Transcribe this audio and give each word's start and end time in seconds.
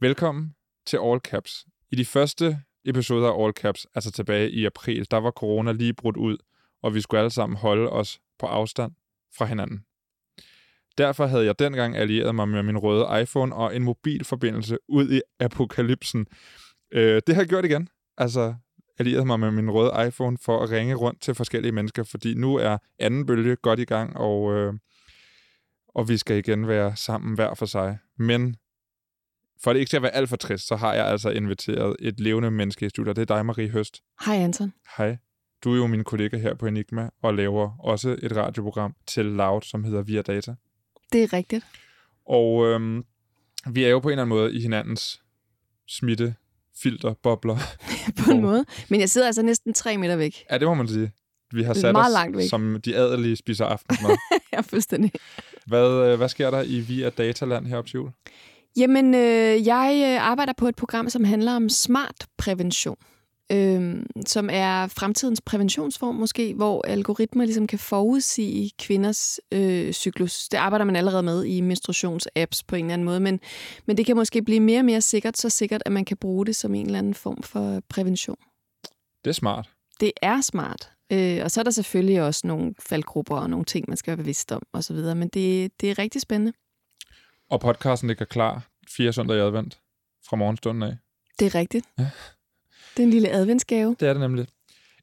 Velkommen 0.00 0.54
til 0.86 0.98
All 1.02 1.20
Caps. 1.20 1.66
I 1.90 1.96
de 1.96 2.04
første 2.04 2.58
episoder 2.84 3.28
af 3.28 3.44
All 3.44 3.52
Caps, 3.52 3.86
altså 3.94 4.10
tilbage 4.10 4.50
i 4.50 4.64
april, 4.64 5.10
der 5.10 5.16
var 5.16 5.30
corona 5.30 5.72
lige 5.72 5.94
brudt 5.94 6.16
ud, 6.16 6.36
og 6.82 6.94
vi 6.94 7.00
skulle 7.00 7.20
alle 7.20 7.30
sammen 7.30 7.56
holde 7.56 7.90
os 7.90 8.20
på 8.38 8.46
afstand 8.46 8.92
fra 9.38 9.44
hinanden. 9.44 9.84
Derfor 10.98 11.26
havde 11.26 11.44
jeg 11.44 11.58
dengang 11.58 11.96
allieret 11.96 12.34
mig 12.34 12.48
med 12.48 12.62
min 12.62 12.78
røde 12.78 13.22
iPhone 13.22 13.54
og 13.54 13.76
en 13.76 13.82
mobilforbindelse 13.82 14.78
ud 14.88 15.12
i 15.12 15.20
apokalypsen. 15.40 16.26
Øh, 16.92 17.22
det 17.26 17.34
har 17.34 17.42
jeg 17.42 17.48
gjort 17.48 17.64
igen. 17.64 17.88
Altså, 18.16 18.54
allieret 18.98 19.26
mig 19.26 19.40
med 19.40 19.50
min 19.50 19.70
røde 19.70 20.06
iPhone 20.08 20.38
for 20.38 20.62
at 20.62 20.70
ringe 20.70 20.94
rundt 20.94 21.22
til 21.22 21.34
forskellige 21.34 21.72
mennesker, 21.72 22.02
fordi 22.02 22.34
nu 22.34 22.56
er 22.56 22.78
anden 22.98 23.26
bølge 23.26 23.56
godt 23.56 23.80
i 23.80 23.84
gang, 23.84 24.16
og, 24.16 24.54
øh, 24.54 24.74
og 25.88 26.08
vi 26.08 26.16
skal 26.16 26.36
igen 26.36 26.68
være 26.68 26.96
sammen 26.96 27.34
hver 27.34 27.54
for 27.54 27.66
sig. 27.66 27.98
Men 28.18 28.56
for 29.64 29.72
det 29.72 29.80
ikke 29.80 29.96
at 29.96 30.02
være 30.02 30.14
alt 30.14 30.28
for 30.28 30.36
trist, 30.36 30.66
så 30.66 30.76
har 30.76 30.94
jeg 30.94 31.06
altså 31.06 31.30
inviteret 31.30 31.96
et 32.00 32.20
levende 32.20 32.50
menneske 32.50 32.86
i 32.86 32.88
studiet. 32.88 33.16
Det 33.16 33.30
er 33.30 33.34
dig, 33.36 33.46
Marie 33.46 33.68
Høst. 33.68 34.02
Hej, 34.26 34.36
Anton. 34.36 34.72
Hej. 34.96 35.16
Du 35.64 35.72
er 35.72 35.76
jo 35.76 35.86
min 35.86 36.04
kollega 36.04 36.36
her 36.38 36.54
på 36.54 36.66
Enigma 36.66 37.10
og 37.22 37.34
laver 37.34 37.70
også 37.80 38.16
et 38.22 38.36
radioprogram 38.36 38.94
til 39.06 39.24
Loud, 39.24 39.62
som 39.62 39.84
hedder 39.84 40.02
Via 40.02 40.22
Data. 40.22 40.54
Det 41.12 41.22
er 41.22 41.32
rigtigt. 41.32 41.64
Og 42.26 42.66
øhm, 42.66 43.04
vi 43.70 43.84
er 43.84 43.88
jo 43.88 43.98
på 43.98 44.08
en 44.08 44.12
eller 44.12 44.22
anden 44.22 44.36
måde 44.36 44.54
i 44.54 44.60
hinandens 44.60 45.22
smitte, 45.88 46.34
filter, 46.82 47.14
bobler. 47.22 47.56
på 48.24 48.30
en 48.30 48.40
måde. 48.40 48.64
Men 48.88 49.00
jeg 49.00 49.10
sidder 49.10 49.26
altså 49.26 49.42
næsten 49.42 49.74
tre 49.74 49.96
meter 49.96 50.16
væk. 50.16 50.44
Ja, 50.50 50.58
det 50.58 50.68
må 50.68 50.74
man 50.74 50.88
sige. 50.88 51.12
Vi 51.52 51.62
har 51.62 51.74
sat 51.74 51.92
meget 51.92 52.06
os, 52.06 52.12
langt 52.12 52.36
væk. 52.36 52.48
som 52.48 52.80
de 52.84 52.96
adelige 52.96 53.36
spiser 53.36 53.64
aftensmad. 53.64 54.16
er 54.52 54.62
fuldstændig. 54.72 55.12
hvad, 55.66 55.90
øh, 55.90 56.16
hvad 56.16 56.28
sker 56.28 56.50
der 56.50 56.62
i 56.62 56.80
Via 56.80 57.10
Dataland 57.10 57.66
her 57.66 57.82
til 57.82 57.94
jul? 57.94 58.10
Jamen, 58.78 59.14
øh, 59.14 59.66
jeg 59.66 60.02
øh, 60.04 60.30
arbejder 60.30 60.52
på 60.52 60.68
et 60.68 60.76
program, 60.76 61.10
som 61.10 61.24
handler 61.24 61.52
om 61.52 61.68
smart 61.68 62.26
prævention. 62.36 62.96
Øh, 63.52 64.04
som 64.26 64.48
er 64.52 64.86
fremtidens 64.86 65.40
præventionsform 65.40 66.14
måske, 66.14 66.54
hvor 66.54 66.86
algoritmer 66.86 67.44
ligesom 67.44 67.66
kan 67.66 67.78
forudsige 67.78 68.70
kvinders 68.78 69.40
øh, 69.52 69.92
cyklus. 69.92 70.48
Det 70.48 70.58
arbejder 70.58 70.84
man 70.84 70.96
allerede 70.96 71.22
med 71.22 71.44
i 71.44 71.60
menstruationsapps 71.60 72.62
på 72.62 72.76
en 72.76 72.84
eller 72.84 72.92
anden 72.92 73.04
måde, 73.04 73.20
men, 73.20 73.40
men 73.86 73.96
det 73.96 74.06
kan 74.06 74.16
måske 74.16 74.42
blive 74.42 74.60
mere 74.60 74.78
og 74.78 74.84
mere 74.84 75.00
sikkert, 75.00 75.38
så 75.38 75.48
sikkert, 75.48 75.82
at 75.86 75.92
man 75.92 76.04
kan 76.04 76.16
bruge 76.16 76.46
det 76.46 76.56
som 76.56 76.74
en 76.74 76.86
eller 76.86 76.98
anden 76.98 77.14
form 77.14 77.42
for 77.42 77.82
prævention. 77.88 78.38
Det 79.24 79.30
er 79.30 79.34
smart. 79.34 79.70
Det 80.00 80.12
er 80.22 80.40
smart. 80.40 80.90
Øh, 81.12 81.40
og 81.44 81.50
så 81.50 81.60
er 81.60 81.64
der 81.64 81.70
selvfølgelig 81.70 82.22
også 82.22 82.46
nogle 82.46 82.74
faldgrupper 82.80 83.36
og 83.36 83.50
nogle 83.50 83.64
ting, 83.64 83.84
man 83.88 83.96
skal 83.96 84.10
være 84.10 84.16
bevidst 84.16 84.52
om 84.52 84.62
osv., 84.72 84.96
men 84.96 85.28
det, 85.28 85.70
det 85.80 85.90
er 85.90 85.98
rigtig 85.98 86.20
spændende. 86.20 86.52
Og 87.50 87.60
podcasten 87.60 88.08
ligger 88.08 88.24
klar 88.24 88.62
fire 88.88 89.12
søndag 89.12 89.36
i 89.36 89.40
advent 89.40 89.78
fra 90.28 90.36
morgenstunden 90.36 90.82
af. 90.82 90.96
Det 91.38 91.46
er 91.46 91.54
rigtigt. 91.54 91.86
Ja. 91.98 92.10
Det 92.96 93.02
er 93.02 93.06
en 93.06 93.10
lille 93.10 93.30
adventsgave. 93.30 93.96
Det 94.00 94.08
er 94.08 94.12
det 94.12 94.20
nemlig. 94.20 94.46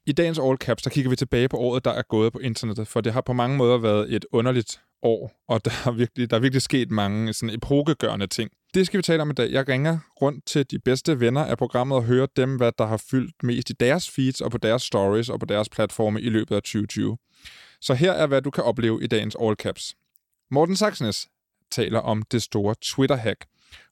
I 0.06 0.12
dagens 0.12 0.38
All 0.38 0.56
Caps, 0.56 0.82
der 0.82 0.90
kigger 0.90 1.10
vi 1.10 1.16
tilbage 1.16 1.48
på 1.48 1.56
året, 1.56 1.84
der 1.84 1.90
er 1.90 2.02
gået 2.02 2.32
på 2.32 2.38
internettet, 2.38 2.88
for 2.88 3.00
det 3.00 3.12
har 3.12 3.20
på 3.20 3.32
mange 3.32 3.56
måder 3.56 3.78
været 3.78 4.14
et 4.14 4.26
underligt 4.32 4.80
år, 5.02 5.44
og 5.48 5.64
der 5.64 5.70
er 5.86 5.90
virkelig, 5.90 6.30
der 6.30 6.36
er 6.36 6.40
virkelig 6.40 6.62
sket 6.62 6.90
mange 6.90 7.32
sådan 7.32 7.54
epokegørende 7.54 8.26
ting. 8.26 8.50
Det 8.74 8.86
skal 8.86 8.98
vi 8.98 9.02
tale 9.02 9.22
om 9.22 9.30
i 9.30 9.34
dag. 9.34 9.50
Jeg 9.52 9.68
ringer 9.68 9.98
rundt 10.22 10.46
til 10.46 10.70
de 10.70 10.78
bedste 10.78 11.20
venner 11.20 11.44
af 11.44 11.58
programmet 11.58 11.96
og 11.96 12.04
hører 12.04 12.26
dem, 12.36 12.56
hvad 12.56 12.72
der 12.78 12.86
har 12.86 12.96
fyldt 13.10 13.42
mest 13.42 13.70
i 13.70 13.72
deres 13.72 14.10
feeds 14.10 14.40
og 14.40 14.50
på 14.50 14.58
deres 14.58 14.82
stories 14.82 15.28
og 15.28 15.40
på 15.40 15.46
deres 15.46 15.68
platforme 15.68 16.20
i 16.20 16.28
løbet 16.28 16.54
af 16.54 16.62
2020. 16.62 17.18
Så 17.80 17.94
her 17.94 18.12
er, 18.12 18.26
hvad 18.26 18.42
du 18.42 18.50
kan 18.50 18.64
opleve 18.64 19.04
i 19.04 19.06
dagens 19.06 19.36
All 19.40 19.54
Caps. 19.54 19.94
Morten 20.50 20.76
Saxnes 20.76 21.28
taler 21.70 21.98
om 22.00 22.22
det 22.22 22.42
store 22.42 22.74
Twitter-hack, 22.82 23.44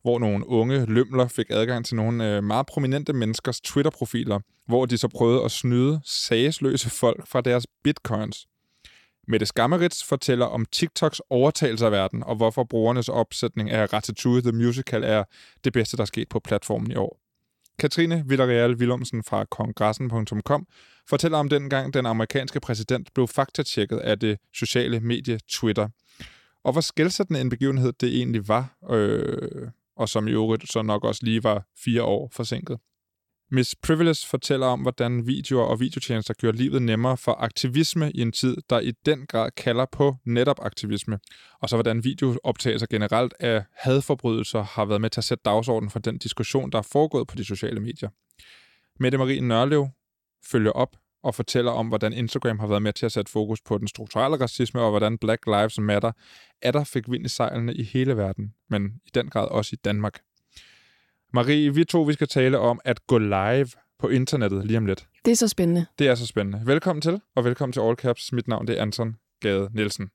hvor 0.03 0.19
nogle 0.19 0.49
unge 0.49 0.87
lømler 0.87 1.29
fik 1.29 1.47
adgang 1.51 1.87
til 1.87 1.97
nogle 1.97 2.37
øh, 2.37 2.45
meget 2.45 2.67
prominente 2.67 3.13
menneskers 3.13 3.61
Twitter-profiler, 3.61 4.41
hvor 4.67 4.87
de 4.87 4.99
så 4.99 5.09
prøvede 5.09 5.45
at 5.45 5.51
snyde 5.51 6.01
sagsløse 6.05 6.91
folk 6.91 7.29
fra 7.29 7.41
deres 7.41 7.67
bitcoins. 7.85 8.47
Mette 9.29 9.47
Skammerits 9.47 10.05
fortæller 10.05 10.47
om 10.47 10.65
TikToks 10.65 11.21
overtagelse 11.31 11.87
af 11.87 11.93
verden, 11.93 12.23
og 12.23 12.37
hvorfor 12.37 12.65
brugernes 12.65 13.09
opsætning 13.09 13.71
af 13.71 13.93
Ratatouille 13.93 14.43
The 14.43 14.53
Musical 14.53 15.05
er 15.05 15.25
det 15.65 15.73
bedste, 15.73 15.97
der 15.97 16.03
er 16.03 16.07
sket 16.07 16.29
på 16.29 16.41
platformen 16.41 16.91
i 16.91 16.95
år. 16.95 17.21
Katrine 17.79 18.25
Villarreal 18.27 18.75
Willumsen 18.75 19.23
fra 19.23 19.45
kongressen.com 19.45 20.67
fortæller 21.09 21.39
om 21.39 21.49
dengang 21.49 21.95
den 21.95 22.07
amerikanske 22.07 22.61
præsident 22.61 23.15
blev 23.15 23.29
faktatjekket 23.29 23.97
af 23.97 24.19
det 24.19 24.39
sociale 24.55 25.01
medie 25.01 25.39
Twitter. 25.49 25.89
Og 26.65 26.73
hvor 26.73 26.81
skældsættende 26.81 27.41
en 27.41 27.51
begivenhed 27.51 27.93
det 27.93 28.17
egentlig 28.17 28.49
var, 28.49 28.77
øh, 28.91 29.69
og 29.97 30.09
som 30.09 30.29
i 30.29 30.31
øvrigt 30.31 30.73
så 30.73 30.83
nok 30.83 31.05
også 31.05 31.21
lige 31.25 31.45
var 31.45 31.67
fire 31.85 32.03
år 32.03 32.31
forsinket. 32.33 32.79
Miss 33.51 33.77
Privilege 33.83 34.27
fortæller 34.27 34.67
om, 34.67 34.81
hvordan 34.81 35.27
videoer 35.27 35.65
og 35.65 35.81
videotjenester 35.81 36.35
gør 36.35 36.53
livet 36.53 36.83
nemmere 36.83 37.17
for 37.17 37.33
aktivisme 37.33 38.13
i 38.13 38.21
en 38.21 38.33
tid, 38.33 38.57
der 38.71 38.81
i 38.81 38.93
den 39.07 39.27
grad 39.27 39.51
kalder 39.51 39.87
på 39.93 40.17
netop 40.27 40.59
aktivisme. 40.63 41.19
Og 41.61 41.69
så 41.69 41.77
hvordan 41.77 42.05
videooptagelser 42.05 42.87
generelt 42.87 43.35
af 43.41 43.65
hadforbrydelser 43.77 44.63
har 44.63 44.85
været 44.85 45.01
med 45.01 45.11
til 45.11 45.21
at 45.21 45.25
sætte 45.25 45.43
dagsordenen 45.45 45.91
for 45.91 45.99
den 45.99 46.19
diskussion, 46.19 46.73
der 46.73 46.79
er 46.79 46.89
foregået 46.93 47.27
på 47.27 47.37
de 47.37 47.45
sociale 47.45 47.81
medier. 47.81 48.09
Mette 49.01 49.19
Marie 49.19 49.41
Nørlev 49.41 49.89
følger 50.51 50.71
op 50.71 50.97
og 51.25 51.35
fortæller 51.35 51.71
om, 51.71 51.89
hvordan 51.89 52.13
Instagram 52.13 52.59
har 52.59 52.67
været 52.67 52.83
med 52.83 52.93
til 52.93 53.07
at 53.07 53.13
sætte 53.13 53.33
fokus 53.33 53.61
på 53.61 53.79
den 53.79 53.89
strukturelle 53.89 54.41
racisme, 54.41 54.81
og 54.81 54.91
hvordan 54.91 55.19
Black 55.19 55.47
Lives 55.47 55.79
Matter 55.79 56.13
er 56.63 56.73
der 56.73 56.85
fik 56.85 57.11
vind 57.11 57.27
i 57.27 57.29
sejlene 57.29 57.75
i 57.75 57.83
hele 57.83 58.17
verden, 58.17 58.55
men 58.71 58.85
i 59.07 59.11
den 59.15 59.29
grad 59.29 59.49
også 59.49 59.71
i 59.73 59.77
Danmark. 59.85 60.21
Marie, 61.33 61.75
vi 61.75 61.85
to 61.85 62.03
vi 62.03 62.13
skal 62.13 62.29
tale 62.29 62.59
om 62.59 62.81
at 62.85 63.07
gå 63.07 63.19
live 63.19 63.69
på 63.99 64.09
internettet 64.09 64.67
lige 64.67 64.77
om 64.77 64.87
lidt. 64.87 65.07
Det 65.25 65.31
er 65.31 65.37
så 65.37 65.49
spændende. 65.49 65.87
Det 65.99 66.09
er 66.09 66.15
så 66.15 66.27
spændende. 66.27 66.67
Velkommen 66.67 67.01
til, 67.01 67.21
og 67.37 67.45
velkommen 67.45 67.73
til 67.73 67.81
All 67.81 67.97
Caps. 67.97 68.33
Mit 68.33 68.49
navn 68.49 68.67
det 68.67 68.79
er 68.79 68.83
Anton 68.83 69.17
Gade 69.41 69.69
Nielsen. 69.75 70.11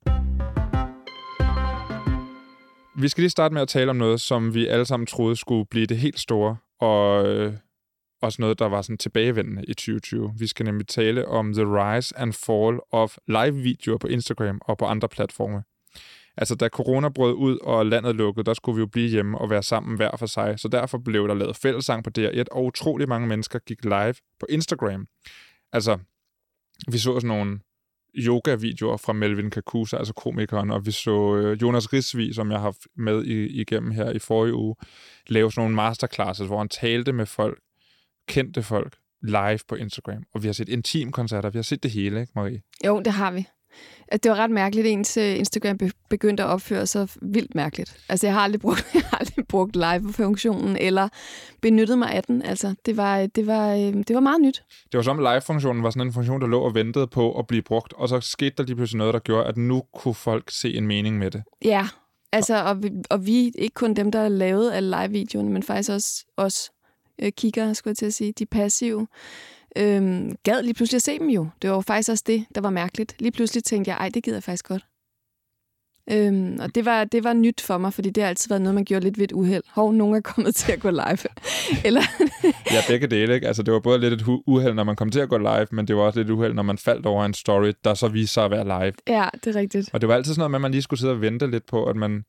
Vi 2.98 3.08
skal 3.08 3.22
lige 3.22 3.30
starte 3.30 3.54
med 3.54 3.62
at 3.62 3.68
tale 3.68 3.90
om 3.90 3.96
noget, 3.96 4.20
som 4.20 4.54
vi 4.54 4.66
alle 4.66 4.84
sammen 4.84 5.06
troede 5.06 5.36
skulle 5.36 5.66
blive 5.66 5.86
det 5.86 5.96
helt 5.96 6.18
store, 6.18 6.56
og 6.80 7.26
øh, 7.26 7.52
også 8.22 8.42
noget, 8.42 8.58
der 8.58 8.68
var 8.68 8.82
sådan 8.82 8.98
tilbagevendende 8.98 9.64
i 9.64 9.74
2020. 9.74 10.32
Vi 10.38 10.46
skal 10.46 10.64
nemlig 10.64 10.86
tale 10.86 11.28
om 11.28 11.54
the 11.54 11.64
rise 11.64 12.18
and 12.18 12.32
fall 12.32 12.78
of 12.90 13.16
live-videoer 13.28 13.98
på 13.98 14.06
Instagram 14.06 14.60
og 14.64 14.78
på 14.78 14.84
andre 14.84 15.08
platforme. 15.08 15.62
Altså, 16.36 16.54
da 16.54 16.68
corona 16.68 17.08
brød 17.08 17.34
ud, 17.34 17.58
og 17.62 17.86
landet 17.86 18.16
lukkede, 18.16 18.44
der 18.44 18.54
skulle 18.54 18.76
vi 18.76 18.80
jo 18.80 18.86
blive 18.86 19.08
hjemme 19.08 19.38
og 19.38 19.50
være 19.50 19.62
sammen 19.62 19.96
hver 19.96 20.16
for 20.16 20.26
sig. 20.26 20.60
Så 20.60 20.68
derfor 20.68 20.98
blev 20.98 21.28
der 21.28 21.34
lavet 21.34 21.56
fællesang 21.56 22.04
på 22.04 22.10
DR1, 22.18 22.44
og 22.50 22.64
utrolig 22.64 23.08
mange 23.08 23.28
mennesker 23.28 23.58
gik 23.58 23.84
live 23.84 24.14
på 24.40 24.46
Instagram. 24.48 25.06
Altså, 25.72 25.98
vi 26.88 26.98
så 26.98 27.14
sådan 27.14 27.28
nogle 27.28 27.60
yoga-videoer 28.14 28.96
fra 28.96 29.12
Melvin 29.12 29.50
Kakusa, 29.50 29.96
altså 29.96 30.14
komikeren, 30.14 30.70
og 30.70 30.86
vi 30.86 30.90
så 30.90 31.36
øh, 31.36 31.62
Jonas 31.62 31.92
Risvi, 31.92 32.32
som 32.32 32.50
jeg 32.50 32.58
har 32.58 32.62
haft 32.62 32.86
med 32.96 33.24
igennem 33.24 33.90
her 33.90 34.10
i 34.10 34.18
forrige 34.18 34.54
uge, 34.54 34.76
lave 35.28 35.52
sådan 35.52 35.60
nogle 35.60 35.76
masterclasses, 35.76 36.46
hvor 36.46 36.58
han 36.58 36.68
talte 36.68 37.12
med 37.12 37.26
folk, 37.26 37.58
kendte 38.30 38.62
folk, 38.62 38.96
live 39.22 39.58
på 39.68 39.74
Instagram. 39.74 40.22
Og 40.34 40.42
vi 40.42 40.48
har 40.48 40.52
set 40.52 40.68
intimkoncerter, 40.68 41.50
vi 41.50 41.58
har 41.58 41.62
set 41.62 41.82
det 41.82 41.90
hele, 41.90 42.20
ikke 42.20 42.32
Marie? 42.36 42.62
Jo, 42.86 43.00
det 43.00 43.12
har 43.12 43.30
vi. 43.30 43.46
Det 44.22 44.30
var 44.30 44.36
ret 44.36 44.50
mærkeligt, 44.50 44.86
at 44.86 44.92
ens 44.92 45.16
øh, 45.16 45.38
Instagram 45.38 45.78
be- 45.78 45.90
begyndte 46.10 46.42
at 46.42 46.48
opføre 46.48 46.86
sig 46.86 47.08
vildt 47.22 47.54
mærkeligt. 47.54 47.96
Altså, 48.08 48.26
jeg 48.26 48.34
har 48.34 48.40
aldrig 48.40 48.60
brugt, 48.60 48.86
jeg 48.94 49.02
har 49.10 49.18
aldrig 49.18 49.46
brugt 49.46 49.76
live-funktionen, 49.76 50.76
eller 50.76 51.08
benyttet 51.60 51.98
mig 51.98 52.10
af 52.12 52.22
den. 52.22 52.42
Altså, 52.42 52.74
det 52.86 52.96
var, 52.96 53.26
det 53.26 53.46
var, 53.46 53.74
øh, 53.74 53.78
det 54.08 54.14
var 54.14 54.20
meget 54.20 54.40
nyt. 54.40 54.62
Det 54.92 54.98
var 54.98 55.02
som 55.02 55.18
live-funktionen 55.18 55.82
var 55.82 55.90
sådan 55.90 56.06
en 56.06 56.12
funktion, 56.12 56.40
der 56.40 56.46
lå 56.46 56.60
og 56.60 56.74
ventede 56.74 57.06
på 57.06 57.38
at 57.38 57.46
blive 57.46 57.62
brugt, 57.62 57.92
og 57.92 58.08
så 58.08 58.20
skete 58.20 58.54
der 58.58 58.62
lige 58.62 58.76
pludselig 58.76 58.98
noget, 58.98 59.14
der 59.14 59.20
gjorde, 59.20 59.46
at 59.46 59.56
nu 59.56 59.82
kunne 59.94 60.14
folk 60.14 60.50
se 60.50 60.74
en 60.74 60.86
mening 60.86 61.18
med 61.18 61.30
det. 61.30 61.42
Ja, 61.64 61.88
altså, 62.32 62.64
og 62.64 62.82
vi, 62.82 62.90
og 63.10 63.26
vi 63.26 63.52
ikke 63.58 63.74
kun 63.74 63.94
dem, 63.94 64.12
der 64.12 64.28
lavede 64.28 64.74
alle 64.74 64.96
live-videoerne, 65.00 65.50
men 65.50 65.62
faktisk 65.62 65.90
også 65.90 66.24
os 66.36 66.70
øh, 67.22 67.32
kiggere, 67.32 67.74
skulle 67.74 67.92
jeg 67.92 67.96
til 67.96 68.06
at 68.06 68.14
sige, 68.14 68.32
de 68.32 68.46
passive, 68.46 69.06
øhm, 69.76 70.36
gad 70.42 70.62
lige 70.62 70.74
pludselig 70.74 70.96
at 70.96 71.02
se 71.02 71.18
dem 71.18 71.28
jo. 71.28 71.48
Det 71.62 71.70
var 71.70 71.76
jo 71.76 71.80
faktisk 71.80 72.10
også 72.10 72.24
det, 72.26 72.46
der 72.54 72.60
var 72.60 72.70
mærkeligt. 72.70 73.16
Lige 73.18 73.32
pludselig 73.32 73.64
tænkte 73.64 73.90
jeg, 73.90 73.96
ej, 73.96 74.08
det 74.08 74.22
gider 74.22 74.36
jeg 74.36 74.42
faktisk 74.42 74.68
godt. 74.68 74.86
Øhm, 76.12 76.58
og 76.60 76.74
det 76.74 76.84
var, 76.84 77.04
det 77.04 77.24
var 77.24 77.32
nyt 77.32 77.60
for 77.60 77.78
mig, 77.78 77.92
fordi 77.94 78.10
det 78.10 78.22
har 78.22 78.28
altid 78.28 78.48
været 78.48 78.62
noget, 78.62 78.74
man 78.74 78.84
gjorde 78.84 79.04
lidt 79.04 79.18
ved 79.18 79.24
et 79.24 79.32
uheld. 79.32 79.62
Hov, 79.68 79.92
nogen 79.92 80.14
er 80.14 80.20
kommet 80.20 80.54
til 80.54 80.72
at 80.72 80.80
gå 80.80 80.90
live. 80.90 81.18
Eller, 81.86 82.02
Ja, 82.70 82.80
begge 82.88 83.06
dele, 83.06 83.34
ikke? 83.34 83.46
Altså, 83.46 83.62
det 83.62 83.74
var 83.74 83.80
både 83.80 83.98
lidt 83.98 84.12
et 84.12 84.24
uheld, 84.46 84.74
når 84.74 84.84
man 84.84 84.96
kom 84.96 85.10
til 85.10 85.20
at 85.20 85.28
gå 85.28 85.38
live, 85.38 85.66
men 85.70 85.88
det 85.88 85.96
var 85.96 86.02
også 86.02 86.18
lidt 86.18 86.28
et 86.28 86.32
uheld, 86.32 86.54
når 86.54 86.62
man 86.62 86.78
faldt 86.78 87.06
over 87.06 87.24
en 87.24 87.34
story, 87.34 87.72
der 87.84 87.94
så 87.94 88.08
viste 88.08 88.34
sig 88.34 88.44
at 88.44 88.50
være 88.50 88.64
live. 88.64 88.92
ja, 89.06 89.28
det 89.44 89.56
er 89.56 89.60
rigtigt. 89.60 89.90
Og 89.92 90.00
det 90.00 90.08
var 90.08 90.14
altid 90.14 90.32
sådan 90.34 90.40
noget 90.40 90.50
med, 90.50 90.56
at 90.56 90.62
man 90.62 90.70
lige 90.70 90.82
skulle 90.82 91.00
sidde 91.00 91.12
og 91.12 91.20
vente 91.20 91.50
lidt 91.50 91.66
på, 91.66 91.84
at 91.84 91.96
man 91.96 92.24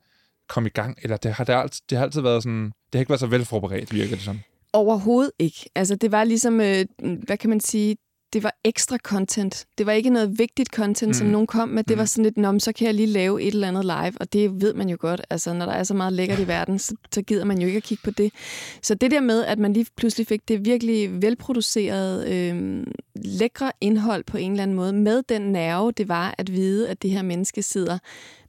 kom 0.49 0.65
i 0.65 0.69
gang. 0.69 0.97
Eller 1.03 1.17
det 1.17 1.33
har, 1.33 1.43
det 1.43 1.55
har, 1.55 1.61
altid, 1.61 1.81
det 1.89 1.97
har 1.97 2.05
altid 2.05 2.21
været 2.21 2.43
sådan... 2.43 2.65
Det 2.65 2.73
har 2.93 2.99
ikke 2.99 3.09
været 3.09 3.19
så 3.19 3.27
velforberedt, 3.27 3.93
virker 3.93 4.15
det 4.15 4.25
sådan. 4.25 4.43
Overhovedet 4.73 5.31
ikke. 5.39 5.69
Altså, 5.75 5.95
det 5.95 6.11
var 6.11 6.23
ligesom, 6.23 6.61
øh, 6.61 6.85
hvad 6.99 7.37
kan 7.37 7.49
man 7.49 7.59
sige, 7.59 7.97
det 8.33 8.43
var 8.43 8.55
ekstra 8.63 8.97
content. 8.97 9.65
Det 9.77 9.85
var 9.85 9.91
ikke 9.91 10.09
noget 10.09 10.39
vigtigt 10.39 10.69
content, 10.69 11.09
mm. 11.09 11.13
som 11.13 11.27
nogen 11.27 11.47
kom 11.47 11.69
med. 11.69 11.83
Det 11.83 11.95
mm. 11.95 11.99
var 11.99 12.05
sådan 12.05 12.23
lidt, 12.23 12.37
Nå, 12.37 12.59
så 12.59 12.71
kan 12.73 12.85
jeg 12.85 12.93
lige 12.93 13.05
lave 13.05 13.41
et 13.41 13.53
eller 13.53 13.67
andet 13.67 13.85
live, 13.85 14.13
og 14.19 14.33
det 14.33 14.61
ved 14.61 14.73
man 14.73 14.89
jo 14.89 14.97
godt. 14.99 15.21
Altså, 15.29 15.53
når 15.53 15.65
der 15.65 15.73
er 15.73 15.83
så 15.83 15.93
meget 15.93 16.13
lækkert 16.13 16.39
i 16.39 16.47
verden, 16.47 16.79
så, 16.79 16.95
så 17.13 17.21
gider 17.21 17.45
man 17.45 17.59
jo 17.59 17.67
ikke 17.67 17.77
at 17.77 17.83
kigge 17.83 18.01
på 18.03 18.11
det. 18.11 18.33
Så 18.81 18.95
det 18.95 19.11
der 19.11 19.19
med, 19.19 19.45
at 19.45 19.59
man 19.59 19.73
lige 19.73 19.85
pludselig 19.95 20.27
fik 20.27 20.47
det 20.47 20.65
virkelig 20.65 21.21
velproduceret, 21.21 22.27
øh, 22.27 22.83
lækre 23.15 23.71
indhold 23.81 24.23
på 24.23 24.37
en 24.37 24.51
eller 24.51 24.63
anden 24.63 24.75
måde, 24.75 24.93
med 24.93 25.23
den 25.29 25.41
nerve, 25.41 25.91
det 25.91 26.07
var 26.07 26.35
at 26.37 26.51
vide, 26.51 26.89
at 26.89 27.01
det 27.01 27.11
her 27.11 27.21
menneske 27.21 27.63
sidder 27.63 27.97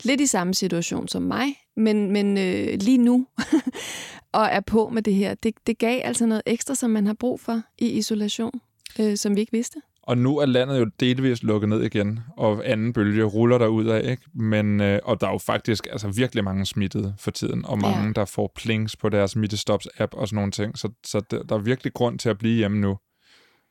lidt 0.02 0.20
i 0.20 0.26
samme 0.26 0.54
situation 0.54 1.08
som 1.08 1.22
mig, 1.22 1.46
men, 1.76 2.10
men 2.10 2.38
øh, 2.38 2.74
lige 2.80 2.98
nu, 2.98 3.26
og 4.32 4.44
er 4.44 4.60
på 4.60 4.88
med 4.88 5.02
det 5.02 5.14
her. 5.14 5.34
Det, 5.34 5.54
det 5.66 5.78
gav 5.78 6.00
altså 6.04 6.26
noget 6.26 6.42
ekstra, 6.46 6.74
som 6.74 6.90
man 6.90 7.06
har 7.06 7.14
brug 7.14 7.40
for 7.40 7.62
i 7.78 7.90
isolation, 7.90 8.60
øh, 9.00 9.16
som 9.16 9.36
vi 9.36 9.40
ikke 9.40 9.52
vidste. 9.52 9.80
Og 10.02 10.18
nu 10.18 10.38
er 10.38 10.46
landet 10.46 10.80
jo 10.80 10.90
delvis 11.00 11.42
lukket 11.42 11.68
ned 11.68 11.82
igen, 11.82 12.20
og 12.36 12.70
anden 12.70 12.92
bølge 12.92 13.24
ruller 13.24 13.58
der 13.58 13.66
ud 13.66 13.86
af, 13.86 14.10
ikke? 14.10 14.22
Men, 14.34 14.80
øh, 14.80 15.00
og 15.04 15.20
der 15.20 15.26
er 15.26 15.32
jo 15.32 15.38
faktisk 15.38 15.86
altså, 15.90 16.08
virkelig 16.08 16.44
mange 16.44 16.66
smittede 16.66 17.14
for 17.18 17.30
tiden, 17.30 17.64
og 17.64 17.78
mange, 17.78 18.06
ja. 18.06 18.12
der 18.12 18.24
får 18.24 18.52
plings 18.56 18.96
på 18.96 19.08
deres 19.08 19.36
smittestops-app 19.36 20.12
og 20.12 20.28
sådan 20.28 20.36
nogle 20.36 20.50
ting. 20.50 20.78
Så, 20.78 20.88
så 21.04 21.20
der, 21.30 21.42
der 21.42 21.54
er 21.54 21.60
virkelig 21.60 21.92
grund 21.92 22.18
til 22.18 22.28
at 22.28 22.38
blive 22.38 22.56
hjemme 22.56 22.80
nu 22.80 22.98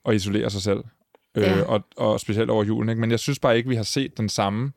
og 0.06 0.16
isolere 0.16 0.50
sig 0.50 0.62
selv. 0.62 0.84
Øh, 1.38 1.44
ja. 1.44 1.64
og, 1.64 1.82
og 1.98 2.20
specielt 2.20 2.50
over 2.50 2.64
julen. 2.64 2.90
Ikke? 2.90 3.02
Men 3.02 3.12
jeg 3.12 3.20
synes 3.20 3.40
bare 3.40 3.58
ikke, 3.58 3.70
vi 3.70 3.76
har 3.76 3.84
set 3.84 4.18
den 4.18 4.30
samme 4.30 4.72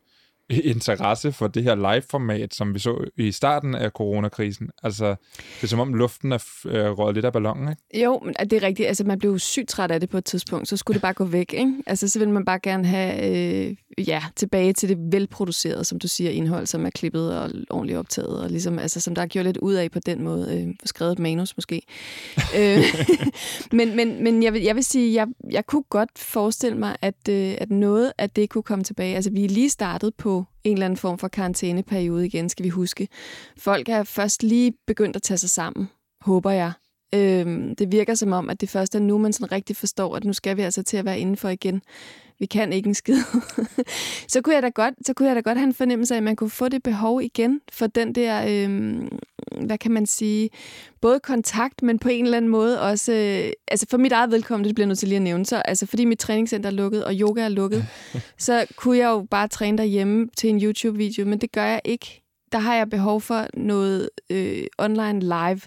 interesse 0.73 1.31
for 1.31 1.47
det 1.47 1.63
her 1.63 1.75
live-format, 1.75 2.53
som 2.53 2.73
vi 2.73 2.79
så 2.79 3.09
i 3.17 3.31
starten 3.31 3.75
af 3.75 3.91
coronakrisen. 3.91 4.69
Altså, 4.83 5.15
det 5.55 5.63
er 5.63 5.67
som 5.67 5.79
om 5.79 5.93
luften 5.93 6.31
er 6.31 6.45
øh, 6.65 6.91
røget 6.91 7.15
lidt 7.15 7.25
af 7.25 7.33
ballonen, 7.33 7.69
ikke? 7.69 8.05
Jo, 8.05 8.21
men 8.25 8.33
det 8.49 8.53
er 8.53 8.63
rigtigt. 8.63 8.87
Altså, 8.87 9.03
man 9.03 9.19
blev 9.19 9.39
sygt 9.39 9.69
træt 9.69 9.91
af 9.91 9.99
det 9.99 10.09
på 10.09 10.17
et 10.17 10.25
tidspunkt, 10.25 10.67
så 10.67 10.77
skulle 10.77 10.95
det 10.95 11.01
bare 11.01 11.13
gå 11.13 11.25
væk, 11.25 11.53
ikke? 11.53 11.73
Altså, 11.87 12.07
så 12.07 12.19
vil 12.19 12.29
man 12.29 12.45
bare 12.45 12.59
gerne 12.59 12.87
have, 12.87 13.35
øh, 13.67 13.75
ja, 14.07 14.23
tilbage 14.35 14.73
til 14.73 14.89
det 14.89 14.97
velproducerede, 15.11 15.83
som 15.83 15.99
du 15.99 16.07
siger, 16.07 16.31
indhold, 16.31 16.65
som 16.65 16.85
er 16.85 16.89
klippet 16.89 17.39
og 17.39 17.51
ordentligt 17.69 17.99
optaget, 17.99 18.39
og 18.39 18.49
ligesom, 18.49 18.79
altså, 18.79 18.99
som 19.01 19.15
der 19.15 19.21
er 19.21 19.27
gjort 19.27 19.45
lidt 19.45 19.57
ud 19.57 19.73
af 19.73 19.91
på 19.91 19.99
den 19.99 20.23
måde. 20.23 20.61
Øh, 20.61 20.73
skrevet 20.85 21.11
et 21.11 21.19
manus, 21.19 21.57
måske. 21.57 21.81
øh, 22.59 22.83
men 23.77 23.95
men, 23.95 24.23
men 24.23 24.43
jeg, 24.43 24.53
vil, 24.53 24.61
jeg 24.61 24.75
vil 24.75 24.83
sige, 24.83 25.13
jeg, 25.13 25.27
jeg 25.51 25.65
kunne 25.65 25.83
godt 25.89 26.09
forestille 26.15 26.77
mig, 26.77 26.95
at, 27.01 27.29
øh, 27.29 27.55
at 27.57 27.71
noget 27.71 28.11
af 28.17 28.29
det 28.29 28.49
kunne 28.49 28.63
komme 28.63 28.83
tilbage. 28.83 29.15
Altså, 29.15 29.31
vi 29.31 29.45
er 29.45 29.49
lige 29.49 29.69
startet 29.69 30.15
på 30.15 30.34
en 30.65 30.73
eller 30.73 30.85
anden 30.85 30.97
form 30.97 31.17
for 31.17 31.27
karantæneperiode 31.27 32.25
igen, 32.25 32.49
skal 32.49 32.63
vi 32.63 32.69
huske. 32.69 33.07
Folk 33.57 33.89
er 33.89 34.03
først 34.03 34.43
lige 34.43 34.73
begyndt 34.87 35.15
at 35.15 35.21
tage 35.21 35.37
sig 35.37 35.49
sammen, 35.49 35.89
håber 36.21 36.51
jeg. 36.51 36.71
Øhm, 37.15 37.75
det 37.75 37.91
virker 37.91 38.15
som 38.15 38.31
om, 38.31 38.49
at 38.49 38.61
det 38.61 38.69
først 38.69 38.95
er 38.95 38.99
nu, 38.99 39.17
man 39.17 39.33
sådan 39.33 39.51
rigtig 39.51 39.75
forstår, 39.75 40.15
at 40.15 40.23
nu 40.23 40.33
skal 40.33 40.57
vi 40.57 40.61
altså 40.61 40.83
til 40.83 40.97
at 40.97 41.05
være 41.05 41.19
indenfor 41.19 41.49
igen. 41.49 41.81
Vi 42.39 42.45
kan 42.45 42.73
ikke 42.73 42.87
en 42.87 42.93
skid, 42.93 43.17
så, 44.33 44.41
kunne 44.41 44.55
jeg 44.55 44.63
da 44.63 44.69
godt, 44.69 44.93
så 45.05 45.13
kunne 45.13 45.27
jeg 45.27 45.35
da 45.35 45.41
godt 45.41 45.57
have 45.57 45.67
en 45.67 45.73
fornemmelse 45.73 46.13
af, 46.13 46.17
at 46.17 46.23
man 46.23 46.35
kunne 46.35 46.49
få 46.49 46.69
det 46.69 46.83
behov 46.83 47.21
igen 47.21 47.61
for 47.71 47.87
den 47.87 48.15
der, 48.15 48.45
øh, 48.47 49.01
hvad 49.65 49.77
kan 49.77 49.91
man 49.91 50.05
sige, 50.05 50.49
både 51.01 51.19
kontakt, 51.19 51.83
men 51.83 51.99
på 51.99 52.09
en 52.09 52.25
eller 52.25 52.37
anden 52.37 52.51
måde 52.51 52.81
også, 52.81 53.13
øh, 53.13 53.51
altså 53.67 53.85
for 53.89 53.97
mit 53.97 54.11
eget 54.11 54.31
vedkommende, 54.31 54.67
det 54.67 54.75
bliver 54.75 54.87
nødt 54.87 54.99
til 54.99 55.07
lige 55.07 55.15
at 55.15 55.21
nævne, 55.21 55.45
så 55.45 55.55
altså 55.57 55.85
fordi 55.85 56.05
mit 56.05 56.19
træningscenter 56.19 56.69
er 56.69 56.73
lukket, 56.73 57.05
og 57.05 57.13
yoga 57.13 57.41
er 57.41 57.49
lukket, 57.49 57.85
så 58.37 58.65
kunne 58.75 58.97
jeg 58.97 59.07
jo 59.07 59.27
bare 59.31 59.47
træne 59.47 59.77
derhjemme 59.77 60.27
til 60.37 60.49
en 60.49 60.61
YouTube-video, 60.63 61.25
men 61.25 61.41
det 61.41 61.51
gør 61.51 61.65
jeg 61.65 61.81
ikke. 61.85 62.21
Der 62.51 62.57
har 62.57 62.75
jeg 62.75 62.89
behov 62.89 63.21
for 63.21 63.47
noget 63.53 64.09
øh, 64.29 64.63
online 64.77 65.19
live, 65.19 65.61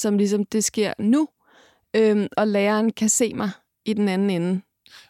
som 0.00 0.18
ligesom 0.18 0.44
det 0.44 0.64
sker 0.64 0.92
nu, 0.98 1.28
øh, 1.96 2.26
og 2.36 2.48
læreren 2.48 2.92
kan 2.92 3.08
se 3.08 3.34
mig 3.34 3.50
i 3.84 3.92
den 3.92 4.08
anden 4.08 4.30
ende. 4.30 4.60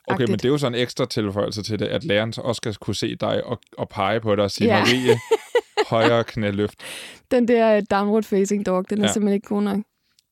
Okay, 0.06 0.24
men 0.24 0.32
det 0.32 0.44
er 0.44 0.48
jo 0.48 0.58
sådan 0.58 0.74
en 0.74 0.82
ekstra 0.82 1.06
tilføjelse 1.06 1.62
til 1.62 1.78
det, 1.78 1.86
at 1.86 2.04
læreren 2.04 2.32
også 2.38 2.58
skal 2.58 2.74
kunne 2.74 2.94
se 2.94 3.16
dig 3.16 3.44
og, 3.44 3.60
og 3.78 3.88
pege 3.88 4.20
på 4.20 4.34
dig 4.34 4.44
og 4.44 4.50
sige, 4.50 4.76
ja. 4.76 4.80
Marie, 4.80 5.18
højere 5.96 6.24
knæløft. 6.24 6.74
Den 7.30 7.48
der 7.48 7.76
øh, 7.76 7.82
downward 7.90 8.22
facing 8.22 8.66
dog, 8.66 8.90
den 8.90 8.98
er 8.98 9.06
ja. 9.06 9.12
simpelthen 9.12 9.34
ikke 9.34 9.48
god 9.48 9.62
nok. 9.62 9.78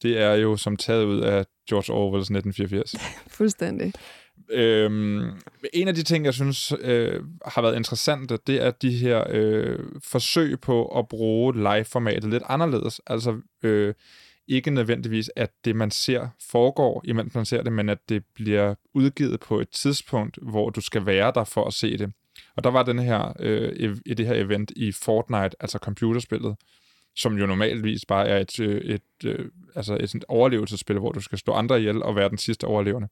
Det 0.03 0.21
er 0.21 0.35
jo 0.35 0.57
som 0.57 0.77
taget 0.77 1.05
ud 1.05 1.21
af 1.21 1.45
George 1.69 1.93
Orwells 1.93 2.31
1984. 2.31 2.95
Fuldstændig. 3.39 3.93
Øhm, 4.51 5.31
en 5.73 5.89
af 5.89 5.95
de 5.95 6.03
ting, 6.03 6.25
jeg 6.25 6.35
synes 6.35 6.73
øh, 6.81 7.21
har 7.47 7.63
været 7.63 7.77
interessante, 7.77 8.39
det 8.47 8.63
er 8.63 8.71
de 8.71 8.91
her 8.91 9.25
øh, 9.31 9.79
forsøg 10.05 10.61
på 10.61 10.99
at 10.99 11.09
bruge 11.09 11.55
live-formatet 11.55 12.31
lidt 12.31 12.43
anderledes. 12.47 13.01
Altså, 13.07 13.41
øh, 13.63 13.95
ikke 14.49 14.71
nødvendigvis, 14.71 15.31
at 15.37 15.51
det, 15.65 15.77
man 15.77 15.91
ser, 15.91 16.29
foregår, 16.51 17.03
imens 17.05 17.35
man 17.35 17.45
ser 17.45 17.63
det, 17.63 17.73
men 17.73 17.89
at 17.89 18.09
det 18.09 18.25
bliver 18.35 18.75
udgivet 18.95 19.41
på 19.41 19.61
et 19.61 19.69
tidspunkt, 19.69 20.39
hvor 20.43 20.71
du 20.71 20.81
skal 20.81 21.07
være 21.07 21.33
der 21.35 21.45
for 21.45 21.65
at 21.65 21.75
se 21.75 21.99
det. 21.99 22.13
Og 22.57 22.65
der 22.65 22.71
var 22.71 22.83
den 22.83 22.99
her, 22.99 23.33
øh, 23.41 23.97
i 24.07 24.15
det 24.15 24.27
her 24.27 24.35
event 24.35 24.73
i 24.77 24.93
Fortnite, 24.93 25.57
altså 25.61 25.79
computerspillet, 25.79 26.57
som 27.17 27.39
jo 27.39 27.47
normalvis 27.47 28.05
bare 28.05 28.29
er 28.29 28.39
et, 28.39 28.61
øh, 28.61 28.81
et, 28.81 29.25
øh, 29.25 29.51
altså 29.75 29.97
et, 30.01 30.11
sådan 30.11 30.23
overlevelsesspil, 30.29 30.99
hvor 30.99 31.13
du 31.13 31.21
skal 31.21 31.39
stå 31.39 31.53
andre 31.53 31.79
ihjel 31.79 32.03
og 32.03 32.17
være 32.17 32.29
den 32.29 32.39
sidste 32.39 32.65
overlevende. 32.65 33.09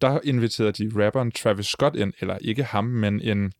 Der 0.00 0.20
inviterede 0.24 0.72
de 0.72 1.06
rapperen 1.06 1.30
Travis 1.30 1.66
Scott 1.66 1.96
ind, 1.96 2.12
eller 2.20 2.38
ikke 2.40 2.64
ham, 2.64 2.84
men 2.84 3.20
en 3.20 3.52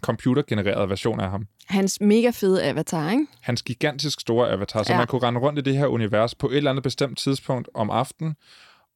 computergenereret 0.00 0.88
version 0.88 1.20
af 1.20 1.30
ham. 1.30 1.46
Hans 1.66 2.00
mega 2.00 2.30
fede 2.30 2.64
avatar, 2.64 3.10
ikke? 3.10 3.26
Hans 3.40 3.62
gigantisk 3.62 4.20
store 4.20 4.50
avatar, 4.50 4.82
så 4.82 4.92
ja. 4.92 4.98
man 4.98 5.06
kunne 5.06 5.22
rende 5.22 5.40
rundt 5.40 5.58
i 5.58 5.62
det 5.62 5.76
her 5.76 5.86
univers 5.86 6.34
på 6.34 6.48
et 6.48 6.56
eller 6.56 6.70
andet 6.70 6.82
bestemt 6.82 7.18
tidspunkt 7.18 7.68
om 7.74 7.90
aftenen, 7.90 8.34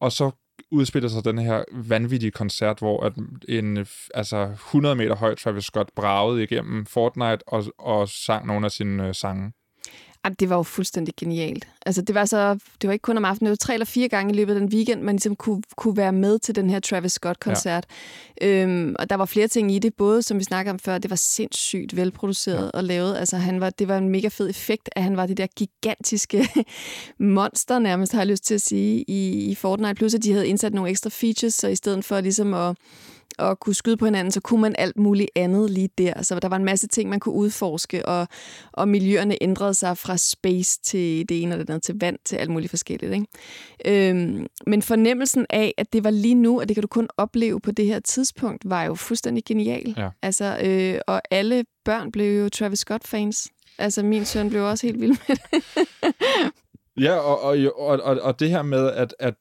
og 0.01 0.13
så 0.13 0.31
udspiller 0.71 1.09
sig 1.09 1.25
den 1.25 1.39
her 1.39 1.65
vanvittige 1.73 2.31
koncert, 2.31 2.79
hvor 2.79 3.05
at 3.05 3.13
en 3.49 3.87
altså 4.15 4.43
100 4.45 4.95
meter 4.95 5.17
høj 5.17 5.35
Travis 5.35 5.65
Scott 5.65 5.95
bragede 5.97 6.43
igennem 6.43 6.87
Fortnite 6.87 7.49
og, 7.49 7.65
og 7.79 8.09
sang 8.09 8.47
nogle 8.47 8.67
af 8.67 8.71
sine 8.71 9.09
øh, 9.09 9.15
sange. 9.15 9.53
Jamen, 10.25 10.37
det 10.41 10.51
var 10.51 10.57
jo 10.57 10.63
fuldstændig 10.63 11.15
genialt. 11.17 11.69
Altså, 11.87 12.03
det 12.03 12.15
var 12.15 12.25
så, 12.25 12.59
det 12.83 12.89
var 12.89 12.93
ikke 12.93 13.03
kun 13.03 13.17
om 13.17 13.25
aftenen, 13.25 13.47
det 13.47 13.51
var 13.51 13.57
tre 13.57 13.75
eller 13.75 13.85
fire 13.85 14.09
gange 14.09 14.33
i 14.33 14.37
løbet 14.37 14.55
af 14.55 14.61
den 14.61 14.69
weekend, 14.69 15.03
man 15.03 15.15
ligesom 15.15 15.37
kunne, 15.37 15.63
kunne 15.77 15.97
være 15.97 16.13
med 16.13 16.39
til 16.39 16.55
den 16.55 16.71
her 16.71 16.81
Travis 16.81 17.13
Scott-koncert. 17.13 17.87
Ja. 18.41 18.63
Øhm, 18.63 18.97
og 18.99 19.11
der 19.11 19.17
var 19.17 19.25
flere 19.25 19.49
ting 19.49 19.73
i 19.73 19.79
det, 19.79 19.95
både 19.95 20.23
som 20.23 20.39
vi 20.39 20.45
snakkede 20.45 20.71
om 20.71 20.79
før, 20.79 20.99
det 20.99 21.11
var 21.11 21.17
sindssygt 21.17 21.97
velproduceret 21.97 22.71
ja. 22.75 22.79
og 22.79 22.85
lavet. 22.85 23.17
Altså, 23.17 23.37
han 23.37 23.61
var, 23.61 23.71
det 23.71 23.89
var 23.89 23.99
en 23.99 24.09
mega 24.09 24.29
fed 24.29 24.51
effekt, 24.51 24.91
at 24.97 25.03
han 25.03 25.17
var 25.17 25.27
det 25.27 25.37
der 25.37 25.47
gigantiske 25.57 26.49
monster, 27.19 27.79
nærmest 27.79 28.13
har 28.13 28.21
jeg 28.21 28.27
lyst 28.27 28.45
til 28.45 28.55
at 28.55 28.61
sige, 28.61 29.05
i, 29.09 29.51
i 29.51 29.55
Fortnite. 29.55 29.95
Plus, 29.95 30.15
at 30.15 30.23
de 30.23 30.33
havde 30.33 30.49
indsat 30.49 30.75
nogle 30.75 30.91
ekstra 30.91 31.11
features, 31.11 31.55
så 31.55 31.69
i 31.69 31.77
stedet 31.77 32.05
for 32.05 32.21
ligesom 32.21 32.55
at 32.55 32.77
og 33.39 33.61
kunne 33.61 33.75
skyde 33.75 33.97
på 33.97 34.05
hinanden, 34.05 34.31
så 34.31 34.41
kunne 34.41 34.61
man 34.61 34.75
alt 34.79 34.99
muligt 34.99 35.31
andet 35.37 35.71
lige 35.71 35.89
der. 35.99 36.23
Så 36.23 36.41
der 36.41 36.49
var 36.49 36.57
en 36.57 36.65
masse 36.65 36.89
ting, 36.89 37.11
man 37.11 37.21
kunne 37.21 37.35
udforske, 37.35 38.07
og, 38.07 38.29
og 38.73 38.89
miljøerne 38.89 39.37
ændrede 39.41 39.75
sig 39.75 39.99
fra 39.99 40.17
space 40.17 40.81
til 40.83 41.29
det 41.29 41.43
ene 41.43 41.55
og 41.55 41.59
det 41.59 41.71
andet, 41.71 41.83
til 41.83 41.97
vand, 42.01 42.19
til 42.25 42.37
alt 42.37 42.51
muligt 42.51 42.71
forskelligt. 42.71 43.13
Ikke? 43.13 43.27
Øhm, 44.11 44.47
men 44.67 44.83
fornemmelsen 44.83 45.47
af, 45.51 45.75
at 45.79 45.93
det 45.93 46.05
var 46.05 46.11
lige 46.11 46.35
nu, 46.35 46.61
og 46.61 46.69
det 46.69 46.77
kan 46.77 46.83
du 46.83 46.89
kun 46.89 47.09
opleve 47.17 47.61
på 47.61 47.71
det 47.71 47.87
her 47.87 48.01
tidspunkt, 48.01 48.71
var 48.71 48.85
jo 48.85 48.95
fuldstændig 48.95 49.45
genial. 49.45 49.95
Ja. 49.97 50.09
Altså, 50.23 50.59
øh, 50.65 51.01
og 51.07 51.23
alle 51.31 51.65
børn 51.85 52.13
blev 52.13 52.43
jo 52.43 52.49
Travis 52.49 52.79
Scott-fans. 52.79 53.49
Altså, 53.79 54.03
min 54.03 54.25
søn 54.25 54.51
blev 54.51 54.65
også 54.65 54.87
helt 54.87 55.01
vild 55.01 55.17
med 55.29 55.37
det. 55.37 55.73
ja, 57.05 57.17
og, 57.17 57.43
og, 57.43 57.57
og, 57.77 58.01
og, 58.03 58.21
og 58.21 58.41
det 58.41 58.51
her 58.51 58.63
med, 58.63 58.91
at, 58.91 59.15
at 59.19 59.35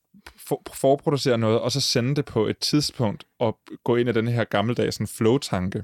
for, 0.48 0.62
forproducere 0.74 1.38
noget, 1.38 1.60
og 1.60 1.72
så 1.72 1.82
sende 1.82 2.16
det 2.16 2.26
på 2.26 2.48
et 2.48 2.58
tidspunkt, 2.58 3.24
og 3.40 3.60
gå 3.84 3.96
ind 3.96 4.10
i 4.10 4.12
den 4.12 4.28
her 4.28 4.44
gammeldags 4.44 5.02
flow-tanke. 5.18 5.84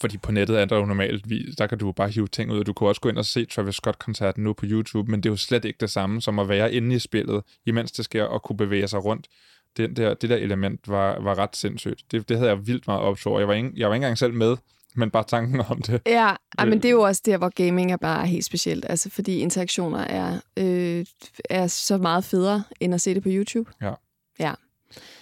Fordi 0.00 0.18
på 0.18 0.32
nettet 0.32 0.60
er 0.60 0.64
der 0.64 0.76
jo 0.76 0.84
normalt, 0.84 1.24
der 1.58 1.66
kan 1.66 1.78
du 1.78 1.92
bare 1.92 2.08
hive 2.08 2.28
ting 2.28 2.52
ud, 2.52 2.64
du 2.64 2.72
kan 2.72 2.86
også 2.86 3.00
gå 3.00 3.08
ind 3.08 3.18
og 3.18 3.24
se 3.24 3.44
Travis 3.44 3.74
Scott-koncerten 3.74 4.44
nu 4.44 4.52
på 4.52 4.66
YouTube, 4.68 5.10
men 5.10 5.22
det 5.22 5.28
er 5.28 5.32
jo 5.32 5.36
slet 5.36 5.64
ikke 5.64 5.76
det 5.80 5.90
samme 5.90 6.22
som 6.22 6.38
at 6.38 6.48
være 6.48 6.72
inde 6.72 6.96
i 6.96 6.98
spillet, 6.98 7.42
imens 7.66 7.92
det 7.92 8.04
sker, 8.04 8.24
og 8.24 8.42
kunne 8.42 8.56
bevæge 8.56 8.88
sig 8.88 9.04
rundt. 9.04 9.28
Det 9.76 9.96
der, 9.96 10.14
det 10.14 10.30
der 10.30 10.36
element 10.36 10.88
var, 10.88 11.20
var 11.20 11.38
ret 11.38 11.56
sindssygt. 11.56 12.04
Det, 12.10 12.28
det 12.28 12.36
havde 12.36 12.50
jeg 12.50 12.66
vildt 12.66 12.86
meget 12.86 13.02
opsår. 13.02 13.38
Jeg 13.38 13.48
var, 13.48 13.54
ikke, 13.54 13.72
jeg 13.76 13.88
var 13.88 13.94
ikke 13.94 14.04
engang 14.04 14.18
selv 14.18 14.34
med, 14.34 14.56
men 14.94 15.10
bare 15.10 15.24
tanken 15.24 15.60
om 15.68 15.82
det. 15.82 16.00
Ja, 16.06 16.34
ja, 16.58 16.64
men 16.64 16.72
det 16.72 16.84
er 16.84 16.92
jo 16.92 17.00
også 17.00 17.22
der, 17.26 17.38
hvor 17.38 17.48
gaming 17.48 17.92
er 17.92 17.96
bare 17.96 18.26
helt 18.26 18.44
specielt. 18.44 18.86
Altså, 18.88 19.10
fordi 19.10 19.38
interaktioner 19.38 19.98
er, 19.98 20.40
øh, 20.56 21.06
er 21.50 21.66
så 21.66 21.98
meget 21.98 22.24
federe, 22.24 22.64
end 22.80 22.94
at 22.94 23.00
se 23.00 23.14
det 23.14 23.22
på 23.22 23.28
YouTube. 23.32 23.70
Ja. 23.82 23.92
Ja. 24.38 24.52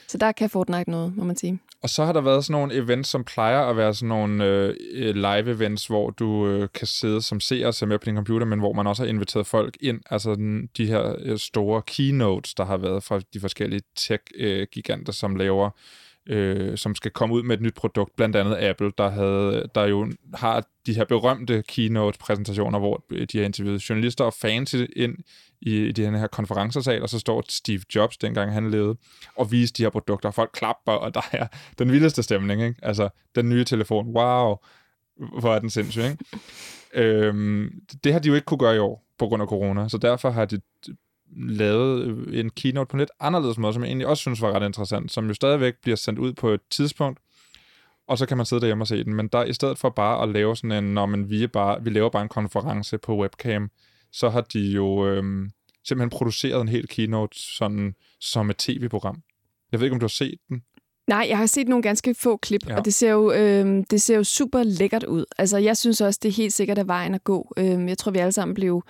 Så 0.08 0.18
der 0.18 0.32
kan 0.32 0.50
Fortnite 0.50 0.90
noget, 0.90 1.16
må 1.16 1.25
man 1.25 1.37
sige. 1.37 1.58
Og 1.82 1.90
så 1.90 2.04
har 2.04 2.12
der 2.12 2.20
været 2.20 2.44
sådan 2.44 2.60
nogle 2.60 2.75
events, 2.75 3.10
som 3.10 3.25
plejer 3.25 3.60
at 3.60 3.76
være 3.76 3.94
sådan 3.94 4.08
nogle 4.08 4.44
øh, 4.44 5.14
live-events, 5.14 5.87
hvor 5.87 6.10
du 6.10 6.46
øh, 6.46 6.68
kan 6.75 6.87
sidde 6.87 7.22
som 7.22 7.40
seer 7.40 7.66
og 7.66 7.75
se 7.75 7.87
med 7.87 7.98
på 7.98 8.04
din 8.04 8.14
computer, 8.14 8.46
men 8.46 8.58
hvor 8.58 8.72
man 8.72 8.87
også 8.87 9.02
har 9.02 9.08
inviteret 9.08 9.46
folk 9.46 9.76
ind. 9.80 10.00
Altså 10.10 10.34
den, 10.34 10.68
de 10.76 10.87
her 10.87 11.16
øh, 11.18 11.38
store 11.38 11.82
keynotes, 11.82 12.54
der 12.54 12.64
har 12.64 12.76
været 12.76 13.02
fra 13.02 13.20
de 13.34 13.40
forskellige 13.40 13.82
tech-giganter, 13.96 15.12
som 15.12 15.37
laver 15.37 15.70
øh, 16.28 16.78
som 16.78 16.94
skal 16.94 17.11
komme 17.11 17.35
ud 17.35 17.42
med 17.42 17.56
et 17.56 17.62
nyt 17.62 17.75
produkt, 17.75 18.16
blandt 18.16 18.37
andet 18.37 18.56
Apple, 18.56 18.92
der, 18.99 19.11
havde, 19.11 19.68
der 19.75 19.85
jo 19.85 20.12
har 20.35 20.64
de 20.87 20.94
her 20.94 21.04
berømte 21.04 21.62
keynote-præsentationer, 21.68 22.78
hvor 22.78 23.04
de 23.32 23.38
har 23.38 23.44
interviewet 23.44 23.90
journalister 23.90 24.25
og 24.25 24.35
fans 24.35 24.75
ind 24.75 25.16
i, 25.61 25.76
i 25.76 25.92
den 25.92 26.14
her 26.14 26.26
konferencesal, 26.26 27.02
og 27.02 27.08
så 27.08 27.18
står 27.18 27.44
Steve 27.49 27.80
Jobs, 27.94 28.18
dengang 28.18 28.52
han 28.52 28.70
levede, 28.70 28.97
og 29.37 29.52
viser 29.52 29.75
de 29.76 29.82
her 29.82 29.90
produkter. 29.90 30.30
Folk 30.30 30.50
klapper, 30.52 30.92
og 30.92 31.14
der 31.14 31.28
er 31.32 31.47
den 31.78 31.92
vildeste 31.92 32.23
stemning. 32.23 32.62
Ikke? 32.62 32.80
Altså, 32.82 33.08
den 33.35 33.49
nye 33.49 33.64
telefon, 33.64 34.06
wow, 34.06 34.56
hvor 35.40 35.54
er 35.54 35.58
den 35.58 35.70
sindssyg. 35.70 36.02
Ikke? 36.02 36.18
øhm, 37.26 37.70
det 38.04 38.12
har 38.12 38.20
de 38.20 38.28
jo 38.28 38.35
ikke 38.35 38.44
kunne 38.44 38.58
gøre 38.58 38.76
i 38.76 38.78
år, 38.78 39.04
på 39.18 39.26
grund 39.26 39.42
af 39.42 39.49
corona, 39.49 39.88
så 39.88 39.99
derfor 39.99 40.30
har 40.30 40.44
de 40.44 40.61
lavet 41.37 42.26
en 42.40 42.50
keynote 42.50 42.88
på 42.88 42.97
en 42.97 42.99
lidt 42.99 43.11
anderledes 43.20 43.58
måde, 43.58 43.73
som 43.73 43.82
jeg 43.82 43.88
egentlig 43.88 44.06
også 44.06 44.20
synes 44.20 44.42
var 44.42 44.52
ret 44.52 44.66
interessant, 44.66 45.12
som 45.12 45.28
jo 45.28 45.35
stadigvæk 45.35 45.75
bliver 45.82 45.97
sendt 45.97 46.18
ud 46.18 46.32
på 46.32 46.49
et 46.49 46.61
tidspunkt, 46.70 47.20
og 48.08 48.18
så 48.18 48.26
kan 48.26 48.37
man 48.37 48.47
sidde 48.47 48.61
derhjemme 48.61 48.82
og 48.82 48.88
se 48.88 49.04
den. 49.04 49.14
Men 49.14 49.28
der 49.28 49.44
i 49.44 49.52
stedet 49.52 49.78
for 49.78 49.90
bare 49.90 50.23
at 50.23 50.28
lave 50.28 50.56
sådan 50.56 50.85
en, 50.85 50.94
når 50.94 51.06
man 51.06 51.30
vi, 51.30 51.42
er 51.42 51.49
bare, 51.49 51.85
vi 51.85 51.90
laver 51.90 52.11
bare 52.11 52.23
en 52.23 52.28
konference 52.28 52.99
på 52.99 53.16
webcam, 53.20 53.70
så 54.12 54.28
har 54.28 54.40
de 54.40 54.61
jo 54.61 55.06
øhm, 55.06 55.50
simpelthen 55.85 56.11
produceret 56.11 56.61
en 56.61 56.68
hel 56.68 56.88
keynote 56.88 57.38
sådan, 57.38 57.94
som 58.20 58.50
et 58.50 58.56
tv-program. 58.56 59.23
Jeg 59.73 59.80
ved 59.80 59.87
ikke, 59.87 59.94
om 59.94 60.00
du 60.00 60.04
har 60.04 60.08
set 60.08 60.38
den? 60.49 60.62
Nej, 61.08 61.26
jeg 61.28 61.38
har 61.38 61.47
set 61.47 61.68
nogle 61.68 61.82
ganske 61.82 62.14
få 62.14 62.37
klip, 62.37 62.68
ja. 62.68 62.76
og 62.76 62.85
det 62.85 62.94
ser, 62.94 63.11
jo, 63.11 63.32
øh, 63.32 63.85
det 63.90 64.02
ser 64.02 64.16
jo 64.16 64.25
super 64.25 64.62
lækkert 64.62 65.04
ud. 65.04 65.25
Altså, 65.38 65.58
jeg 65.58 65.76
synes 65.76 66.00
også, 66.00 66.20
det 66.23 66.28
er 66.28 66.32
helt 66.32 66.52
sikkert 66.52 66.78
at 66.78 66.88
vejen 66.88 67.14
at 67.14 67.25
gå. 67.25 67.52
Øh, 67.56 67.88
jeg 67.88 67.99
tror, 67.99 68.12
vi 68.12 68.18
alle 68.18 68.32
sammen 68.32 68.54
blev 68.54 68.82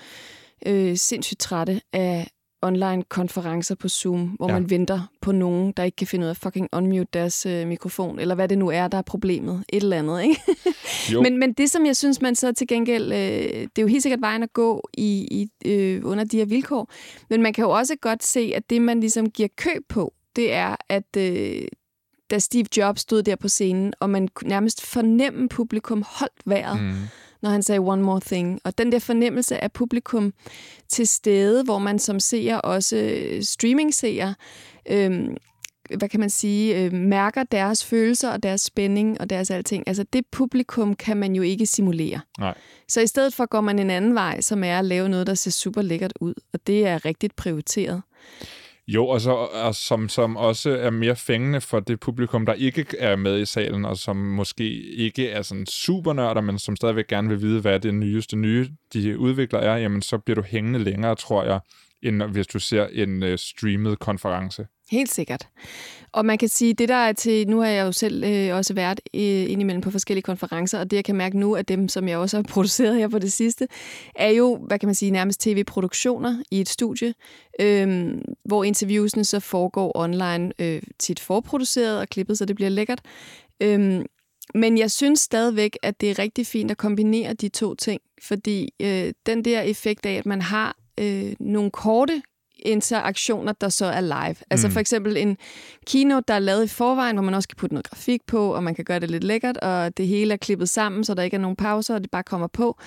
øh, 0.67 0.97
sindssygt 0.97 1.41
trætte 1.41 1.81
af 1.93 2.29
online-konferencer 2.63 3.75
på 3.75 3.89
Zoom, 3.89 4.27
hvor 4.27 4.49
ja. 4.49 4.53
man 4.53 4.71
venter 4.71 5.11
på 5.21 5.33
nogen, 5.33 5.73
der 5.73 5.83
ikke 5.83 5.97
kan 5.97 6.07
finde 6.07 6.25
ud 6.25 6.29
af 6.29 6.37
fucking 6.37 6.69
unmute 6.73 7.09
deres 7.13 7.47
øh, 7.47 7.67
mikrofon, 7.67 8.19
eller 8.19 8.35
hvad 8.35 8.49
det 8.49 8.59
nu 8.59 8.69
er, 8.69 8.89
der 8.89 8.99
er 8.99 9.03
problemet. 9.03 9.65
Et 9.69 9.83
eller 9.83 9.99
andet, 9.99 10.23
ikke? 10.23 10.41
men, 11.23 11.39
men 11.39 11.53
det, 11.53 11.71
som 11.71 11.87
jeg 11.87 11.97
synes, 11.97 12.21
man 12.21 12.35
så 12.35 12.53
til 12.53 12.67
gengæld... 12.67 13.13
Øh, 13.13 13.19
det 13.63 13.79
er 13.79 13.83
jo 13.83 13.87
helt 13.87 14.03
sikkert 14.03 14.21
vejen 14.21 14.43
at 14.43 14.53
gå 14.53 14.89
i, 14.95 15.29
i 15.31 15.69
øh, 15.71 16.01
under 16.05 16.25
de 16.25 16.37
her 16.39 16.45
vilkår, 16.45 16.91
men 17.31 17.43
man 17.43 17.53
kan 17.53 17.65
jo 17.65 17.71
også 17.71 17.97
godt 18.01 18.25
se, 18.25 18.53
at 18.55 18.71
det, 18.71 18.83
man 18.83 19.01
ligesom 19.01 19.31
giver 19.31 19.49
køb 19.57 19.83
på, 19.89 20.15
det 20.37 20.53
er, 20.53 20.77
at 20.89 21.17
øh, 21.17 21.63
da 22.31 22.39
Steve 22.39 22.67
Jobs 22.77 23.01
stod 23.01 23.23
der 23.23 23.37
på 23.37 23.49
scenen, 23.49 23.93
og 24.01 24.11
man 24.11 24.29
nærmest 24.43 24.87
fornemme 24.87 25.49
publikum 25.49 26.05
holdt 26.07 26.43
vejret, 26.47 26.81
mm 26.83 26.95
når 27.43 27.51
han 27.51 27.63
sagde 27.63 27.79
one 27.79 28.03
more 28.03 28.21
thing. 28.21 28.61
Og 28.65 28.79
den 28.79 28.93
der 28.93 28.99
fornemmelse 28.99 29.63
af 29.65 29.73
publikum 29.73 30.33
til 30.89 31.09
stede, 31.09 31.65
hvor 31.65 31.79
man 31.79 31.99
som 31.99 32.21
seer, 32.21 32.57
også 32.57 32.97
øh, 32.97 33.43
streaming-seer, 33.43 34.35
øh, 34.91 35.29
hvad 35.97 36.09
kan 36.09 36.21
man 36.21 36.31
sige, 36.31 36.85
øh, 36.85 36.93
mærker 36.93 37.43
deres 37.43 37.85
følelser 37.85 38.31
og 38.31 38.43
deres 38.43 38.61
spænding 38.61 39.21
og 39.21 39.31
deres 39.31 39.51
alting. 39.51 39.89
Altså 39.89 40.03
det 40.13 40.27
publikum 40.33 40.95
kan 40.95 41.17
man 41.17 41.35
jo 41.35 41.43
ikke 41.43 41.67
simulere. 41.67 42.21
Nej. 42.39 42.55
Så 42.89 43.01
i 43.01 43.07
stedet 43.07 43.35
for 43.35 43.47
går 43.47 43.61
man 43.61 43.79
en 43.79 43.91
anden 43.91 44.15
vej, 44.15 44.41
som 44.41 44.65
er 44.65 44.79
at 44.79 44.85
lave 44.85 45.09
noget, 45.09 45.27
der 45.27 45.35
ser 45.35 45.51
super 45.51 45.83
lækkert 45.83 46.13
ud. 46.21 46.35
Og 46.53 46.67
det 46.67 46.87
er 46.87 47.05
rigtigt 47.05 47.37
prioriteret. 47.37 48.03
Jo, 48.89 49.07
og, 49.07 49.21
så, 49.21 49.31
og 49.33 49.75
som, 49.75 50.09
som 50.09 50.37
også 50.37 50.71
er 50.71 50.91
mere 50.91 51.17
fængende 51.17 51.61
for 51.61 51.81
det 51.81 52.01
publikum, 52.01 52.47
der 52.47 52.53
ikke 52.53 52.87
er 52.99 53.17
med 53.17 53.41
i 53.41 53.45
salen, 53.45 53.85
og 53.85 53.97
som 53.97 54.17
måske 54.17 54.65
ikke 54.83 55.31
er 55.31 55.43
sådan 55.43 55.67
super 55.67 56.13
nørder, 56.13 56.41
men 56.41 56.59
som 56.59 56.77
stadigvæk 56.77 57.07
gerne 57.07 57.29
vil 57.29 57.43
vide, 57.43 57.61
hvad 57.61 57.81
det 57.81 57.95
nyeste 57.95 58.37
nye, 58.37 58.69
de 58.93 59.19
udvikler 59.19 59.59
er, 59.59 59.77
jamen 59.77 60.03
så 60.03 60.19
bliver 60.19 60.35
du 60.35 60.43
hængende 60.43 60.79
længere, 60.79 61.15
tror 61.15 61.45
jeg, 61.45 61.61
end 62.03 62.23
hvis 62.23 62.47
du 62.47 62.59
ser 62.59 62.87
en 62.87 63.23
uh, 63.23 63.37
streamet 63.37 63.99
konference. 63.99 64.67
Helt 64.91 65.11
sikkert. 65.11 65.49
Og 66.13 66.27
man 66.27 66.39
kan 66.39 66.49
sige, 66.49 66.75
det 66.75 66.89
der 66.89 66.95
er 66.95 67.13
til, 67.13 67.49
nu 67.49 67.61
har 67.61 67.69
jeg 67.69 67.87
jo 67.87 67.93
selv 67.93 68.25
øh, 68.25 68.57
også 68.57 68.75
været 68.75 69.01
øh, 69.15 69.51
indimellem 69.51 69.81
på 69.81 69.91
forskellige 69.91 70.23
konferencer, 70.23 70.81
og 70.81 70.91
det 70.91 70.97
jeg 70.97 71.05
kan 71.05 71.17
mærke 71.17 71.39
nu, 71.39 71.55
at 71.55 71.69
dem, 71.69 71.89
som 71.89 72.09
jeg 72.09 72.19
også 72.19 72.37
har 72.37 72.43
produceret 72.55 72.97
her 72.97 73.09
på 73.09 73.19
det 73.19 73.33
sidste, 73.33 73.69
er 74.15 74.29
jo, 74.29 74.57
hvad 74.67 74.79
kan 74.79 74.87
man 74.87 74.95
sige, 74.95 75.11
nærmest 75.11 75.41
tv-produktioner 75.41 76.43
i 76.51 76.61
et 76.61 76.69
studie, 76.69 77.15
øh, 77.61 78.15
hvor 78.45 78.65
interviewsene 78.65 79.25
så 79.25 79.41
foregår 79.41 79.93
online, 79.97 80.53
øh, 80.59 80.83
tit 80.99 81.21
forproduceret 81.21 82.01
og 82.01 82.09
klippet, 82.09 82.39
så 82.39 82.45
det 82.45 82.57
bliver 82.57 82.71
lækkert. 82.71 83.01
Øh, 83.63 84.05
men 84.55 84.79
jeg 84.79 84.91
synes 84.91 85.21
stadigvæk, 85.21 85.77
at 85.83 86.01
det 86.01 86.11
er 86.11 86.19
rigtig 86.19 86.47
fint 86.47 86.71
at 86.71 86.77
kombinere 86.77 87.33
de 87.33 87.49
to 87.49 87.75
ting, 87.75 88.01
fordi 88.23 88.69
øh, 88.81 89.13
den 89.27 89.45
der 89.45 89.61
effekt 89.61 90.07
af, 90.07 90.13
at 90.13 90.27
man 90.27 90.43
har 90.43 90.78
øh, 90.99 91.33
nogle 91.41 91.71
korte 91.71 92.23
interaktioner, 92.59 93.53
der 93.53 93.69
så 93.69 93.87
er 93.87 94.01
live. 94.01 94.37
Altså 94.51 94.69
mm. 94.69 94.73
for 94.73 94.81
eksempel 94.81 95.17
en 95.17 95.37
keynote, 95.87 96.25
der 96.29 96.35
er 96.35 96.39
lavet 96.39 96.65
i 96.65 96.69
forvejen, 96.69 97.17
hvor 97.17 97.25
man 97.25 97.35
også 97.35 97.49
kan 97.49 97.57
putte 97.57 97.75
noget 97.75 97.91
grafik 97.91 98.21
på, 98.27 98.55
og 98.55 98.65
man 98.65 98.75
kan 98.75 98.85
gøre 98.85 99.01
det 99.01 99.11
lidt 99.11 99.25
lækkert, 99.25 99.57
og 99.57 99.97
det 99.97 100.07
hele 100.07 100.33
er 100.33 100.37
klippet 100.37 100.69
sammen, 100.69 101.05
så 101.05 101.15
der 101.15 101.23
ikke 101.23 101.35
er 101.35 101.41
nogen 101.41 101.57
pauser, 101.57 101.95
og 101.95 102.03
det 102.03 102.11
bare 102.11 102.23
kommer 102.23 102.47
på. 102.47 102.79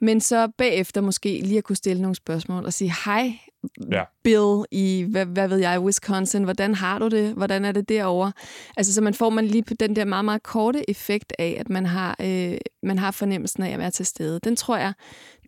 Men 0.00 0.20
så 0.20 0.48
bagefter 0.58 1.00
måske 1.00 1.40
lige 1.44 1.58
at 1.58 1.64
kunne 1.64 1.76
stille 1.76 2.02
nogle 2.02 2.14
spørgsmål 2.14 2.64
og 2.64 2.72
sige, 2.72 2.94
hej, 3.04 3.38
ja. 3.92 4.02
Bill 4.24 4.64
i, 4.70 5.06
hvad, 5.10 5.26
hvad 5.26 5.48
ved 5.48 5.58
jeg, 5.58 5.80
Wisconsin, 5.80 6.44
hvordan 6.44 6.74
har 6.74 6.98
du 6.98 7.08
det? 7.08 7.34
Hvordan 7.34 7.64
er 7.64 7.72
det 7.72 7.88
derovre? 7.88 8.32
Altså, 8.76 8.94
så 8.94 9.00
man 9.00 9.14
får 9.14 9.30
man 9.30 9.46
lige 9.46 9.62
den 9.80 9.96
der 9.96 10.04
meget, 10.04 10.24
meget 10.24 10.42
korte 10.42 10.90
effekt 10.90 11.32
af, 11.38 11.56
at 11.60 11.70
man 11.70 11.86
har, 11.86 12.16
øh, 12.20 12.58
man 12.82 12.98
har 12.98 13.10
fornemmelsen 13.10 13.62
af 13.62 13.70
at 13.70 13.78
være 13.78 13.90
til 13.90 14.06
stede. 14.06 14.40
Den 14.44 14.56
tror 14.56 14.76
jeg, 14.76 14.92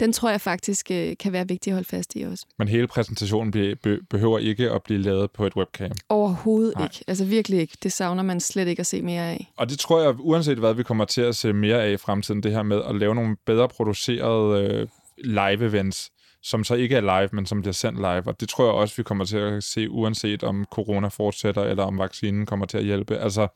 den 0.00 0.12
tror 0.12 0.30
jeg 0.30 0.40
faktisk 0.40 0.90
øh, 0.90 1.16
kan 1.21 1.33
være 1.33 1.49
vigtig 1.49 1.71
at 1.71 1.75
holde 1.75 1.88
fast 1.88 2.16
i 2.16 2.23
også. 2.23 2.47
Men 2.59 2.68
hele 2.68 2.87
præsentationen 2.87 3.50
be, 3.50 3.76
be, 3.76 3.99
behøver 4.11 4.38
ikke 4.38 4.71
at 4.71 4.83
blive 4.83 5.02
lavet 5.02 5.30
på 5.30 5.47
et 5.47 5.56
webcam? 5.56 5.90
Overhovedet 6.09 6.75
Nej. 6.76 6.85
ikke. 6.85 7.04
Altså 7.06 7.25
virkelig 7.25 7.61
ikke. 7.61 7.76
Det 7.83 7.92
savner 7.92 8.23
man 8.23 8.40
slet 8.40 8.68
ikke 8.68 8.80
at 8.80 8.87
se 8.87 9.02
mere 9.02 9.23
af. 9.23 9.52
Og 9.56 9.71
det 9.71 9.78
tror 9.78 10.02
jeg, 10.02 10.14
uanset 10.18 10.59
hvad 10.59 10.75
vi 10.75 10.83
kommer 10.83 11.04
til 11.04 11.21
at 11.21 11.37
se 11.37 11.52
mere 11.52 11.83
af 11.83 11.90
i 11.90 11.97
fremtiden, 11.97 12.42
det 12.42 12.52
her 12.52 12.62
med 12.62 12.83
at 12.88 12.94
lave 12.94 13.14
nogle 13.14 13.37
bedre 13.47 13.68
producerede 13.68 14.64
øh, 14.64 14.88
live-events, 15.25 16.11
som 16.44 16.64
så 16.64 16.74
ikke 16.74 16.96
er 16.96 17.00
live, 17.00 17.28
men 17.32 17.46
som 17.46 17.60
bliver 17.60 17.72
sendt 17.72 17.98
live. 17.98 18.22
Og 18.26 18.40
det 18.40 18.48
tror 18.48 18.64
jeg 18.64 18.74
også, 18.74 18.96
vi 18.96 19.02
kommer 19.02 19.24
til 19.24 19.36
at 19.36 19.64
se, 19.64 19.90
uanset 19.90 20.44
om 20.44 20.64
corona 20.70 21.08
fortsætter, 21.08 21.62
eller 21.62 21.82
om 21.82 21.98
vaccinen 21.98 22.46
kommer 22.46 22.66
til 22.66 22.78
at 22.78 22.84
hjælpe. 22.84 23.16
Altså, 23.16 23.48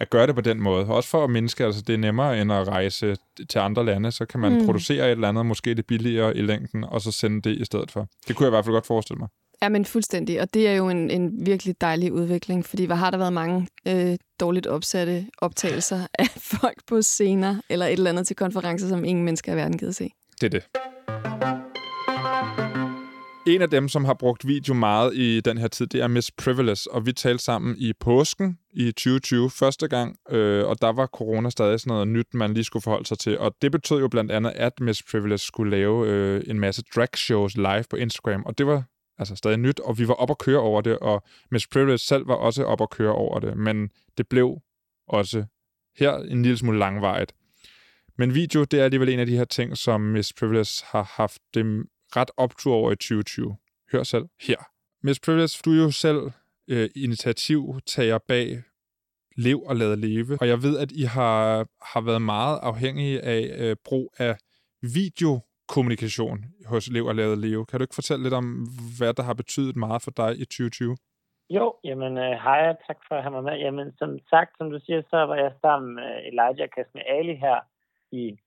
at 0.00 0.10
gøre 0.10 0.26
det 0.26 0.34
på 0.34 0.40
den 0.40 0.60
måde. 0.60 0.86
Også 0.86 1.08
for 1.08 1.24
at 1.24 1.30
mindske, 1.30 1.64
altså 1.64 1.82
det 1.82 1.92
er 1.92 1.98
nemmere 1.98 2.40
end 2.40 2.52
at 2.52 2.68
rejse 2.68 3.16
til 3.48 3.58
andre 3.58 3.84
lande, 3.84 4.12
så 4.12 4.24
kan 4.24 4.40
man 4.40 4.58
mm. 4.58 4.64
producere 4.64 5.06
et 5.06 5.10
eller 5.10 5.28
andet, 5.28 5.46
måske 5.46 5.74
det 5.74 5.86
billigere 5.86 6.36
i 6.36 6.42
længden, 6.42 6.84
og 6.84 7.00
så 7.00 7.12
sende 7.12 7.42
det 7.42 7.60
i 7.60 7.64
stedet 7.64 7.90
for. 7.90 8.06
Det 8.28 8.36
kunne 8.36 8.44
jeg 8.44 8.48
i 8.48 8.54
hvert 8.56 8.64
fald 8.64 8.74
godt 8.74 8.86
forestille 8.86 9.18
mig. 9.18 9.28
Ja, 9.62 9.68
men 9.68 9.84
fuldstændig. 9.84 10.40
Og 10.40 10.54
det 10.54 10.68
er 10.68 10.72
jo 10.72 10.88
en, 10.88 11.10
en 11.10 11.46
virkelig 11.46 11.80
dejlig 11.80 12.12
udvikling, 12.12 12.64
fordi 12.64 12.84
hvad 12.84 12.96
har 12.96 13.10
der 13.10 13.18
været 13.18 13.32
mange 13.32 13.68
øh, 13.88 14.16
dårligt 14.40 14.66
opsatte 14.66 15.26
optagelser 15.38 16.06
af 16.18 16.28
folk 16.36 16.78
på 16.86 17.02
scener 17.02 17.56
eller 17.68 17.86
et 17.86 17.92
eller 17.92 18.10
andet 18.10 18.26
til 18.26 18.36
konferencer, 18.36 18.88
som 18.88 19.04
ingen 19.04 19.24
mennesker 19.24 19.52
i 19.52 19.56
verden 19.56 19.78
gider 19.78 19.92
se. 19.92 20.10
Det 20.40 20.54
er 20.54 20.60
det. 20.60 21.73
En 23.46 23.62
af 23.62 23.70
dem, 23.70 23.88
som 23.88 24.04
har 24.04 24.14
brugt 24.14 24.46
video 24.46 24.74
meget 24.74 25.14
i 25.14 25.40
den 25.40 25.58
her 25.58 25.68
tid, 25.68 25.86
det 25.86 26.02
er 26.02 26.08
Miss 26.08 26.30
Privilege, 26.30 26.90
og 26.90 27.06
vi 27.06 27.12
talte 27.12 27.44
sammen 27.44 27.76
i 27.78 27.92
påsken 28.00 28.58
i 28.72 28.86
2020 28.92 29.50
første 29.50 29.88
gang, 29.88 30.16
øh, 30.30 30.66
og 30.66 30.80
der 30.80 30.92
var 30.92 31.06
corona 31.06 31.50
stadig 31.50 31.80
sådan 31.80 31.90
noget 31.90 32.08
nyt, 32.08 32.34
man 32.34 32.54
lige 32.54 32.64
skulle 32.64 32.82
forholde 32.82 33.06
sig 33.06 33.18
til, 33.18 33.38
og 33.38 33.54
det 33.62 33.72
betød 33.72 34.00
jo 34.00 34.08
blandt 34.08 34.32
andet, 34.32 34.50
at 34.50 34.80
Miss 34.80 35.02
Privilege 35.02 35.38
skulle 35.38 35.70
lave 35.70 36.08
øh, 36.08 36.42
en 36.46 36.60
masse 36.60 36.82
drag 36.94 37.08
shows 37.16 37.56
live 37.56 37.84
på 37.90 37.96
Instagram, 37.96 38.42
og 38.46 38.58
det 38.58 38.66
var 38.66 38.82
altså 39.18 39.36
stadig 39.36 39.58
nyt, 39.58 39.80
og 39.80 39.98
vi 39.98 40.08
var 40.08 40.14
op 40.14 40.30
at 40.30 40.38
køre 40.38 40.60
over 40.60 40.80
det, 40.80 40.98
og 40.98 41.22
Miss 41.50 41.66
Privilege 41.66 41.98
selv 41.98 42.28
var 42.28 42.34
også 42.34 42.64
op 42.64 42.80
at 42.80 42.90
køre 42.90 43.12
over 43.12 43.40
det, 43.40 43.56
men 43.56 43.88
det 44.18 44.28
blev 44.28 44.58
også 45.08 45.44
her 45.98 46.16
en 46.16 46.42
lille 46.42 46.58
smule 46.58 46.78
langvejet. 46.78 47.32
Men 48.18 48.34
video, 48.34 48.64
det 48.64 48.80
er 48.80 48.84
alligevel 48.84 49.08
en 49.08 49.18
af 49.18 49.26
de 49.26 49.36
her 49.36 49.44
ting, 49.44 49.76
som 49.76 50.00
Miss 50.00 50.32
Privilege 50.32 50.84
har 50.84 51.12
haft 51.16 51.38
det 51.54 51.84
ret 52.16 52.30
optur 52.36 52.74
over 52.74 52.92
i 52.92 52.96
2020. 52.96 53.56
Hør 53.92 54.02
selv 54.02 54.26
her. 54.46 54.60
Miss 55.02 55.20
Privilege, 55.20 55.60
du 55.64 55.70
er 55.70 55.82
jo 55.82 55.90
selv 55.90 56.22
øh, 56.70 56.88
initiativtager 56.96 58.18
bag 58.28 58.62
Lev 59.36 59.62
og 59.62 59.76
Lad 59.76 59.96
Leve, 59.96 60.38
og 60.40 60.48
jeg 60.48 60.62
ved, 60.62 60.78
at 60.78 60.92
I 60.92 61.02
har, 61.02 61.66
har 61.94 62.00
været 62.00 62.22
meget 62.22 62.58
afhængige 62.62 63.20
af 63.20 63.42
øh, 63.58 63.76
brug 63.84 64.14
af 64.18 64.34
videokommunikation 64.96 66.38
hos 66.66 66.90
Lev 66.94 67.04
og 67.06 67.14
Lad 67.14 67.36
Leve. 67.36 67.66
Kan 67.66 67.78
du 67.78 67.84
ikke 67.84 67.94
fortælle 67.94 68.22
lidt 68.22 68.34
om, 68.34 68.46
hvad 68.98 69.14
der 69.14 69.22
har 69.22 69.34
betydet 69.34 69.76
meget 69.76 70.02
for 70.02 70.10
dig 70.10 70.30
i 70.42 70.44
2020? 70.44 70.96
Jo, 71.50 71.74
jamen 71.84 72.12
øh, 72.18 72.34
hej, 72.44 72.76
tak 72.86 73.00
for 73.08 73.14
at 73.16 73.22
have 73.22 73.34
mig 73.36 73.44
med. 73.44 73.56
Jamen, 73.64 73.92
som 73.98 74.18
sagt, 74.30 74.50
som 74.58 74.70
du 74.70 74.78
siger, 74.86 75.02
så 75.10 75.16
var 75.16 75.36
jeg 75.36 75.52
sammen 75.60 75.94
med 75.94 76.10
Elijah 76.30 76.68
Kasme 76.74 77.00
Ali 77.16 77.34
her 77.34 77.58
i 78.12 78.38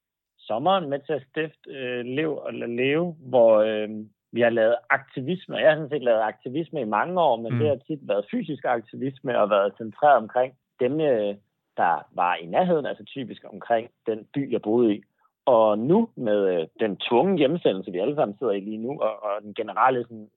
sommeren 0.47 0.89
med 0.89 0.99
til 0.99 1.13
at 1.13 1.25
stifte 1.29 1.69
øh, 1.69 2.05
Lev 2.05 2.37
og 2.37 2.53
Leve, 2.53 3.15
hvor 3.19 3.51
øh, 3.57 3.89
vi 4.31 4.41
har 4.41 4.49
lavet 4.49 4.75
aktivisme. 4.89 5.57
Jeg 5.57 5.69
har 5.69 5.75
sådan 5.75 5.89
set 5.89 6.03
lavet 6.03 6.21
aktivisme 6.21 6.81
i 6.81 6.93
mange 6.97 7.21
år, 7.21 7.35
men 7.35 7.53
mm. 7.53 7.59
det 7.59 7.67
har 7.67 7.75
tit 7.75 8.07
været 8.07 8.25
fysisk 8.31 8.65
aktivisme 8.65 9.39
og 9.39 9.49
været 9.49 9.77
centreret 9.77 10.17
omkring 10.17 10.53
dem, 10.79 11.01
øh, 11.01 11.35
der 11.77 12.05
var 12.15 12.35
i 12.35 12.45
nærheden, 12.45 12.85
altså 12.85 13.03
typisk 13.03 13.43
omkring 13.53 13.89
den 14.05 14.27
by, 14.33 14.51
jeg 14.51 14.61
boede 14.61 14.95
i. 14.95 15.03
Og 15.45 15.79
nu 15.79 16.09
med 16.15 16.39
øh, 16.53 16.67
den 16.79 16.97
tvungne 16.97 17.37
hjemsendelse, 17.37 17.91
vi 17.91 17.99
alle 17.99 18.15
sammen 18.15 18.37
sidder 18.37 18.53
i 18.53 18.59
lige 18.59 18.77
nu, 18.77 19.01
og, 19.01 19.23
og 19.23 19.41
den 19.41 19.53
generelle 19.53 20.03
sådan, 20.03 20.29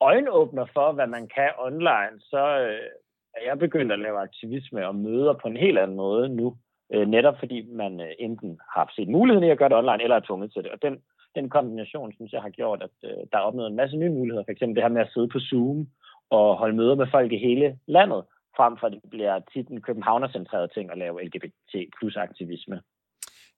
øjenåbner 0.00 0.66
for, 0.72 0.92
hvad 0.92 1.06
man 1.06 1.28
kan 1.28 1.50
online, 1.58 2.14
så 2.20 2.58
øh, 2.58 3.46
jeg 3.46 3.58
begyndt 3.58 3.92
at 3.92 3.98
lave 3.98 4.18
aktivisme 4.18 4.86
og 4.86 4.94
møder 4.94 5.32
på 5.32 5.48
en 5.48 5.56
helt 5.56 5.78
anden 5.78 5.96
måde 5.96 6.28
nu, 6.28 6.56
øh, 6.94 7.06
netop 7.08 7.36
fordi 7.38 7.58
man 7.82 8.00
øh, 8.00 8.12
enten 8.18 8.60
har 8.74 8.92
set 8.96 9.08
muligheden 9.08 9.48
i 9.48 9.50
at 9.50 9.58
gøre 9.58 9.68
det 9.68 9.76
online, 9.76 10.02
eller 10.02 10.16
er 10.16 10.26
tvunget 10.26 10.52
til 10.52 10.62
det. 10.62 10.70
Og 10.70 10.82
den, 10.82 10.94
den 11.34 11.48
kombination, 11.48 12.12
synes 12.12 12.32
jeg, 12.32 12.42
har 12.42 12.50
gjort, 12.50 12.82
at 12.82 12.96
øh, 13.04 13.22
der 13.30 13.38
er 13.38 13.48
opnået 13.48 13.70
en 13.70 13.80
masse 13.80 13.96
nye 13.96 14.16
muligheder. 14.18 14.44
For 14.44 14.52
eksempel 14.52 14.76
det 14.76 14.84
her 14.84 14.96
med 14.96 15.06
at 15.06 15.12
sidde 15.14 15.28
på 15.28 15.38
Zoom 15.38 15.88
og 16.30 16.56
holde 16.56 16.76
møder 16.76 16.94
med 16.94 17.06
folk 17.10 17.32
i 17.32 17.44
hele 17.48 17.78
landet, 17.86 18.22
frem 18.56 18.76
for 18.80 18.86
at 18.86 18.92
det 18.92 19.10
bliver 19.10 19.40
tit 19.52 19.68
en 19.68 19.82
københavnercentreret 19.82 20.70
ting 20.74 20.90
at 20.90 20.98
lave 20.98 21.24
LGBT 21.24 21.74
plus 21.98 22.16
aktivisme. 22.16 22.80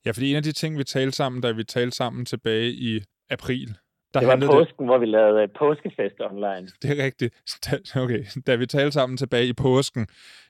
Ja, 0.05 0.11
fordi 0.11 0.31
en 0.31 0.37
af 0.37 0.43
de 0.43 0.53
ting, 0.53 0.79
vi 0.79 0.85
talte 0.85 1.17
sammen, 1.17 1.43
da 1.43 1.53
vi 1.53 1.65
talte 1.65 1.97
sammen 1.97 2.25
tilbage 2.25 2.71
i 2.71 3.01
april, 3.31 3.69
der 4.15 4.21
det 4.21 4.29
var 4.29 4.37
påsken, 4.37 4.79
det... 4.79 4.87
hvor 4.87 4.99
vi 4.99 5.07
lavede 5.07 5.49
påskefest 5.49 6.21
online. 6.21 6.67
Det 6.83 6.91
er 6.95 7.05
rigtigt. 7.05 7.33
Okay, 7.97 8.23
da 8.47 8.57
vi 8.57 8.67
talte 8.67 8.93
sammen 8.93 9.17
tilbage 9.17 9.47
i 9.47 9.53
påsken, 9.53 10.07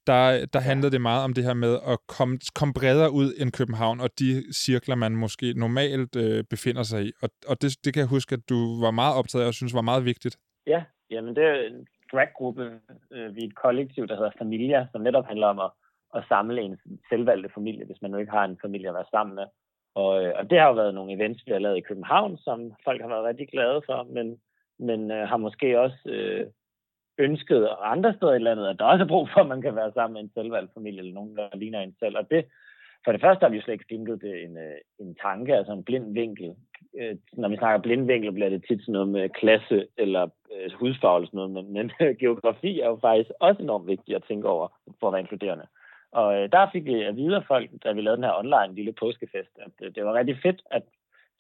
der, 0.06 0.46
der 0.52 0.60
handlede 0.60 0.92
det 0.92 1.00
meget 1.00 1.24
om 1.24 1.32
det 1.32 1.44
her 1.44 1.54
med 1.54 1.74
at 1.92 1.98
komme, 2.16 2.38
komme 2.54 2.74
bredere 2.74 3.10
ud 3.12 3.28
end 3.40 3.52
København, 3.52 4.00
og 4.00 4.10
de 4.18 4.52
cirkler, 4.52 4.94
man 4.94 5.12
måske 5.16 5.52
normalt 5.56 6.16
øh, 6.16 6.44
befinder 6.44 6.82
sig 6.82 7.00
i. 7.06 7.12
Og, 7.22 7.28
og 7.48 7.62
det, 7.62 7.70
det 7.84 7.94
kan 7.94 8.00
jeg 8.00 8.08
huske, 8.08 8.32
at 8.32 8.48
du 8.48 8.80
var 8.80 8.90
meget 8.90 9.14
optaget 9.18 9.42
af 9.44 9.48
og 9.48 9.54
synes 9.54 9.74
var 9.74 9.90
meget 9.90 10.04
vigtigt. 10.04 10.38
Ja, 10.66 10.82
jamen 11.10 11.36
det 11.36 11.44
er 11.44 11.54
en 11.54 11.86
draggruppe. 12.12 12.64
Øh, 13.12 13.36
vi 13.36 13.40
er 13.42 13.46
et 13.46 13.54
kollektiv, 13.54 14.06
der 14.08 14.16
hedder 14.16 14.30
Familia, 14.38 14.86
som 14.92 15.00
netop 15.00 15.26
handler 15.26 15.46
om 15.46 15.58
at, 15.58 15.70
at 16.14 16.24
samle 16.28 16.62
en 16.62 16.78
selvvalgte 17.08 17.50
familie, 17.54 17.84
hvis 17.86 18.02
man 18.02 18.10
nu 18.10 18.18
ikke 18.18 18.32
har 18.32 18.44
en 18.44 18.58
familie 18.62 18.88
at 18.88 18.94
være 18.94 19.10
sammen 19.10 19.34
med. 19.34 19.44
Og, 19.94 20.24
øh, 20.24 20.32
og 20.36 20.50
det 20.50 20.58
har 20.58 20.68
jo 20.68 20.74
været 20.74 20.94
nogle 20.94 21.12
events, 21.12 21.46
vi 21.46 21.52
har 21.52 21.58
lavet 21.58 21.76
i 21.76 21.88
København, 21.88 22.38
som 22.38 22.72
folk 22.84 23.00
har 23.00 23.08
været 23.08 23.24
rigtig 23.24 23.48
glade 23.48 23.82
for, 23.86 24.02
men, 24.02 24.40
men 24.78 25.10
øh, 25.10 25.28
har 25.28 25.36
måske 25.36 25.80
også 25.80 25.98
øh, 26.06 26.46
ønsket 27.18 27.68
andre 27.82 28.14
steder 28.14 28.34
i 28.34 28.38
landet, 28.38 28.66
at 28.68 28.78
der 28.78 28.84
også 28.84 29.04
er 29.04 29.08
brug 29.08 29.28
for, 29.32 29.40
at 29.40 29.48
man 29.48 29.62
kan 29.62 29.76
være 29.76 29.92
sammen 29.92 30.14
med 30.14 30.22
en 30.22 30.34
selvvalgt 30.34 30.74
familie, 30.74 30.98
eller 30.98 31.14
nogen, 31.14 31.36
der 31.36 31.56
ligner 31.56 31.80
en 31.80 31.96
selv. 32.00 32.16
Og 32.16 32.30
det, 32.30 32.44
for 33.04 33.12
det 33.12 33.20
første 33.20 33.42
har 33.44 33.50
vi 33.50 33.56
jo 33.56 33.62
slet 33.62 33.72
ikke 33.74 33.84
skinket 33.84 34.22
det 34.22 34.44
en, 34.44 34.56
øh, 34.56 34.78
en 34.98 35.14
tanke, 35.14 35.56
altså 35.56 35.72
en 35.72 35.84
blind 35.84 36.12
vinkel. 36.12 36.54
Øh, 37.00 37.16
når 37.32 37.48
vi 37.48 37.56
snakker 37.56 37.82
blind 37.82 38.06
vinkel, 38.06 38.32
bliver 38.32 38.48
det 38.48 38.64
tit 38.68 38.80
sådan 38.80 38.92
noget 38.92 39.08
med 39.08 39.28
klasse 39.28 39.86
eller 39.98 40.22
øh, 40.54 40.70
hudfarve 40.72 41.16
eller 41.16 41.28
sådan 41.28 41.38
noget, 41.38 41.52
men, 41.54 41.72
men 41.72 41.90
geografi 42.22 42.80
er 42.80 42.88
jo 42.88 42.98
faktisk 43.00 43.30
også 43.40 43.62
enormt 43.62 43.86
vigtigt 43.86 44.16
at 44.16 44.24
tænke 44.28 44.48
over 44.48 44.68
for 45.00 45.06
at 45.06 45.12
være 45.12 45.20
inkluderende. 45.20 45.66
Og 46.12 46.28
øh, 46.36 46.52
der 46.52 46.70
fik 46.72 46.84
vi 46.84 47.02
at 47.02 47.16
vide 47.16 47.36
af 47.36 47.44
folk, 47.48 47.70
da 47.84 47.92
vi 47.92 48.00
lavede 48.00 48.16
den 48.16 48.24
her 48.24 48.38
online 48.38 48.74
lille 48.74 48.92
påskefest, 48.92 49.58
at 49.58 49.72
øh, 49.82 49.94
det 49.94 50.04
var 50.04 50.14
rigtig 50.14 50.38
fedt, 50.42 50.62
at 50.70 50.82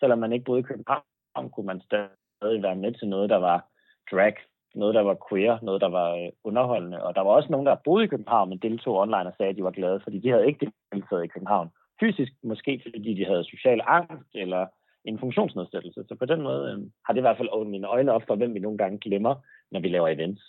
selvom 0.00 0.18
man 0.18 0.32
ikke 0.32 0.44
boede 0.44 0.60
i 0.60 0.68
København, 0.70 1.50
kunne 1.52 1.66
man 1.66 1.80
stadig 1.80 2.62
være 2.62 2.76
med 2.76 2.92
til 2.92 3.08
noget, 3.08 3.30
der 3.30 3.36
var 3.36 3.66
drag, 4.10 4.34
noget, 4.74 4.94
der 4.94 5.00
var 5.00 5.16
queer, 5.28 5.58
noget, 5.62 5.80
der 5.80 5.88
var 5.88 6.10
øh, 6.14 6.28
underholdende. 6.44 7.02
Og 7.04 7.14
der 7.14 7.20
var 7.20 7.30
også 7.30 7.48
nogen, 7.52 7.66
der 7.66 7.84
boede 7.84 8.04
i 8.04 8.08
København, 8.08 8.48
men 8.48 8.58
deltog 8.58 8.96
online 8.96 9.26
og 9.26 9.34
sagde, 9.36 9.50
at 9.50 9.56
de 9.56 9.64
var 9.64 9.70
glade, 9.70 10.00
fordi 10.00 10.18
de 10.18 10.30
havde 10.30 10.46
ikke 10.46 10.72
deltaget 10.92 11.24
i 11.24 11.32
København. 11.34 11.68
Fysisk 12.00 12.32
måske, 12.42 12.80
fordi 12.84 13.14
de 13.14 13.24
havde 13.24 13.44
social 13.44 13.80
angst 13.86 14.30
eller 14.34 14.66
en 15.04 15.18
funktionsnedsættelse. 15.18 16.04
Så 16.08 16.14
på 16.14 16.24
den 16.24 16.42
måde 16.42 16.72
øh, 16.72 16.78
har 17.04 17.12
det 17.12 17.20
i 17.20 17.26
hvert 17.26 17.36
fald 17.36 17.48
åbnet 17.52 17.70
mine 17.70 17.86
øjne 17.86 18.12
op 18.12 18.22
for, 18.26 18.34
hvem 18.36 18.54
vi 18.54 18.58
nogle 18.58 18.78
gange 18.78 18.98
glemmer, 18.98 19.34
når 19.70 19.80
vi 19.80 19.88
laver 19.88 20.08
events. 20.08 20.42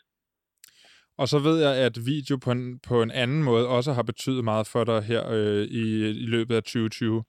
Og 1.18 1.28
så 1.28 1.40
ved 1.40 1.62
jeg, 1.62 1.76
at 1.76 2.06
video 2.06 2.38
på 2.38 2.52
en, 2.52 2.80
på 2.80 3.02
en 3.04 3.12
anden 3.12 3.44
måde 3.44 3.68
også 3.68 3.94
har 3.94 4.04
betydet 4.04 4.44
meget 4.44 4.68
for 4.68 4.84
dig 4.84 5.04
her 5.04 5.30
øh, 5.30 5.64
i, 5.64 6.10
i 6.10 6.26
løbet 6.26 6.56
af 6.56 6.64
2020. 6.64 7.24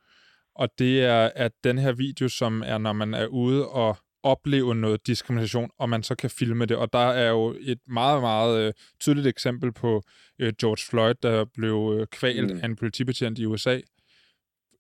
Og 0.55 0.69
det 0.79 1.05
er, 1.05 1.31
at 1.35 1.53
den 1.65 1.79
her 1.79 1.93
video, 1.93 2.29
som 2.29 2.63
er, 2.67 2.79
når 2.79 2.93
man 2.93 3.15
er 3.15 3.27
ude 3.27 3.69
og 3.69 3.97
opleve 4.23 4.75
noget 4.75 5.07
diskrimination, 5.07 5.71
og 5.79 5.89
man 5.89 6.03
så 6.03 6.15
kan 6.15 6.31
filme 6.31 6.67
det. 6.67 6.77
Og 6.77 6.93
der 6.93 6.99
er 6.99 7.31
jo 7.31 7.57
et 7.61 7.79
meget, 7.87 8.21
meget 8.21 8.67
øh, 8.67 8.73
tydeligt 9.01 9.27
eksempel 9.27 9.73
på 9.73 10.03
øh, 10.39 10.53
George 10.61 10.87
Floyd, 10.91 11.15
der 11.23 11.45
blev 11.45 11.97
øh, 11.99 12.07
kvalt 12.07 12.55
mm. 12.55 12.61
af 12.63 12.67
en 12.67 12.77
politibetjent 12.77 13.39
i 13.39 13.47
USA. 13.47 13.81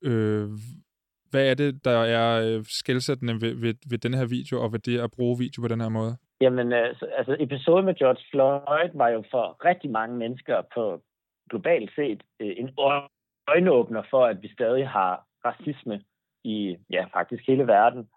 Øh, 0.03 0.51
hvad 1.31 1.51
er 1.51 1.55
det, 1.55 1.85
der 1.85 1.99
er 1.99 2.47
øh, 2.47 2.65
skældsættende 2.69 3.41
ved, 3.41 3.55
ved, 3.55 3.75
ved 3.87 3.99
den 3.99 4.15
her 4.15 4.25
video, 4.25 4.63
og 4.63 4.73
ved 4.73 4.79
det 4.79 4.99
at 4.99 5.11
bruge 5.11 5.39
video 5.39 5.63
på 5.63 5.69
den 5.69 5.81
her 5.81 5.89
måde? 5.89 6.17
Jamen, 6.43 6.73
øh, 6.73 6.95
altså, 7.19 7.37
episoden 7.41 7.85
med 7.85 7.95
George 7.95 8.25
Floyd 8.31 8.91
var 8.95 9.09
jo 9.09 9.25
for 9.31 9.65
rigtig 9.65 9.91
mange 9.91 10.17
mennesker 10.17 10.63
på 10.75 11.03
globalt 11.51 11.91
set 11.95 12.23
øh, 12.41 12.55
en 12.57 12.71
øjenåbner 13.49 14.03
for, 14.11 14.25
at 14.27 14.43
vi 14.43 14.53
stadig 14.53 14.89
har 14.89 15.27
racisme 15.45 16.03
i, 16.45 16.77
ja, 16.91 17.05
faktisk 17.13 17.43
hele 17.49 17.67
verden. 17.67 18.09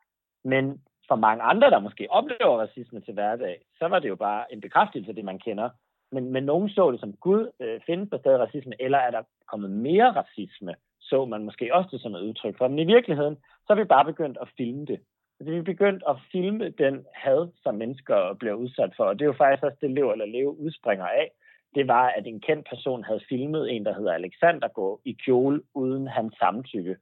Men 0.44 0.82
for 1.08 1.16
mange 1.16 1.44
andre, 1.44 1.70
der 1.70 1.80
måske 1.80 2.08
oplever 2.10 2.62
racisme 2.62 3.02
til 3.02 3.14
hverdag, 3.14 3.62
så 3.80 3.88
var 3.88 4.00
det 4.00 4.10
jo 4.10 4.16
bare 4.16 4.54
en 4.54 4.62
bekræftelse 4.62 5.10
af 5.10 5.16
det, 5.16 5.26
man 5.26 5.40
kender. 5.40 5.70
Men, 6.12 6.32
men 6.32 6.44
nogen 6.44 6.70
så 6.70 6.92
det 6.92 7.00
som, 7.00 7.14
Gud, 7.14 7.52
øh, 7.60 7.82
findes 7.86 8.10
der 8.10 8.18
stadig 8.18 8.40
racisme, 8.40 8.74
eller 8.80 8.98
er 8.98 9.12
der 9.12 9.22
kommet 9.52 9.72
mere 9.72 10.12
racisme, 10.12 10.76
så 11.02 11.26
man 11.26 11.44
måske 11.44 11.76
også 11.76 11.90
det 11.92 12.02
som 12.02 12.16
et 12.16 12.22
udtryk 12.22 12.58
for. 12.58 12.68
Men 12.68 12.80
i 12.80 12.86
virkeligheden, 12.86 13.36
så 13.36 13.68
har 13.70 13.76
vi 13.76 13.84
bare 13.84 14.06
begyndt 14.06 14.38
at 14.42 14.50
filme 14.58 14.86
det. 14.86 15.00
Så 15.38 15.44
vi 15.44 15.62
begyndte 15.62 16.10
at 16.10 16.16
filme 16.32 16.70
den 16.70 17.06
had, 17.14 17.52
som 17.64 17.76
mennesker 17.76 18.34
bliver 18.34 18.54
udsat 18.54 18.94
for. 18.98 19.04
Og 19.04 19.20
det 19.20 19.22
er 19.22 19.34
jo 19.34 19.34
faktisk 19.38 19.64
også 19.64 19.78
det, 19.82 19.92
Lev 19.92 20.12
eller 20.12 20.26
Leve 20.26 20.60
udspringer 20.60 21.06
af. 21.06 21.32
Det 21.76 21.88
var, 21.88 22.08
at 22.08 22.28
en 22.28 22.42
kendt 22.42 22.68
person 22.70 23.04
havde 23.04 23.26
filmet 23.30 23.72
en, 23.76 23.86
der 23.86 23.94
hedder 23.94 24.14
Alexander 24.14 24.68
gå 24.68 25.02
i 25.06 25.18
kjole 25.26 25.62
uden 25.74 26.08
hans 26.08 26.36
samtykke. 26.40 26.96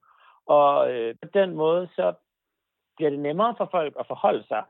Og 0.45 0.91
øh, 0.91 1.15
på 1.21 1.27
den 1.33 1.55
måde, 1.55 1.89
så 1.95 2.13
bliver 2.95 3.09
det 3.09 3.19
nemmere 3.19 3.55
for 3.57 3.67
folk 3.71 3.95
at 3.99 4.07
forholde 4.07 4.43
sig 4.47 4.63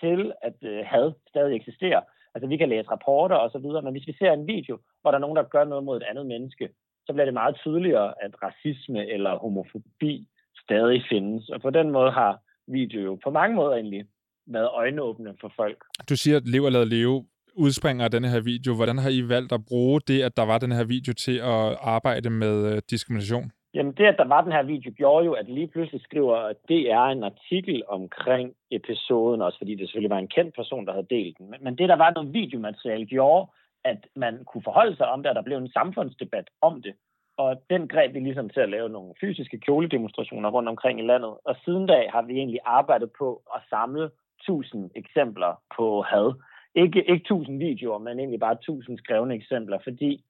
til, 0.00 0.32
at 0.42 0.56
øh, 0.62 0.84
had 0.86 1.12
stadig 1.28 1.56
eksisterer. 1.56 2.00
Altså, 2.34 2.48
vi 2.48 2.56
kan 2.56 2.68
læse 2.68 2.90
rapporter 2.90 3.36
og 3.36 3.50
så 3.50 3.58
videre, 3.58 3.82
men 3.82 3.92
hvis 3.92 4.06
vi 4.06 4.16
ser 4.18 4.32
en 4.32 4.46
video, 4.46 4.78
hvor 5.00 5.10
der 5.10 5.18
er 5.18 5.20
nogen, 5.20 5.36
der 5.36 5.42
gør 5.42 5.64
noget 5.64 5.84
mod 5.84 5.96
et 5.96 6.06
andet 6.10 6.26
menneske, 6.26 6.68
så 7.06 7.12
bliver 7.12 7.24
det 7.24 7.34
meget 7.34 7.56
tydeligere, 7.56 8.14
at 8.24 8.42
racisme 8.42 9.06
eller 9.06 9.38
homofobi 9.38 10.26
stadig 10.62 11.02
findes. 11.08 11.48
Og 11.48 11.60
på 11.60 11.70
den 11.70 11.90
måde 11.90 12.10
har 12.10 12.40
video 12.66 13.00
jo 13.00 13.18
på 13.24 13.30
mange 13.30 13.56
måder 13.56 13.74
egentlig 13.74 14.04
været 14.46 14.68
øjenåbne 14.68 15.34
for 15.40 15.52
folk. 15.56 15.84
Du 16.08 16.16
siger, 16.16 16.36
at 16.36 16.48
Lev 16.48 16.62
og 16.62 16.72
Lad 16.72 16.86
Leve 16.86 17.24
udspringer 17.54 18.04
af 18.04 18.10
denne 18.10 18.28
her 18.28 18.40
video. 18.40 18.74
Hvordan 18.74 18.98
har 18.98 19.10
I 19.10 19.28
valgt 19.28 19.52
at 19.52 19.64
bruge 19.68 20.00
det, 20.00 20.22
at 20.22 20.36
der 20.36 20.46
var 20.46 20.58
den 20.58 20.72
her 20.72 20.84
video 20.84 21.12
til 21.12 21.36
at 21.38 21.78
arbejde 21.80 22.30
med 22.30 22.72
øh, 22.72 22.82
diskrimination? 22.90 23.50
Jamen 23.74 23.92
det, 23.92 24.04
at 24.04 24.18
der 24.18 24.24
var 24.24 24.40
den 24.42 24.52
her 24.52 24.62
video, 24.62 24.90
gjorde 24.96 25.24
jo, 25.24 25.32
at 25.32 25.48
lige 25.48 25.68
pludselig 25.68 26.00
skriver, 26.02 26.36
at 26.36 26.56
det 26.68 26.90
er 26.90 27.04
en 27.04 27.22
artikel 27.22 27.82
omkring 27.88 28.54
episoden, 28.70 29.42
også 29.42 29.58
fordi 29.58 29.74
det 29.74 29.88
selvfølgelig 29.88 30.10
var 30.10 30.18
en 30.18 30.34
kendt 30.36 30.54
person, 30.56 30.86
der 30.86 30.92
havde 30.92 31.06
delt 31.10 31.38
den. 31.38 31.54
Men 31.60 31.78
det, 31.78 31.88
der 31.88 31.96
var 31.96 32.10
noget 32.10 32.32
videomateriale, 32.32 33.06
gjorde, 33.06 33.50
at 33.84 34.06
man 34.16 34.44
kunne 34.44 34.62
forholde 34.62 34.96
sig 34.96 35.06
om 35.06 35.22
det, 35.22 35.30
og 35.30 35.34
der 35.34 35.42
blev 35.42 35.58
en 35.58 35.76
samfundsdebat 35.78 36.48
om 36.62 36.82
det. 36.82 36.94
Og 37.36 37.62
den 37.70 37.88
greb 37.88 38.14
vi 38.14 38.20
ligesom 38.20 38.48
til 38.50 38.60
at 38.60 38.68
lave 38.68 38.88
nogle 38.88 39.14
fysiske 39.20 39.58
kjoledemonstrationer 39.58 40.50
rundt 40.50 40.68
omkring 40.68 41.00
i 41.00 41.06
landet. 41.06 41.34
Og 41.44 41.56
siden 41.64 41.86
da 41.86 42.08
har 42.12 42.22
vi 42.22 42.32
egentlig 42.32 42.60
arbejdet 42.64 43.10
på 43.18 43.42
at 43.54 43.60
samle 43.70 44.10
tusind 44.46 44.90
eksempler 44.94 45.62
på 45.76 46.02
had. 46.02 46.34
Ikke, 46.74 47.10
ikke 47.10 47.24
tusind 47.24 47.58
videoer, 47.58 47.98
men 47.98 48.18
egentlig 48.18 48.40
bare 48.40 48.56
tusind 48.62 48.98
skrevne 48.98 49.34
eksempler, 49.34 49.78
fordi 49.84 50.24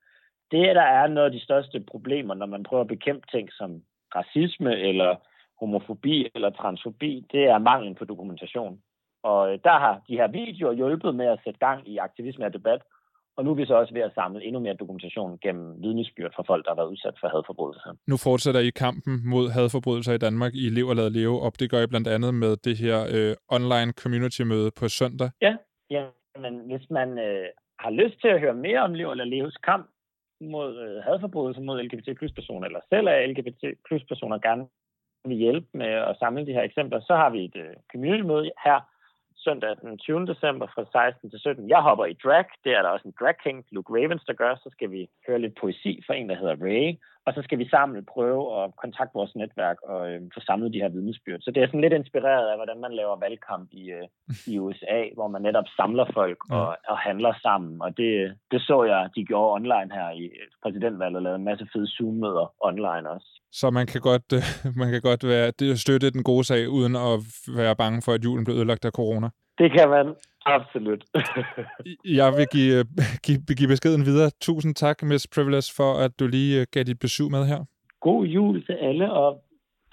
det, 0.51 0.77
der 0.77 0.83
er 0.83 1.07
noget 1.07 1.27
af 1.27 1.33
de 1.33 1.45
største 1.45 1.81
problemer, 1.81 2.35
når 2.35 2.47
man 2.47 2.63
prøver 2.63 2.81
at 2.81 2.89
bekæmpe 2.89 3.27
ting 3.33 3.53
som 3.53 3.83
racisme 4.15 4.77
eller 4.77 5.17
homofobi 5.61 6.29
eller 6.35 6.51
transfobi, 6.51 7.27
det 7.33 7.45
er 7.45 7.59
manglen 7.59 7.95
på 7.95 8.05
dokumentation. 8.05 8.81
Og 9.23 9.53
øh, 9.53 9.59
der 9.65 9.79
har 9.79 10.01
de 10.09 10.17
her 10.17 10.29
videoer 10.29 10.73
hjulpet 10.73 11.15
med 11.15 11.27
at 11.27 11.41
sætte 11.45 11.59
gang 11.59 11.89
i 11.89 11.97
aktivisme 11.97 12.45
og 12.47 12.53
debat, 12.53 12.83
og 13.37 13.45
nu 13.45 13.51
er 13.51 13.55
vi 13.55 13.67
så 13.67 13.75
også 13.75 13.95
ved 13.95 14.03
at 14.03 14.15
samle 14.15 14.45
endnu 14.45 14.61
mere 14.61 14.75
dokumentation 14.75 15.39
gennem 15.39 15.83
vidnesbyrd 15.83 16.33
fra 16.37 16.43
folk, 16.47 16.65
der 16.65 16.71
har 16.71 16.77
været 16.77 16.93
udsat 16.95 17.17
for 17.21 17.29
hadforbrydelser. 17.29 17.91
Nu 18.07 18.17
fortsætter 18.17 18.61
I 18.61 18.71
kampen 18.71 19.15
mod 19.33 19.51
hadforbrydelser 19.51 20.13
i 20.13 20.19
Danmark 20.19 20.53
i 20.55 20.69
Lev 20.77 20.87
og 20.87 20.97
Lad 20.97 21.11
Leve, 21.11 21.41
og 21.45 21.53
det 21.61 21.71
gør 21.71 21.83
I 21.83 21.87
blandt 21.87 22.09
andet 22.09 22.35
med 22.35 22.57
det 22.57 22.77
her 22.85 22.99
øh, 23.15 23.35
online 23.57 23.93
community-møde 24.03 24.71
på 24.79 24.89
søndag. 24.89 25.31
Ja, 25.43 25.57
ja 25.91 26.05
men 26.39 26.55
hvis 26.71 26.91
man 26.91 27.09
øh, 27.19 27.47
har 27.79 27.91
lyst 27.91 28.21
til 28.21 28.29
at 28.29 28.41
høre 28.41 28.55
mere 28.55 28.81
om 28.81 28.95
Lev 28.95 29.09
og 29.09 29.17
Lad 29.17 29.27
Leves 29.27 29.57
kamp 29.57 29.87
mod 30.41 30.71
øh, 30.87 31.05
hadforbrydelser 31.05 31.63
mod 31.63 31.83
LGBT 31.83 32.09
plus 32.19 32.33
personer, 32.33 32.67
eller 32.67 32.81
selv 32.93 33.07
er 33.07 33.27
LGBT 33.27 33.63
plus 33.87 34.05
personer 34.11 34.39
gerne 34.39 34.67
vil 35.29 35.37
hjælpe 35.37 35.69
med 35.75 35.93
at 36.11 36.17
samle 36.19 36.47
de 36.47 36.53
her 36.53 36.63
eksempler, 36.63 37.01
så 37.01 37.15
har 37.17 37.31
vi 37.31 37.45
et 37.45 37.57
øh, 37.57 37.75
community-møde 37.93 38.51
her 38.65 38.79
søndag 39.47 39.77
den 39.83 39.99
20. 39.99 40.27
december 40.27 40.67
fra 40.75 40.85
16 40.93 41.31
til 41.31 41.41
17. 41.41 41.69
Jeg 41.69 41.81
hopper 41.89 42.05
i 42.05 42.17
drag. 42.25 42.49
Det 42.65 42.73
er 42.73 42.83
der 42.83 42.89
også 42.89 43.09
en 43.09 43.15
drag 43.21 43.37
king, 43.45 43.59
Luke 43.71 43.93
Ravens, 43.97 44.25
der 44.29 44.33
gør. 44.43 44.53
Så 44.55 44.69
skal 44.73 44.91
vi 44.91 45.01
høre 45.27 45.39
lidt 45.39 45.61
poesi 45.61 45.93
fra 46.07 46.15
en, 46.15 46.29
der 46.29 46.37
hedder 46.41 46.57
Ray. 46.67 46.89
Og 47.27 47.33
så 47.35 47.41
skal 47.43 47.59
vi 47.59 47.69
sammen 47.69 48.05
prøve 48.15 48.43
at 48.61 48.67
kontakte 48.83 49.19
vores 49.19 49.35
netværk 49.37 49.79
og 49.93 50.01
øh, 50.11 50.21
få 50.35 50.41
samlet 50.41 50.73
de 50.73 50.83
her 50.83 50.89
vidnesbyrd. 50.89 51.41
Så 51.41 51.51
det 51.51 51.63
er 51.63 51.67
sådan 51.67 51.81
lidt 51.81 51.93
inspireret 51.93 52.47
af, 52.51 52.57
hvordan 52.59 52.81
man 52.81 52.93
laver 53.01 53.17
valgkamp 53.25 53.69
i, 53.73 53.85
øh, 53.99 54.07
i 54.53 54.59
USA, 54.59 54.99
hvor 55.15 55.29
man 55.29 55.43
netop 55.43 55.69
samler 55.79 56.07
folk 56.15 56.39
og, 56.51 56.67
og 56.93 56.99
handler 56.99 57.33
sammen. 57.43 57.83
Og 57.83 57.97
det, 57.97 58.11
det 58.51 58.61
så 58.63 58.85
jeg, 58.85 59.09
de 59.17 59.25
gjorde 59.25 59.53
online 59.59 59.91
her 59.99 60.09
i 60.11 60.25
præsidentvalget, 60.63 61.17
og 61.17 61.23
lavede 61.23 61.39
en 61.39 61.51
masse 61.51 61.67
fede 61.73 61.89
Zoom-møder 61.95 62.47
online 62.61 63.11
også. 63.15 63.29
Så 63.53 63.71
man 63.71 63.87
kan 63.87 64.01
godt, 64.01 64.29
øh, 64.39 64.45
man 64.81 64.89
kan 64.93 65.03
godt 65.03 65.23
være, 65.33 65.51
det 65.61 65.81
støtte 65.81 66.11
den 66.11 66.25
gode 66.31 66.45
sag, 66.45 66.69
uden 66.69 66.97
at 66.97 67.17
være 67.61 67.77
bange 67.77 68.03
for, 68.05 68.13
at 68.13 68.25
julen 68.25 68.45
bliver 68.45 68.59
ødelagt 68.59 68.85
af 68.85 68.93
corona? 69.01 69.29
Det 69.59 69.73
kan 69.73 69.89
man 69.89 70.15
absolut. 70.47 71.05
jeg 72.05 72.33
vil 72.37 72.47
give, 72.53 72.85
give, 73.27 73.57
give 73.57 73.69
beskeden 73.69 74.05
videre. 74.05 74.31
Tusind 74.41 74.75
tak, 74.75 75.03
Miss 75.03 75.27
Privilege, 75.35 75.73
for 75.77 75.95
at 75.95 76.21
du 76.21 76.27
lige 76.27 76.61
øh, 76.61 76.67
gav 76.73 76.83
dit 76.83 76.99
besøg 77.01 77.31
med 77.31 77.47
her. 77.47 77.65
God 78.01 78.27
jul 78.27 78.67
til 78.67 78.73
alle, 78.73 79.13
og 79.13 79.43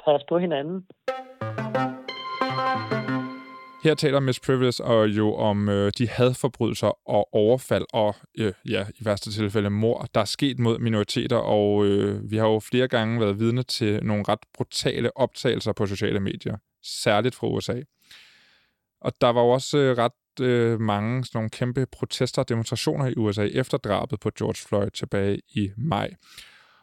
pas 0.05 0.21
på 0.29 0.37
hinanden. 0.37 0.85
Her 3.83 3.95
taler 3.95 4.19
Miss 4.19 4.39
Privilege 4.39 4.83
og 4.83 5.07
jo 5.07 5.35
om 5.35 5.69
øh, 5.69 5.91
de 5.97 6.07
hadforbrydelser 6.07 7.09
og 7.09 7.33
overfald 7.33 7.85
og 7.93 8.15
øh, 8.39 8.53
ja, 8.69 8.85
i 8.99 9.05
værste 9.05 9.31
tilfælde 9.31 9.69
mor, 9.69 10.05
der 10.13 10.21
er 10.21 10.25
sket 10.25 10.59
mod 10.59 10.79
minoriteter, 10.79 11.37
og 11.37 11.85
øh, 11.85 12.31
vi 12.31 12.37
har 12.37 12.47
jo 12.47 12.59
flere 12.59 12.87
gange 12.87 13.19
været 13.19 13.39
vidne 13.39 13.63
til 13.63 14.05
nogle 14.05 14.23
ret 14.27 14.39
brutale 14.53 15.17
optagelser 15.17 15.73
på 15.73 15.85
sociale 15.85 16.19
medier, 16.19 16.57
særligt 16.83 17.35
fra 17.35 17.47
USA. 17.47 17.81
Og 19.03 19.13
der 19.21 19.27
var 19.27 19.41
jo 19.41 19.49
også 19.49 19.77
øh, 19.77 19.97
ret 19.97 20.45
øh, 20.45 20.79
mange 20.79 21.25
sådan 21.25 21.37
nogle 21.37 21.49
kæmpe 21.49 21.85
protester 21.91 22.41
og 22.41 22.49
demonstrationer 22.49 23.07
i 23.07 23.13
USA 23.17 23.45
efter 23.45 23.77
drabet 23.77 24.19
på 24.19 24.31
George 24.37 24.67
Floyd 24.67 24.89
tilbage 24.89 25.41
i 25.49 25.71
maj. 25.77 26.13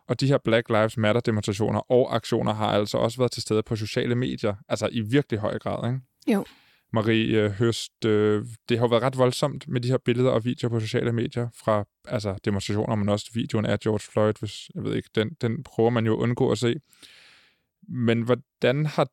Og 0.08 0.20
de 0.20 0.26
her 0.26 0.38
Black 0.38 0.68
Lives 0.68 0.96
Matter-demonstrationer 0.96 1.90
og 1.92 2.14
aktioner 2.14 2.54
har 2.54 2.66
altså 2.66 2.98
også 2.98 3.18
været 3.18 3.32
til 3.32 3.42
stede 3.42 3.62
på 3.62 3.76
sociale 3.76 4.14
medier, 4.14 4.54
altså 4.68 4.88
i 4.92 5.00
virkelig 5.00 5.40
høj 5.40 5.58
grad, 5.58 5.92
ikke? 5.92 6.00
Jo. 6.34 6.44
Marie 6.92 7.38
øh, 7.38 7.50
Høst, 7.50 8.04
øh, 8.04 8.44
det 8.68 8.78
har 8.78 8.84
jo 8.84 8.88
været 8.88 9.02
ret 9.02 9.18
voldsomt 9.18 9.68
med 9.68 9.80
de 9.80 9.88
her 9.88 9.98
billeder 10.04 10.30
og 10.30 10.44
videoer 10.44 10.70
på 10.70 10.80
sociale 10.80 11.12
medier 11.12 11.48
fra 11.54 11.84
altså 12.08 12.38
demonstrationer, 12.44 12.94
men 12.94 13.08
også 13.08 13.30
videoen 13.34 13.66
af 13.66 13.80
George 13.80 14.12
Floyd, 14.12 14.34
hvis, 14.40 14.70
jeg 14.74 14.84
ved 14.84 14.94
ikke, 14.94 15.08
den, 15.14 15.30
den 15.40 15.62
prøver 15.62 15.90
man 15.90 16.06
jo 16.06 16.16
at 16.16 16.18
undgå 16.18 16.50
at 16.52 16.58
se. 16.58 16.74
Men 17.88 18.22
hvordan 18.22 18.86
har 18.86 19.08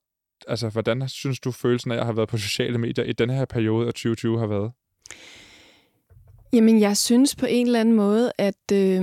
altså, 0.48 0.70
hvordan 0.70 1.10
synes 1.10 1.40
du 1.40 1.52
følelsen 1.52 1.92
af 1.92 1.98
at 1.98 2.06
have 2.06 2.18
været 2.18 2.30
på 2.30 2.38
sociale 2.38 2.78
medier 2.78 3.06
i 3.06 3.14
den 3.14 3.30
her 3.30 3.46
periode 3.46 3.88
af 3.88 3.94
2020 3.94 4.40
har 4.40 4.48
været? 4.48 4.72
Jamen, 6.54 6.82
jeg 6.82 6.98
synes 6.98 7.36
på 7.36 7.46
en 7.46 7.66
eller 7.66 7.80
anden 7.80 7.96
måde, 7.96 8.32
at, 8.38 8.72
øh, 8.74 9.02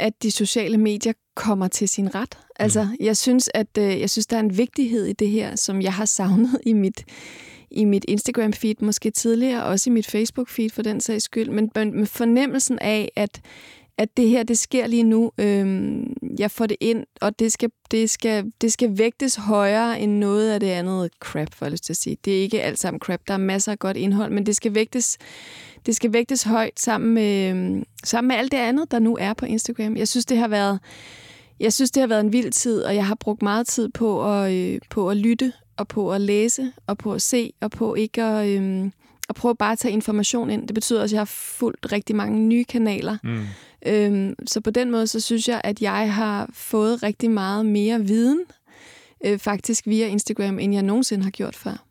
at 0.00 0.22
de 0.22 0.30
sociale 0.30 0.78
medier 0.78 1.12
kommer 1.34 1.68
til 1.68 1.88
sin 1.88 2.14
ret. 2.14 2.38
Altså, 2.56 2.84
mm. 2.84 2.96
jeg 3.00 3.16
synes, 3.16 3.50
at 3.54 3.78
øh, 3.78 4.00
jeg 4.00 4.10
synes, 4.10 4.26
der 4.26 4.36
er 4.36 4.40
en 4.40 4.58
vigtighed 4.58 5.06
i 5.06 5.12
det 5.12 5.28
her, 5.28 5.56
som 5.56 5.82
jeg 5.82 5.92
har 5.92 6.04
savnet 6.04 6.60
i 6.66 6.72
mit 6.72 7.04
i 7.74 7.84
mit 7.84 8.04
Instagram-feed 8.08 8.74
måske 8.80 9.10
tidligere, 9.10 9.64
også 9.64 9.90
i 9.90 9.92
mit 9.92 10.14
Facebook-feed 10.14 10.68
for 10.72 10.82
den 10.82 11.00
sags 11.00 11.24
skyld, 11.24 11.50
men 11.50 11.70
med 11.74 12.06
fornemmelsen 12.06 12.78
af, 12.78 13.12
at 13.16 13.40
at 13.98 14.16
det 14.16 14.28
her, 14.28 14.42
det 14.42 14.58
sker 14.58 14.86
lige 14.86 15.02
nu. 15.02 15.32
Øhm, 15.38 16.16
jeg 16.38 16.50
får 16.50 16.66
det 16.66 16.76
ind, 16.80 17.04
og 17.20 17.38
det 17.38 17.52
skal, 17.52 17.70
det, 17.90 18.10
skal, 18.10 18.52
det 18.60 18.72
skal 18.72 18.98
vægtes 18.98 19.34
højere 19.34 20.00
end 20.00 20.12
noget 20.12 20.50
af 20.50 20.60
det 20.60 20.66
andet 20.66 21.10
crap, 21.20 21.54
for 21.54 21.64
jeg 21.64 21.72
lyst 21.72 21.84
til 21.84 21.92
at 21.92 21.96
sige. 21.96 22.16
Det 22.24 22.38
er 22.38 22.42
ikke 22.42 22.62
alt 22.62 22.78
sammen 22.78 23.00
crap. 23.00 23.20
Der 23.28 23.34
er 23.34 23.38
masser 23.38 23.72
af 23.72 23.78
godt 23.78 23.96
indhold, 23.96 24.32
men 24.32 24.46
det 24.46 24.56
skal 24.56 24.74
vægtes, 24.74 25.18
det 25.86 25.96
skal 25.96 26.12
vægtes 26.12 26.42
højt 26.42 26.80
sammen 26.80 27.14
med, 27.14 27.82
sammen 28.04 28.28
med 28.28 28.36
alt 28.36 28.52
det 28.52 28.58
andet, 28.58 28.90
der 28.90 28.98
nu 28.98 29.16
er 29.20 29.32
på 29.32 29.46
Instagram. 29.46 29.96
Jeg 29.96 30.08
synes, 30.08 30.26
det 30.26 30.38
har 30.38 30.48
været, 30.48 30.80
jeg 31.60 31.72
synes, 31.72 31.90
det 31.90 32.00
har 32.00 32.08
været 32.08 32.20
en 32.20 32.32
vild 32.32 32.52
tid, 32.52 32.82
og 32.82 32.94
jeg 32.94 33.06
har 33.06 33.14
brugt 33.14 33.42
meget 33.42 33.66
tid 33.66 33.88
på 33.88 34.32
at, 34.32 34.52
øh, 34.52 34.80
på 34.90 35.10
at 35.10 35.16
lytte, 35.16 35.52
og 35.76 35.88
på 35.88 36.12
at 36.12 36.20
læse, 36.20 36.72
og 36.86 36.98
på 36.98 37.12
at 37.12 37.22
se, 37.22 37.52
og 37.60 37.70
på 37.70 37.94
ikke 37.94 38.22
at... 38.22 38.48
Øh, 38.48 38.90
at 39.32 39.36
prøve 39.36 39.56
bare 39.56 39.72
at 39.72 39.78
tage 39.78 39.92
information 39.92 40.50
ind. 40.50 40.68
Det 40.68 40.74
betyder 40.74 41.02
også, 41.02 41.14
at 41.14 41.16
jeg 41.16 41.20
har 41.20 41.32
fulgt 41.34 41.92
rigtig 41.92 42.16
mange 42.16 42.40
nye 42.40 42.64
kanaler. 42.64 43.16
Mm. 43.22 43.44
Øhm, 43.86 44.34
så 44.46 44.60
på 44.60 44.70
den 44.70 44.90
måde, 44.90 45.06
så 45.06 45.20
synes 45.20 45.48
jeg, 45.48 45.60
at 45.64 45.82
jeg 45.82 46.14
har 46.14 46.50
fået 46.52 47.02
rigtig 47.02 47.30
meget 47.30 47.66
mere 47.66 48.00
viden, 48.00 48.40
øh, 49.24 49.38
faktisk 49.38 49.86
via 49.86 50.06
Instagram, 50.06 50.58
end 50.58 50.74
jeg 50.74 50.82
nogensinde 50.82 51.24
har 51.24 51.30
gjort 51.30 51.56
før. 51.56 51.84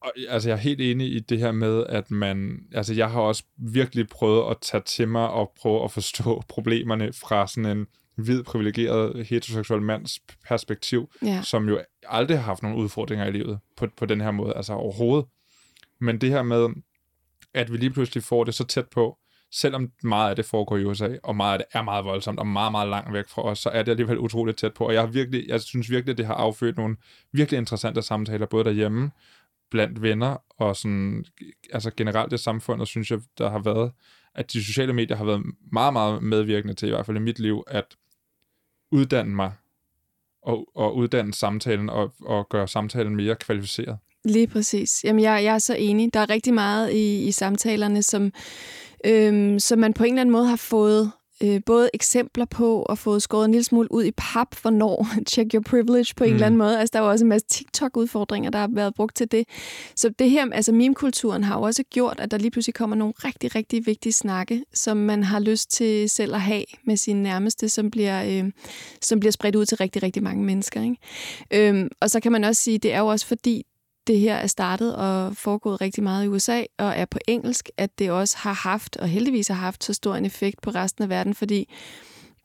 Og, 0.00 0.12
altså, 0.28 0.48
jeg 0.48 0.56
er 0.56 0.60
helt 0.60 0.80
enig 0.80 1.12
i 1.12 1.18
det 1.18 1.38
her 1.38 1.52
med, 1.52 1.84
at 1.88 2.10
man... 2.10 2.58
Altså, 2.74 2.94
jeg 2.94 3.10
har 3.10 3.20
også 3.20 3.42
virkelig 3.56 4.08
prøvet 4.08 4.50
at 4.50 4.56
tage 4.60 4.82
til 4.86 5.08
mig 5.08 5.28
og 5.28 5.52
prøve 5.60 5.84
at 5.84 5.90
forstå 5.90 6.42
problemerne 6.48 7.12
fra 7.12 7.46
sådan 7.46 7.78
en 7.78 7.86
hvid, 8.16 8.42
privilegeret, 8.42 9.26
heteroseksuel 9.26 9.82
mands 9.82 10.18
perspektiv, 10.48 11.10
ja. 11.22 11.42
som 11.42 11.68
jo 11.68 11.80
aldrig 12.08 12.38
har 12.38 12.44
haft 12.44 12.62
nogle 12.62 12.78
udfordringer 12.78 13.26
i 13.26 13.30
livet 13.30 13.58
på, 13.76 13.86
på 13.96 14.06
den 14.06 14.20
her 14.20 14.30
måde, 14.30 14.52
altså 14.56 14.72
overhovedet. 14.72 15.26
Men 16.02 16.18
det 16.18 16.30
her 16.30 16.42
med, 16.42 16.68
at 17.54 17.72
vi 17.72 17.76
lige 17.76 17.90
pludselig 17.90 18.22
får 18.22 18.44
det 18.44 18.54
så 18.54 18.64
tæt 18.64 18.88
på, 18.88 19.18
selvom 19.50 19.92
meget 20.02 20.30
af 20.30 20.36
det 20.36 20.44
foregår 20.44 20.76
i 20.76 20.84
USA, 20.84 21.16
og 21.22 21.36
meget 21.36 21.52
af 21.52 21.58
det 21.58 21.78
er 21.78 21.82
meget 21.82 22.04
voldsomt, 22.04 22.38
og 22.38 22.46
meget, 22.46 22.72
meget 22.72 22.88
langt 22.88 23.12
væk 23.12 23.28
fra 23.28 23.42
os, 23.42 23.58
så 23.58 23.68
er 23.68 23.82
det 23.82 23.90
alligevel 23.90 24.18
utroligt 24.18 24.58
tæt 24.58 24.74
på. 24.74 24.86
Og 24.86 24.94
jeg, 24.94 25.02
har 25.02 25.06
virkelig, 25.06 25.48
jeg 25.48 25.60
synes 25.60 25.90
virkelig, 25.90 26.12
at 26.12 26.18
det 26.18 26.26
har 26.26 26.34
affødt 26.34 26.76
nogle 26.76 26.96
virkelig 27.32 27.58
interessante 27.58 28.02
samtaler, 28.02 28.46
både 28.46 28.64
derhjemme, 28.64 29.10
blandt 29.70 30.02
venner, 30.02 30.36
og 30.48 30.76
sådan, 30.76 31.24
altså 31.72 31.90
generelt 31.96 32.32
i 32.32 32.38
samfundet, 32.38 32.88
synes 32.88 33.10
jeg, 33.10 33.20
der 33.38 33.50
har 33.50 33.58
været, 33.58 33.92
at 34.34 34.52
de 34.52 34.64
sociale 34.64 34.92
medier 34.92 35.16
har 35.16 35.24
været 35.24 35.42
meget, 35.72 35.92
meget 35.92 36.22
medvirkende 36.22 36.74
til, 36.74 36.86
i 36.86 36.90
hvert 36.90 37.06
fald 37.06 37.16
i 37.16 37.20
mit 37.20 37.38
liv, 37.38 37.64
at 37.66 37.96
uddanne 38.90 39.34
mig, 39.34 39.52
og, 40.42 40.68
og 40.74 40.96
uddanne 40.96 41.34
samtalen, 41.34 41.90
og, 41.90 42.14
og 42.20 42.48
gøre 42.48 42.68
samtalen 42.68 43.16
mere 43.16 43.36
kvalificeret. 43.36 43.98
Lige 44.24 44.46
præcis. 44.46 45.04
Jamen, 45.04 45.22
jeg, 45.22 45.44
jeg 45.44 45.54
er 45.54 45.58
så 45.58 45.74
enig. 45.74 46.14
Der 46.14 46.20
er 46.20 46.30
rigtig 46.30 46.54
meget 46.54 46.92
i, 46.92 47.26
i 47.26 47.32
samtalerne, 47.32 48.02
som, 48.02 48.32
øhm, 49.06 49.58
som 49.58 49.78
man 49.78 49.92
på 49.92 50.04
en 50.04 50.12
eller 50.12 50.20
anden 50.20 50.32
måde 50.32 50.46
har 50.46 50.56
fået 50.56 51.12
øh, 51.42 51.60
både 51.66 51.90
eksempler 51.94 52.44
på 52.44 52.82
og 52.82 52.98
fået 52.98 53.22
skåret 53.22 53.44
en 53.44 53.50
lille 53.50 53.64
smule 53.64 53.92
ud 53.92 54.04
i 54.04 54.10
pap, 54.16 54.56
hvornår 54.62 55.06
check 55.32 55.54
your 55.54 55.62
privilege 55.62 56.14
på 56.16 56.24
en 56.24 56.30
mm. 56.30 56.34
eller 56.34 56.46
anden 56.46 56.58
måde. 56.58 56.78
Altså, 56.78 56.90
der 56.92 57.00
var 57.00 57.10
også 57.10 57.24
en 57.24 57.28
masse 57.28 57.46
TikTok-udfordringer, 57.48 58.50
der 58.50 58.58
har 58.58 58.68
været 58.72 58.94
brugt 58.94 59.16
til 59.16 59.32
det. 59.32 59.48
Så 59.96 60.08
det 60.18 60.30
her, 60.30 60.46
altså 60.52 60.72
meme-kulturen 60.72 61.44
har 61.44 61.58
jo 61.58 61.62
også 61.62 61.82
gjort, 61.90 62.20
at 62.20 62.30
der 62.30 62.38
lige 62.38 62.50
pludselig 62.50 62.74
kommer 62.74 62.96
nogle 62.96 63.14
rigtig, 63.16 63.54
rigtig 63.54 63.86
vigtige 63.86 64.12
snakke, 64.12 64.64
som 64.74 64.96
man 64.96 65.22
har 65.22 65.40
lyst 65.40 65.70
til 65.70 66.10
selv 66.10 66.34
at 66.34 66.40
have 66.40 66.64
med 66.86 66.96
sine 66.96 67.22
nærmeste, 67.22 67.68
som 67.68 67.90
bliver, 67.90 68.24
øh, 68.24 68.50
som 69.00 69.20
bliver 69.20 69.32
spredt 69.32 69.56
ud 69.56 69.66
til 69.66 69.76
rigtig, 69.76 70.02
rigtig 70.02 70.22
mange 70.22 70.44
mennesker. 70.44 70.82
Ikke? 70.82 71.68
Øhm, 71.68 71.88
og 72.00 72.10
så 72.10 72.20
kan 72.20 72.32
man 72.32 72.44
også 72.44 72.62
sige, 72.62 72.78
det 72.78 72.92
er 72.92 72.98
jo 72.98 73.06
også 73.06 73.26
fordi, 73.26 73.64
det 74.06 74.18
her 74.18 74.34
er 74.34 74.46
startet 74.46 74.96
og 74.96 75.36
foregået 75.36 75.80
rigtig 75.80 76.02
meget 76.02 76.24
i 76.24 76.28
USA 76.28 76.62
og 76.78 76.92
er 76.96 77.04
på 77.04 77.18
engelsk, 77.28 77.70
at 77.76 77.98
det 77.98 78.10
også 78.10 78.36
har 78.38 78.52
haft, 78.52 78.96
og 78.96 79.08
heldigvis 79.08 79.48
har 79.48 79.54
haft, 79.54 79.84
så 79.84 79.94
stor 79.94 80.14
en 80.14 80.24
effekt 80.24 80.62
på 80.62 80.70
resten 80.70 81.02
af 81.02 81.08
verden, 81.08 81.34
fordi 81.34 81.68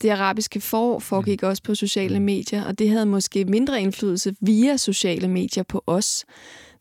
det 0.01 0.09
arabiske 0.09 0.61
forår 0.61 0.99
foregik 0.99 1.41
mm. 1.41 1.47
også 1.47 1.63
på 1.63 1.75
sociale 1.75 2.19
medier, 2.19 2.65
og 2.65 2.79
det 2.79 2.89
havde 2.89 3.05
måske 3.05 3.45
mindre 3.45 3.81
indflydelse 3.81 4.35
via 4.41 4.77
sociale 4.77 5.27
medier 5.27 5.63
på 5.63 5.83
os. 5.87 6.25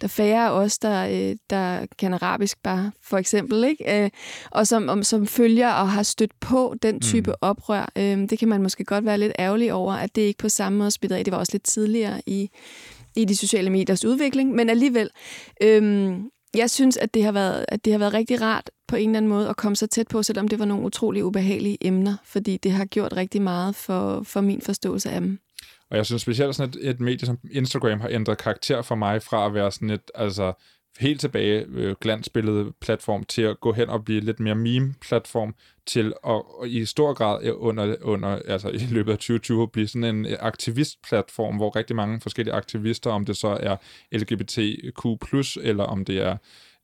Der 0.00 0.06
er 0.06 0.08
færre 0.08 0.46
af 0.46 0.50
os, 0.50 0.78
der, 0.78 1.06
øh, 1.06 1.36
der 1.50 1.86
kan 1.98 2.14
arabisk 2.14 2.62
bare, 2.62 2.92
for 3.02 3.18
eksempel, 3.18 3.64
ikke? 3.64 4.04
Øh, 4.04 4.10
og 4.50 4.66
som, 4.66 5.02
som 5.02 5.26
følger 5.26 5.72
og 5.72 5.90
har 5.90 6.02
stødt 6.02 6.40
på 6.40 6.74
den 6.82 7.00
type 7.00 7.30
mm. 7.30 7.36
oprør. 7.40 7.92
Øh, 7.96 8.18
det 8.30 8.38
kan 8.38 8.48
man 8.48 8.62
måske 8.62 8.84
godt 8.84 9.04
være 9.04 9.18
lidt 9.18 9.32
ærgerlig 9.38 9.72
over, 9.72 9.92
at 9.92 10.16
det 10.16 10.22
ikke 10.22 10.38
på 10.38 10.48
samme 10.48 10.78
måde 10.78 10.90
spiller 10.90 11.16
af. 11.16 11.24
Det 11.24 11.32
var 11.32 11.38
også 11.38 11.52
lidt 11.54 11.64
tidligere 11.64 12.22
i, 12.26 12.50
i 13.16 13.24
de 13.24 13.36
sociale 13.36 13.70
mediers 13.70 14.04
udvikling, 14.04 14.54
men 14.54 14.70
alligevel, 14.70 15.10
øhm, 15.62 16.30
jeg 16.56 16.70
synes, 16.70 16.96
at 16.96 17.14
det, 17.14 17.24
har 17.24 17.32
været, 17.32 17.64
at 17.68 17.84
det 17.84 17.92
har 17.92 17.98
været 17.98 18.14
rigtig 18.14 18.40
rart 18.40 18.70
på 18.88 18.96
en 18.96 19.08
eller 19.10 19.16
anden 19.16 19.28
måde 19.28 19.48
at 19.48 19.56
komme 19.56 19.76
så 19.76 19.86
tæt 19.86 20.08
på, 20.08 20.22
selvom 20.22 20.48
det 20.48 20.58
var 20.58 20.64
nogle 20.64 20.84
utrolig 20.84 21.24
ubehagelige 21.24 21.86
emner, 21.86 22.16
fordi 22.24 22.56
det 22.56 22.72
har 22.72 22.84
gjort 22.84 23.16
rigtig 23.16 23.42
meget 23.42 23.74
for, 23.74 24.22
for 24.22 24.40
min 24.40 24.60
forståelse 24.60 25.10
af 25.10 25.20
dem. 25.20 25.38
Og 25.90 25.96
jeg 25.96 26.06
synes 26.06 26.22
specielt 26.22 26.56
sådan 26.56 26.74
et, 26.80 26.88
et 26.88 27.00
medie 27.00 27.26
som 27.26 27.38
Instagram 27.52 28.00
har 28.00 28.08
ændret 28.08 28.38
karakter 28.38 28.82
for 28.82 28.94
mig 28.94 29.22
fra 29.22 29.46
at 29.46 29.54
være 29.54 29.72
sådan 29.72 29.90
et, 29.90 30.10
altså 30.14 30.52
helt 30.98 31.20
tilbage 31.20 31.66
øh, 31.68 31.94
glansbillede 32.00 32.72
platform 32.80 33.24
til 33.24 33.42
at 33.42 33.60
gå 33.60 33.72
hen 33.72 33.88
og 33.88 34.04
blive 34.04 34.20
lidt 34.20 34.40
mere 34.40 34.54
meme-platform 34.54 35.54
til 35.86 36.06
at 36.06 36.12
og 36.22 36.68
i 36.68 36.84
stor 36.84 37.12
grad 37.14 37.50
under, 37.50 37.96
under, 38.02 38.28
altså 38.28 38.68
i 38.68 38.78
løbet 38.90 39.12
af 39.12 39.18
2020 39.18 39.68
blive 39.68 39.88
sådan 39.88 40.04
en 40.04 40.26
øh, 40.26 40.36
aktivist-platform, 40.40 41.56
hvor 41.56 41.76
rigtig 41.76 41.96
mange 41.96 42.20
forskellige 42.20 42.54
aktivister, 42.54 43.10
om 43.10 43.24
det 43.24 43.36
så 43.36 43.48
er 43.48 43.76
LGBTQ+, 44.12 45.04
eller 45.62 45.84
om 45.84 46.04
det 46.04 46.18
er 46.18 46.36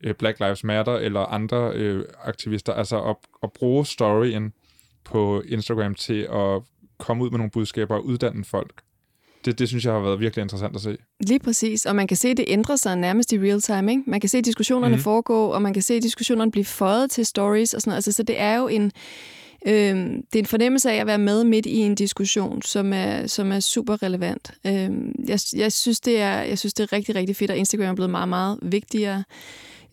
øh, 0.05 0.14
Black 0.14 0.40
Lives 0.40 0.64
Matter, 0.64 0.94
eller 0.94 1.20
andre 1.20 1.72
øh, 1.75 2.05
aktivister, 2.25 2.72
altså 2.72 3.03
at, 3.03 3.16
at 3.42 3.53
bruge 3.53 3.87
storyen 3.87 4.53
på 5.05 5.42
Instagram 5.46 5.94
til 5.94 6.29
at 6.33 6.62
komme 6.98 7.25
ud 7.25 7.31
med 7.31 7.38
nogle 7.38 7.51
budskaber 7.51 7.94
og 7.94 8.05
uddanne 8.05 8.44
folk 8.44 8.83
det, 9.44 9.59
det 9.59 9.68
synes 9.68 9.85
jeg 9.85 9.92
har 9.92 10.00
været 10.00 10.20
virkelig 10.20 10.42
interessant 10.42 10.76
at 10.76 10.83
se. 10.83 10.96
Lige 11.20 11.38
præcis, 11.38 11.87
og 11.87 11.96
man 11.96 12.07
kan 12.07 12.16
se, 12.16 12.28
at 12.28 12.37
det 12.37 12.44
ændrer 12.48 12.76
sig 12.76 12.96
nærmest 12.96 13.33
i 13.33 13.38
real 13.38 13.61
time. 13.61 13.92
Ikke? 13.92 14.02
Man 14.07 14.20
kan 14.20 14.28
se 14.28 14.42
diskussionerne 14.42 14.96
mm. 14.96 15.02
foregå, 15.02 15.46
og 15.46 15.62
man 15.62 15.72
kan 15.72 15.83
se 15.83 16.00
diskussionerne 16.00 16.50
blive 16.50 16.64
føjet 16.64 17.11
til 17.11 17.26
stories 17.26 17.74
og 17.74 17.81
sådan 17.81 17.90
noget. 17.90 17.96
Altså, 17.96 18.12
så 18.12 18.22
det 18.22 18.40
er 18.40 18.57
jo 18.57 18.68
en, 18.68 18.92
øh, 19.66 19.96
det 20.07 20.35
er 20.35 20.38
en 20.38 20.46
fornemmelse 20.46 20.90
af 20.90 20.96
at 20.96 21.07
være 21.07 21.18
med 21.18 21.44
midt 21.44 21.66
i 21.66 21.76
en 21.76 21.94
diskussion, 21.94 22.62
som 22.62 22.92
er, 22.92 23.26
som 23.26 23.52
er 23.52 23.61
super 23.61 24.02
relevant. 24.02 24.52
Øh, 24.66 24.90
jeg, 25.28 25.38
jeg, 25.57 25.72
synes, 25.72 26.00
det 26.00 26.20
er, 26.20 26.42
jeg 26.42 26.59
synes, 26.59 26.74
det 26.74 26.83
er 26.83 26.92
rigtig, 26.92 27.14
rigtig 27.14 27.37
fedt, 27.37 27.50
at 27.50 27.57
Instagram 27.57 27.87
er 27.90 27.94
blevet 27.94 28.11
meget, 28.11 28.28
meget 28.28 28.59
vigtigere 28.62 29.24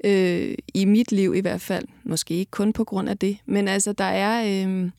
øh, 0.03 0.53
i 0.73 0.85
mit 0.85 1.12
liv 1.12 1.35
i 1.35 1.39
hvert 1.39 1.62
fald. 1.62 1.85
Måske 2.03 2.33
ikke 2.33 2.51
kun 2.51 2.73
på 2.73 2.83
grund 2.83 3.09
af 3.09 3.17
det, 3.17 3.38
men 3.45 3.67
altså, 3.67 3.93
der 3.93 4.03
er... 4.03 4.65
Øh, 4.67 4.89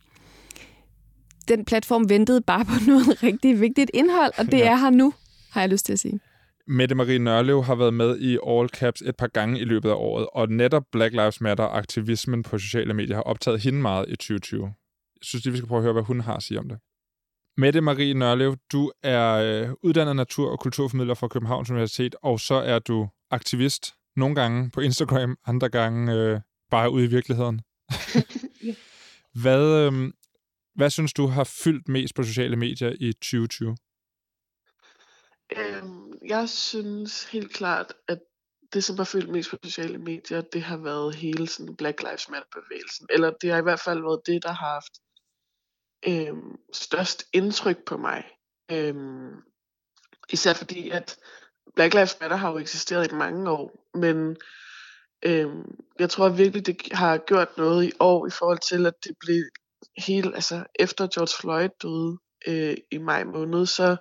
den 1.48 1.64
platform 1.64 2.09
ventede 2.09 2.40
bare 2.40 2.64
på 2.64 2.72
noget 2.90 3.22
rigtig 3.22 3.61
vigtigt 3.61 3.90
indhold, 3.94 4.33
og 4.38 4.46
det 4.46 4.59
ja. 4.59 4.70
er 4.70 4.76
her 4.76 4.90
nu, 4.90 5.14
har 5.50 5.61
jeg 5.61 5.70
lyst 5.70 5.87
til 5.87 5.92
at 5.92 5.98
sige. 5.98 6.20
Mette 6.66 6.94
Marie 6.94 7.18
Nørlev 7.18 7.64
har 7.64 7.74
været 7.74 7.94
med 7.94 8.18
i 8.18 8.38
All 8.46 8.68
Caps 8.68 9.03
et 9.03 9.16
par 9.16 9.26
gange 9.26 9.61
i 9.61 9.64
løbet 9.64 9.88
af 9.88 9.94
året, 9.94 10.26
og 10.33 10.48
netop 10.48 10.83
Black 10.92 11.12
Lives 11.12 11.40
Matter-aktivismen 11.40 12.42
på 12.42 12.59
sociale 12.59 12.94
medier 12.94 13.16
har 13.16 13.22
optaget 13.22 13.61
hende 13.61 13.81
meget 13.81 14.05
i 14.09 14.16
2020. 14.16 14.64
Jeg 14.64 14.72
synes 15.22 15.44
lige, 15.44 15.53
vi 15.53 15.59
skal 15.59 15.68
prøve 15.68 15.79
at 15.79 15.83
høre, 15.83 15.92
hvad 15.92 16.03
hun 16.03 16.20
har 16.20 16.37
at 16.37 16.42
sige 16.42 16.59
om 16.59 16.68
det. 16.68 16.79
Mette 17.57 17.81
Marie 17.81 18.14
Nørlev, 18.14 18.57
du 18.72 18.92
er 19.03 19.31
øh, 19.33 19.68
uddannet 19.83 20.16
natur- 20.16 20.50
og 20.50 20.59
kulturformidler 20.61 21.14
fra 21.14 21.29
Københavns 21.29 21.70
Universitet, 21.70 22.16
og 22.22 22.40
så 22.40 22.55
er 22.55 22.79
du 22.79 23.09
aktivist, 23.31 23.94
nogle 24.16 24.35
gange 24.35 24.70
på 24.70 24.81
Instagram, 24.81 25.37
andre 25.46 25.68
gange 25.68 26.12
øh, 26.12 26.40
bare 26.70 26.90
ude 26.90 27.05
i 27.05 27.09
virkeligheden. 27.09 27.61
hvad, 29.42 29.87
øh, 29.87 30.11
hvad 30.81 30.90
synes 30.90 31.12
du 31.12 31.27
har 31.27 31.45
fyldt 31.45 31.88
mest 31.88 32.14
på 32.14 32.23
sociale 32.23 32.57
medier 32.57 32.93
i 33.01 33.12
2020? 33.12 33.77
Øhm, 35.57 36.12
jeg 36.29 36.49
synes 36.49 37.25
helt 37.25 37.53
klart, 37.53 37.93
at 38.09 38.19
det, 38.73 38.85
som 38.85 38.97
har 38.97 39.05
fyldt 39.05 39.29
mest 39.29 39.51
på 39.51 39.57
sociale 39.64 39.99
medier, 39.99 40.40
det 40.40 40.62
har 40.62 40.77
været 40.77 41.14
hele 41.14 41.49
sådan 41.49 41.77
Black 41.77 42.03
Lives 42.03 42.29
Matter-bevægelsen. 42.29 43.07
Eller 43.11 43.31
det 43.40 43.51
har 43.51 43.59
i 43.59 43.62
hvert 43.62 43.81
fald 43.81 44.01
været 44.01 44.21
det, 44.27 44.43
der 44.43 44.53
har 44.53 44.73
haft 44.73 44.95
øhm, 46.09 46.57
størst 46.73 47.25
indtryk 47.33 47.85
på 47.87 47.97
mig. 47.97 48.25
Øhm, 48.73 49.33
især 50.31 50.55
fordi, 50.55 50.90
at 50.90 51.19
Black 51.75 51.95
Lives 51.95 52.21
Matter 52.21 52.37
har 52.37 52.51
jo 52.51 52.59
eksisteret 52.59 53.12
i 53.12 53.14
mange 53.14 53.51
år, 53.51 53.88
men 53.95 54.37
øhm, 55.23 55.79
jeg 55.99 56.11
tror 56.11 56.29
virkelig, 56.29 56.66
det 56.66 56.77
har 56.93 57.19
gjort 57.19 57.57
noget 57.57 57.85
i 57.85 57.93
år 58.01 58.27
i 58.27 58.31
forhold 58.31 58.59
til, 58.69 58.87
at 58.87 58.95
det 59.05 59.16
blev 59.21 59.45
hele, 59.98 60.35
altså 60.35 60.64
efter 60.74 61.07
George 61.07 61.40
Floyd 61.40 61.68
døde 61.83 62.18
øh, 62.46 62.76
i 62.92 62.98
maj 62.98 63.24
måned, 63.24 63.66
så 63.66 63.96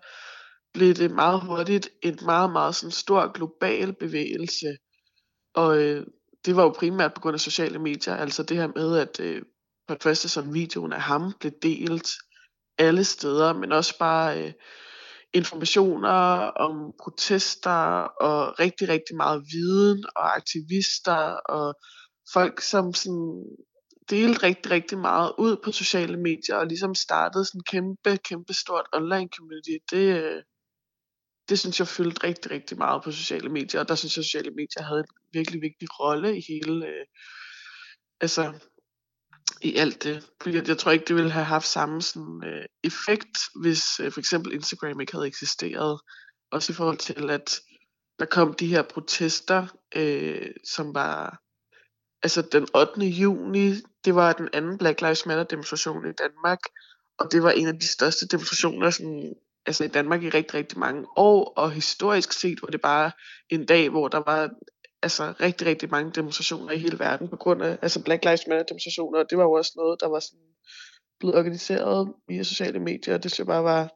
blev 0.73 0.93
det 0.93 1.12
meget 1.12 1.41
hurtigt 1.41 1.89
en 2.04 2.19
meget, 2.25 2.52
meget 2.52 2.75
sådan 2.75 2.91
stor 2.91 3.32
global 3.32 3.93
bevægelse. 3.93 4.78
Og 5.54 5.78
øh, 5.78 6.06
det 6.45 6.56
var 6.56 6.63
jo 6.63 6.69
primært 6.69 7.13
på 7.13 7.21
grund 7.21 7.34
af 7.34 7.39
sociale 7.39 7.80
medier, 7.80 8.15
altså 8.15 8.43
det 8.43 8.58
her 8.58 8.67
med, 8.75 8.97
at 8.97 9.19
øh, 9.19 9.41
for 9.88 9.93
det 9.95 10.04
første 10.04 10.30
sådan 10.30 10.54
videoen 10.54 10.93
af 10.93 11.02
ham 11.02 11.34
blev 11.39 11.52
delt 11.62 12.10
alle 12.78 13.04
steder, 13.04 13.54
men 13.54 13.71
også 13.71 13.97
bare 13.99 14.43
øh, 14.43 14.54
informationer 15.34 16.10
om 16.65 16.93
protester 17.04 18.02
og 18.02 18.60
rigtig, 18.60 18.89
rigtig 18.89 19.15
meget 19.15 19.43
viden 19.52 20.06
og 20.15 20.36
aktivister 20.36 21.39
og 21.56 21.73
folk, 22.34 22.62
som 22.62 22.93
sådan 22.93 23.43
delte 24.10 24.43
rigtig, 24.43 24.72
rigtig 24.72 24.98
meget 24.98 25.34
ud 25.38 25.58
på 25.63 25.72
sociale 25.72 26.17
medier 26.17 26.56
og 26.56 26.67
ligesom 26.67 26.95
startede 26.95 27.45
sådan 27.45 27.60
en 27.60 27.63
kæmpe, 27.63 28.17
kæmpe 28.17 28.54
stort 28.54 28.88
online 28.93 29.30
community. 29.38 29.78
Det, 29.91 30.24
øh, 30.24 30.43
det 31.50 31.60
synes 31.60 31.80
jeg 31.80 31.88
fyldte 31.88 32.24
rigtig, 32.24 32.52
rigtig 32.52 32.78
meget 32.78 33.04
på 33.04 33.12
sociale 33.12 33.50
medier, 33.50 33.82
og 33.82 33.88
der 33.88 33.95
synes 33.95 34.17
jeg, 34.17 34.22
at 34.22 34.26
sociale 34.26 34.52
medier 34.52 34.84
havde 34.84 35.00
en 35.00 35.06
virkelig 35.34 35.62
vigtig 35.62 36.00
rolle 36.00 36.38
i 36.38 36.41
hele, 36.48 36.88
øh, 36.88 37.06
altså 38.22 38.54
i 39.62 39.76
alt 39.76 40.04
det. 40.04 40.30
Fordi 40.41 40.56
jeg, 40.56 40.67
jeg 40.67 40.78
tror 40.78 40.91
ikke, 40.91 41.06
det 41.06 41.15
ville 41.15 41.32
have 41.32 41.45
haft 41.45 41.67
samme 41.67 42.02
sådan, 42.02 42.43
øh, 42.45 42.65
effekt, 42.84 43.38
hvis 43.62 44.00
øh, 44.00 44.12
for 44.12 44.19
eksempel 44.19 44.54
Instagram 44.54 45.00
ikke 45.00 45.13
havde 45.13 45.28
eksisteret. 45.28 46.00
Også 46.52 46.72
i 46.72 46.76
forhold 46.76 46.98
til, 46.98 47.30
at 47.30 47.60
der 48.19 48.26
kom 48.26 48.54
de 48.54 48.67
her 48.67 48.82
protester, 48.82 49.67
øh, 49.95 50.52
som 50.65 50.93
var, 50.93 51.41
altså 52.23 52.41
den 52.41 52.67
8. 52.75 53.01
juni, 53.05 53.73
det 54.05 54.15
var 54.15 54.34
den 54.34 54.49
anden 54.53 54.77
Black 54.77 55.01
Lives 55.01 55.25
Matter 55.25 55.43
demonstration 55.43 56.10
i 56.10 56.12
Danmark, 56.12 56.60
og 57.17 57.32
det 57.32 57.43
var 57.43 57.51
en 57.51 57.67
af 57.67 57.79
de 57.79 57.88
største 57.88 58.27
demonstrationer 58.27 58.89
sådan, 58.89 59.34
altså 59.65 59.84
i 59.84 59.88
Danmark 59.88 60.23
i 60.23 60.29
rigtig, 60.29 60.53
rigtig 60.53 60.79
mange 60.79 61.08
år, 61.15 61.53
og 61.58 61.71
historisk 61.71 62.34
set 62.34 62.62
var 62.62 62.67
det 62.67 62.82
bare 62.82 63.12
en 63.49 63.65
dag, 63.65 63.89
hvor 63.89 64.08
der 64.08 64.23
var 64.25 64.49
altså 65.01 65.34
rigtig, 65.41 65.67
rigtig 65.67 65.89
mange 65.89 66.12
demonstrationer 66.12 66.71
i 66.71 66.77
hele 66.77 66.99
verden 66.99 67.27
på 67.29 67.36
grund 67.36 67.62
af 67.63 67.77
altså 67.82 68.03
Black 68.03 68.25
Lives 68.25 68.47
Matter 68.47 68.65
demonstrationer, 68.65 69.19
og 69.19 69.25
det 69.29 69.38
var 69.38 69.43
jo 69.43 69.51
også 69.51 69.71
noget, 69.75 70.01
der 70.01 70.08
var 70.08 70.19
sådan 70.19 70.39
blevet 71.19 71.38
organiseret 71.38 72.13
via 72.27 72.43
sociale 72.43 72.79
medier, 72.79 73.13
og 73.13 73.23
det 73.23 73.32
synes 73.32 73.39
jeg 73.39 73.47
bare 73.47 73.63
var 73.63 73.89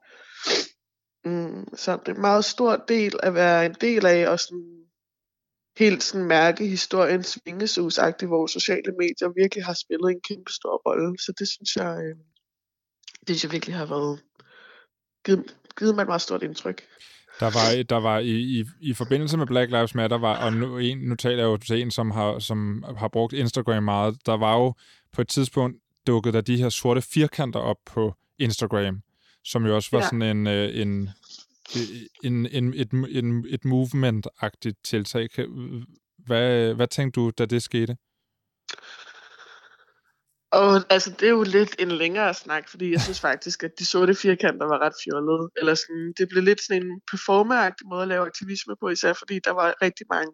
mm, 1.26 1.76
så 1.76 1.98
det 1.98 2.08
er 2.08 2.16
en 2.16 2.22
meget 2.22 2.46
stor 2.46 2.76
del 2.76 3.20
at 3.24 3.34
være 3.34 3.66
en 3.66 3.76
del 3.82 4.06
af, 4.06 4.28
og 4.30 4.40
sådan 4.40 4.83
helt 5.78 6.04
sådan 6.04 6.28
mærke 6.28 6.68
historiens 6.68 7.40
vingesusagtigt, 7.46 8.30
hvor 8.30 8.48
sociale 8.48 8.92
medier 9.00 9.42
virkelig 9.42 9.66
har 9.66 9.74
spillet 9.74 10.12
en 10.12 10.22
kæmpe 10.30 10.52
stor 10.54 10.82
rolle, 10.86 11.18
så 11.20 11.34
det 11.40 11.48
synes 11.48 11.76
jeg, 11.76 11.98
øh, 12.04 12.16
det 13.28 13.28
synes 13.28 13.44
jeg 13.44 13.52
virkelig 13.52 13.76
har 13.76 13.86
været 13.86 14.20
givet, 15.26 15.56
givet 15.80 15.96
mig 15.96 16.02
et 16.02 16.08
meget 16.08 16.22
stort 16.22 16.44
indtryk. 16.44 16.84
Der 17.40 17.46
var, 17.46 17.84
der 17.84 17.96
var 17.96 18.20
i, 18.20 18.32
i, 18.60 18.66
i 18.82 18.94
forbindelse 18.94 19.38
med 19.38 19.48
Black 19.48 19.72
Lives 19.72 19.96
Matter, 19.96 20.18
var, 20.18 20.46
og 20.46 20.54
nu, 20.54 20.78
en, 20.78 20.98
nu 20.98 21.16
taler 21.16 21.38
jeg 21.38 21.46
jo 21.46 21.58
til 21.58 21.82
en, 21.82 21.92
som 21.92 22.12
har, 22.12 22.40
som 22.40 22.86
har 22.98 23.08
brugt 23.08 23.34
Instagram 23.34 23.84
meget, 23.84 24.18
der 24.26 24.38
var 24.38 24.56
jo 24.56 24.74
på 25.14 25.22
et 25.22 25.28
tidspunkt 25.28 25.78
dukket 26.08 26.34
der 26.34 26.42
de 26.42 26.58
her 26.58 26.70
sorte 26.70 27.02
firkanter 27.02 27.60
op 27.60 27.78
på 27.86 28.14
Instagram, 28.40 29.02
som 29.44 29.66
jo 29.66 29.76
også 29.76 29.90
var 29.92 30.00
ja. 30.00 30.06
sådan 30.06 30.22
en, 30.22 30.48
øh, 30.48 30.82
en, 30.82 31.10
en, 32.24 32.46
en, 32.46 32.74
et, 32.74 32.92
en, 32.92 33.46
et 33.50 33.66
movement-agtigt 33.66 34.80
tiltag. 34.84 35.30
Hvad, 36.26 36.74
hvad 36.74 36.88
tænkte 36.88 37.20
du, 37.20 37.32
da 37.38 37.46
det 37.46 37.64
skete? 37.64 37.98
Og 40.52 40.86
altså, 40.90 41.10
det 41.20 41.24
er 41.24 41.30
jo 41.30 41.44
lidt 41.44 41.76
en 41.80 41.92
længere 41.92 42.34
snak, 42.34 42.70
fordi 42.70 42.92
jeg 42.92 43.02
synes 43.02 43.20
faktisk, 43.20 43.64
at 43.64 43.72
de 43.80 43.86
sorte 43.86 44.16
firkanter 44.16 44.66
var 44.68 44.80
ret 44.86 44.94
fjollede. 45.04 45.50
Eller 45.58 45.76
sådan, 45.76 46.14
det 46.18 46.30
blev 46.30 46.44
lidt 46.44 46.62
sådan 46.62 46.84
en 46.84 47.02
performeragtig 47.12 47.88
måde 47.88 48.02
at 48.02 48.08
lave 48.08 48.26
aktivisme 48.26 48.76
på, 48.80 48.90
især 48.90 49.14
fordi 49.14 49.40
der 49.40 49.52
var 49.52 49.76
rigtig 49.82 50.06
mange 50.10 50.34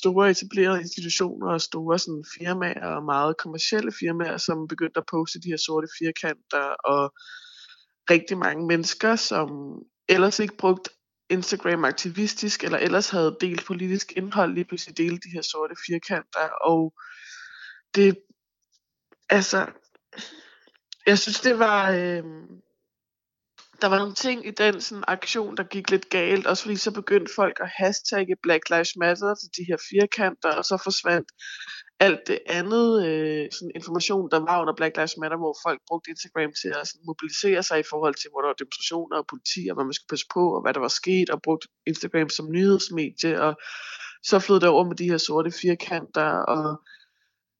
store 0.00 0.30
etablerede 0.30 0.80
institutioner 0.80 1.52
og 1.52 1.60
store 1.60 1.98
sådan, 1.98 2.24
firmaer 2.38 2.86
og 2.96 3.04
meget 3.04 3.36
kommercielle 3.36 3.92
firmaer, 4.00 4.36
som 4.36 4.68
begyndte 4.68 4.98
at 4.98 5.10
poste 5.10 5.40
de 5.40 5.48
her 5.48 5.56
sorte 5.66 5.88
firkanter, 5.98 6.66
og 6.92 7.02
rigtig 8.10 8.38
mange 8.38 8.66
mennesker, 8.66 9.16
som 9.16 9.48
ellers 10.08 10.38
ikke 10.38 10.56
brugt 10.56 10.88
Instagram 11.30 11.84
aktivistisk, 11.84 12.64
eller 12.64 12.78
ellers 12.78 13.10
havde 13.10 13.36
delt 13.40 13.64
politisk 13.66 14.12
indhold, 14.16 14.54
lige 14.54 14.64
pludselig 14.64 14.96
dele 14.96 15.18
de 15.18 15.30
her 15.34 15.42
sorte 15.42 15.74
firkanter, 15.86 16.48
og 16.64 16.94
det 17.94 18.18
altså, 19.30 19.66
jeg 21.06 21.18
synes, 21.18 21.40
det 21.40 21.58
var... 21.58 21.90
Øh, 21.90 22.24
der 23.80 23.88
var 23.88 23.98
nogle 23.98 24.14
ting 24.14 24.46
i 24.46 24.50
den 24.50 24.80
sådan, 24.80 25.04
aktion, 25.08 25.56
der 25.56 25.62
gik 25.62 25.90
lidt 25.90 26.10
galt, 26.10 26.46
også 26.46 26.62
fordi 26.62 26.76
så 26.76 26.90
begyndte 26.90 27.32
folk 27.34 27.60
at 27.60 27.70
hashtagge 27.76 28.36
Black 28.42 28.70
Lives 28.70 28.96
Matter 28.96 29.34
til 29.34 29.50
de 29.56 29.64
her 29.68 29.76
firkanter, 29.90 30.52
og 30.56 30.64
så 30.64 30.76
forsvandt 30.82 31.28
alt 32.06 32.20
det 32.26 32.38
andet 32.46 32.88
øh, 33.06 33.48
sådan 33.52 33.72
information, 33.74 34.30
der 34.30 34.40
var 34.48 34.60
under 34.62 34.74
Black 34.78 34.96
Lives 34.96 35.16
Matter, 35.20 35.38
hvor 35.42 35.56
folk 35.66 35.80
brugte 35.88 36.10
Instagram 36.10 36.52
til 36.62 36.68
at 36.68 36.86
sådan, 36.88 37.06
mobilisere 37.06 37.62
sig 37.62 37.78
i 37.80 37.90
forhold 37.90 38.14
til, 38.14 38.30
hvor 38.30 38.40
der 38.40 38.48
var 38.48 38.60
demonstrationer 38.62 39.16
og 39.18 39.26
politi, 39.32 39.62
og 39.70 39.74
hvad 39.74 39.84
man 39.84 39.92
skulle 39.92 40.12
passe 40.14 40.26
på, 40.34 40.44
og 40.54 40.62
hvad 40.62 40.74
der 40.74 40.80
var 40.80 40.94
sket, 41.00 41.30
og 41.30 41.42
brugte 41.42 41.68
Instagram 41.86 42.28
som 42.28 42.52
nyhedsmedie, 42.56 43.40
og 43.46 43.52
så 44.28 44.38
flød 44.38 44.60
det 44.60 44.68
over 44.68 44.84
med 44.84 44.96
de 44.96 45.10
her 45.10 45.20
sorte 45.28 45.50
firkanter, 45.62 46.30
og 46.54 46.64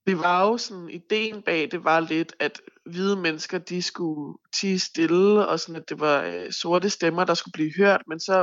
det 0.06 0.18
var 0.18 0.38
jo 0.46 0.58
sådan, 0.58 0.88
ideen 0.90 1.42
bag 1.42 1.70
det 1.70 1.84
var 1.84 2.00
lidt, 2.00 2.32
at 2.40 2.60
hvide 2.86 3.16
mennesker, 3.16 3.58
de 3.58 3.82
skulle 3.82 4.38
tige 4.56 4.78
stille, 4.78 5.48
og 5.48 5.60
sådan, 5.60 5.80
at 5.82 5.88
det 5.88 6.00
var 6.00 6.22
øh, 6.22 6.52
sorte 6.52 6.90
stemmer, 6.90 7.24
der 7.24 7.34
skulle 7.34 7.58
blive 7.58 7.72
hørt, 7.76 8.02
men 8.08 8.20
så 8.20 8.36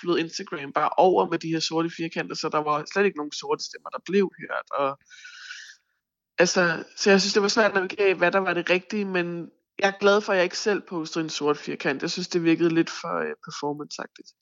flød 0.00 0.18
Instagram 0.18 0.72
bare 0.72 0.90
over 0.96 1.30
med 1.30 1.38
de 1.38 1.48
her 1.48 1.60
sorte 1.60 1.90
firkanter, 1.96 2.36
så 2.36 2.48
der 2.48 2.62
var 2.68 2.84
slet 2.92 3.04
ikke 3.04 3.16
nogen 3.16 3.32
sorte 3.32 3.64
stemmer, 3.64 3.90
der 3.90 4.02
blev 4.06 4.30
hørt, 4.40 4.66
og 4.80 4.98
altså, 6.38 6.84
så 6.96 7.10
jeg 7.10 7.20
synes, 7.20 7.32
det 7.32 7.42
var 7.42 7.48
svært 7.48 7.70
at 7.70 7.74
navigere 7.74 8.14
hvad 8.14 8.32
der 8.32 8.38
var 8.38 8.54
det 8.54 8.70
rigtige, 8.70 9.04
men 9.04 9.50
jeg 9.78 9.88
er 9.88 9.98
glad 10.00 10.20
for, 10.20 10.32
at 10.32 10.36
jeg 10.36 10.44
ikke 10.44 10.58
selv 10.58 10.82
postede 10.88 11.24
en 11.24 11.30
sort 11.30 11.56
firkant. 11.56 12.02
Jeg 12.02 12.10
synes, 12.10 12.28
det 12.28 12.44
virkede 12.44 12.74
lidt 12.74 12.90
for 12.90 13.20
uh, 13.20 13.32
performance-agtigt. 13.46 14.34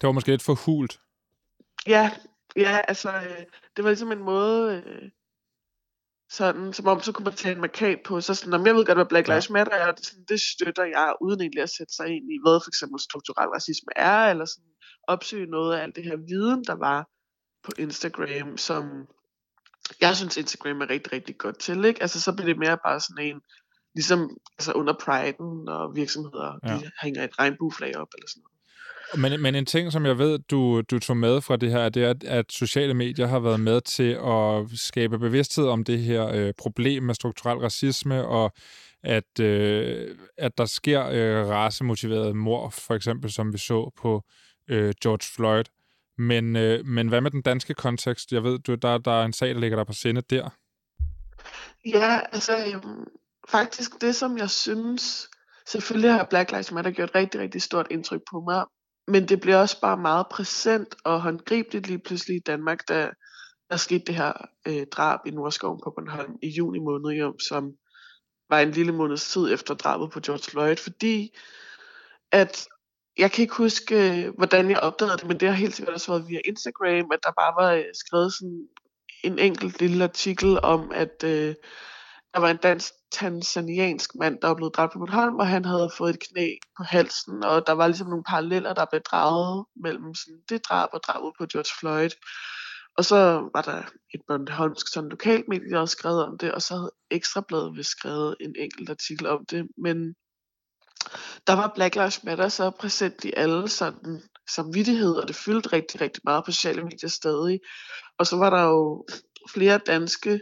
Det 0.00 0.06
var 0.06 0.12
måske 0.12 0.30
lidt 0.30 0.42
for 0.42 0.54
hult. 0.54 1.00
Ja, 1.86 2.10
ja, 2.56 2.80
altså, 2.88 3.10
øh, 3.10 3.44
det 3.76 3.84
var 3.84 3.90
ligesom 3.90 4.12
en 4.12 4.22
måde, 4.22 4.82
øh, 4.86 5.10
sådan, 6.30 6.72
som 6.72 6.86
om 6.86 7.00
så 7.00 7.12
kunne 7.12 7.24
man 7.24 7.34
tage 7.34 7.54
en 7.54 7.60
markat 7.60 7.98
på, 8.04 8.20
så 8.20 8.34
sådan, 8.34 8.54
om 8.54 8.66
jeg 8.66 8.74
ved 8.74 8.86
godt, 8.86 8.98
hvad 8.98 9.06
Black 9.06 9.28
Lives 9.28 9.50
Matter 9.50 9.72
er, 9.72 9.92
det, 9.92 10.06
sådan, 10.06 10.24
det 10.28 10.40
støtter 10.40 10.84
jeg, 10.84 11.14
uden 11.20 11.40
egentlig 11.40 11.62
at 11.62 11.70
sætte 11.70 11.94
sig 11.94 12.06
ind 12.06 12.24
i, 12.34 12.36
hvad 12.44 12.60
for 12.64 12.70
eksempel 12.70 13.00
strukturel 13.00 13.48
racisme 13.48 13.92
er, 13.96 14.30
eller 14.30 14.44
sådan 14.44 14.70
opsøge 15.08 15.46
noget 15.46 15.76
af 15.76 15.82
alt 15.82 15.96
det 15.96 16.04
her 16.04 16.16
viden, 16.16 16.64
der 16.64 16.74
var 16.74 17.08
på 17.64 17.70
Instagram, 17.78 18.56
som 18.56 18.84
jeg 20.00 20.16
synes 20.16 20.36
Instagram 20.36 20.80
er 20.80 20.90
rigtig, 20.90 21.12
rigtig 21.12 21.38
godt 21.38 21.58
til, 21.58 21.84
ikke? 21.84 22.02
Altså 22.02 22.20
så 22.20 22.32
bliver 22.32 22.46
det 22.46 22.58
mere 22.58 22.78
bare 22.84 23.00
sådan 23.00 23.26
en, 23.26 23.40
ligesom 23.94 24.36
altså 24.58 24.72
under 24.72 24.94
priden, 25.04 25.68
og 25.68 25.96
virksomheder, 25.96 26.58
ja. 26.66 26.74
de 26.74 26.90
hænger 27.02 27.24
et 27.24 27.38
regnbueflag 27.38 27.96
op, 27.96 28.08
eller 28.14 28.28
sådan 28.28 28.42
noget. 28.42 28.60
Men, 29.16 29.42
men 29.42 29.54
en 29.54 29.66
ting, 29.66 29.92
som 29.92 30.06
jeg 30.06 30.18
ved, 30.18 30.38
du, 30.38 30.80
du 30.80 30.98
tog 30.98 31.16
med 31.16 31.40
fra 31.40 31.56
det 31.56 31.70
her, 31.70 31.88
det 31.88 32.04
er, 32.04 32.14
at 32.26 32.52
sociale 32.52 32.94
medier 32.94 33.26
har 33.26 33.38
været 33.38 33.60
med 33.60 33.80
til 33.80 34.18
at 34.24 34.78
skabe 34.78 35.18
bevidsthed 35.18 35.66
om 35.66 35.84
det 35.84 35.98
her 35.98 36.26
øh, 36.26 36.52
problem 36.58 37.02
med 37.02 37.14
strukturel 37.14 37.58
racisme, 37.58 38.26
og 38.26 38.52
at, 39.02 39.40
øh, 39.40 40.16
at 40.38 40.58
der 40.58 40.64
sker 40.64 41.06
øh, 41.06 41.48
racemotiveret 41.48 42.36
mor, 42.36 42.70
for 42.70 42.94
eksempel 42.94 43.32
som 43.32 43.52
vi 43.52 43.58
så 43.58 43.90
på 44.02 44.24
øh, 44.68 44.94
George 45.02 45.34
Floyd. 45.36 45.64
Men, 46.20 46.56
øh, 46.56 46.86
men 46.86 47.08
hvad 47.08 47.20
med 47.20 47.30
den 47.30 47.42
danske 47.42 47.74
kontekst? 47.74 48.32
Jeg 48.32 48.42
ved, 48.42 48.58
du, 48.58 48.74
der, 48.74 48.98
der 48.98 49.10
er 49.10 49.24
en 49.24 49.32
sag, 49.32 49.48
der 49.54 49.60
ligger 49.60 49.76
der 49.76 49.84
på 49.84 49.92
sinde 49.92 50.20
der. 50.20 50.50
Ja, 51.86 52.20
altså 52.32 52.52
øhm, 52.66 53.06
faktisk 53.48 54.00
det, 54.00 54.14
som 54.14 54.38
jeg 54.38 54.50
synes, 54.50 55.30
selvfølgelig 55.66 56.12
har 56.12 56.26
Black 56.30 56.50
Lives 56.50 56.72
Matter 56.72 56.90
gjort 56.90 57.10
rigtig, 57.14 57.40
rigtig 57.40 57.62
stort 57.62 57.86
indtryk 57.90 58.20
på 58.30 58.40
mig, 58.40 58.64
men 59.08 59.28
det 59.28 59.40
bliver 59.40 59.56
også 59.56 59.80
bare 59.80 59.96
meget 59.96 60.26
præsent 60.30 60.94
og 61.04 61.22
håndgribeligt 61.22 61.86
lige 61.86 61.98
pludselig 61.98 62.36
i 62.36 62.42
Danmark, 62.46 62.88
da 62.88 63.10
der 63.70 63.76
skete 63.76 64.04
det 64.06 64.14
her 64.14 64.32
øh, 64.68 64.86
drab 64.92 65.18
i 65.26 65.30
Nordskoven 65.30 65.80
på 65.84 65.92
Bornholm 65.96 66.36
i 66.42 66.48
juni 66.48 66.78
måned, 66.78 67.10
jo, 67.18 67.38
som 67.48 67.72
var 68.50 68.60
en 68.60 68.70
lille 68.70 68.92
måneds 68.92 69.30
tid 69.30 69.52
efter 69.52 69.74
drabet 69.74 70.10
på 70.10 70.20
George 70.20 70.50
Floyd, 70.50 70.76
fordi 70.76 71.30
at 72.32 72.66
jeg 73.18 73.32
kan 73.32 73.42
ikke 73.42 73.54
huske, 73.54 74.24
øh, 74.26 74.34
hvordan 74.36 74.70
jeg 74.70 74.80
opdagede 74.80 75.16
det, 75.16 75.26
men 75.26 75.40
det 75.40 75.48
har 75.48 75.56
helt 75.56 75.74
sikkert 75.74 75.94
også 75.94 76.12
været 76.12 76.28
via 76.28 76.40
Instagram, 76.44 77.10
at 77.12 77.18
der 77.22 77.32
bare 77.36 77.64
var 77.64 77.72
øh, 77.72 77.84
skrevet 77.94 78.32
sådan 78.34 78.68
en 79.24 79.38
enkelt 79.38 79.80
lille 79.80 80.04
artikel 80.04 80.60
om, 80.62 80.92
at 80.94 81.24
øh, 81.24 81.54
der 82.34 82.40
var 82.40 82.50
en 82.50 82.56
dansk 82.56 82.92
tanzaniansk 83.12 84.14
mand, 84.14 84.38
der 84.42 84.48
var 84.48 84.54
blevet 84.54 84.76
dræbt 84.76 84.92
på 84.92 84.98
Bornholm, 84.98 85.36
og 85.36 85.46
han 85.46 85.64
havde 85.64 85.90
fået 85.96 86.14
et 86.14 86.20
knæ 86.28 86.48
på 86.76 86.82
halsen, 86.82 87.44
og 87.44 87.66
der 87.66 87.72
var 87.72 87.86
ligesom 87.86 88.08
nogle 88.08 88.24
paralleller, 88.24 88.74
der 88.74 88.84
blev 88.90 89.00
draget 89.00 89.66
mellem 89.82 90.14
sådan 90.14 90.40
det 90.48 90.64
drab 90.68 90.88
og 90.92 91.00
drabet 91.02 91.32
på 91.38 91.46
George 91.52 91.72
Floyd. 91.80 92.10
Og 92.96 93.04
så 93.04 93.16
var 93.54 93.62
der 93.62 93.82
et 94.14 94.20
Bornholmsk 94.28 94.92
sådan 94.92 95.10
lokalt 95.10 95.48
medie, 95.48 95.70
der 95.70 95.76
havde 95.76 95.86
skrevet 95.86 96.24
om 96.24 96.38
det, 96.38 96.52
og 96.52 96.62
så 96.62 96.74
havde 96.74 96.92
Ekstrabladet 97.10 97.76
vist 97.76 97.90
skrevet 97.90 98.36
en 98.40 98.54
enkelt 98.58 98.90
artikel 98.90 99.26
om 99.26 99.44
det, 99.50 99.68
men 99.78 100.14
der 101.46 101.52
var 101.52 101.72
Black 101.74 101.94
Lives 101.94 102.24
Matter 102.24 102.48
så 102.48 102.70
præsent 102.70 103.24
i 103.24 103.32
alle 103.36 103.68
sådan 103.68 104.22
samvittighed, 104.54 105.14
og 105.14 105.28
det 105.28 105.36
fyldte 105.36 105.72
rigtig, 105.72 106.00
rigtig 106.00 106.20
meget 106.24 106.44
på 106.44 106.52
sociale 106.52 106.82
medier 106.82 107.08
stadig. 107.08 107.60
Og 108.18 108.26
så 108.26 108.36
var 108.36 108.50
der 108.50 108.62
jo 108.62 109.06
flere 109.52 109.78
danske 109.78 110.40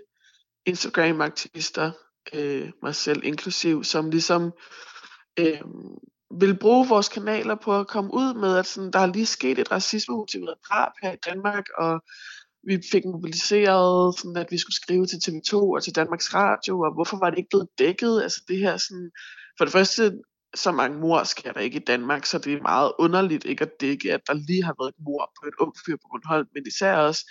Instagram-aktivister, 0.66 1.90
øh, 2.32 2.70
mig 2.82 2.94
selv 2.94 3.24
inklusiv, 3.24 3.84
som 3.84 4.10
ligesom 4.10 4.52
øh, 5.38 5.60
vil 6.40 6.58
bruge 6.58 6.88
vores 6.88 7.08
kanaler 7.08 7.54
på 7.54 7.80
at 7.80 7.88
komme 7.88 8.14
ud 8.14 8.34
med, 8.34 8.56
at 8.56 8.66
sådan, 8.66 8.90
der 8.90 8.98
er 8.98 9.06
lige 9.06 9.26
sket 9.26 9.58
et 9.58 9.70
racismemotiveret 9.70 10.54
drab 10.68 10.92
her 11.02 11.12
i 11.12 11.16
Danmark, 11.26 11.64
og 11.78 12.00
vi 12.66 12.80
fik 12.92 13.04
mobiliseret, 13.04 14.18
sådan 14.18 14.36
at 14.36 14.46
vi 14.50 14.58
skulle 14.58 14.76
skrive 14.76 15.06
til 15.06 15.16
TV2 15.16 15.54
og 15.56 15.82
til 15.82 15.94
Danmarks 15.94 16.34
Radio, 16.34 16.80
og 16.80 16.94
hvorfor 16.94 17.18
var 17.18 17.30
det 17.30 17.38
ikke 17.38 17.50
blevet 17.50 17.68
dækket? 17.78 18.22
Altså 18.22 18.44
det 18.48 18.58
her 18.58 18.76
sådan, 18.76 19.10
for 19.58 19.64
det 19.64 19.72
første, 19.72 20.12
så 20.54 20.72
mange 20.72 20.98
mor 20.98 21.24
sker 21.24 21.52
der 21.52 21.60
ikke 21.60 21.76
i 21.80 21.84
Danmark, 21.84 22.26
så 22.26 22.38
det 22.38 22.52
er 22.52 22.62
meget 22.62 22.92
underligt 22.98 23.44
ikke 23.44 23.62
at 23.62 23.80
dække, 23.80 24.12
at 24.12 24.20
der 24.26 24.34
lige 24.34 24.64
har 24.64 24.74
været 24.80 24.88
et 24.88 25.04
mor 25.04 25.32
på 25.40 25.48
et 25.48 25.54
ung 25.60 25.74
fyr 25.86 25.96
på 25.96 26.08
Bornholm, 26.10 26.48
men 26.54 26.62
især 26.66 26.96
også, 26.96 27.30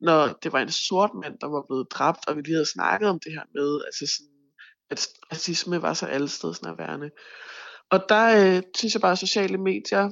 når 0.00 0.28
det 0.42 0.52
var 0.52 0.60
en 0.60 0.70
sort 0.70 1.10
mand, 1.22 1.38
der 1.40 1.46
var 1.46 1.62
blevet 1.68 1.86
dræbt, 1.90 2.28
og 2.28 2.36
vi 2.36 2.40
lige 2.42 2.54
havde 2.54 2.72
snakket 2.72 3.08
om 3.08 3.20
det 3.24 3.32
her 3.32 3.46
med, 3.54 3.80
altså 3.84 4.04
sådan, 4.16 4.32
at 4.90 5.08
racisme 5.32 5.82
var 5.82 5.94
så 5.94 6.06
allestedsnærværende. 6.06 7.10
Og 7.90 8.04
der 8.08 8.56
øh, 8.56 8.62
synes 8.76 8.94
jeg 8.94 9.00
bare, 9.00 9.12
at 9.12 9.18
sociale 9.18 9.58
medier 9.58 10.10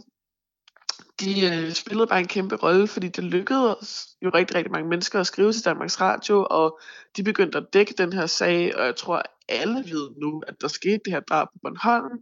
de 1.21 1.47
øh, 1.47 1.73
spillede 1.73 2.07
bare 2.07 2.21
en 2.21 2.29
kæmpe 2.29 2.57
rolle, 2.57 2.89
fordi 2.89 3.09
det 3.09 3.25
lykkedes 3.25 4.07
jo 4.23 4.31
rigtig, 4.35 4.57
rigtig 4.57 4.73
mange 4.73 4.89
mennesker 4.89 5.21
at 5.21 5.27
skrive 5.27 5.53
til 5.53 5.65
Danmarks 5.65 6.01
Radio, 6.01 6.47
og 6.51 6.81
de 7.17 7.23
begyndte 7.23 7.59
at 7.59 7.67
dække 7.73 7.95
den 7.99 8.13
her 8.13 8.27
sag, 8.27 8.77
og 8.77 8.85
jeg 8.85 8.97
tror, 8.97 9.23
alle 9.49 9.75
ved 9.75 10.11
nu, 10.21 10.43
at 10.47 10.55
der 10.61 10.69
skete 10.69 11.01
det 11.05 11.13
her 11.13 11.21
drab 11.21 11.49
på 11.53 11.59
Bornholm, 11.63 12.19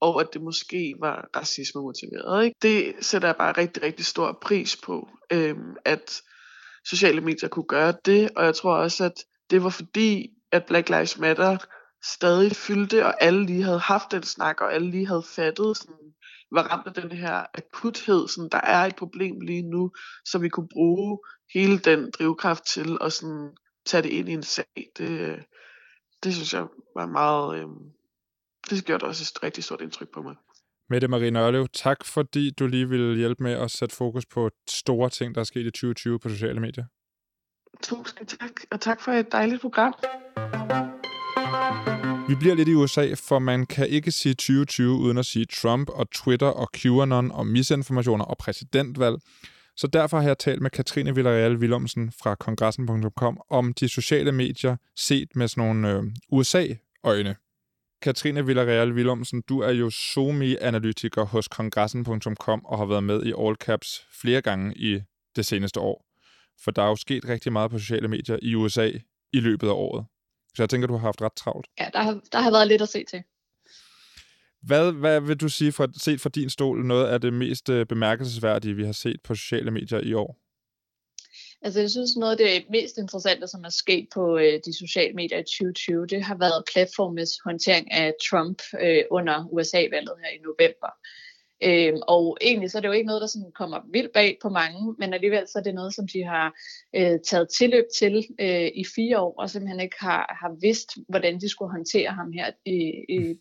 og 0.00 0.20
at 0.20 0.28
det 0.32 0.42
måske 0.42 0.94
var 1.00 1.28
racisme 1.36 1.80
motiveret. 1.80 2.44
Ikke? 2.44 2.56
Det 2.62 2.94
sætter 3.00 3.28
jeg 3.28 3.36
bare 3.36 3.52
rigtig, 3.52 3.82
rigtig 3.82 4.06
stor 4.06 4.38
pris 4.42 4.76
på, 4.76 5.08
øhm, 5.32 5.76
at 5.84 6.22
sociale 6.84 7.20
medier 7.20 7.48
kunne 7.48 7.66
gøre 7.68 7.94
det, 8.04 8.30
og 8.36 8.44
jeg 8.44 8.54
tror 8.54 8.76
også, 8.76 9.04
at 9.04 9.24
det 9.50 9.62
var 9.62 9.70
fordi, 9.70 10.30
at 10.52 10.66
Black 10.66 10.88
Lives 10.88 11.18
Matter 11.18 11.58
stadig 12.04 12.56
fyldte, 12.56 13.06
og 13.06 13.22
alle 13.22 13.46
lige 13.46 13.62
havde 13.62 13.78
haft 13.78 14.12
den 14.12 14.22
snak, 14.22 14.60
og 14.60 14.74
alle 14.74 14.90
lige 14.90 15.06
havde 15.06 15.22
fattet 15.22 15.76
sådan, 15.76 16.14
var 16.50 16.62
ramt 16.62 16.86
af 16.86 16.94
den 17.02 17.12
her 17.12 17.44
akuthed, 17.54 18.28
sådan, 18.28 18.48
der 18.52 18.60
er 18.60 18.84
et 18.84 18.96
problem 18.96 19.40
lige 19.40 19.62
nu, 19.62 19.90
så 20.24 20.38
vi 20.38 20.48
kunne 20.48 20.68
bruge 20.68 21.18
hele 21.54 21.78
den 21.78 22.10
drivkraft 22.10 22.64
til 22.66 22.98
at 23.00 23.12
sådan, 23.12 23.50
tage 23.86 24.02
det 24.02 24.08
ind 24.08 24.28
i 24.28 24.32
en 24.32 24.42
sag. 24.42 24.90
Det, 24.98 25.44
det 26.22 26.34
synes 26.34 26.54
jeg 26.54 26.66
var 26.96 27.06
meget, 27.06 27.58
øh, 27.58 27.66
det 28.70 28.84
gjorde 28.84 29.06
også 29.06 29.32
et 29.36 29.42
rigtig 29.42 29.64
stort 29.64 29.80
indtryk 29.80 30.08
på 30.14 30.22
mig. 30.22 30.34
Mette 30.90 31.08
Marie 31.08 31.30
Nørlev, 31.30 31.68
tak 31.72 32.04
fordi 32.04 32.50
du 32.50 32.66
lige 32.66 32.88
ville 32.88 33.16
hjælpe 33.16 33.42
med 33.42 33.52
at 33.52 33.70
sætte 33.70 33.96
fokus 33.96 34.26
på 34.26 34.50
store 34.68 35.10
ting, 35.10 35.34
der 35.34 35.40
er 35.40 35.44
sket 35.44 35.66
i 35.66 35.70
2020 35.70 36.18
på 36.18 36.28
sociale 36.28 36.60
medier. 36.60 36.84
Tusind 37.82 38.26
tak, 38.26 38.50
og 38.70 38.80
tak 38.80 39.00
for 39.00 39.12
et 39.12 39.32
dejligt 39.32 39.60
program. 39.60 39.94
Vi 42.28 42.34
bliver 42.34 42.54
lidt 42.54 42.68
i 42.68 42.74
USA, 42.74 43.14
for 43.14 43.38
man 43.38 43.66
kan 43.66 43.88
ikke 43.88 44.10
sige 44.10 44.34
2020 44.34 44.90
uden 44.90 45.18
at 45.18 45.26
sige 45.26 45.44
Trump 45.44 45.88
og 45.88 46.10
Twitter 46.10 46.46
og 46.46 46.68
QAnon 46.76 47.32
og 47.32 47.46
misinformationer 47.46 48.24
og 48.24 48.38
præsidentvalg. 48.38 49.16
Så 49.76 49.86
derfor 49.86 50.18
har 50.18 50.26
jeg 50.26 50.38
talt 50.38 50.62
med 50.62 50.70
Katrine 50.70 51.14
Villarreal 51.14 51.56
Willumsen 51.56 52.12
fra 52.22 52.34
kongressen.com 52.34 53.40
om 53.50 53.74
de 53.74 53.88
sociale 53.88 54.32
medier 54.32 54.76
set 54.96 55.28
med 55.36 55.48
sådan 55.48 55.64
nogle 55.64 55.92
øh, 55.92 56.02
USA-øjne. 56.32 57.36
Katrine 58.02 58.46
Villarreal 58.46 58.92
Willumsen, 58.92 59.42
du 59.48 59.60
er 59.60 59.70
jo 59.70 59.90
SOMI-analytiker 59.90 61.24
hos 61.24 61.48
kongressen.com 61.48 62.64
og 62.64 62.78
har 62.78 62.86
været 62.86 63.04
med 63.04 63.22
i 63.22 63.32
All 63.38 63.54
Caps 63.54 64.06
flere 64.20 64.42
gange 64.42 64.74
i 64.76 65.00
det 65.36 65.46
seneste 65.46 65.80
år. 65.80 66.04
For 66.64 66.70
der 66.70 66.82
er 66.82 66.88
jo 66.88 66.96
sket 66.96 67.28
rigtig 67.28 67.52
meget 67.52 67.70
på 67.70 67.78
sociale 67.78 68.08
medier 68.08 68.38
i 68.42 68.54
USA 68.54 68.90
i 69.32 69.40
løbet 69.40 69.66
af 69.66 69.72
året. 69.72 70.04
Så 70.56 70.62
jeg 70.62 70.70
tænker, 70.70 70.86
du 70.86 70.96
har 70.96 71.06
haft 71.06 71.22
ret 71.22 71.32
travlt. 71.32 71.66
Ja, 71.80 71.88
der 71.92 72.02
har, 72.02 72.20
der 72.32 72.40
har 72.40 72.50
været 72.50 72.68
lidt 72.68 72.82
at 72.82 72.88
se 72.88 73.04
til. 73.04 73.22
Hvad, 74.62 74.92
hvad 74.92 75.20
vil 75.20 75.36
du 75.36 75.48
sige, 75.48 75.72
fra, 75.72 75.86
set 75.96 76.20
fra 76.20 76.30
din 76.34 76.50
stol, 76.50 76.84
noget 76.84 77.06
af 77.08 77.20
det 77.20 77.32
mest 77.32 77.68
øh, 77.68 77.86
bemærkelsesværdige, 77.86 78.74
vi 78.74 78.84
har 78.84 78.92
set 78.92 79.20
på 79.24 79.34
sociale 79.34 79.70
medier 79.70 80.00
i 80.00 80.12
år? 80.14 80.36
Altså, 81.62 81.80
jeg 81.80 81.90
synes, 81.90 82.16
noget 82.16 82.32
af 82.32 82.38
det 82.38 82.70
mest 82.70 82.98
interessante, 82.98 83.46
som 83.46 83.64
er 83.64 83.68
sket 83.68 84.08
på 84.14 84.38
øh, 84.38 84.60
de 84.66 84.78
sociale 84.78 85.14
medier 85.14 85.38
i 85.38 85.42
2020, 85.42 86.06
det 86.06 86.22
har 86.22 86.36
været 86.38 86.64
platformens 86.72 87.32
håndtering 87.44 87.92
af 87.92 88.14
Trump 88.30 88.62
øh, 88.80 89.04
under 89.10 89.48
USA-valget 89.52 90.14
her 90.22 90.30
i 90.36 90.40
november. 90.48 90.90
Øh, 91.62 91.92
og 92.08 92.38
egentlig 92.40 92.70
så 92.70 92.78
er 92.78 92.80
det 92.80 92.88
jo 92.88 92.92
ikke 92.92 93.06
noget, 93.06 93.20
der 93.20 93.26
sådan 93.26 93.52
kommer 93.54 93.80
vildt 93.92 94.12
bag 94.12 94.38
på 94.42 94.48
mange, 94.48 94.94
men 94.98 95.14
alligevel 95.14 95.48
så 95.48 95.58
er 95.58 95.62
det 95.62 95.74
noget, 95.74 95.94
som 95.94 96.08
de 96.08 96.22
har 96.24 96.54
øh, 96.96 97.18
taget 97.20 97.48
tilløb 97.58 97.84
til 97.98 98.26
øh, 98.40 98.70
i 98.74 98.84
fire 98.94 99.20
år, 99.20 99.34
og 99.38 99.50
simpelthen 99.50 99.80
ikke 99.80 99.96
har, 100.00 100.36
har 100.40 100.56
vidst, 100.60 100.90
hvordan 101.08 101.40
de 101.40 101.48
skulle 101.48 101.72
håndtere 101.72 102.10
ham 102.10 102.32
her 102.32 102.50
i, 102.64 103.04
i, 103.08 103.38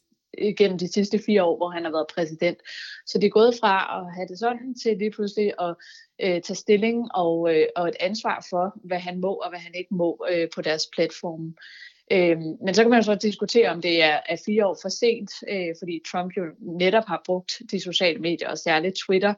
gennem 0.57 0.77
de 0.77 0.93
sidste 0.93 1.19
fire 1.25 1.43
år, 1.43 1.57
hvor 1.57 1.69
han 1.69 1.83
har 1.83 1.91
været 1.91 2.07
præsident. 2.15 2.57
Så 3.05 3.17
de 3.19 3.25
er 3.25 3.29
gået 3.29 3.55
fra 3.61 3.99
at 3.99 4.15
have 4.15 4.27
det 4.27 4.39
sådan 4.39 4.75
til 4.83 4.97
lige 4.97 5.11
pludselig 5.11 5.53
at 5.59 5.75
øh, 6.21 6.41
tage 6.41 6.55
stilling 6.55 7.15
og, 7.15 7.55
øh, 7.55 7.67
og 7.75 7.87
et 7.87 7.95
ansvar 7.99 8.47
for, 8.49 8.79
hvad 8.83 8.99
han 8.99 9.19
må 9.19 9.33
og 9.33 9.49
hvad 9.49 9.59
han 9.59 9.75
ikke 9.75 9.95
må 9.95 10.25
øh, 10.31 10.47
på 10.55 10.61
deres 10.61 10.83
platform. 10.95 11.55
Øh, 12.11 12.37
men 12.65 12.73
så 12.73 12.81
kan 12.81 12.89
man 12.89 12.99
jo 12.99 13.03
så 13.03 13.15
diskutere, 13.15 13.69
om 13.69 13.81
det 13.81 14.03
er, 14.03 14.19
er 14.29 14.37
fire 14.45 14.67
år 14.67 14.77
for 14.81 14.89
sent, 14.89 15.31
øh, 15.49 15.75
fordi 15.81 16.01
Trump 16.11 16.31
jo 16.37 16.43
netop 16.59 17.03
har 17.07 17.21
brugt 17.25 17.61
de 17.71 17.79
sociale 17.79 18.19
medier, 18.19 18.49
og 18.49 18.57
særligt 18.57 18.95
Twitter, 19.05 19.33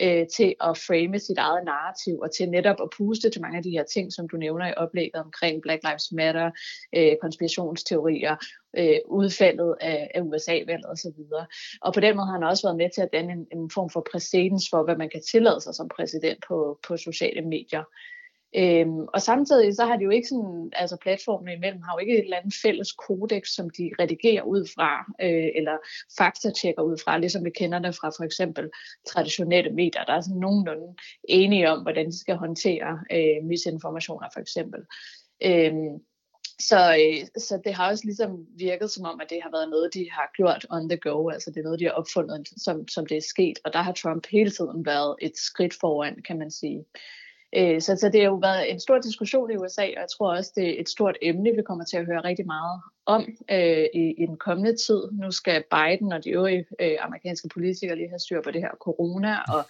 øh, 0.00 0.26
til 0.36 0.54
at 0.60 0.78
frame 0.78 1.18
sit 1.18 1.38
eget 1.38 1.64
narrativ, 1.64 2.18
og 2.18 2.30
til 2.36 2.50
netop 2.50 2.76
at 2.82 2.88
puste 2.96 3.30
til 3.30 3.40
mange 3.40 3.56
af 3.56 3.62
de 3.62 3.70
her 3.70 3.84
ting, 3.84 4.12
som 4.12 4.28
du 4.28 4.36
nævner 4.36 4.68
i 4.68 4.74
oplægget 4.76 5.22
omkring 5.22 5.62
Black 5.62 5.82
Lives 5.82 6.12
Matter, 6.12 6.50
øh, 6.96 7.12
konspirationsteorier, 7.20 8.36
øh, 8.78 8.98
udfaldet 9.06 9.74
af, 9.80 10.10
af 10.14 10.20
USA-valget 10.20 10.90
osv. 10.90 11.20
Og 11.82 11.94
på 11.94 12.00
den 12.00 12.16
måde 12.16 12.26
har 12.26 12.32
han 12.32 12.42
også 12.42 12.66
været 12.66 12.76
med 12.76 12.90
til 12.94 13.02
at 13.02 13.12
danne 13.12 13.32
en, 13.32 13.46
en 13.52 13.70
form 13.70 13.90
for 13.90 14.06
præcedens 14.12 14.64
for, 14.70 14.84
hvad 14.84 14.96
man 14.96 15.10
kan 15.10 15.22
tillade 15.30 15.60
sig 15.60 15.74
som 15.74 15.88
præsident 15.96 16.44
på, 16.48 16.78
på 16.88 16.96
sociale 16.96 17.42
medier. 17.42 17.84
Øhm, 18.56 19.00
og 19.14 19.22
samtidig 19.22 19.76
så 19.76 19.84
har 19.84 19.96
de 19.96 20.04
jo 20.04 20.10
ikke 20.10 20.28
sådan, 20.28 20.70
altså 20.72 20.96
platformene 20.96 21.54
imellem 21.54 21.82
har 21.82 21.94
jo 21.94 21.98
ikke 21.98 22.12
et 22.12 22.24
eller 22.24 22.36
andet 22.36 22.54
fælles 22.62 22.92
kodex, 22.92 23.48
som 23.48 23.70
de 23.70 23.90
redigerer 24.00 24.42
ud 24.42 24.68
fra, 24.74 25.12
øh, 25.22 25.48
eller 25.54 25.76
faktatjekker 26.18 26.82
ud 26.82 26.98
fra, 27.04 27.18
ligesom 27.18 27.44
vi 27.44 27.50
kender 27.50 27.78
det 27.78 27.94
fra 27.94 28.08
for 28.08 28.24
eksempel 28.24 28.70
traditionelle 29.08 29.70
medier. 29.70 30.04
Der 30.04 30.12
er 30.12 30.20
sådan 30.20 30.40
nogenlunde 30.40 30.94
enige 31.28 31.70
om, 31.70 31.82
hvordan 31.82 32.06
de 32.06 32.20
skal 32.20 32.36
håndtere 32.36 33.00
øh, 33.12 33.44
misinformationer 33.44 34.28
for 34.32 34.40
eksempel. 34.40 34.80
Øhm, 35.44 36.00
så, 36.58 36.96
øh, 37.00 37.26
så 37.42 37.60
det 37.64 37.74
har 37.74 37.90
også 37.90 38.04
ligesom 38.04 38.46
virket 38.58 38.90
som 38.90 39.04
om, 39.04 39.20
at 39.20 39.30
det 39.30 39.38
har 39.42 39.50
været 39.50 39.70
noget, 39.70 39.94
de 39.94 40.10
har 40.10 40.30
gjort 40.36 40.66
on 40.70 40.88
the 40.88 40.98
go, 40.98 41.28
altså 41.28 41.50
det 41.50 41.58
er 41.60 41.64
noget, 41.64 41.80
de 41.80 41.84
har 41.84 41.92
opfundet, 41.92 42.48
som, 42.56 42.88
som 42.88 43.06
det 43.06 43.16
er 43.16 43.28
sket, 43.28 43.58
og 43.64 43.72
der 43.72 43.82
har 43.82 43.92
Trump 43.92 44.26
hele 44.30 44.50
tiden 44.50 44.86
været 44.86 45.16
et 45.20 45.36
skridt 45.36 45.74
foran, 45.80 46.22
kan 46.26 46.38
man 46.38 46.50
sige. 46.50 46.84
Øh, 47.56 47.80
så, 47.80 47.96
så 47.96 48.08
det 48.08 48.20
har 48.20 48.28
jo 48.28 48.34
været 48.34 48.70
en 48.70 48.80
stor 48.80 48.98
diskussion 48.98 49.50
i 49.50 49.56
USA, 49.56 49.82
og 49.82 49.88
jeg 49.88 50.06
tror 50.16 50.36
også, 50.36 50.52
det 50.56 50.68
er 50.68 50.80
et 50.80 50.88
stort 50.88 51.16
emne, 51.22 51.56
vi 51.56 51.62
kommer 51.62 51.84
til 51.84 51.96
at 51.96 52.06
høre 52.06 52.24
rigtig 52.24 52.46
meget 52.46 52.80
om 53.06 53.26
øh, 53.50 53.86
i, 53.94 54.14
i 54.22 54.26
den 54.26 54.36
kommende 54.36 54.76
tid. 54.76 55.02
Nu 55.12 55.30
skal 55.30 55.64
Biden 55.70 56.12
og 56.12 56.24
de 56.24 56.30
øvrige 56.30 56.66
øh, 56.80 56.96
amerikanske 57.00 57.48
politikere 57.48 57.96
lige 57.96 58.08
have 58.08 58.18
styr 58.18 58.42
på 58.42 58.50
det 58.50 58.60
her 58.60 58.70
corona 58.80 59.36
og 59.38 59.64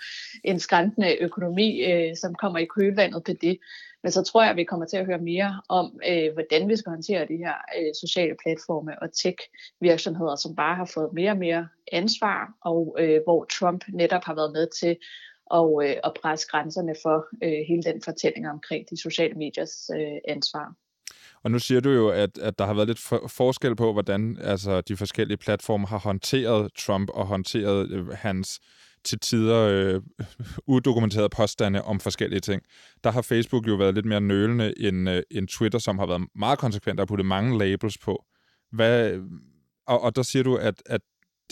en 0.45 0.59
skræntende 0.61 1.17
økonomi, 1.21 1.85
øh, 1.85 2.17
som 2.17 2.35
kommer 2.35 2.59
i 2.59 2.65
kølvandet 2.65 3.25
på 3.25 3.33
det. 3.41 3.59
Men 4.03 4.13
så 4.13 4.23
tror 4.23 4.43
jeg, 4.43 4.51
at 4.51 4.57
vi 4.57 4.65
kommer 4.65 4.87
til 4.87 4.97
at 4.97 5.07
høre 5.07 5.19
mere 5.19 5.63
om, 5.69 6.01
øh, 6.09 6.33
hvordan 6.33 6.69
vi 6.69 6.77
skal 6.77 6.91
håndtere 6.91 7.27
de 7.27 7.37
her 7.37 7.55
øh, 7.79 7.95
sociale 8.01 8.35
platforme 8.43 9.03
og 9.03 9.09
tech-virksomheder, 9.13 10.37
som 10.37 10.55
bare 10.55 10.75
har 10.75 10.91
fået 10.95 11.13
mere 11.13 11.31
og 11.31 11.37
mere 11.37 11.69
ansvar, 11.93 12.55
og 12.65 12.97
øh, 12.99 13.21
hvor 13.25 13.45
Trump 13.45 13.85
netop 13.89 14.25
har 14.25 14.35
været 14.35 14.53
med 14.53 14.67
til 14.81 14.97
og, 15.53 15.85
øh, 15.85 15.97
og 16.05 16.15
presse 16.23 16.47
grænserne 16.51 16.95
for 17.03 17.27
øh, 17.45 17.61
hele 17.69 17.83
den 17.83 18.03
fortælling 18.05 18.49
omkring 18.51 18.91
de 18.91 18.97
sociale 19.03 19.35
mediers 19.35 19.91
øh, 19.97 20.19
ansvar. 20.29 20.75
Og 21.45 21.51
nu 21.51 21.59
siger 21.59 21.81
du 21.81 21.91
jo, 21.91 22.09
at, 22.09 22.39
at 22.39 22.59
der 22.59 22.67
har 22.67 22.75
været 22.75 22.89
lidt 22.89 22.99
for, 22.99 23.29
forskel 23.29 23.77
på, 23.77 23.93
hvordan 23.93 24.39
altså, 24.41 24.81
de 24.81 24.97
forskellige 24.97 25.37
platforme 25.37 25.87
har 25.87 25.99
håndteret 25.99 26.73
Trump 26.79 27.11
og 27.11 27.27
håndteret 27.27 27.91
øh, 27.91 28.09
hans 28.09 28.61
til 29.05 29.19
tider 29.19 29.59
øh, 29.59 30.03
udokumenterede 30.67 31.29
påstande 31.29 31.83
om 31.83 32.01
forskellige 32.01 32.41
ting. 32.41 32.63
Der 33.05 33.11
har 33.11 33.23
Facebook 33.23 33.69
jo 33.69 33.75
været 33.75 33.95
lidt 33.95 34.07
mere 34.07 34.21
nølende 34.21 34.75
end, 34.79 35.11
øh, 35.11 35.23
end 35.31 35.49
Twitter, 35.49 35.79
som 35.79 35.99
har 35.99 36.07
været 36.07 36.29
meget 36.35 36.59
konsekvent 36.59 37.01
og 37.01 37.09
puttet 37.09 37.27
mange 37.27 37.59
labels 37.59 37.99
på. 37.99 38.25
Hvad, 38.73 39.21
og, 39.87 40.01
og 40.01 40.17
der 40.17 40.23
siger 40.23 40.43
du, 40.43 40.57
at, 40.57 40.83
at 40.87 41.01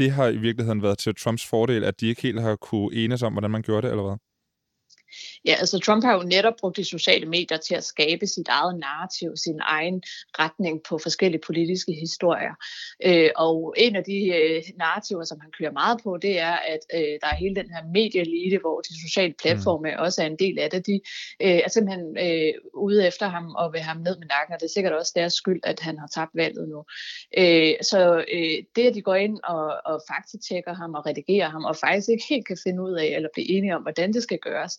det 0.00 0.10
har 0.10 0.28
i 0.28 0.36
virkeligheden 0.36 0.82
været 0.82 0.98
til 0.98 1.14
Trumps 1.14 1.46
fordel, 1.46 1.84
at 1.84 2.00
de 2.00 2.06
ikke 2.06 2.22
helt 2.22 2.40
har 2.40 2.56
kunne 2.56 2.94
enes 2.94 3.22
om, 3.22 3.32
hvordan 3.32 3.50
man 3.50 3.62
gjorde 3.62 3.82
det, 3.82 3.90
eller 3.90 4.06
hvad? 4.08 4.29
Ja, 5.44 5.54
altså 5.58 5.78
Trump 5.78 6.04
har 6.04 6.14
jo 6.14 6.22
netop 6.22 6.54
brugt 6.60 6.76
de 6.76 6.84
sociale 6.84 7.26
medier 7.26 7.58
til 7.58 7.74
at 7.74 7.84
skabe 7.84 8.26
sit 8.26 8.48
eget 8.48 8.78
narrativ, 8.78 9.36
sin 9.36 9.60
egen 9.62 10.02
retning 10.38 10.80
på 10.88 10.98
forskellige 10.98 11.40
politiske 11.46 11.92
historier. 11.92 12.54
Øh, 13.04 13.30
og 13.36 13.74
en 13.76 13.96
af 13.96 14.04
de 14.04 14.18
øh, 14.28 14.62
narrativer, 14.78 15.24
som 15.24 15.40
han 15.40 15.50
kører 15.58 15.72
meget 15.72 16.00
på, 16.04 16.18
det 16.22 16.38
er, 16.38 16.52
at 16.52 16.80
øh, 16.94 17.14
der 17.22 17.28
er 17.32 17.34
hele 17.34 17.54
den 17.54 17.70
her 17.74 17.82
medieelite, 17.92 18.58
hvor 18.58 18.80
de 18.80 19.08
sociale 19.08 19.34
platforme 19.42 19.90
mm. 19.90 19.98
også 19.98 20.22
er 20.22 20.26
en 20.26 20.36
del 20.38 20.58
af 20.58 20.70
det. 20.70 20.86
De 20.86 21.00
øh, 21.42 21.60
er 21.64 21.68
simpelthen 21.68 22.18
øh, 22.18 22.52
ude 22.74 23.06
efter 23.06 23.28
ham 23.28 23.54
og 23.54 23.72
vil 23.72 23.80
ham 23.80 23.96
ned 23.96 24.18
med 24.18 24.26
nakken, 24.26 24.54
og 24.54 24.60
det 24.60 24.66
er 24.66 24.74
sikkert 24.76 24.92
også 24.92 25.12
deres 25.16 25.32
skyld, 25.32 25.60
at 25.62 25.80
han 25.80 25.98
har 25.98 26.06
tabt 26.06 26.30
valget 26.34 26.68
nu. 26.68 26.84
Øh, 27.38 27.74
så 27.82 28.24
øh, 28.32 28.58
det, 28.76 28.86
at 28.88 28.94
de 28.94 29.02
går 29.02 29.14
ind 29.14 29.38
og, 29.44 29.64
og 29.84 30.02
faktatjekker 30.10 30.74
ham 30.74 30.94
og 30.94 31.06
redigerer 31.06 31.48
ham, 31.48 31.64
og 31.64 31.76
faktisk 31.76 32.08
ikke 32.08 32.24
helt 32.28 32.46
kan 32.46 32.58
finde 32.64 32.82
ud 32.82 32.94
af, 32.94 33.06
eller 33.06 33.28
blive 33.34 33.50
enige 33.50 33.76
om, 33.76 33.82
hvordan 33.82 34.12
det 34.12 34.22
skal 34.22 34.38
gøres, 34.38 34.78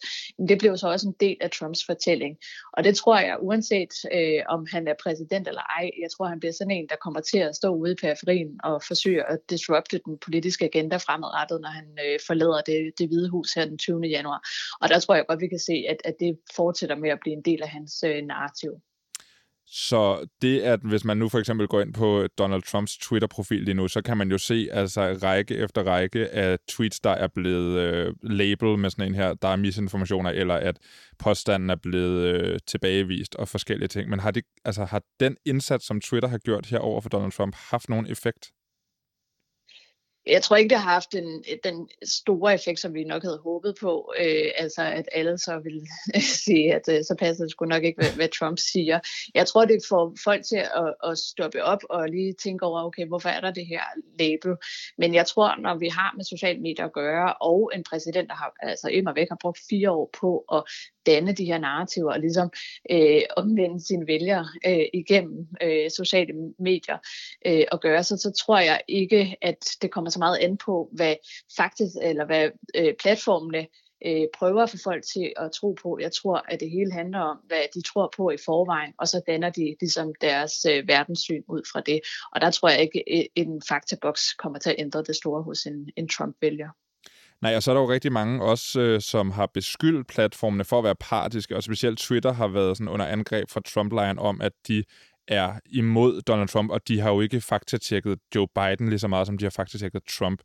det 0.49 0.59
blev 0.59 0.77
så 0.77 0.87
også 0.87 1.07
en 1.07 1.15
del 1.19 1.37
af 1.41 1.51
Trumps 1.51 1.85
fortælling. 1.85 2.37
Og 2.73 2.83
det 2.83 2.95
tror 2.95 3.19
jeg, 3.19 3.37
uanset 3.41 3.93
øh, 4.13 4.41
om 4.49 4.65
han 4.71 4.87
er 4.87 4.93
præsident 5.03 5.47
eller 5.47 5.61
ej, 5.61 5.89
jeg 6.01 6.09
tror, 6.11 6.25
han 6.25 6.39
bliver 6.39 6.53
sådan 6.53 6.71
en, 6.71 6.87
der 6.89 6.95
kommer 6.95 7.19
til 7.19 7.37
at 7.37 7.55
stå 7.55 7.69
ude 7.75 7.91
i 7.91 8.01
periferien 8.01 8.59
og 8.63 8.81
forsøge 8.87 9.23
at 9.23 9.39
disrupte 9.49 10.01
den 10.05 10.17
politiske 10.25 10.65
agenda 10.65 10.97
fremadrettet, 10.97 11.61
når 11.61 11.69
han 11.69 11.87
øh, 12.05 12.19
forlader 12.27 12.61
det, 12.61 12.91
det 12.97 13.07
hvide 13.07 13.29
hus 13.29 13.53
her 13.53 13.65
den 13.65 13.77
20. 13.77 14.01
januar. 14.01 14.41
Og 14.81 14.89
der 14.89 14.99
tror 14.99 15.15
jeg 15.15 15.25
godt, 15.27 15.41
vi 15.41 15.47
kan 15.47 15.59
se, 15.59 15.85
at, 15.89 15.97
at 16.05 16.15
det 16.19 16.39
fortsætter 16.55 16.95
med 16.95 17.09
at 17.09 17.19
blive 17.21 17.35
en 17.35 17.41
del 17.41 17.61
af 17.63 17.69
hans 17.69 18.03
øh, 18.07 18.25
narrativ. 18.25 18.71
Så 19.73 20.27
det, 20.41 20.61
at 20.61 20.79
hvis 20.79 21.05
man 21.05 21.17
nu 21.17 21.29
for 21.29 21.39
eksempel 21.39 21.67
går 21.67 21.81
ind 21.81 21.93
på 21.93 22.27
Donald 22.37 22.61
Trumps 22.63 22.97
Twitter-profil 22.97 23.63
lige 23.63 23.73
nu, 23.73 23.87
så 23.87 24.01
kan 24.01 24.17
man 24.17 24.31
jo 24.31 24.37
se 24.37 24.69
altså 24.71 25.01
række 25.23 25.55
efter 25.55 25.83
række 25.83 26.29
af 26.29 26.59
tweets, 26.69 26.99
der 26.99 27.09
er 27.09 27.27
blevet 27.27 27.79
øh, 27.79 28.13
label 28.23 28.77
med 28.77 28.89
sådan 28.89 29.07
en 29.07 29.15
her, 29.15 29.33
der 29.33 29.47
er 29.47 29.55
misinformationer, 29.55 30.29
eller 30.29 30.55
at 30.55 30.77
påstanden 31.19 31.69
er 31.69 31.75
blevet 31.75 32.35
øh, 32.35 32.59
tilbagevist 32.67 33.35
og 33.35 33.47
forskellige 33.47 33.87
ting. 33.87 34.09
Men 34.09 34.19
har, 34.19 34.31
det, 34.31 34.43
altså, 34.65 34.85
har 34.85 35.01
den 35.19 35.37
indsats, 35.45 35.85
som 35.85 36.01
Twitter 36.01 36.29
har 36.29 36.37
gjort 36.37 36.65
her 36.65 36.79
over 36.79 37.01
for 37.01 37.09
Donald 37.09 37.31
Trump, 37.31 37.55
haft 37.55 37.89
nogen 37.89 38.07
effekt? 38.07 38.51
Jeg 40.27 40.41
tror 40.43 40.55
ikke, 40.55 40.69
det 40.69 40.77
har 40.77 40.91
haft 40.91 41.11
den, 41.11 41.43
den 41.63 41.89
store 42.05 42.53
effekt, 42.53 42.79
som 42.79 42.93
vi 42.93 43.03
nok 43.03 43.23
havde 43.23 43.39
håbet 43.43 43.75
på. 43.81 44.13
Øh, 44.19 44.51
altså, 44.57 44.81
at 44.81 45.09
alle 45.11 45.37
så 45.37 45.59
vil 45.63 45.81
sige, 46.45 46.75
at 46.75 46.81
øh, 46.89 47.03
så 47.03 47.15
passer 47.19 47.43
det 47.43 47.51
sgu 47.51 47.65
nok 47.65 47.83
ikke, 47.83 48.01
hvad, 48.01 48.15
hvad 48.15 48.29
Trump 48.39 48.57
siger. 48.59 48.99
Jeg 49.35 49.47
tror, 49.47 49.65
det 49.65 49.79
får 49.89 50.15
folk 50.23 50.45
til 50.45 50.57
at, 50.57 51.11
at 51.11 51.17
stoppe 51.17 51.63
op 51.63 51.79
og 51.89 52.09
lige 52.09 52.33
tænke 52.43 52.65
over, 52.65 52.83
okay, 52.83 53.07
hvorfor 53.07 53.29
er 53.29 53.41
der 53.41 53.51
det 53.51 53.67
her 53.67 53.81
label? 54.19 54.55
Men 54.97 55.13
jeg 55.13 55.25
tror, 55.25 55.55
når 55.61 55.75
vi 55.77 55.87
har 55.87 56.13
med 56.17 56.25
sociale 56.25 56.59
medier 56.59 56.85
at 56.85 56.93
gøre, 56.93 57.33
og 57.33 57.71
en 57.75 57.83
præsident, 57.83 58.29
der 58.29 58.35
har 58.35 58.53
altså 58.59 58.87
immer 58.87 59.13
væk 59.13 59.27
har 59.29 59.37
brugt 59.41 59.59
fire 59.69 59.91
år 59.91 60.09
på 60.19 60.45
at 60.53 60.63
danne 61.05 61.33
de 61.33 61.45
her 61.45 61.57
narrativer 61.57 62.13
og 62.13 62.19
ligesom 62.19 62.51
øh, 62.91 63.21
omvende 63.37 63.85
sine 63.87 64.07
vælgere 64.07 64.47
øh, 64.65 64.85
igennem 64.93 65.47
øh, 65.61 65.91
sociale 65.91 66.33
medier 66.59 66.97
øh, 67.45 67.63
og 67.71 67.81
gøre 67.81 68.03
så, 68.03 68.17
så 68.17 68.31
tror 68.45 68.59
jeg 68.59 68.81
ikke, 68.87 69.35
at 69.41 69.65
det 69.81 69.91
kommer 69.91 70.09
så 70.09 70.19
meget 70.19 70.37
an 70.37 70.57
på, 70.57 70.89
hvad 70.91 71.15
faktisk, 71.57 71.95
eller 72.01 72.25
hvad 72.25 72.49
øh, 72.75 72.93
platformene 72.99 73.67
øh, 74.05 74.27
prøver 74.37 74.63
at 74.63 74.69
få 74.69 74.77
folk 74.83 75.03
til 75.13 75.33
at 75.37 75.51
tro 75.51 75.77
på. 75.83 75.97
Jeg 76.01 76.11
tror, 76.11 76.45
at 76.47 76.59
det 76.59 76.71
hele 76.71 76.91
handler 76.91 77.19
om, 77.19 77.37
hvad 77.47 77.63
de 77.73 77.81
tror 77.81 78.13
på 78.17 78.29
i 78.29 78.37
forvejen, 78.45 78.93
og 78.97 79.07
så 79.07 79.21
danner 79.27 79.49
de 79.49 79.75
ligesom 79.79 80.13
deres 80.21 80.65
øh, 80.65 80.87
verdenssyn 80.87 81.43
ud 81.47 81.61
fra 81.71 81.81
det. 81.81 81.99
Og 82.33 82.41
der 82.41 82.51
tror 82.51 82.69
jeg 82.69 82.81
ikke, 82.81 83.03
at 83.11 83.27
en 83.35 83.61
faktaboks 83.69 84.33
kommer 84.33 84.59
til 84.59 84.69
at 84.69 84.75
ændre 84.79 85.03
det 85.03 85.15
store 85.15 85.43
hos 85.43 85.65
en, 85.65 85.89
en 85.97 86.07
Trump-vælger. 86.07 86.69
Nej, 87.41 87.55
og 87.55 87.63
så 87.63 87.71
er 87.71 87.75
der 87.75 87.81
jo 87.81 87.91
rigtig 87.91 88.11
mange 88.11 88.43
også, 88.43 88.81
øh, 88.81 89.01
som 89.01 89.31
har 89.31 89.45
beskyldt 89.53 90.07
platformene 90.07 90.63
for 90.63 90.77
at 90.77 90.83
være 90.83 90.95
partiske, 90.95 91.55
og 91.55 91.63
specielt 91.63 91.99
Twitter 91.99 92.33
har 92.33 92.47
været 92.47 92.77
sådan 92.77 92.89
under 92.89 93.05
angreb 93.05 93.49
fra 93.49 93.61
Trump-lejren 93.65 94.19
om, 94.19 94.41
at 94.41 94.51
de 94.67 94.83
er 95.27 95.53
imod 95.65 96.21
Donald 96.21 96.47
Trump, 96.47 96.71
og 96.71 96.87
de 96.87 96.99
har 96.99 97.11
jo 97.11 97.21
ikke 97.21 97.41
faktatjekket 97.41 98.19
Joe 98.35 98.47
Biden 98.55 98.89
lige 98.89 98.99
så 98.99 99.07
meget, 99.07 99.27
som 99.27 99.37
de 99.37 99.45
har 99.45 99.49
faktatjekket 99.49 100.03
Trump. 100.09 100.41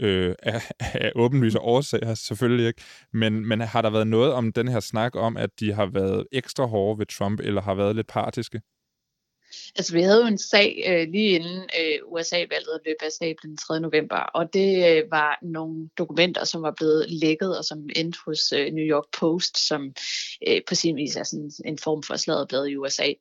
Øh, 0.00 0.34
af, 0.42 0.70
af 0.78 1.12
åbenlyse 1.14 1.60
årsager, 1.60 2.14
selvfølgelig 2.14 2.66
ikke. 2.66 2.82
Men, 3.12 3.48
men 3.48 3.60
har 3.60 3.82
der 3.82 3.90
været 3.90 4.06
noget 4.06 4.32
om 4.32 4.52
den 4.52 4.68
her 4.68 4.80
snak 4.80 5.16
om, 5.16 5.36
at 5.36 5.50
de 5.60 5.72
har 5.72 5.86
været 5.86 6.26
ekstra 6.32 6.66
hårde 6.66 6.98
ved 6.98 7.06
Trump, 7.06 7.40
eller 7.40 7.62
har 7.62 7.74
været 7.74 7.96
lidt 7.96 8.06
partiske? 8.06 8.60
Altså, 9.76 9.92
vi 9.92 10.02
havde 10.02 10.20
jo 10.20 10.26
en 10.26 10.38
sag 10.38 10.84
øh, 10.86 11.08
lige 11.12 11.30
inden 11.30 11.58
øh, 11.80 11.98
USA-valget 12.06 12.80
løb 12.86 12.96
af 13.02 13.12
stablen 13.12 13.50
den 13.50 13.56
3. 13.56 13.80
november, 13.80 14.16
og 14.16 14.52
det 14.52 14.90
øh, 14.90 15.10
var 15.10 15.38
nogle 15.42 15.88
dokumenter, 15.98 16.44
som 16.44 16.62
var 16.62 16.74
blevet 16.76 17.06
lækket, 17.08 17.58
og 17.58 17.64
som 17.64 17.88
endte 17.96 18.18
hos 18.26 18.52
øh, 18.52 18.72
New 18.72 18.84
York 18.84 19.04
Post, 19.18 19.68
som 19.68 19.94
øh, 20.48 20.60
på 20.68 20.74
sin 20.74 20.96
vis 20.96 21.16
er 21.16 21.22
sådan 21.22 21.50
en 21.64 21.78
form 21.78 22.02
for 22.02 22.16
sladderblad 22.16 22.66
i 22.66 22.76
USA. 22.76 23.12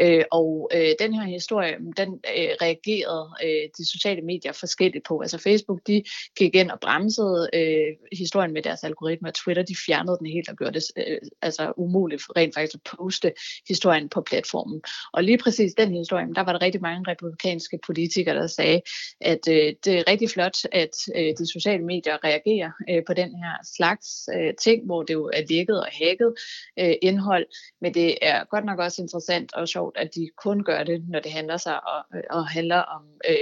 Øh, 0.00 0.24
og 0.30 0.70
øh, 0.74 0.94
den 0.98 1.14
her 1.14 1.26
historie, 1.26 1.76
den 1.96 2.08
øh, 2.08 2.48
reagerede 2.62 3.30
øh, 3.44 3.68
de 3.78 3.90
sociale 3.90 4.22
medier 4.22 4.52
forskelligt 4.52 5.04
på. 5.04 5.20
Altså 5.20 5.38
Facebook, 5.38 5.80
de 5.86 6.02
gik 6.38 6.54
ind 6.54 6.70
og 6.70 6.80
bremsede 6.80 7.50
øh, 7.52 7.96
historien 8.12 8.52
med 8.52 8.62
deres 8.62 8.84
algoritme, 8.84 9.28
og 9.28 9.34
Twitter, 9.34 9.62
de 9.62 9.76
fjernede 9.86 10.16
den 10.18 10.26
helt 10.26 10.48
og 10.48 10.56
gjorde 10.56 10.74
det 10.74 10.84
øh, 10.96 11.18
altså 11.42 11.72
umuligt 11.76 12.22
rent 12.36 12.54
faktisk 12.54 12.74
at 12.74 12.96
poste 12.96 13.32
historien 13.68 14.08
på 14.08 14.20
platformen. 14.20 14.82
Og 15.12 15.24
lige 15.24 15.38
præcis 15.38 15.71
den 15.74 15.94
historie, 15.94 16.26
der 16.34 16.40
var 16.40 16.52
der 16.52 16.62
rigtig 16.62 16.82
mange 16.82 17.10
republikanske 17.10 17.78
politikere, 17.86 18.36
der 18.36 18.46
sagde, 18.46 18.80
at 19.20 19.48
øh, 19.48 19.74
det 19.84 19.98
er 19.98 20.04
rigtig 20.08 20.30
flot, 20.30 20.56
at 20.72 20.96
øh, 21.16 21.34
de 21.38 21.52
sociale 21.52 21.84
medier 21.84 22.24
reagerer 22.24 22.70
øh, 22.90 23.02
på 23.06 23.14
den 23.14 23.28
her 23.28 23.54
slags 23.76 24.28
øh, 24.36 24.54
ting, 24.62 24.86
hvor 24.86 25.02
det 25.02 25.14
jo 25.14 25.30
er 25.32 25.42
lækket 25.50 25.80
og 25.80 25.88
hacket 25.92 26.34
øh, 26.78 26.94
indhold, 27.02 27.46
men 27.80 27.94
det 27.94 28.18
er 28.22 28.44
godt 28.44 28.64
nok 28.64 28.78
også 28.78 29.02
interessant 29.02 29.54
og 29.54 29.68
sjovt, 29.68 29.96
at 29.98 30.14
de 30.14 30.30
kun 30.36 30.64
gør 30.64 30.84
det, 30.84 31.08
når 31.08 31.20
det 31.20 31.32
handler 31.32 31.56
sig 31.56 31.86
og, 31.86 32.04
øh, 32.14 32.22
og 32.30 32.48
handler 32.48 32.78
om 32.78 33.02
øh, 33.28 33.36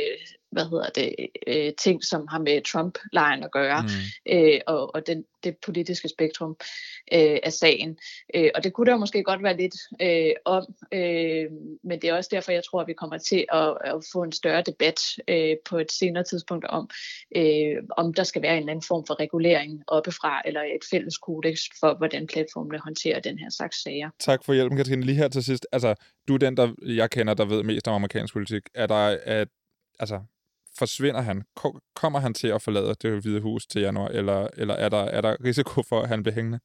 hvad 0.53 0.64
hedder 0.64 0.88
det, 0.94 1.14
øh, 1.46 1.72
ting, 1.78 2.05
som 2.05 2.26
har 2.28 2.38
med 2.38 2.62
Trump-lejen 2.62 3.42
at 3.42 3.53
gøre, 3.53 3.82
mm. 3.82 4.32
øh, 4.32 4.61
og, 4.66 4.94
og 4.94 5.07
den, 5.07 5.24
det 5.44 5.57
politiske 5.66 6.09
spektrum 6.09 6.57
øh, 7.12 7.38
af 7.42 7.53
sagen. 7.53 7.98
Øh, 8.34 8.51
og 8.55 8.64
det 8.64 8.72
kunne 8.72 8.90
der 8.90 8.96
måske 8.96 9.22
godt 9.22 9.42
være 9.42 9.57
lidt 9.57 9.74
øh, 10.03 10.32
om, 10.44 10.74
øh, 10.92 11.46
men 11.84 12.01
det 12.01 12.05
er 12.05 12.14
også 12.14 12.30
derfor, 12.32 12.53
jeg 12.53 12.64
tror, 12.64 12.80
at 12.80 12.88
vi 12.88 12.92
kommer 12.92 13.18
til 13.18 13.44
at, 13.53 13.76
at 13.84 14.05
få 14.12 14.22
en 14.22 14.32
større 14.32 14.62
debat 14.62 15.01
øh, 15.28 15.57
på 15.68 15.78
et 15.78 15.92
senere 15.92 16.24
tidspunkt 16.24 16.64
om, 16.64 16.90
øh, 17.36 17.76
om 17.96 18.14
der 18.14 18.24
skal 18.24 18.42
være 18.42 18.53
en 18.53 18.59
eller 18.59 18.72
anden 18.72 18.86
form 18.88 19.07
for 19.07 19.20
regulering 19.20 19.82
oppefra, 19.86 20.42
eller 20.44 20.61
et 20.61 20.84
fælles 20.90 21.18
kodex 21.18 21.59
for, 21.80 21.94
hvordan 21.94 22.26
platformene 22.26 22.78
håndterer 22.78 23.20
den 23.20 23.38
her 23.38 23.51
slags 23.51 23.82
sager. 23.82 24.11
Tak 24.18 24.44
for 24.44 24.53
hjælpen, 24.53 24.76
Katrine. 24.76 25.07
Lige 25.07 25.16
her 25.16 25.28
til 25.28 25.44
sidst, 25.44 25.66
altså, 25.72 25.94
du 26.28 26.34
er 26.34 26.38
den, 26.38 26.57
der 26.57 26.74
jeg 26.82 27.11
kender, 27.11 27.34
der 27.34 27.44
ved 27.44 27.62
mest 27.62 27.88
om 27.88 27.94
amerikansk 27.94 28.32
politik. 28.32 28.62
Er 28.74 28.86
der, 28.86 29.18
at, 29.22 29.48
altså, 29.98 30.20
forsvinder 30.78 31.20
han? 31.20 31.42
Kommer 31.94 32.18
han 32.18 32.34
til 32.34 32.48
at 32.48 32.62
forlade 32.62 32.94
det 32.94 33.22
hvide 33.22 33.40
hus 33.40 33.66
til 33.66 33.80
januar, 33.80 34.08
eller, 34.08 34.48
eller 34.56 34.74
er, 34.74 34.88
der, 34.88 35.04
er 35.04 35.20
der 35.20 35.36
risiko 35.44 35.82
for, 35.82 36.02
at 36.02 36.08
han 36.08 36.22
bliver 36.22 36.34
hængende? 36.34 36.60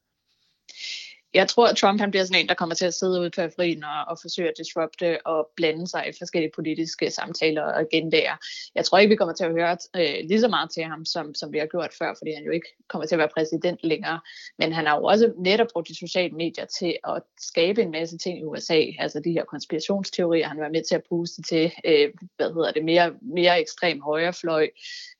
Jeg 1.36 1.47
tror, 1.47 1.67
at 1.67 1.77
Trump 1.77 1.99
han 1.99 2.11
bliver 2.11 2.23
sådan 2.23 2.41
en, 2.41 2.47
der 2.47 2.53
kommer 2.53 2.75
til 2.75 2.86
at 2.86 2.93
sidde 2.93 3.19
ude 3.21 3.29
på 3.29 3.41
afrien 3.41 3.83
og, 3.83 4.05
og 4.07 4.17
forsøge 4.21 4.47
at 4.49 4.53
disrupte 4.57 5.27
og 5.27 5.49
blande 5.55 5.88
sig 5.88 6.05
i 6.09 6.17
forskellige 6.17 6.51
politiske 6.55 7.11
samtaler 7.11 7.61
og 7.61 7.79
agendaer. 7.79 8.36
Jeg 8.75 8.86
tror 8.86 8.97
ikke, 8.97 9.09
vi 9.09 9.15
kommer 9.15 9.33
til 9.33 9.43
at 9.43 9.51
høre 9.51 9.77
øh, 9.95 10.27
lige 10.27 10.39
så 10.39 10.47
meget 10.47 10.69
til 10.71 10.83
ham, 10.83 11.05
som, 11.05 11.33
som 11.33 11.53
vi 11.53 11.57
har 11.57 11.65
gjort 11.65 11.93
før, 11.99 12.13
fordi 12.17 12.31
han 12.31 12.43
jo 12.43 12.51
ikke 12.51 12.67
kommer 12.88 13.05
til 13.07 13.15
at 13.15 13.19
være 13.19 13.29
præsident 13.33 13.79
længere. 13.83 14.19
Men 14.59 14.73
han 14.73 14.86
har 14.86 14.95
jo 14.97 15.03
også 15.03 15.33
netop 15.38 15.67
brugt 15.73 15.88
de 15.88 15.99
sociale 15.99 16.36
medier 16.36 16.65
til 16.65 16.97
at 17.03 17.21
skabe 17.39 17.81
en 17.81 17.91
masse 17.91 18.17
ting 18.17 18.39
i 18.39 18.43
USA, 18.43 18.81
altså 18.99 19.19
de 19.19 19.31
her 19.31 19.45
konspirationsteorier, 19.45 20.47
han 20.47 20.59
var 20.59 20.69
med 20.69 20.83
til 20.83 20.95
at 20.95 21.03
puste 21.09 21.41
til, 21.41 21.71
øh, 21.86 22.09
hvad 22.36 22.53
hedder 22.53 22.71
det, 22.71 22.86
mere, 22.86 23.13
mere 23.21 23.61
ekstrem 23.61 24.01
højrefløj, 24.01 24.67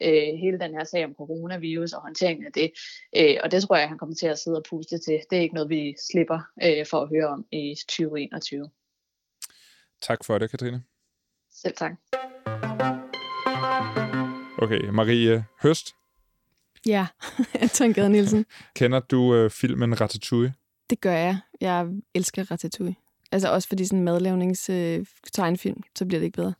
øh, 0.02 0.28
hele 0.44 0.60
den 0.60 0.72
her 0.72 0.84
sag 0.84 1.06
om 1.06 1.14
coronavirus 1.14 1.94
og 1.94 2.02
håndteringen 2.02 2.46
af 2.46 2.52
det. 2.52 2.72
Øh, 3.18 3.38
og 3.44 3.52
det 3.52 3.64
tror 3.64 3.76
jeg, 3.76 3.88
han 3.88 3.98
kommer 3.98 4.16
til 4.16 4.28
at 4.28 4.40
sidde 4.40 4.58
og 4.58 4.66
puste 4.70 4.98
til. 4.98 5.20
Det 5.30 5.38
er 5.38 5.42
ikke 5.42 5.56
noget, 5.56 5.70
vi 5.70 5.96
slipper 6.12 6.40
øh, 6.64 6.86
for 6.90 7.02
at 7.02 7.10
høre 7.10 7.28
om 7.28 7.46
i 7.52 7.76
2021. 7.88 8.70
Tak 10.02 10.24
for 10.26 10.38
det, 10.38 10.52
Katrine. 10.52 10.84
Selv 11.52 11.76
tak. 11.76 11.92
Okay, 14.58 14.90
Marie 14.90 15.46
Høst. 15.64 15.96
Ja, 16.86 17.08
Anton 17.62 17.94
Gade 17.94 18.10
Nielsen. 18.10 18.46
Kender 18.76 19.00
du 19.00 19.36
øh, 19.36 19.50
filmen 19.50 20.02
Ratatouille? 20.02 20.54
Det 20.90 21.02
gør 21.02 21.12
jeg. 21.12 21.40
Jeg 21.62 21.88
elsker 22.14 22.52
Ratatouille. 22.52 22.96
Altså 23.32 23.52
også 23.52 23.68
fordi 23.68 23.86
sådan 23.86 24.00
en 24.00 24.06
madlavnings 24.06 24.70
øh, 24.70 25.06
tegnefilm, 25.34 25.82
så 25.96 26.06
bliver 26.06 26.20
det 26.20 26.26
ikke 26.26 26.36
bedre. 26.36 26.54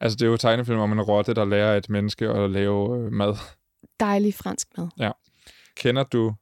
Altså, 0.00 0.16
det 0.16 0.22
er 0.26 0.30
jo 0.30 0.36
tegnefilm 0.36 0.78
om 0.78 0.92
en 0.92 1.00
rotte, 1.00 1.34
der 1.34 1.44
lærer 1.44 1.76
et 1.76 1.90
menneske 1.90 2.28
at 2.28 2.50
lave 2.50 2.98
øh, 2.98 3.12
mad. 3.12 3.36
Dejlig 4.00 4.34
fransk 4.34 4.68
mad. 4.78 4.88
Ja. 4.98 5.10
Kender 5.76 6.02
du 6.02 6.34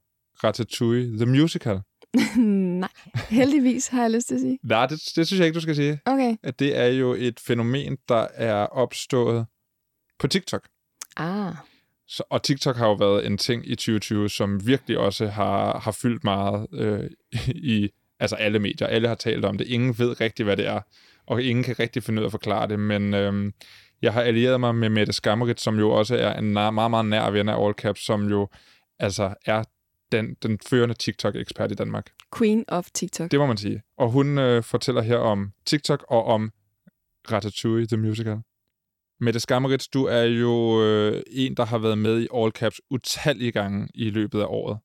Ratatouille 0.45 1.17
The 1.17 1.27
Musical? 1.27 1.81
Nej, 2.81 2.89
heldigvis 3.29 3.89
har 3.89 4.03
jeg 4.03 4.11
lyst 4.11 4.29
til 4.29 4.35
at 4.35 4.41
sige. 4.41 4.59
Nej, 4.63 4.87
det, 4.87 5.01
det 5.17 5.27
synes 5.27 5.39
jeg 5.39 5.47
ikke, 5.47 5.57
du 5.57 5.61
skal 5.61 5.77
sige. 5.77 6.01
Okay. 6.05 6.37
At 6.43 6.59
det 6.59 6.77
er 6.77 6.87
jo 6.87 7.15
et 7.19 7.41
fænomen, 7.41 7.99
der 8.09 8.27
er 8.35 8.55
opstået 8.67 9.47
på 10.19 10.29
TikTok. 10.29 10.69
Ah, 11.17 11.53
Så, 12.09 12.23
og 12.31 12.43
TikTok 12.43 12.77
har 12.77 12.87
jo 12.87 12.93
været 12.95 13.27
en 13.27 13.39
ting 13.39 13.67
i 13.71 13.75
2020, 13.75 14.29
som 14.29 14.67
virkelig 14.67 14.99
også 14.99 15.27
har, 15.27 15.79
har 15.79 15.91
fyldt 15.93 16.25
meget 16.25 16.67
øh, 16.73 17.11
i 17.49 17.89
altså 18.21 18.37
alle 18.37 18.59
medier. 18.59 18.89
Alle 18.89 19.09
har 19.09 19.15
talt 19.15 19.45
om 19.45 19.59
det. 19.59 19.67
Ingen 19.67 19.99
ved 19.99 20.21
rigtig, 20.21 20.45
hvad 20.45 20.57
det 20.57 20.67
er, 20.67 20.81
og 21.27 21.43
ingen 21.43 21.63
kan 21.65 21.79
rigtig 21.79 22.03
finde 22.03 22.21
ud 22.21 22.25
af 22.25 22.29
at 22.29 22.33
forklare 22.33 22.69
det. 22.69 22.81
Men 22.81 23.15
øh, 23.15 23.53
jeg 24.03 24.13
har 24.13 24.23
allieret 24.23 24.61
mig 24.61 24.75
med 24.75 24.89
Mette 24.89 25.13
Skammerit, 25.13 25.61
som 25.61 25.79
jo 25.79 25.91
også 25.91 26.17
er 26.17 26.35
en 26.39 26.57
nar- 26.57 26.71
meget, 26.71 26.91
meget 26.91 27.07
nær 27.07 27.31
ven 27.31 27.49
af 27.49 27.65
All 27.67 27.75
Caps, 27.75 28.01
som 28.05 28.29
jo 28.31 28.49
altså 28.99 29.35
er 29.47 29.65
den, 30.13 30.35
den 30.43 30.59
førende 30.67 30.95
TikTok-ekspert 30.95 31.73
i 31.73 31.75
Danmark. 31.75 32.11
Queen 32.39 32.65
of 32.69 32.91
TikTok. 32.95 33.31
Det 33.31 33.39
må 33.39 33.47
man 33.47 33.57
sige. 33.57 33.83
Og 33.97 34.11
hun 34.11 34.39
øh, 34.39 34.63
fortæller 34.63 35.03
her 35.03 35.17
om 35.17 35.53
TikTok 35.67 36.05
og 36.09 36.25
om 36.25 36.53
Ratatouille, 37.33 37.87
The 37.87 37.97
Musical. 37.97 38.39
Mette 39.21 39.41
Skammerits, 39.41 39.89
du 39.89 40.05
er 40.05 40.23
jo 40.23 40.83
øh, 40.83 41.23
en, 41.31 41.55
der 41.55 41.65
har 41.65 41.79
været 41.79 41.99
med 41.99 42.21
i 42.21 42.29
All 42.35 42.51
Caps 42.51 42.81
utallige 42.91 43.53
gange 43.53 43.89
i 43.95 44.11
løbet 44.11 44.41
af 44.41 44.47
året. 44.49 44.79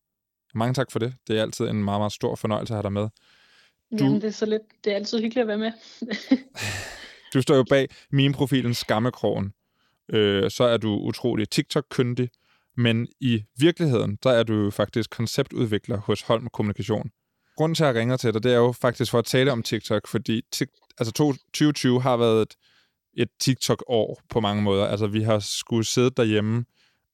Mange 0.55 0.74
tak 0.74 0.91
for 0.91 0.99
det. 0.99 1.13
Det 1.28 1.38
er 1.38 1.41
altid 1.41 1.67
en 1.67 1.84
meget, 1.84 1.99
meget 1.99 2.11
stor 2.11 2.36
fornøjelse 2.36 2.74
at 2.74 2.76
have 2.76 2.84
dig 2.84 2.93
med. 2.93 3.07
Du... 3.99 4.03
Jamen, 4.03 4.21
det 4.21 4.28
er 4.28 4.32
så 4.32 4.45
lidt. 4.45 4.61
Det 4.84 4.91
er 4.91 4.95
altid 4.95 5.19
hyggeligt 5.19 5.41
at 5.41 5.47
være 5.47 5.57
med. 5.57 5.71
Du 7.34 7.41
står 7.41 7.55
jo 7.55 7.63
bag 7.69 7.88
min 8.11 8.34
profilen 8.34 8.74
Skammekrogen. 8.74 9.53
Øh, 10.09 10.51
så 10.51 10.63
er 10.63 10.78
du 10.78 10.89
utrolig 10.89 11.49
TikTok-kyndig, 11.49 12.30
men 12.78 13.07
i 13.19 13.43
virkeligheden, 13.57 14.17
der 14.24 14.32
er 14.32 14.43
du 14.43 14.53
jo 14.53 14.69
faktisk 14.69 15.09
konceptudvikler 15.09 15.97
hos 15.97 16.21
Holm 16.21 16.47
Kommunikation. 16.53 17.09
Grunden 17.57 17.76
til, 17.76 17.84
at 17.84 17.88
jeg 17.88 17.95
ringer 17.95 18.17
til 18.17 18.34
dig, 18.34 18.43
det 18.43 18.53
er 18.53 18.57
jo 18.57 18.71
faktisk 18.71 19.11
for 19.11 19.19
at 19.19 19.26
tale 19.26 19.51
om 19.51 19.63
TikTok, 19.63 20.07
fordi 20.07 20.41
tik- 20.55 20.93
altså 20.97 21.13
2020 21.13 22.01
har 22.01 22.17
været 22.17 22.41
et, 22.41 22.55
et 23.13 23.30
TikTok-år 23.39 24.21
på 24.30 24.39
mange 24.39 24.63
måder. 24.63 24.86
Altså, 24.86 25.07
vi 25.07 25.21
har 25.21 25.39
skulle 25.39 25.86
sidde 25.86 26.09
derhjemme 26.09 26.65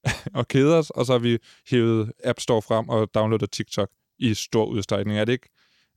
og 0.34 0.48
kede 0.48 0.78
os, 0.78 0.90
og 0.90 1.06
så 1.06 1.12
har 1.12 1.18
vi 1.18 1.38
hævet 1.70 2.12
App 2.24 2.40
Store 2.40 2.62
frem 2.62 2.88
og 2.88 3.14
downloadet 3.14 3.50
TikTok 3.50 3.90
i 4.18 4.34
stor 4.34 4.64
udstrækning. 4.64 5.18
Er 5.18 5.24
det 5.24 5.32
ikke, 5.32 5.48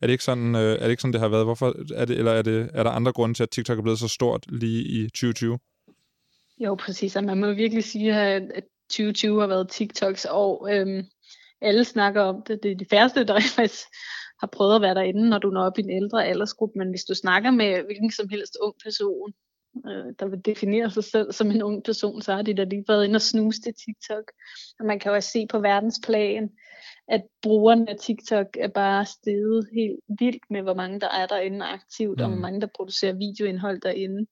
er 0.02 0.08
det 0.08 0.12
ikke, 0.12 0.24
sådan, 0.24 0.56
øh, 0.56 0.62
er 0.62 0.84
det, 0.84 0.90
ikke 0.90 1.02
sådan, 1.02 1.14
det 1.14 1.22
har 1.22 1.28
været? 1.28 1.46
Hvorfor 1.46 1.76
er 1.96 2.06
det, 2.06 2.18
eller 2.18 2.32
er, 2.32 2.42
det, 2.42 2.70
er 2.74 2.84
der 2.84 2.92
andre 2.92 3.12
grunde 3.12 3.36
til, 3.36 3.44
at 3.44 3.50
TikTok 3.50 3.78
er 3.78 3.82
blevet 3.82 4.00
så 4.00 4.08
stort 4.08 4.46
lige 4.50 4.84
i 4.84 5.04
2020? 5.04 5.60
Jo, 6.60 6.76
præcis. 6.76 7.16
Og 7.16 7.24
man 7.24 7.40
må 7.40 7.54
virkelig 7.54 7.84
sige, 7.84 8.14
at 8.14 8.64
2020 8.94 9.40
har 9.40 9.48
været 9.48 9.70
TikToks 9.70 10.26
år. 10.30 10.68
Øhm, 10.68 11.04
alle 11.62 11.84
snakker 11.84 12.22
om 12.22 12.44
det. 12.48 12.64
Det 12.64 12.72
er 12.72 12.76
de 12.76 12.86
færreste, 12.90 13.24
der 13.24 13.40
faktisk 13.56 13.86
har 14.40 14.48
prøvet 14.48 14.76
at 14.76 14.82
være 14.82 14.96
derinde, 14.96 15.30
når 15.30 15.38
du 15.38 15.50
når 15.50 15.64
op 15.64 15.78
i 15.78 15.82
en 15.82 15.90
ældre 15.90 16.26
aldersgruppe. 16.26 16.80
Men 16.80 16.90
hvis 16.90 17.04
du 17.04 17.14
snakker 17.16 17.52
med 17.52 17.84
hvilken 17.86 18.12
som 18.12 18.30
helst 18.30 18.58
ung 18.62 18.76
person, 18.86 19.34
øh, 19.88 20.14
der 20.20 20.26
vil 20.28 20.46
definere 20.46 20.92
sig 20.92 21.04
selv 21.04 21.32
som 21.32 21.52
en 21.52 21.64
ung 21.64 21.84
person, 21.84 22.22
så 22.22 22.34
har 22.36 22.42
de 22.42 22.54
da 22.54 22.64
lige 22.64 22.86
været 22.88 23.06
inde 23.06 23.18
og 23.18 23.22
snuse 23.22 23.62
til 23.62 23.74
TikTok. 23.74 24.32
Og 24.80 24.86
man 24.86 25.00
kan 25.00 25.10
jo 25.10 25.16
også 25.16 25.30
se 25.30 25.48
på 25.50 25.60
verdensplan, 25.60 26.50
at 27.08 27.22
brugerne 27.42 27.90
af 27.90 27.96
TikTok 27.98 28.48
er 28.60 28.68
bare 28.68 29.06
steget 29.06 29.68
helt 29.74 30.00
vildt 30.20 30.44
med, 30.50 30.62
hvor 30.62 30.74
mange 30.74 31.00
der 31.00 31.10
er 31.10 31.26
derinde 31.26 31.66
aktivt, 31.66 32.18
mm. 32.18 32.24
og 32.24 32.28
hvor 32.28 32.36
Mm. 32.36 32.42
mange 32.42 32.62
der 32.62 32.68
producerer 32.76 33.14
videoindhold 33.14 33.82
derinde. 33.82 34.28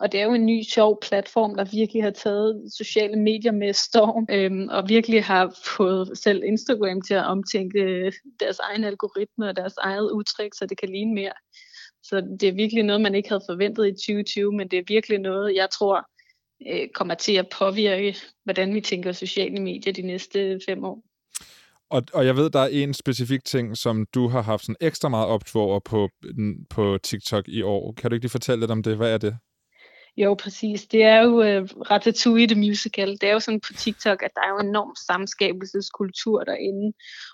Og 0.00 0.12
det 0.12 0.20
er 0.20 0.24
jo 0.24 0.34
en 0.34 0.46
ny 0.46 0.62
sjov 0.62 0.98
platform, 1.02 1.54
der 1.56 1.64
virkelig 1.64 2.02
har 2.02 2.10
taget 2.10 2.72
sociale 2.76 3.16
medier 3.16 3.52
med 3.52 3.72
storm, 3.72 4.26
øhm, 4.30 4.68
og 4.68 4.88
virkelig 4.88 5.24
har 5.24 5.54
fået 5.76 6.18
selv 6.18 6.42
Instagram 6.44 7.02
til 7.02 7.14
at 7.14 7.26
omtænke 7.26 7.80
øh, 7.80 8.12
deres 8.40 8.58
egen 8.58 8.84
algoritme 8.84 9.48
og 9.48 9.56
deres 9.56 9.74
eget 9.76 10.10
udtryk, 10.10 10.50
så 10.54 10.66
det 10.66 10.78
kan 10.78 10.88
ligne 10.88 11.14
mere. 11.14 11.32
Så 12.02 12.36
det 12.40 12.48
er 12.48 12.52
virkelig 12.52 12.82
noget, 12.82 13.00
man 13.00 13.14
ikke 13.14 13.28
havde 13.28 13.44
forventet 13.50 13.86
i 13.86 13.92
2020, 13.92 14.52
men 14.52 14.68
det 14.68 14.78
er 14.78 14.82
virkelig 14.88 15.18
noget, 15.18 15.54
jeg 15.54 15.68
tror 15.70 16.06
øh, 16.68 16.88
kommer 16.94 17.14
til 17.14 17.32
at 17.32 17.48
påvirke, 17.58 18.16
hvordan 18.44 18.74
vi 18.74 18.80
tænker 18.80 19.12
sociale 19.12 19.62
medier 19.62 19.92
de 19.92 20.02
næste 20.02 20.60
fem 20.68 20.84
år. 20.84 21.02
Og, 21.90 22.02
og 22.14 22.26
jeg 22.26 22.36
ved, 22.36 22.50
der 22.50 22.60
er 22.60 22.68
en 22.68 22.94
specifik 22.94 23.44
ting, 23.44 23.76
som 23.76 24.06
du 24.14 24.28
har 24.28 24.42
haft 24.42 24.62
sådan 24.62 24.76
ekstra 24.80 25.08
meget 25.08 25.26
optur 25.26 25.62
over 25.62 25.80
på, 25.80 26.08
på 26.70 26.98
TikTok 27.02 27.48
i 27.48 27.62
år. 27.62 27.92
Kan 27.92 28.10
du 28.10 28.14
ikke 28.14 28.24
lige 28.24 28.30
fortælle 28.30 28.60
lidt 28.60 28.70
om 28.70 28.82
det? 28.82 28.96
Hvad 28.96 29.14
er 29.14 29.18
det? 29.18 29.38
Jo, 30.16 30.34
præcis. 30.34 30.86
Det 30.86 31.02
er 31.02 31.22
jo 31.22 31.42
øh, 31.42 31.62
uh, 31.62 31.80
Ratatouille 31.90 32.46
the 32.46 32.60
Musical. 32.60 33.08
Det 33.08 33.22
er 33.22 33.32
jo 33.32 33.40
sådan 33.40 33.60
på 33.60 33.72
TikTok, 33.72 34.22
at 34.22 34.30
der 34.34 34.40
er 34.40 34.48
jo 34.48 34.58
en 34.58 34.68
enorm 34.68 34.94
samskabelseskultur 35.06 36.44
derinde. 36.44 36.92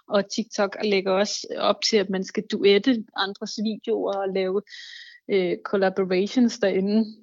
Og 0.09 0.31
TikTok 0.31 0.77
lægger 0.85 1.13
også 1.13 1.47
op 1.59 1.77
til, 1.91 1.97
at 1.97 2.11
man 2.11 2.25
skal 2.25 2.45
duette 2.53 3.05
andres 3.17 3.59
videoer 3.65 4.17
og 4.17 4.29
lave 4.35 4.63
uh, 5.33 5.59
collaborations 5.65 6.59
derinde. 6.59 7.17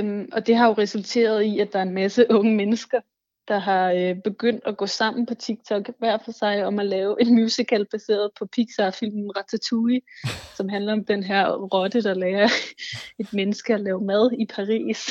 Um, 0.00 0.28
og 0.32 0.46
det 0.46 0.56
har 0.56 0.66
jo 0.66 0.72
resulteret 0.72 1.42
i, 1.42 1.58
at 1.58 1.72
der 1.72 1.78
er 1.78 1.82
en 1.82 1.94
masse 1.94 2.26
unge 2.30 2.56
mennesker, 2.56 3.00
der 3.48 3.58
har 3.58 3.92
øh, 3.92 4.16
begyndt 4.24 4.62
at 4.66 4.76
gå 4.76 4.86
sammen 4.86 5.26
på 5.26 5.34
TikTok 5.34 5.90
hver 5.98 6.18
for 6.24 6.32
sig 6.32 6.66
om 6.66 6.78
at 6.78 6.86
lave 6.86 7.22
en 7.22 7.34
musical 7.34 7.86
baseret 7.90 8.30
på 8.38 8.46
Pixar-filmen 8.46 9.36
Ratatouille, 9.36 10.00
som 10.56 10.68
handler 10.68 10.92
om 10.92 11.04
den 11.04 11.22
her 11.22 11.48
rotte, 11.52 12.02
der 12.02 12.14
lærer 12.14 12.48
et 13.20 13.32
menneske 13.32 13.74
at 13.74 13.80
lave 13.80 14.00
mad 14.04 14.30
i 14.38 14.46
Paris. 14.46 15.08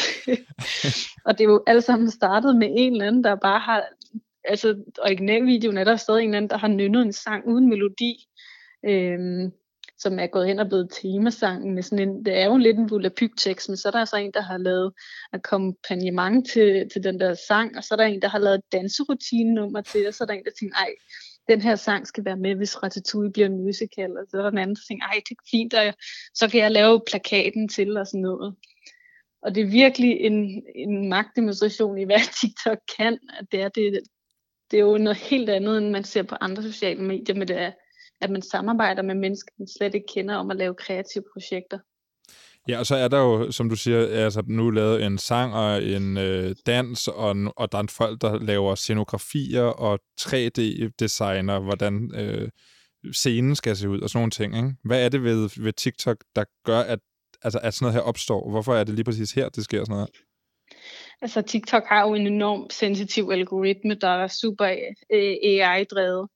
og 1.25 1.37
det 1.37 1.43
er 1.43 1.49
jo 1.49 1.63
alle 1.67 1.81
sammen 1.81 2.11
startet 2.11 2.55
med 2.55 2.67
en 2.71 2.93
eller 2.93 3.07
anden, 3.07 3.23
der 3.23 3.35
bare 3.35 3.59
har, 3.59 3.83
altså 4.43 4.83
originalvideoen 4.99 5.77
er 5.77 5.83
der 5.83 5.95
stadig 5.95 6.23
en 6.23 6.29
eller 6.29 6.37
anden, 6.37 6.49
der 6.49 6.57
har 6.57 6.67
nynnet 6.67 7.01
en 7.01 7.13
sang 7.13 7.47
uden 7.47 7.69
melodi. 7.69 8.27
Øhm, 8.85 9.51
som 10.03 10.19
er 10.19 10.27
gået 10.27 10.47
hen 10.47 10.59
og 10.59 10.67
blevet 10.67 10.91
temasangen 11.01 11.75
med 11.75 11.83
sådan 11.83 12.09
en, 12.09 12.25
det 12.25 12.37
er 12.41 12.45
jo 12.45 12.57
lidt 12.57 12.77
en 12.77 12.89
volapyk-tekst, 12.89 13.69
men 13.69 13.77
så 13.77 13.87
er 13.87 13.91
der 13.91 14.05
så 14.05 14.17
en, 14.17 14.31
der 14.33 14.41
har 14.41 14.57
lavet 14.57 14.93
akkompagnement 15.33 16.49
til, 16.49 16.89
til 16.93 17.03
den 17.03 17.19
der 17.19 17.33
sang, 17.47 17.77
og 17.77 17.83
så 17.83 17.93
er 17.93 17.97
der 17.97 18.05
en, 18.05 18.21
der 18.21 18.27
har 18.27 18.39
lavet 18.39 18.61
danserutinenummer 18.71 19.81
danserutine-nummer 19.81 19.81
til, 19.81 20.07
og 20.07 20.13
så 20.13 20.23
er 20.23 20.25
der 20.25 20.33
en, 20.33 20.45
der 20.45 20.51
tænker, 20.59 20.75
ej, 20.75 20.91
den 21.47 21.61
her 21.61 21.75
sang 21.75 22.07
skal 22.07 22.25
være 22.25 22.37
med, 22.37 22.55
hvis 22.55 22.83
Ratatouille 22.83 23.31
bliver 23.33 23.47
en 23.47 23.63
musical, 23.63 24.11
og 24.17 24.25
så 24.29 24.37
er 24.37 24.41
der 24.41 24.51
en 24.51 24.57
anden, 24.57 24.75
der 24.75 24.81
tænker, 24.87 25.05
ej, 25.05 25.21
det 25.29 25.31
er 25.31 25.49
fint, 25.51 25.73
og 25.73 25.93
så 26.33 26.49
kan 26.49 26.59
jeg 26.59 26.71
lave 26.71 27.01
plakaten 27.09 27.69
til, 27.69 27.97
og 27.97 28.07
sådan 28.07 28.21
noget. 28.21 28.55
Og 29.41 29.55
det 29.55 29.61
er 29.61 29.67
virkelig 29.67 30.11
en, 30.11 30.63
en 30.75 31.09
magtdemonstration 31.09 31.97
i, 31.97 32.03
hvad 32.03 32.23
TikTok 32.41 32.77
kan, 32.97 33.19
at 33.39 33.45
det 33.51 33.61
er, 33.61 33.69
det, 33.69 33.99
det 34.71 34.77
er 34.77 34.83
jo 34.83 34.97
noget 34.97 35.17
helt 35.17 35.49
andet, 35.49 35.77
end 35.77 35.89
man 35.89 36.03
ser 36.03 36.23
på 36.23 36.35
andre 36.41 36.63
sociale 36.63 37.01
medier, 37.01 37.35
men 37.35 37.47
det 37.47 37.61
er, 37.61 37.71
at 38.23 38.29
man 38.29 38.41
samarbejder 38.41 39.01
med 39.01 39.15
mennesker, 39.15 39.51
man 39.59 39.67
slet 39.77 39.95
ikke 39.95 40.07
kender 40.13 40.35
om 40.35 40.51
at 40.51 40.57
lave 40.57 40.75
kreative 40.75 41.23
projekter. 41.33 41.79
Ja, 42.67 42.79
og 42.79 42.85
så 42.85 42.95
er 42.95 43.07
der 43.07 43.17
jo, 43.19 43.51
som 43.51 43.69
du 43.69 43.75
siger, 43.75 44.25
altså 44.25 44.43
nu 44.47 44.69
lavet 44.69 45.03
en 45.03 45.17
sang 45.17 45.53
og 45.53 45.83
en 45.83 46.17
øh, 46.17 46.55
dans, 46.65 47.07
og, 47.07 47.35
og 47.55 47.71
der 47.71 47.77
er 47.77 47.87
folk, 47.89 48.21
der 48.21 48.39
laver 48.39 48.75
scenografier 48.75 49.63
og 49.63 49.99
3D-designer, 50.21 51.59
hvordan 51.59 52.11
øh, 52.15 52.49
scenen 53.13 53.55
skal 53.55 53.75
se 53.75 53.89
ud 53.89 54.01
og 54.01 54.09
sådan 54.09 54.19
nogle 54.19 54.31
ting. 54.31 54.55
Ikke? 54.55 54.75
Hvad 54.83 55.05
er 55.05 55.09
det 55.09 55.23
ved, 55.23 55.63
ved 55.63 55.73
TikTok, 55.73 56.17
der 56.35 56.43
gør, 56.65 56.79
at, 56.79 56.99
altså, 57.41 57.59
at 57.63 57.73
sådan 57.73 57.85
noget 57.85 57.93
her 57.93 58.01
opstår? 58.01 58.49
Hvorfor 58.49 58.75
er 58.75 58.83
det 58.83 58.95
lige 58.95 59.05
præcis 59.05 59.31
her, 59.31 59.49
det 59.49 59.63
sker 59.63 59.79
sådan 59.79 59.93
noget? 59.93 60.09
Altså 61.21 61.41
TikTok 61.41 61.83
har 61.85 62.07
jo 62.07 62.13
en 62.13 62.27
enorm 62.27 62.69
sensitiv 62.69 63.29
algoritme, 63.31 63.95
der 63.95 64.07
er 64.07 64.27
super 64.27 64.65
øh, 65.13 65.35
AI-drevet. 65.43 66.29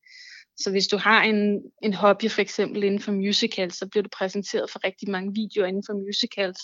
Så 0.57 0.71
hvis 0.71 0.87
du 0.87 0.97
har 0.97 1.23
en, 1.23 1.61
en 1.83 1.93
hobby 1.93 2.31
for 2.31 2.41
eksempel 2.41 2.83
inden 2.83 2.99
for 2.99 3.11
musicals, 3.11 3.75
så 3.77 3.87
bliver 3.87 4.03
du 4.03 4.09
præsenteret 4.17 4.69
for 4.71 4.85
rigtig 4.85 5.09
mange 5.09 5.33
videoer 5.33 5.67
inden 5.67 5.83
for 5.87 5.93
musicals, 5.93 6.59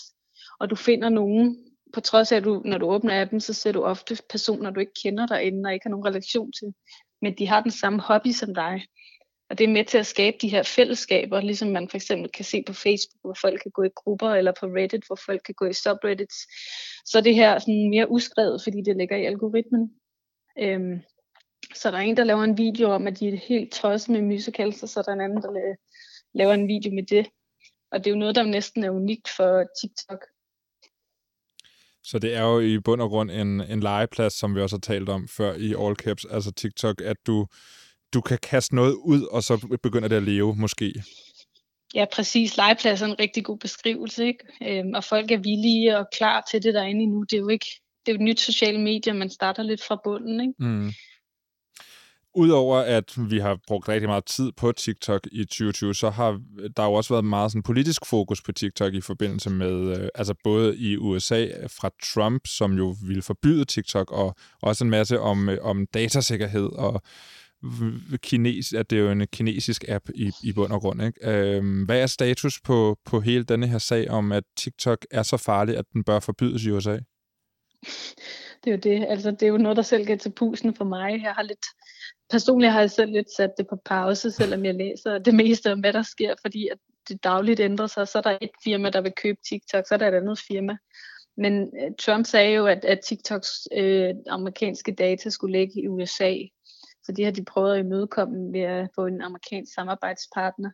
og 0.60 0.70
du 0.70 0.76
finder 0.76 1.08
nogen, 1.08 1.58
på 1.92 2.00
trods 2.00 2.32
af 2.32 2.36
at 2.36 2.44
du, 2.44 2.62
når 2.64 2.78
du 2.78 2.86
åbner 2.86 3.22
appen, 3.22 3.40
så 3.40 3.52
ser 3.52 3.72
du 3.72 3.82
ofte 3.82 4.18
personer, 4.30 4.70
du 4.70 4.80
ikke 4.80 4.92
kender 5.02 5.26
derinde 5.26 5.68
og 5.68 5.72
ikke 5.74 5.84
har 5.84 5.90
nogen 5.90 6.06
relation 6.06 6.52
til, 6.52 6.74
men 7.22 7.38
de 7.38 7.46
har 7.46 7.62
den 7.62 7.70
samme 7.70 8.00
hobby 8.00 8.30
som 8.30 8.54
dig. 8.54 8.82
Og 9.50 9.58
det 9.58 9.64
er 9.64 9.72
med 9.72 9.84
til 9.84 9.98
at 9.98 10.06
skabe 10.06 10.36
de 10.40 10.48
her 10.48 10.62
fællesskaber, 10.62 11.40
ligesom 11.40 11.68
man 11.68 11.88
for 11.88 11.96
eksempel 11.96 12.30
kan 12.30 12.44
se 12.44 12.62
på 12.66 12.72
Facebook, 12.72 13.20
hvor 13.20 13.36
folk 13.40 13.62
kan 13.62 13.70
gå 13.70 13.82
i 13.82 13.88
grupper, 13.96 14.30
eller 14.30 14.52
på 14.60 14.66
Reddit, 14.66 15.06
hvor 15.06 15.18
folk 15.26 15.42
kan 15.46 15.54
gå 15.54 15.64
i 15.66 15.72
subreddits. 15.72 16.36
Så 17.06 17.20
det 17.20 17.34
her 17.34 17.58
sådan 17.58 17.90
mere 17.90 18.10
uskrevet, 18.10 18.60
fordi 18.64 18.82
det 18.86 18.96
ligger 18.96 19.16
i 19.16 19.24
algoritmen. 19.24 19.90
Øhm, 20.58 21.00
så 21.74 21.90
der 21.90 21.96
er 21.96 22.02
en, 22.02 22.16
der 22.16 22.24
laver 22.24 22.44
en 22.44 22.58
video 22.58 22.90
om, 22.90 23.06
at 23.06 23.20
de 23.20 23.28
er 23.28 23.36
helt 23.36 23.72
tosset 23.72 24.08
med 24.08 24.22
musicals, 24.22 24.82
og 24.82 24.88
så 24.88 25.00
er 25.00 25.04
der 25.04 25.12
en 25.12 25.20
anden, 25.20 25.42
der 25.42 25.76
laver 26.34 26.54
en 26.54 26.68
video 26.68 26.94
med 26.94 27.02
det. 27.02 27.26
Og 27.92 27.98
det 27.98 28.06
er 28.06 28.10
jo 28.10 28.18
noget, 28.18 28.34
der 28.34 28.42
næsten 28.42 28.84
er 28.84 28.90
unikt 28.90 29.28
for 29.36 29.64
TikTok. 29.80 30.24
Så 32.02 32.18
det 32.18 32.34
er 32.34 32.42
jo 32.42 32.60
i 32.60 32.78
bund 32.78 33.02
og 33.02 33.08
grund 33.08 33.30
en, 33.30 33.60
en 33.60 33.80
legeplads, 33.80 34.32
som 34.32 34.54
vi 34.54 34.60
også 34.60 34.76
har 34.76 34.80
talt 34.80 35.08
om 35.08 35.28
før 35.28 35.54
i 35.54 35.74
All 35.78 35.94
Caps, 35.94 36.24
altså 36.24 36.52
TikTok, 36.52 37.00
at 37.00 37.16
du, 37.26 37.46
du 38.14 38.20
kan 38.20 38.38
kaste 38.42 38.74
noget 38.74 38.94
ud, 38.94 39.22
og 39.22 39.42
så 39.42 39.78
begynder 39.82 40.08
det 40.08 40.16
at 40.16 40.22
leve, 40.22 40.56
måske. 40.56 40.94
Ja, 41.94 42.04
præcis. 42.12 42.56
Legeplads 42.56 43.02
er 43.02 43.06
en 43.06 43.18
rigtig 43.18 43.44
god 43.44 43.58
beskrivelse, 43.58 44.26
ikke? 44.26 44.44
Øhm, 44.62 44.94
og 44.94 45.04
folk 45.04 45.30
er 45.30 45.38
villige 45.38 45.98
og 45.98 46.06
klar 46.12 46.46
til 46.50 46.62
det 46.62 46.74
derinde 46.74 47.06
nu. 47.06 47.22
Det 47.22 47.36
er 47.36 47.40
jo 47.40 47.48
ikke 47.48 47.66
det 48.06 48.12
er 48.12 48.16
jo 48.16 48.20
et 48.20 48.24
nyt 48.24 48.40
socialt 48.40 48.80
medie, 48.80 49.12
man 49.12 49.30
starter 49.30 49.62
lidt 49.62 49.82
fra 49.82 50.00
bunden, 50.04 50.40
ikke? 50.40 50.54
Mm. 50.58 50.92
Udover 52.36 52.78
at 52.78 53.30
vi 53.30 53.38
har 53.38 53.58
brugt 53.66 53.88
rigtig 53.88 54.08
meget 54.08 54.24
tid 54.24 54.52
på 54.56 54.72
TikTok 54.72 55.28
i 55.32 55.44
2020, 55.44 55.94
så 55.94 56.10
har 56.10 56.40
der 56.76 56.84
jo 56.84 56.92
også 56.92 57.14
været 57.14 57.24
meget 57.24 57.50
sådan 57.50 57.62
politisk 57.62 58.06
fokus 58.06 58.42
på 58.42 58.52
TikTok 58.52 58.94
i 58.94 59.00
forbindelse 59.00 59.50
med, 59.50 59.98
øh, 59.98 60.08
altså 60.14 60.34
både 60.44 60.76
i 60.76 60.96
USA 60.96 61.44
øh, 61.44 61.70
fra 61.70 61.90
Trump, 62.14 62.46
som 62.46 62.72
jo 62.72 62.96
ville 63.06 63.22
forbyde 63.22 63.64
TikTok, 63.64 64.12
og 64.12 64.34
også 64.62 64.84
en 64.84 64.90
masse 64.90 65.20
om, 65.20 65.48
øh, 65.48 65.58
om 65.62 65.86
datasikkerhed 65.86 66.68
og 66.72 67.02
kines, 68.16 68.72
at 68.72 68.90
det 68.90 68.98
er 68.98 69.02
jo 69.02 69.10
en 69.10 69.26
kinesisk 69.26 69.84
app 69.88 70.08
i, 70.14 70.32
i 70.42 70.52
bund 70.52 70.72
og 70.72 70.80
grund. 70.80 71.02
Ikke? 71.02 71.30
Øh, 71.30 71.84
hvad 71.84 72.00
er 72.00 72.06
status 72.06 72.60
på, 72.60 72.98
på 73.04 73.20
hele 73.20 73.44
denne 73.44 73.66
her 73.66 73.78
sag 73.78 74.10
om, 74.10 74.32
at 74.32 74.44
TikTok 74.56 75.06
er 75.10 75.22
så 75.22 75.36
farlig, 75.36 75.76
at 75.76 75.84
den 75.92 76.04
bør 76.04 76.20
forbydes 76.20 76.64
i 76.64 76.70
USA? 76.70 76.98
Det 78.64 78.70
er 78.70 78.70
jo 78.70 78.76
det. 78.76 79.06
Altså, 79.08 79.30
det 79.30 79.42
er 79.42 79.46
jo 79.46 79.56
noget, 79.56 79.76
der 79.76 79.82
selv 79.82 80.06
kan 80.06 80.18
til 80.18 80.32
pusen 80.32 80.74
for 80.74 80.84
mig. 80.84 81.22
Jeg 81.22 81.32
har 81.32 81.42
lidt, 81.42 81.66
personligt 82.34 82.72
har 82.72 82.80
jeg 82.80 82.90
selv 82.90 83.12
lidt 83.12 83.30
sat 83.36 83.50
det 83.58 83.66
på 83.66 83.76
pause, 83.84 84.30
selvom 84.30 84.64
jeg 84.64 84.74
læser 84.74 85.18
det 85.18 85.34
meste 85.34 85.72
om, 85.72 85.80
hvad 85.80 85.92
der 85.92 86.02
sker, 86.02 86.34
fordi 86.40 86.68
at 86.68 86.78
det 87.08 87.24
dagligt 87.24 87.60
ændrer 87.60 87.86
sig. 87.86 88.08
Så 88.08 88.18
er 88.18 88.22
der 88.22 88.38
et 88.40 88.50
firma, 88.64 88.90
der 88.90 89.00
vil 89.00 89.12
købe 89.22 89.38
TikTok, 89.48 89.86
så 89.86 89.94
er 89.94 89.98
der 89.98 90.08
et 90.08 90.14
andet 90.14 90.38
firma. 90.48 90.76
Men 91.36 91.62
øh, 91.80 91.90
Trump 91.98 92.26
sagde 92.26 92.54
jo, 92.54 92.66
at, 92.66 92.84
at 92.84 93.00
TikToks 93.00 93.50
øh, 93.76 94.14
amerikanske 94.28 94.94
data 94.94 95.30
skulle 95.30 95.58
ligge 95.58 95.82
i 95.82 95.88
USA. 95.88 96.34
Så 97.04 97.12
det 97.12 97.24
har 97.24 97.32
de 97.32 97.44
prøvet 97.44 97.74
at 97.74 97.84
imødekomme 97.84 98.52
ved 98.52 98.60
at 98.60 98.88
få 98.94 99.06
en 99.06 99.22
amerikansk 99.22 99.74
samarbejdspartner. 99.74 100.70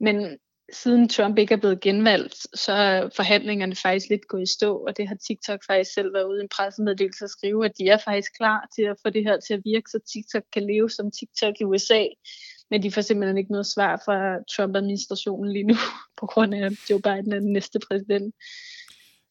Men 0.00 0.38
siden 0.72 1.08
Trump 1.08 1.38
ikke 1.38 1.54
er 1.54 1.58
blevet 1.58 1.80
genvalgt, 1.80 2.36
så 2.54 2.72
er 2.72 3.08
forhandlingerne 3.16 3.76
faktisk 3.76 4.06
lidt 4.10 4.28
gået 4.28 4.42
i 4.42 4.52
stå, 4.52 4.76
og 4.76 4.96
det 4.96 5.08
har 5.08 5.16
TikTok 5.26 5.60
faktisk 5.66 5.94
selv 5.94 6.14
været 6.14 6.24
ude 6.24 6.40
i 6.40 6.42
en 6.42 6.48
pressemeddelelse 6.56 7.24
at 7.24 7.30
skrive, 7.30 7.64
at 7.64 7.72
de 7.78 7.88
er 7.88 7.98
faktisk 8.04 8.32
klar 8.36 8.68
til 8.76 8.82
at 8.82 8.96
få 9.02 9.10
det 9.10 9.24
her 9.24 9.40
til 9.40 9.54
at 9.54 9.62
virke, 9.64 9.90
så 9.90 9.98
TikTok 10.12 10.42
kan 10.52 10.66
leve 10.66 10.90
som 10.90 11.10
TikTok 11.10 11.54
i 11.60 11.64
USA. 11.64 12.04
Men 12.70 12.82
de 12.82 12.92
får 12.92 13.00
simpelthen 13.00 13.38
ikke 13.38 13.52
noget 13.52 13.66
svar 13.66 14.02
fra 14.04 14.18
Trump-administrationen 14.54 15.52
lige 15.52 15.64
nu, 15.64 15.74
på 16.20 16.26
grund 16.26 16.54
af, 16.54 16.70
Joe 16.90 17.00
Biden 17.00 17.32
er 17.32 17.40
den 17.40 17.52
næste 17.52 17.78
præsident. 17.88 18.34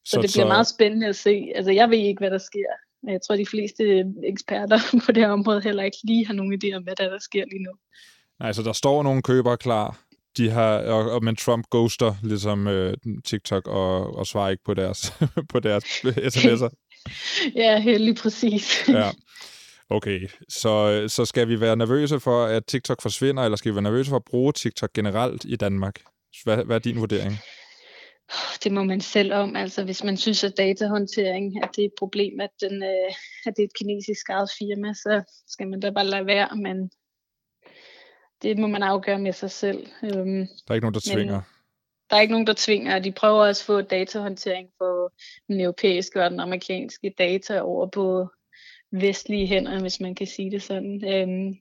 Så, 0.04 0.10
så 0.10 0.22
det 0.22 0.30
bliver 0.34 0.46
så... 0.46 0.54
meget 0.54 0.66
spændende 0.66 1.06
at 1.06 1.16
se. 1.16 1.52
Altså, 1.54 1.72
jeg 1.72 1.90
ved 1.90 1.98
ikke, 1.98 2.20
hvad 2.20 2.30
der 2.30 2.38
sker. 2.38 2.70
Jeg 3.08 3.20
tror, 3.22 3.36
de 3.36 3.46
fleste 3.46 4.04
eksperter 4.24 4.78
på 5.06 5.12
det 5.12 5.22
her 5.22 5.30
område 5.30 5.60
heller 5.60 5.82
ikke 5.82 5.98
lige 6.04 6.26
har 6.26 6.34
nogen 6.34 6.60
idé 6.60 6.76
om, 6.76 6.82
hvad 6.82 6.96
der, 6.96 7.08
der 7.08 7.18
sker 7.18 7.44
lige 7.44 7.62
nu. 7.62 7.72
Nej, 8.40 8.52
så 8.52 8.62
der 8.62 8.72
står 8.72 9.02
nogle 9.02 9.22
købere 9.22 9.56
klar, 9.56 10.00
de 10.36 10.50
har, 10.50 10.78
og, 10.78 11.10
og, 11.10 11.24
men 11.24 11.36
Trump 11.36 11.66
ghoster 11.70 12.14
ligesom 12.22 12.66
øh, 12.66 12.96
TikTok 13.24 13.68
og, 13.68 14.16
og 14.16 14.26
svarer 14.26 14.50
ikke 14.50 14.64
på 14.64 14.74
deres, 14.74 15.12
på 15.52 15.60
deres 15.60 15.84
sms'er. 16.04 16.70
ja, 17.62 17.80
helt 17.80 18.04
lige 18.04 18.14
præcis. 18.14 18.84
ja. 18.88 19.10
Okay, 19.90 20.28
så, 20.48 21.04
så 21.08 21.24
skal 21.24 21.48
vi 21.48 21.60
være 21.60 21.76
nervøse 21.76 22.20
for, 22.20 22.44
at 22.44 22.66
TikTok 22.66 23.02
forsvinder, 23.02 23.42
eller 23.42 23.56
skal 23.56 23.70
vi 23.70 23.74
være 23.74 23.82
nervøse 23.82 24.08
for 24.08 24.16
at 24.16 24.24
bruge 24.24 24.52
TikTok 24.52 24.92
generelt 24.92 25.44
i 25.44 25.56
Danmark? 25.56 25.94
Hvad, 26.44 26.64
hvad 26.64 26.76
er 26.76 26.80
din 26.80 27.00
vurdering? 27.00 27.38
Det 28.64 28.72
må 28.72 28.84
man 28.84 29.00
selv 29.00 29.32
om. 29.32 29.56
Altså, 29.56 29.84
hvis 29.84 30.04
man 30.04 30.16
synes, 30.16 30.44
at 30.44 30.56
datahåndtering 30.56 31.56
er 31.62 31.66
det 31.66 31.84
et 31.84 31.92
problem, 31.98 32.40
at, 32.40 32.50
den, 32.60 32.82
øh, 32.82 33.14
at 33.46 33.52
det 33.56 33.62
er 33.62 33.66
et 33.66 33.78
kinesisk 33.78 34.28
eget 34.28 34.50
firma, 34.58 34.94
så 34.94 35.22
skal 35.48 35.68
man 35.68 35.80
da 35.80 35.90
bare 35.90 36.06
lade 36.06 36.26
være. 36.26 36.56
Men 36.56 36.90
det 38.42 38.58
må 38.58 38.66
man 38.66 38.82
afgøre 38.82 39.18
med 39.18 39.32
sig 39.32 39.50
selv. 39.50 39.86
Øhm, 40.02 40.46
der 40.46 40.70
er 40.70 40.74
ikke 40.74 40.84
nogen, 40.84 40.94
der 40.94 41.14
tvinger? 41.14 41.40
Der 42.10 42.16
er 42.16 42.20
ikke 42.20 42.32
nogen, 42.32 42.46
der 42.46 42.54
tvinger. 42.56 42.98
De 42.98 43.12
prøver 43.12 43.46
også 43.46 43.62
at 43.62 43.66
få 43.66 43.80
datahåndtering 43.80 44.68
på 44.78 45.10
den 45.48 45.60
europæiske 45.60 46.24
og 46.24 46.30
den 46.30 46.40
amerikanske 46.40 47.14
data 47.18 47.60
over 47.60 47.86
på 47.86 48.28
vestlige 48.92 49.46
hænder, 49.46 49.80
hvis 49.80 50.00
man 50.00 50.14
kan 50.14 50.26
sige 50.26 50.50
det 50.50 50.62
sådan. 50.62 51.04
Øhm, 51.14 51.54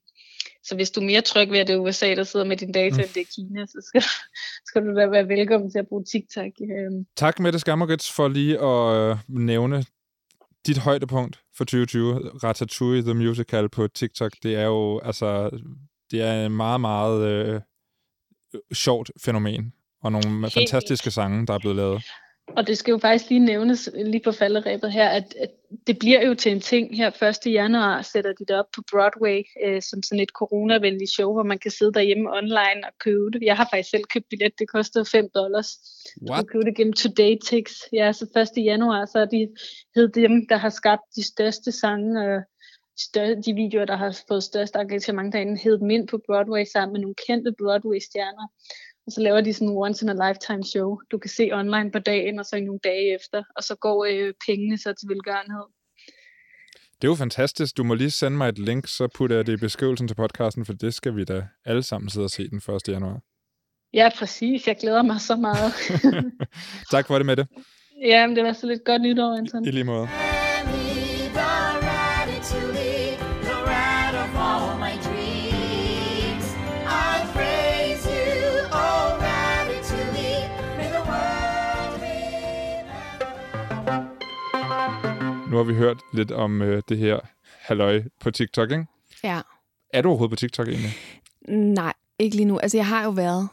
så 0.63 0.75
hvis 0.75 0.91
du 0.91 0.99
er 0.99 1.05
mere 1.05 1.21
tryg 1.21 1.51
ved, 1.51 1.59
at 1.59 1.67
det 1.67 1.73
er 1.73 1.79
USA, 1.79 2.15
der 2.15 2.23
sidder 2.23 2.45
med 2.45 2.57
din 2.57 2.71
data, 2.71 2.95
mm. 2.95 2.99
end 2.99 3.09
det 3.13 3.21
er 3.21 3.31
Kina, 3.35 3.65
så 3.65 3.83
skal, 3.87 4.03
skal 4.67 4.81
du 4.81 4.95
da 4.95 5.07
være 5.07 5.27
velkommen 5.27 5.71
til 5.71 5.79
at 5.79 5.87
bruge 5.87 6.03
TikTok. 6.03 6.51
Øhm. 6.61 7.05
Tak, 7.15 7.39
Mette 7.39 7.59
Skammerits, 7.59 8.11
for 8.11 8.27
lige 8.27 8.59
at 8.59 9.11
øh, 9.11 9.17
nævne 9.27 9.85
dit 10.67 10.77
højdepunkt 10.77 11.39
for 11.57 11.63
2020, 11.63 12.15
Ratatouille 12.43 13.03
The 13.03 13.13
Musical 13.13 13.69
på 13.69 13.87
TikTok. 13.87 14.31
Det 14.43 14.55
er 14.55 14.65
jo 14.65 14.99
altså 14.99 15.49
det 16.11 16.21
er 16.21 16.45
en 16.45 16.51
meget, 16.51 16.81
meget 16.81 17.27
øh, 17.27 17.61
sjovt 18.73 19.11
fænomen, 19.25 19.73
og 20.01 20.11
nogle 20.11 20.29
Helt 20.41 20.53
fantastiske 20.53 21.11
sange, 21.11 21.47
der 21.47 21.53
er 21.53 21.59
blevet 21.59 21.75
lavet. 21.75 22.03
Og 22.57 22.67
det 22.67 22.77
skal 22.77 22.91
jo 22.91 22.97
faktisk 22.97 23.29
lige 23.29 23.39
nævnes, 23.39 23.89
lige 23.95 24.21
på 24.23 24.31
falderæbet 24.31 24.91
her, 24.91 25.09
at, 25.09 25.35
at 25.39 25.49
det 25.87 25.99
bliver 25.99 26.27
jo 26.27 26.33
til 26.33 26.51
en 26.51 26.59
ting 26.59 26.97
her 26.97 27.23
1. 27.45 27.53
januar, 27.53 28.01
sætter 28.01 28.33
de 28.33 28.45
det 28.45 28.55
op 28.55 28.65
på 28.75 28.81
Broadway, 28.91 29.43
øh, 29.65 29.81
som 29.81 30.03
sådan 30.03 30.23
et 30.23 30.29
coronavenligt 30.29 31.11
show, 31.11 31.33
hvor 31.33 31.43
man 31.43 31.59
kan 31.59 31.71
sidde 31.71 31.93
derhjemme 31.93 32.33
online 32.37 32.81
og 32.83 32.93
købe 32.99 33.31
det. 33.33 33.41
Jeg 33.41 33.57
har 33.57 33.67
faktisk 33.71 33.89
selv 33.89 34.03
købt 34.13 34.25
billet, 34.29 34.59
det 34.59 34.69
koster 34.69 35.03
5 35.03 35.29
dollars. 35.35 35.69
Du 36.27 36.33
kan 36.33 36.45
købe 36.45 36.65
det 36.65 36.75
gennem 36.75 36.93
Today 36.93 37.35
Tix. 37.45 37.71
Ja, 37.93 38.11
så 38.11 38.47
1. 38.57 38.65
januar, 38.65 39.05
så 39.05 39.19
er 39.19 39.25
de 39.25 39.47
hed 39.95 40.07
dem, 40.09 40.47
der 40.49 40.57
har 40.57 40.69
skabt 40.69 41.01
de 41.15 41.23
største 41.23 41.71
sange, 41.71 42.25
øh, 42.25 42.41
større, 42.99 43.35
de 43.45 43.53
videoer, 43.53 43.85
der 43.85 43.95
har 43.95 44.21
fået 44.27 44.43
størst 44.43 44.75
engagement 44.75 45.33
derinde, 45.33 45.61
hed 45.63 45.79
dem 45.79 45.89
ind 45.89 46.07
på 46.07 46.21
Broadway 46.27 46.65
sammen 46.73 46.93
med 46.93 47.01
nogle 47.01 47.15
kendte 47.27 47.51
Broadway-stjerner. 47.59 48.47
Og 49.05 49.11
så 49.11 49.21
laver 49.21 49.41
de 49.41 49.53
sådan 49.53 49.67
en 49.67 49.77
once 49.77 50.05
in 50.05 50.09
a 50.09 50.27
lifetime 50.27 50.63
show. 50.63 50.97
Du 51.11 51.17
kan 51.17 51.29
se 51.29 51.49
online 51.53 51.91
på 51.91 51.99
dagen, 51.99 52.39
og 52.39 52.45
så 52.45 52.55
i 52.55 52.61
nogle 52.61 52.79
dage 52.83 53.15
efter. 53.15 53.43
Og 53.55 53.63
så 53.63 53.75
går 53.75 54.05
øh, 54.05 54.33
pengene 54.47 54.77
så 54.77 54.93
til 54.93 55.09
velgørenhed. 55.09 55.65
Det 57.01 57.07
er 57.07 57.11
jo 57.11 57.15
fantastisk. 57.15 57.77
Du 57.77 57.83
må 57.83 57.93
lige 57.93 58.11
sende 58.11 58.37
mig 58.37 58.49
et 58.49 58.59
link, 58.59 58.87
så 58.87 59.07
putter 59.07 59.35
jeg 59.35 59.47
det 59.47 59.53
i 59.53 59.57
beskrivelsen 59.57 60.07
til 60.07 60.15
podcasten, 60.15 60.65
for 60.65 60.73
det 60.73 60.93
skal 60.93 61.15
vi 61.15 61.23
da 61.23 61.47
alle 61.65 61.83
sammen 61.83 62.09
sidde 62.09 62.25
og 62.25 62.29
se 62.29 62.49
den 62.49 62.61
1. 62.75 62.87
januar. 62.87 63.19
Ja, 63.93 64.09
præcis. 64.17 64.67
Jeg 64.67 64.77
glæder 64.81 65.03
mig 65.03 65.21
så 65.21 65.35
meget. 65.35 65.73
tak 66.91 67.07
for 67.07 67.17
det, 67.17 67.25
med 67.25 67.35
det. 67.35 67.47
Ja, 68.01 68.27
men 68.27 68.35
det 68.35 68.43
var 68.43 68.53
så 68.53 68.67
lidt 68.67 68.85
godt 68.85 69.01
nytår, 69.01 69.37
Anton. 69.37 69.65
I 69.65 69.71
lige 69.71 69.83
måde. 69.83 70.07
Nu 85.49 85.57
har 85.57 85.63
vi 85.63 85.73
hørt 85.73 85.97
lidt 86.13 86.31
om 86.31 86.61
øh, 86.61 86.81
det 86.89 86.97
her 86.97 87.19
halløj 87.59 88.03
på 88.19 88.31
TikTok, 88.31 88.71
ikke? 88.71 88.85
Ja. 89.23 89.41
Er 89.93 90.01
du 90.01 90.09
overhovedet 90.09 90.31
på 90.31 90.35
TikTok 90.35 90.67
egentlig? 90.67 90.91
Nej, 91.47 91.93
ikke 92.19 92.35
lige 92.35 92.45
nu. 92.45 92.59
Altså, 92.59 92.77
jeg 92.77 92.87
har 92.87 93.03
jo 93.03 93.09
været. 93.09 93.47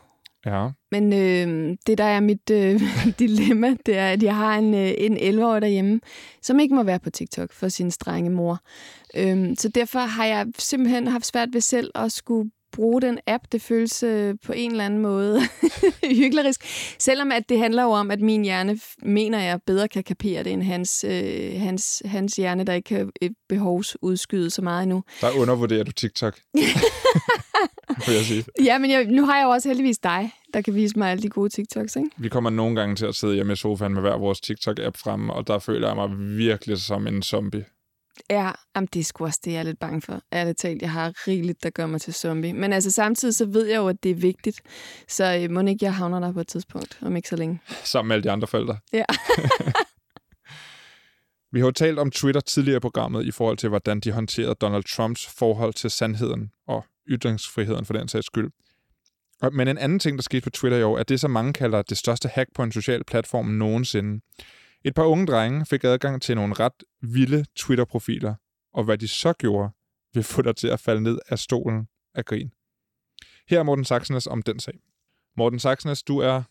Ja. 0.47 0.69
Men 0.91 1.13
øh, 1.13 1.77
det, 1.87 1.99
der 1.99 2.05
er 2.05 2.21
mit 2.21 2.51
øh, 2.51 2.81
dilemma, 3.19 3.77
det 3.87 3.97
er, 3.97 4.09
at 4.09 4.23
jeg 4.23 4.37
har 4.37 4.59
en, 4.59 4.75
øh, 4.75 4.95
en 4.99 5.17
11-årig 5.17 5.63
derhjemme, 5.63 6.01
som 6.43 6.61
ikke 6.61 6.75
må 6.75 6.83
være 6.83 6.99
på 6.99 7.11
TikTok 7.11 7.53
for 7.53 7.69
sin 7.69 7.91
strenge 7.91 8.31
mor. 8.31 8.61
Øh, 9.17 9.57
så 9.59 9.69
derfor 9.69 9.99
har 9.99 10.25
jeg 10.25 10.47
simpelthen 10.59 11.07
haft 11.07 11.27
svært 11.27 11.49
ved 11.53 11.61
selv 11.61 11.91
at 11.95 12.13
skulle 12.13 12.51
bruge 12.77 13.03
den 13.03 13.19
app. 13.27 13.45
Det 13.53 13.63
føles 13.63 14.03
øh, 14.03 14.35
på 14.47 14.53
en 14.53 14.71
eller 14.71 14.85
anden 14.85 15.01
måde 15.01 15.41
hyggelig. 16.23 16.55
Selvom 16.99 17.33
at 17.33 17.49
det 17.49 17.59
handler 17.59 17.83
jo 17.83 17.91
om, 17.91 18.11
at 18.11 18.21
min 18.21 18.45
hjerne, 18.45 18.79
mener 19.03 19.43
jeg, 19.43 19.61
bedre 19.67 19.89
kan 19.89 20.05
kapere 20.05 20.45
det 20.45 20.53
end 20.53 20.63
hans, 20.63 21.05
øh, 21.09 21.61
hans, 21.61 22.03
hans 22.05 22.37
hjerne, 22.37 22.65
der 22.65 22.73
ikke 22.73 22.87
kan 22.87 23.11
et 23.21 23.33
behovsudskyde 23.49 24.51
så 24.51 24.63
meget 24.63 24.83
endnu. 24.83 25.03
Der 25.21 25.31
undervurderer 25.31 25.85
du 25.85 25.93
TikTok. 25.93 26.39
vil 28.07 28.15
jeg 28.15 28.25
sige. 28.25 28.45
Ja, 28.65 28.79
men 28.79 28.91
jeg, 28.91 29.05
nu 29.05 29.25
har 29.25 29.37
jeg 29.37 29.45
jo 29.45 29.51
også 29.51 29.69
heldigvis 29.69 29.99
dig, 29.99 30.31
der 30.55 30.61
kan 30.61 30.75
vise 30.75 30.99
mig 30.99 31.11
alle 31.11 31.23
de 31.23 31.29
gode 31.29 31.49
TikToks, 31.49 31.97
ikke? 31.97 32.11
Vi 32.17 32.29
kommer 32.29 32.51
nogle 32.51 32.77
gange 32.77 32.97
til 32.97 33.07
at 33.07 33.15
sidde 33.15 33.35
hjemme 33.35 33.53
i 33.53 33.57
sofaen 33.57 33.95
med 33.95 34.01
hver 34.01 34.19
vores 34.19 34.41
TikTok-app 34.41 34.97
fremme, 34.97 35.33
og 35.33 35.47
der 35.47 35.59
føler 35.59 35.89
jeg 35.89 35.97
mig 35.97 36.37
virkelig 36.39 36.79
som 36.79 37.07
en 37.07 37.23
zombie. 37.23 37.65
Ja, 38.31 38.51
jamen 38.77 38.89
det 38.93 39.01
er 39.01 39.05
sgu 39.05 39.25
også 39.25 39.41
det, 39.45 39.53
jeg 39.53 39.59
er 39.59 39.63
lidt 39.63 39.79
bange 39.79 40.03
for. 40.03 40.21
Ærligt 40.33 40.59
talt, 40.59 40.83
jeg 40.83 40.91
har 40.91 41.29
rigeligt, 41.29 41.63
der 41.63 41.71
gør 41.71 41.87
mig 41.87 42.01
til 42.01 42.15
zombie. 42.15 42.53
Men 42.53 42.73
altså 42.73 42.91
samtidig 42.91 43.35
så 43.35 43.47
ved 43.47 43.67
jeg 43.67 43.77
jo, 43.77 43.89
at 43.89 44.03
det 44.03 44.11
er 44.11 44.15
vigtigt. 44.15 44.61
Så 45.09 45.39
øh, 45.43 45.51
må 45.51 45.61
ikke 45.61 45.85
jeg 45.85 45.95
havner 45.95 46.21
der 46.21 46.33
på 46.33 46.41
et 46.41 46.49
tidspunkt, 46.49 46.99
om 47.03 47.17
ikke 47.17 47.29
så 47.29 47.37
længe. 47.37 47.61
Sammen 47.85 48.09
med 48.09 48.17
alle 48.17 48.25
de 48.25 48.31
andre 48.31 48.47
forældre. 48.47 48.79
Ja. 48.93 49.05
Vi 51.53 51.61
har 51.61 51.67
jo 51.67 51.73
talt 51.73 51.99
om 51.99 52.11
Twitter 52.11 52.41
tidligere 52.41 52.77
i 52.77 52.81
programmet 52.81 53.27
i 53.27 53.31
forhold 53.31 53.57
til, 53.57 53.69
hvordan 53.69 54.01
de 54.01 54.13
håndterede 54.13 54.55
Donald 54.55 54.85
Trumps 54.85 55.27
forhold 55.27 55.75
til 55.75 55.91
sandheden 55.91 56.51
og 56.67 56.85
ytringsfriheden 57.09 57.85
for 57.85 57.93
den 57.93 58.09
sags 58.09 58.27
skyld. 58.27 58.51
Men 59.53 59.69
en 59.69 59.79
anden 59.79 59.99
ting, 59.99 60.19
der 60.19 60.23
skete 60.23 60.41
på 60.41 60.51
Twitter 60.51 60.79
i 60.79 60.83
år, 60.83 60.99
er 60.99 61.03
det, 61.03 61.21
som 61.21 61.31
mange 61.31 61.53
kalder 61.53 61.83
det 61.83 61.99
største 61.99 62.29
hack 62.29 62.49
på 62.55 62.63
en 62.63 62.73
social 62.73 63.05
platform 63.05 63.47
nogensinde. 63.47 64.21
Et 64.87 64.95
par 64.95 65.05
unge 65.05 65.27
drenge 65.27 65.67
fik 65.67 65.85
adgang 65.85 66.23
til 66.23 66.37
nogle 66.37 66.55
ret 66.55 66.85
vilde 67.03 67.45
Twitter-profiler, 67.57 68.35
og 68.73 68.85
hvad 68.85 68.99
de 68.99 69.09
så 69.09 69.33
gjorde, 69.33 69.71
vil 70.15 70.23
få 70.23 70.43
dig 70.43 70.57
til 70.57 70.69
at 70.69 70.81
falde 70.81 71.03
ned 71.03 71.19
af 71.29 71.39
stolen 71.39 71.89
af 72.15 72.25
grin. 72.25 72.53
Her 73.49 73.59
er 73.59 73.63
Morten 73.63 73.85
Saxnes 73.85 74.27
om 74.27 74.43
den 74.43 74.61
sag. 74.61 74.75
Morten 75.37 75.59
Saxnes, 75.59 76.03
du 76.03 76.19
er 76.19 76.43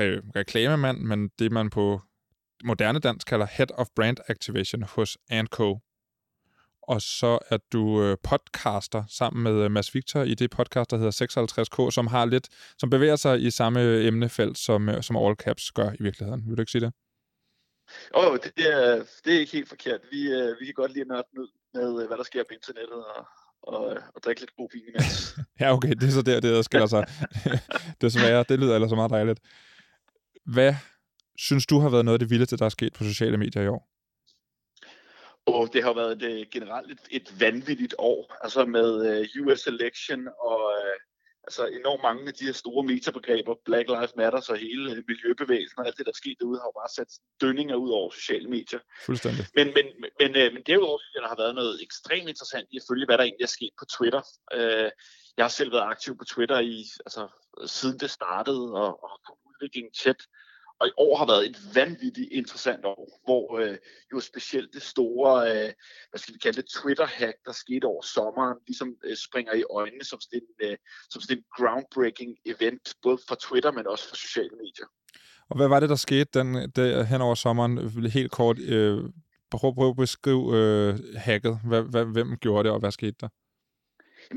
øh, 0.00 0.22
reklamemand, 0.36 0.98
men 0.98 1.28
det 1.38 1.52
man 1.52 1.70
på 1.70 2.00
moderne 2.64 2.98
dansk 2.98 3.26
kalder 3.26 3.46
Head 3.50 3.78
of 3.78 3.86
Brand 3.96 4.16
Activation 4.28 4.82
hos 4.82 5.18
Co. 5.44 5.78
Og 6.82 7.02
så 7.02 7.38
er 7.50 7.58
du 7.72 8.02
øh, 8.02 8.16
podcaster 8.22 9.04
sammen 9.08 9.42
med 9.42 9.64
øh, 9.64 9.70
Mads 9.70 9.94
Victor 9.94 10.22
i 10.22 10.34
det 10.34 10.50
podcast, 10.50 10.90
der 10.90 10.96
hedder 10.96 11.86
56K, 11.86 11.90
som 11.90 12.06
har 12.06 12.24
lidt, 12.24 12.48
som 12.78 12.90
bevæger 12.90 13.16
sig 13.16 13.42
i 13.42 13.50
samme 13.50 13.82
øh, 13.82 14.06
emnefelt, 14.06 14.58
som, 14.58 14.88
øh, 14.88 15.02
som 15.02 15.16
All 15.16 15.34
Caps 15.34 15.72
gør 15.72 15.90
i 16.00 16.02
virkeligheden. 16.02 16.48
Vil 16.48 16.56
du 16.56 16.62
ikke 16.62 16.72
sige 16.72 16.80
det? 16.80 16.92
Åh, 18.14 18.32
oh, 18.32 18.38
det, 18.44 18.66
er, 18.66 19.04
det 19.24 19.34
er 19.34 19.40
ikke 19.40 19.52
helt 19.52 19.68
forkert. 19.68 20.00
Vi, 20.10 20.20
uh, 20.34 20.60
vi 20.60 20.64
kan 20.64 20.74
godt 20.74 20.92
lide 20.92 21.00
at 21.00 21.08
nørde 21.08 21.28
ned 21.36 21.48
med, 21.74 22.06
hvad 22.06 22.16
der 22.16 22.22
sker 22.24 22.42
på 22.42 22.54
internettet, 22.54 23.04
og, 23.04 23.26
og, 23.62 23.98
og 24.14 24.22
drikke 24.24 24.40
lidt 24.40 24.56
god 24.56 24.68
vin 24.72 24.82
imens. 24.88 25.36
ja, 25.60 25.72
okay, 25.72 25.90
det 25.90 26.02
er 26.02 26.10
så 26.10 26.22
der, 26.22 26.40
det 26.40 26.52
der 26.54 26.62
skiller 26.62 26.86
sig. 26.86 27.06
Desværre, 28.02 28.44
det 28.48 28.60
lyder 28.60 28.74
ellers 28.74 28.90
så 28.90 28.96
meget 28.96 29.10
dejligt. 29.10 29.40
Hvad 30.44 30.74
synes 31.38 31.66
du 31.66 31.78
har 31.78 31.88
været 31.88 32.04
noget 32.04 32.14
af 32.14 32.18
det 32.18 32.30
vildeste, 32.30 32.56
der 32.56 32.64
er 32.64 32.68
sket 32.68 32.92
på 32.92 33.04
sociale 33.04 33.36
medier 33.36 33.62
i 33.62 33.68
år? 33.68 33.90
Og 35.46 35.72
det 35.72 35.82
har 35.82 35.94
været 35.94 36.22
et, 36.22 36.50
generelt 36.50 36.90
et, 36.90 37.00
et 37.10 37.40
vanvittigt 37.40 37.94
år, 37.98 38.36
altså 38.42 38.64
med 38.64 39.20
uh, 39.40 39.46
US 39.46 39.66
election 39.66 40.28
og 40.28 40.60
uh, 40.60 40.96
altså 41.46 41.66
enormt 41.80 42.02
mange 42.02 42.28
af 42.28 42.34
de 42.34 42.44
her 42.44 42.52
store 42.52 42.82
metabegreber, 42.84 43.54
Black 43.64 43.88
Lives 43.88 44.16
Matter, 44.16 44.40
så 44.40 44.54
hele 44.54 45.04
miljøbevægelsen 45.10 45.78
og 45.78 45.86
alt 45.86 45.96
det, 45.98 46.06
der 46.06 46.12
er 46.12 46.22
sket 46.22 46.36
derude, 46.40 46.58
har 46.60 46.68
jo 46.70 46.76
bare 46.80 46.94
sat 46.98 47.10
dønninger 47.40 47.76
ud 47.84 47.90
over 47.98 48.10
sociale 48.10 48.48
medier. 48.56 48.80
Fuldstændig. 49.08 49.44
Men, 49.58 49.66
men, 49.76 49.86
men, 50.20 50.30
øh, 50.40 50.48
men 50.54 50.62
derudover 50.68 50.98
synes 50.98 51.14
jeg, 51.14 51.22
der 51.22 51.32
har 51.34 51.42
været 51.44 51.54
noget 51.54 51.82
ekstremt 51.86 52.28
interessant 52.28 52.68
i 52.72 52.76
at 52.76 52.86
følge, 52.90 53.06
hvad 53.06 53.18
der 53.18 53.24
egentlig 53.24 53.44
er 53.44 53.56
sket 53.58 53.74
på 53.80 53.84
Twitter. 53.94 54.22
Øh, 54.56 54.90
jeg 55.36 55.44
har 55.46 55.54
selv 55.58 55.72
været 55.72 55.90
aktiv 55.94 56.12
på 56.18 56.24
Twitter 56.32 56.58
i, 56.58 56.76
altså, 57.06 57.22
siden 57.66 57.98
det 58.02 58.10
startede, 58.10 58.64
og, 58.82 58.90
og 59.04 59.14
udviklingen 59.50 59.92
tæt. 60.02 60.20
Og 60.80 60.86
i 60.88 60.90
år 60.96 61.16
har 61.16 61.26
været 61.26 61.50
et 61.50 61.58
vanvittigt 61.74 62.32
interessant 62.32 62.84
år, 62.84 63.20
hvor 63.24 63.58
øh, 63.58 63.76
jo 64.12 64.20
specielt 64.20 64.74
det 64.74 64.82
store, 64.82 65.50
øh, 65.50 65.72
hvad 66.10 66.18
skal 66.18 66.34
vi 66.34 66.38
kalde 66.38 66.62
det, 66.62 66.70
Twitter-hack, 66.70 67.36
der 67.44 67.52
skete 67.52 67.84
over 67.84 68.02
sommeren, 68.02 68.58
ligesom 68.66 68.94
øh, 69.04 69.16
springer 69.16 69.54
i 69.54 69.64
øjnene 69.70 70.04
som 70.04 70.20
sådan 70.20 70.40
en, 70.42 70.68
øh, 70.68 70.76
som 71.10 71.20
sådan 71.22 71.36
en 71.38 71.44
groundbreaking 71.56 72.36
event, 72.46 72.94
både 73.02 73.18
for 73.28 73.34
Twitter, 73.34 73.72
men 73.72 73.86
også 73.86 74.08
for 74.08 74.16
sociale 74.16 74.50
medier. 74.50 74.86
Og 75.50 75.56
hvad 75.56 75.68
var 75.68 75.80
det, 75.80 75.88
der 75.88 75.96
skete 75.96 76.30
den, 76.38 76.70
det, 76.76 77.06
hen 77.06 77.20
over 77.20 77.34
sommeren? 77.34 77.72
Helt 78.10 78.30
kort, 78.30 78.58
øh, 78.58 79.04
prøv, 79.50 79.74
prøv 79.74 79.88
at 79.88 79.96
beskrive 79.96 80.56
øh, 80.56 80.98
hacket. 81.16 81.60
Hvad, 81.64 81.82
hvad, 81.82 82.04
hvem 82.04 82.36
gjorde 82.36 82.64
det, 82.64 82.72
og 82.72 82.80
hvad 82.80 82.90
skete 82.90 83.16
der? 83.20 83.28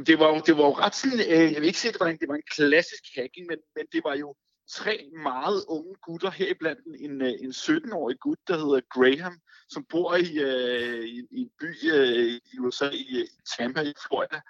det 0.07 0.19
var 0.19 0.27
jo, 0.33 0.41
det 0.47 0.57
var 0.57 0.65
jo 0.69 0.73
ret 0.83 0.95
sådan, 0.95 1.19
øh, 1.19 1.53
jeg 1.53 1.59
vil 1.61 1.67
ikke 1.71 1.79
sige, 1.79 1.89
at 1.89 1.93
det 1.93 1.99
var 1.99 2.07
en, 2.07 2.17
det 2.17 2.29
var 2.29 2.35
en 2.35 2.49
klassisk 2.55 3.03
hacking, 3.15 3.45
men, 3.47 3.59
men 3.75 3.85
det 3.93 4.01
var 4.03 4.15
jo 4.15 4.35
tre 4.69 5.09
meget 5.23 5.65
unge 5.67 5.95
gutter, 6.01 6.31
heriblandt 6.31 6.79
en, 6.85 7.21
en 7.21 7.21
øh, 7.21 7.49
17-årig 7.49 8.19
gut, 8.19 8.37
der 8.47 8.57
hedder 8.57 8.81
Graham, 8.89 9.39
som 9.69 9.85
bor 9.89 10.15
i, 10.15 10.37
øh, 10.37 11.05
i, 11.05 11.27
i 11.31 11.41
en 11.41 11.51
by 11.59 11.91
øh, 11.93 12.41
i 12.53 12.59
USA, 12.59 12.89
i, 12.89 13.17
øh, 13.19 13.23
i 13.23 13.41
Tampa 13.57 13.81
i 13.81 13.93
Florida, 14.07 14.41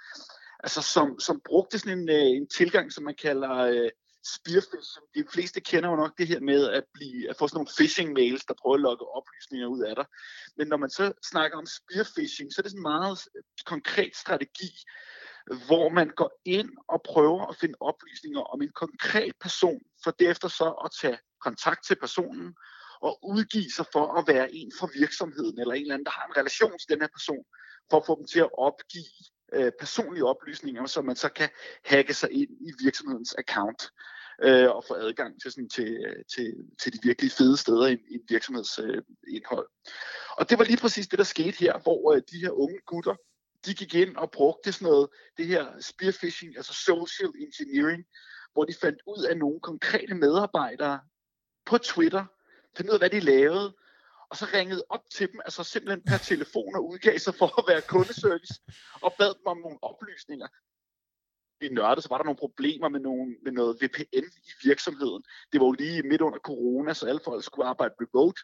altså 0.59 0.81
som, 0.81 1.19
som 1.19 1.41
brugte 1.45 1.79
sådan 1.79 1.99
en, 1.99 2.09
øh, 2.09 2.37
en 2.37 2.47
tilgang, 2.47 2.93
som 2.93 3.03
man 3.03 3.15
kalder 3.15 3.51
øh, 3.51 3.89
spearfishing. 4.35 5.05
De 5.15 5.23
fleste 5.33 5.61
kender 5.61 5.89
jo 5.89 5.95
nok 5.95 6.17
det 6.17 6.27
her 6.27 6.39
med 6.39 6.69
at, 6.69 6.83
blive, 6.93 7.29
at 7.29 7.35
få 7.37 7.47
sådan 7.47 7.57
nogle 7.57 7.75
phishing 7.77 8.13
mails, 8.13 8.45
der 8.45 8.53
prøver 8.61 8.75
at 8.75 8.81
lokke 8.81 9.05
oplysninger 9.05 9.67
ud 9.67 9.81
af 9.81 9.95
dig. 9.95 10.05
Men 10.57 10.67
når 10.67 10.77
man 10.77 10.89
så 10.89 11.11
snakker 11.31 11.57
om 11.57 11.65
spearfishing, 11.65 12.53
så 12.53 12.61
er 12.61 12.63
det 12.63 12.71
sådan 12.71 12.79
en 12.79 12.91
meget 12.91 13.19
øh, 13.35 13.43
konkret 13.65 14.15
strategi, 14.15 14.71
hvor 15.67 15.89
man 15.89 16.09
går 16.09 16.31
ind 16.45 16.69
og 16.87 17.01
prøver 17.01 17.45
at 17.45 17.55
finde 17.55 17.75
oplysninger 17.79 18.39
om 18.39 18.61
en 18.61 18.71
konkret 18.71 19.33
person, 19.41 19.81
for 20.03 20.11
derefter 20.11 20.47
så 20.47 20.69
at 20.85 20.91
tage 21.01 21.17
kontakt 21.41 21.85
til 21.85 21.95
personen 21.95 22.55
og 23.01 23.19
udgive 23.23 23.71
sig 23.71 23.85
for 23.91 24.17
at 24.19 24.27
være 24.27 24.55
en 24.55 24.71
fra 24.79 24.87
virksomheden, 24.99 25.59
eller 25.59 25.73
en 25.73 25.81
eller 25.81 25.93
anden, 25.93 26.05
der 26.05 26.11
har 26.11 26.25
en 26.25 26.37
relation 26.37 26.71
til 26.79 26.89
den 26.89 27.01
her 27.01 27.07
person, 27.17 27.43
for 27.89 27.97
at 27.97 28.05
få 28.05 28.15
dem 28.19 28.27
til 28.27 28.39
at 28.39 28.49
opgive 28.57 29.13
øh, 29.53 29.71
personlige 29.79 30.25
oplysninger, 30.25 30.85
så 30.85 31.01
man 31.01 31.15
så 31.15 31.29
kan 31.29 31.49
hacke 31.85 32.13
sig 32.13 32.31
ind 32.31 32.49
i 32.49 32.71
virksomhedens 32.83 33.35
account 33.37 33.81
øh, 34.43 34.69
og 34.69 34.83
få 34.87 34.93
adgang 34.93 35.41
til, 35.41 35.51
sådan, 35.51 35.69
til, 35.69 35.89
øh, 36.07 36.23
til, 36.35 36.53
til 36.81 36.93
de 36.93 36.99
virkelig 37.03 37.31
fede 37.31 37.57
steder 37.57 37.87
i, 37.87 37.93
i 37.93 38.13
en 38.13 38.25
virksomheds 38.29 38.79
øh, 38.79 39.01
indhold. 39.27 39.67
Og 40.37 40.49
det 40.49 40.57
var 40.59 40.63
lige 40.63 40.77
præcis 40.77 41.07
det, 41.07 41.19
der 41.19 41.25
skete 41.25 41.57
her, 41.59 41.79
hvor 41.79 42.13
øh, 42.13 42.21
de 42.31 42.39
her 42.43 42.51
unge 42.51 42.79
gutter, 42.85 43.15
de 43.65 43.73
gik 43.73 43.93
ind 43.95 44.15
og 44.15 44.31
brugte 44.31 44.71
sådan 44.71 44.85
noget, 44.85 45.09
det 45.37 45.47
her 45.47 45.81
spearfishing, 45.81 46.57
altså 46.57 46.73
social 46.73 47.31
engineering, 47.35 48.05
hvor 48.53 48.63
de 48.63 48.73
fandt 48.81 48.99
ud 49.07 49.23
af 49.23 49.37
nogle 49.37 49.59
konkrete 49.59 50.13
medarbejdere 50.13 50.99
på 51.65 51.77
Twitter, 51.77 52.25
fandt 52.77 52.89
ud 52.89 52.93
af, 52.93 52.99
hvad 52.99 53.09
de 53.09 53.19
lavede, 53.19 53.75
og 54.29 54.37
så 54.37 54.47
ringede 54.53 54.83
op 54.89 55.03
til 55.11 55.31
dem, 55.31 55.39
altså 55.45 55.63
simpelthen 55.63 56.03
per 56.03 56.17
telefon 56.17 56.75
og 56.75 56.87
udgav 56.87 57.17
sig 57.17 57.35
for 57.35 57.59
at 57.59 57.65
være 57.67 57.81
kundeservice, 57.81 58.53
og 59.01 59.13
bad 59.19 59.33
dem 59.37 59.45
om 59.45 59.57
nogle 59.57 59.79
oplysninger. 59.81 60.47
Vi 61.59 61.69
nørdede, 61.69 62.01
så 62.01 62.09
var 62.09 62.17
der 62.17 62.23
nogle 62.23 62.43
problemer 62.45 62.89
med, 62.89 62.99
nogle, 62.99 63.35
med 63.43 63.51
noget 63.51 63.77
VPN 63.81 64.27
i 64.49 64.51
virksomheden. 64.63 65.23
Det 65.51 65.59
var 65.61 65.65
jo 65.65 65.71
lige 65.71 66.03
midt 66.03 66.21
under 66.21 66.39
corona, 66.39 66.93
så 66.93 67.05
alle 67.05 67.21
folk 67.25 67.43
skulle 67.43 67.67
arbejde 67.67 67.93
remote. 68.01 68.41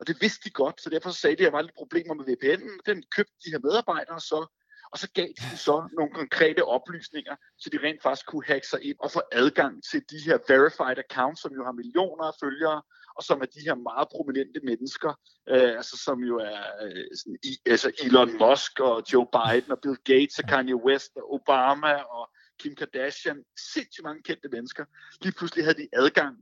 Og 0.00 0.06
det 0.06 0.16
vidste 0.20 0.44
de 0.44 0.50
godt, 0.50 0.80
så 0.80 0.90
derfor 0.90 1.10
sagde 1.10 1.36
de, 1.36 1.42
at 1.42 1.46
der 1.46 1.56
var 1.56 1.62
lidt 1.62 1.76
problemer 1.76 2.14
med 2.14 2.24
VPN'en. 2.24 2.78
Den 2.86 3.04
købte 3.16 3.34
de 3.44 3.50
her 3.50 3.58
medarbejdere 3.58 4.20
så, 4.20 4.46
og 4.92 4.98
så 4.98 5.08
gav 5.14 5.28
de 5.38 5.56
så 5.56 5.88
nogle 5.96 6.12
konkrete 6.14 6.64
oplysninger, 6.64 7.36
så 7.58 7.70
de 7.70 7.78
rent 7.78 8.02
faktisk 8.02 8.26
kunne 8.26 8.46
hacke 8.46 8.66
sig 8.66 8.84
ind 8.84 8.96
og 9.00 9.10
få 9.10 9.22
adgang 9.32 9.84
til 9.90 10.00
de 10.10 10.18
her 10.26 10.38
verified 10.48 10.98
accounts, 10.98 11.42
som 11.42 11.52
jo 11.52 11.64
har 11.64 11.72
millioner 11.72 12.24
af 12.24 12.34
følgere, 12.42 12.82
og 13.16 13.22
som 13.22 13.40
er 13.40 13.46
de 13.46 13.60
her 13.66 13.74
meget 13.74 14.08
prominente 14.08 14.60
mennesker, 14.64 15.12
øh, 15.48 15.76
altså 15.80 15.96
som 16.04 16.18
jo 16.30 16.36
er 16.38 16.60
øh, 16.84 17.06
sådan, 17.18 17.38
i, 17.42 17.52
altså 17.66 17.92
Elon 18.04 18.32
Musk 18.42 18.80
og 18.80 19.02
Joe 19.12 19.26
Biden 19.36 19.70
og 19.72 19.78
Bill 19.82 19.98
Gates 20.04 20.38
og 20.38 20.48
Kanye 20.48 20.76
West 20.86 21.12
og 21.16 21.34
Obama 21.34 21.94
og 22.16 22.24
Kim 22.60 22.74
Kardashian, 22.74 23.44
sindssygt 23.72 24.04
mange 24.04 24.22
kendte 24.22 24.48
mennesker. 24.48 24.84
Lige 25.22 25.34
pludselig 25.38 25.64
havde 25.64 25.78
de 25.82 25.88
adgang 25.92 26.36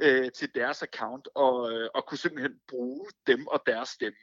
øh, 0.00 0.30
til 0.38 0.48
deres 0.54 0.82
account 0.82 1.28
og, 1.34 1.72
øh, 1.72 1.88
og 1.94 2.06
kunne 2.06 2.18
simpelthen 2.18 2.54
bruge 2.68 3.06
dem 3.26 3.46
og 3.46 3.62
deres 3.66 3.88
stemme. 3.88 4.18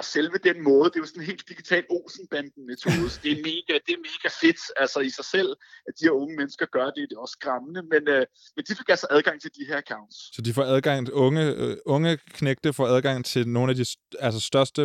Og 0.00 0.04
selve 0.04 0.38
den 0.48 0.62
måde, 0.62 0.84
det 0.90 0.96
er 0.96 1.00
jo 1.00 1.06
sådan 1.06 1.22
en 1.22 1.26
helt 1.26 1.48
digital 1.48 1.84
Olsenbanden-metode, 1.90 3.10
det 3.22 3.30
er 3.32 3.40
mega, 3.50 3.74
det 3.86 3.92
er 3.96 4.02
mega 4.10 4.28
fedt 4.42 4.60
altså 4.76 5.00
i 5.00 5.10
sig 5.10 5.24
selv, 5.24 5.50
at 5.88 5.92
de 5.98 6.04
her 6.04 6.10
unge 6.10 6.36
mennesker 6.36 6.66
gør 6.66 6.84
det, 6.84 7.02
det 7.08 7.16
er 7.16 7.20
også 7.20 7.36
skræmmende, 7.40 7.82
men, 7.82 8.02
øh, 8.08 8.24
men 8.56 8.64
de 8.68 8.74
fik 8.74 8.88
altså 8.88 9.06
adgang 9.10 9.40
til 9.40 9.50
de 9.58 9.64
her 9.68 9.76
accounts. 9.76 10.16
Så 10.36 10.42
de 10.42 10.54
får 10.54 10.62
adgang, 10.62 11.12
unge, 11.12 11.44
øh, 11.62 11.76
unge 11.86 12.16
knægte 12.16 12.72
får 12.72 12.86
adgang 12.86 13.24
til 13.24 13.48
nogle 13.48 13.70
af 13.70 13.76
de 13.76 13.86
altså 14.18 14.40
største, 14.40 14.80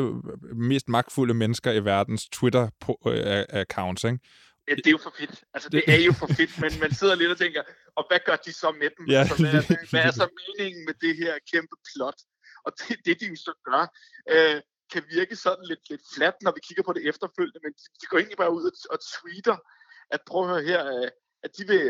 mest 0.55 0.87
magtfulde 0.89 1.33
mennesker 1.33 1.71
i 1.71 1.85
verdens 1.85 2.23
Twitter-accounts, 2.35 4.03
øh, 4.05 4.11
ikke? 4.11 4.19
Ja, 4.67 4.73
det 4.75 4.87
er 4.87 4.91
jo 4.91 5.03
for 5.07 5.13
fedt. 5.19 5.43
Altså, 5.53 5.69
det 5.69 5.83
er 5.87 6.01
jo 6.09 6.13
for 6.21 6.27
fedt, 6.37 6.53
men 6.63 6.71
man 6.83 6.91
sidder 6.99 7.15
lidt 7.15 7.31
og 7.31 7.37
tænker, 7.37 7.63
og 7.95 8.03
hvad 8.09 8.19
gør 8.25 8.35
de 8.35 8.53
så 8.53 8.69
med 8.81 8.89
dem? 8.97 9.03
Ja, 9.09 9.19
altså, 9.19 9.35
hvad, 9.51 9.63
hvad, 9.67 9.89
hvad 9.91 10.03
er 10.09 10.11
så 10.11 10.27
meningen 10.41 10.85
med 10.87 10.95
det 11.05 11.13
her 11.21 11.33
kæmpe 11.51 11.75
plot? 11.89 12.19
Og 12.65 12.71
det, 12.79 12.97
det 13.05 13.19
de 13.19 13.25
jo 13.25 13.35
så 13.35 13.53
gør, 13.69 13.81
øh, 14.33 14.61
kan 14.93 15.03
virke 15.15 15.35
sådan 15.35 15.65
lidt, 15.71 15.83
lidt 15.89 16.05
flat, 16.15 16.35
når 16.41 16.51
vi 16.57 16.61
kigger 16.67 16.83
på 16.83 16.93
det 16.93 17.07
efterfølgende, 17.11 17.59
men 17.63 17.73
de, 17.79 17.83
de 18.01 18.05
går 18.09 18.17
egentlig 18.17 18.41
bare 18.43 18.53
ud 18.57 18.63
og, 18.69 18.73
og 18.93 18.99
tweeter, 19.13 19.57
at 20.15 20.19
prøv 20.27 20.41
at 20.43 20.49
høre 20.49 20.63
her, 20.71 20.81
øh, 20.95 21.09
at 21.45 21.51
de 21.57 21.63
vil, 21.67 21.85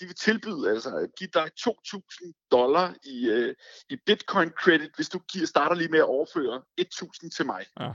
de 0.00 0.04
vil 0.08 0.14
tilbyde, 0.14 0.70
altså 0.70 0.90
give 1.18 1.30
dig 1.34 1.50
2.000 1.60 2.48
dollar 2.50 2.94
i, 3.04 3.28
øh, 3.28 3.54
i 3.90 3.96
bitcoin 4.06 4.50
credit, 4.50 4.92
hvis 4.96 5.08
du 5.08 5.18
giver, 5.32 5.46
starter 5.46 5.76
lige 5.76 5.88
med 5.94 5.98
at 5.98 6.12
overføre 6.16 6.62
1.000 6.80 7.30
til 7.36 7.46
mig. 7.46 7.66
Ja. 7.80 7.92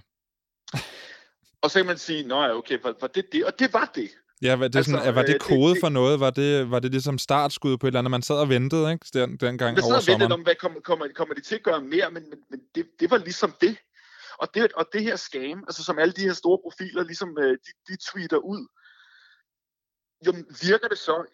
Og 1.62 1.72
så 1.72 1.80
kan 1.80 1.86
man 1.86 1.98
sige, 1.98 2.28
nå 2.28 2.42
ja, 2.44 2.58
okay, 2.58 2.80
var, 2.84 2.96
var 3.02 3.08
det 3.08 3.26
det? 3.32 3.46
Og 3.46 3.60
det 3.60 3.74
var 3.74 3.92
det. 3.96 4.10
Ja, 4.42 4.56
var 4.56 4.68
det, 4.68 4.76
altså, 4.76 4.92
sådan, 4.92 5.16
var 5.16 5.24
det 5.24 5.42
kode 5.42 5.74
det, 5.74 5.80
for 5.80 5.90
noget? 5.90 6.20
Var 6.20 6.30
det, 6.30 6.72
var 6.72 6.80
det 6.80 6.92
ligesom 6.92 7.18
startskud 7.18 7.78
på 7.78 7.88
et 7.88 7.90
eller 7.90 8.00
andet? 8.00 8.12
Man 8.12 8.22
sad 8.22 8.36
og 8.36 8.50
ventede, 8.50 8.92
ikke? 8.92 9.06
Den, 9.14 9.38
dengang 9.38 9.78
over 9.78 10.00
sommeren. 10.00 10.20
Man 10.20 10.20
sad 10.20 10.32
og 10.32 10.34
om, 10.34 10.44
hvad 10.44 10.56
kommer, 10.56 10.80
kommer, 10.80 11.08
kommer 11.16 11.34
de 11.36 11.42
til 11.42 11.56
at 11.56 11.64
gøre 11.64 11.82
mere? 11.82 12.12
Men, 12.12 12.30
men, 12.30 12.40
men 12.50 12.60
det, 12.76 12.86
det 13.00 13.12
var 13.12 13.18
ligesom 13.18 13.54
det. 13.62 13.78
Og 14.38 14.48
det, 14.54 14.74
og 14.74 14.86
det 14.94 15.04
her 15.04 15.16
scam, 15.16 15.64
altså 15.68 15.84
som 15.84 16.00
alle 16.00 16.14
de 16.14 16.22
her 16.22 16.34
store 16.34 16.60
profiler, 16.64 17.04
ligesom 17.04 17.36
de, 17.38 17.72
de 17.88 17.98
tweeter 18.12 18.38
ud, 18.38 18.68
jo, 20.26 20.32
virker 20.68 20.88
det 20.88 20.98
så? 20.98 21.26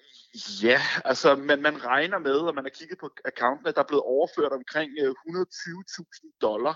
Ja, 0.63 0.81
altså 1.05 1.35
man, 1.35 1.61
man 1.61 1.85
regner 1.85 2.19
med, 2.19 2.37
og 2.49 2.55
man 2.55 2.63
har 2.63 2.69
kigget 2.69 2.97
på 2.99 3.09
accounten, 3.25 3.67
at 3.67 3.75
der 3.75 3.81
er 3.81 3.87
blevet 3.87 4.03
overført 4.03 4.51
omkring 4.51 4.91
120.000 4.91 6.37
dollar 6.41 6.75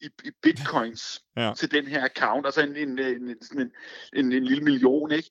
i, 0.00 0.08
i 0.24 0.30
bitcoins 0.42 1.22
ja. 1.36 1.52
til 1.56 1.70
den 1.70 1.86
her 1.86 2.04
account, 2.04 2.46
altså 2.46 2.60
en, 2.60 2.76
en, 2.76 2.98
en, 2.98 3.28
en, 3.28 3.72
en, 4.16 4.32
en 4.32 4.42
lille 4.42 4.64
million, 4.64 5.12
ikke? 5.12 5.30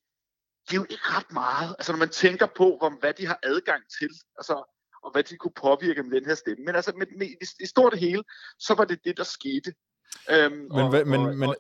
Det 0.67 0.73
er 0.73 0.77
jo 0.77 0.85
ikke 0.89 1.03
ret 1.03 1.31
meget, 1.31 1.75
altså 1.79 1.91
når 1.91 1.99
man 1.99 2.09
tænker 2.09 2.47
på, 2.55 2.77
om, 2.77 2.93
hvad 2.93 3.13
de 3.13 3.25
har 3.27 3.39
adgang 3.43 3.83
til, 3.99 4.09
altså, 4.37 4.73
og 5.03 5.11
hvad 5.11 5.23
de 5.23 5.37
kunne 5.37 5.57
påvirke 5.61 6.03
med 6.03 6.11
den 6.11 6.25
her 6.25 6.35
stemme. 6.35 6.65
Men 6.65 6.75
altså, 6.75 6.91
med, 6.97 7.07
med, 7.17 7.27
i, 7.27 7.63
i 7.63 7.65
stort 7.65 7.93
det 7.93 7.99
hele, 7.99 8.23
så 8.59 8.73
var 8.73 8.85
det 8.85 8.99
det, 9.03 9.17
der 9.17 9.23
skete. 9.23 9.73
Øhm, 10.31 10.55
men, 10.55 10.71
og, 10.71 10.89
hvad, 10.89 11.05
men, 11.05 11.19
og, 11.19 11.37
men, 11.37 11.49
og, 11.49 11.55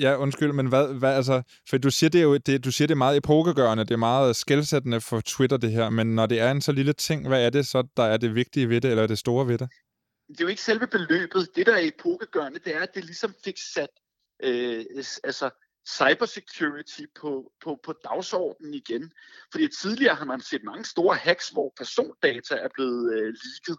Ja, 0.00 0.16
undskyld, 0.16 0.52
men 0.52 0.66
hvad, 0.66 0.94
hvad 0.94 1.14
altså, 1.14 1.42
for 1.68 1.78
du 1.78 1.90
siger, 1.90 2.10
det 2.10 2.18
er 2.18 2.22
jo, 2.22 2.36
det, 2.36 2.64
du 2.64 2.70
siger, 2.72 2.86
det 2.86 2.94
er 2.94 2.98
meget 2.98 3.16
epokegørende, 3.16 3.84
det 3.84 3.90
er 3.90 3.96
meget 3.96 4.36
skældsættende 4.36 5.00
for 5.00 5.20
Twitter, 5.20 5.56
det 5.56 5.72
her, 5.72 5.90
men 5.90 6.14
når 6.14 6.26
det 6.26 6.40
er 6.40 6.50
en 6.50 6.60
så 6.60 6.72
lille 6.72 6.92
ting, 6.92 7.28
hvad 7.28 7.46
er 7.46 7.50
det 7.50 7.66
så, 7.66 7.88
der 7.96 8.02
er 8.02 8.16
det 8.16 8.34
vigtige 8.34 8.68
ved 8.68 8.80
det, 8.80 8.90
eller 8.90 9.02
er 9.02 9.06
det 9.06 9.18
store 9.18 9.46
ved 9.46 9.58
det? 9.58 9.68
Det 10.28 10.40
er 10.40 10.44
jo 10.44 10.48
ikke 10.48 10.62
selve 10.62 10.86
beløbet. 10.86 11.56
Det, 11.56 11.66
der 11.66 11.74
er 11.74 11.88
epokegørende, 11.88 12.58
det 12.58 12.74
er, 12.74 12.80
at 12.80 12.94
det 12.94 13.04
ligesom 13.04 13.34
fik 13.44 13.58
sat 13.74 13.90
øh, 14.42 14.84
altså, 15.24 15.50
cybersecurity 15.88 17.02
på, 17.20 17.52
på, 17.64 17.78
på 17.84 17.92
dagsordenen 17.92 18.74
igen. 18.74 19.12
Fordi 19.52 19.68
tidligere 19.80 20.14
har 20.14 20.24
man 20.24 20.40
set 20.40 20.64
mange 20.64 20.84
store 20.84 21.16
hacks, 21.16 21.48
hvor 21.48 21.72
persondata 21.76 22.54
er 22.54 22.68
blevet 22.74 23.12
øh, 23.14 23.34
leaget. 23.44 23.78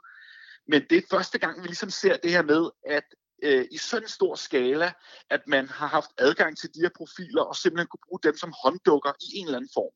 Men 0.68 0.82
det 0.90 0.98
er 0.98 1.08
første 1.10 1.38
gang, 1.40 1.62
vi 1.62 1.68
ligesom 1.68 1.90
ser 1.90 2.18
det 2.18 2.32
her 2.32 2.44
med, 2.44 2.70
at 2.86 3.04
øh, 3.44 3.66
i 3.72 3.78
sådan 3.78 4.04
en 4.04 4.10
stor 4.10 4.36
skala, 4.36 4.94
at 5.30 5.42
man 5.48 5.68
har 5.68 5.88
haft 5.88 6.12
adgang 6.18 6.58
til 6.58 6.70
de 6.74 6.80
her 6.80 6.90
profiler 6.98 7.42
og 7.42 7.56
simpelthen 7.56 7.88
kunne 7.88 8.08
bruge 8.08 8.20
dem 8.24 8.36
som 8.38 8.54
hånddukker 8.64 9.12
i 9.22 9.38
en 9.38 9.46
eller 9.46 9.58
anden 9.58 9.72
form. 9.74 9.94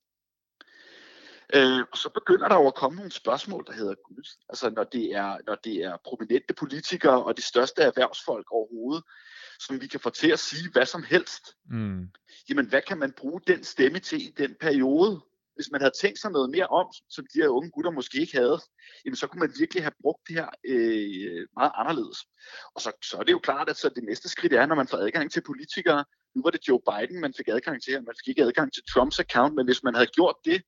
Øh, 1.55 1.85
og 1.91 1.97
så 1.97 2.09
begynder 2.09 2.47
der 2.47 2.55
jo 2.55 2.67
at 2.67 2.75
komme 2.75 2.95
nogle 2.95 3.11
spørgsmål, 3.11 3.65
der 3.67 3.73
hedder 3.73 3.95
Gud. 4.07 4.23
Altså 4.49 4.69
når 4.69 4.83
det 4.83 5.15
er, 5.15 5.37
når 5.47 5.55
det 5.63 5.75
er 5.75 5.97
prominente 6.05 6.53
politikere 6.53 7.23
og 7.23 7.37
de 7.37 7.41
største 7.41 7.81
erhvervsfolk 7.81 8.51
overhovedet, 8.51 9.03
som 9.59 9.81
vi 9.81 9.87
kan 9.87 9.99
få 9.99 10.09
til 10.09 10.31
at 10.31 10.39
sige 10.39 10.71
hvad 10.71 10.85
som 10.85 11.03
helst. 11.03 11.43
Mm. 11.69 12.07
Jamen 12.49 12.65
hvad 12.69 12.81
kan 12.87 12.97
man 12.97 13.11
bruge 13.17 13.41
den 13.47 13.63
stemme 13.63 13.99
til 13.99 14.21
i 14.21 14.33
den 14.37 14.55
periode? 14.59 15.21
hvis 15.55 15.71
man 15.71 15.81
havde 15.81 15.97
tænkt 16.01 16.19
sig 16.19 16.31
noget 16.31 16.49
mere 16.49 16.67
om, 16.67 16.87
som 17.09 17.25
de 17.33 17.41
her 17.41 17.47
unge 17.47 17.71
gutter 17.71 17.91
måske 17.91 18.21
ikke 18.21 18.37
havde, 18.37 18.59
jamen 19.05 19.15
så 19.15 19.27
kunne 19.27 19.39
man 19.39 19.53
virkelig 19.59 19.83
have 19.83 19.97
brugt 20.01 20.27
det 20.27 20.35
her 20.35 20.49
øh, 20.71 21.47
meget 21.57 21.71
anderledes. 21.75 22.19
Og 22.75 22.81
så, 22.81 22.91
så 23.09 23.17
er 23.17 23.23
det 23.23 23.31
jo 23.31 23.39
klart, 23.39 23.69
at 23.69 23.77
så 23.77 23.89
det 23.89 24.03
næste 24.03 24.29
skridt 24.29 24.53
er, 24.53 24.65
når 24.65 24.75
man 24.75 24.87
får 24.87 24.97
adgang 24.97 25.31
til 25.31 25.43
politikere. 25.45 26.05
Nu 26.35 26.41
var 26.43 26.51
det 26.51 26.67
Joe 26.67 26.81
Biden, 26.89 27.21
man 27.21 27.33
fik 27.37 27.47
adgang 27.47 27.83
til, 27.83 27.97
og 27.97 28.03
man 28.03 28.15
fik 28.19 28.27
ikke 28.27 28.43
adgang 28.43 28.73
til 28.73 28.83
Trumps 28.93 29.19
account, 29.19 29.55
men 29.55 29.65
hvis 29.65 29.83
man 29.83 29.95
havde 29.95 30.11
gjort 30.17 30.35
det, 30.45 30.61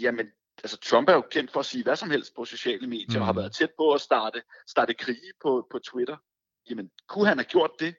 jamen 0.00 0.26
altså 0.62 0.76
Trump 0.76 1.08
er 1.08 1.12
jo 1.14 1.24
kendt 1.30 1.52
for 1.52 1.60
at 1.60 1.66
sige 1.66 1.84
hvad 1.84 1.96
som 1.96 2.10
helst 2.10 2.34
på 2.36 2.44
sociale 2.44 2.86
medier, 2.86 3.18
mm. 3.18 3.20
og 3.20 3.26
har 3.26 3.32
mm. 3.32 3.38
været 3.38 3.52
tæt 3.52 3.70
på 3.78 3.92
at 3.92 4.00
starte, 4.00 4.42
starte 4.68 4.94
krige 4.94 5.32
på, 5.42 5.66
på 5.70 5.78
Twitter. 5.78 6.16
Jamen, 6.70 6.90
kunne 7.08 7.26
han 7.26 7.38
have 7.38 7.44
gjort 7.44 7.70
det? 7.80 7.94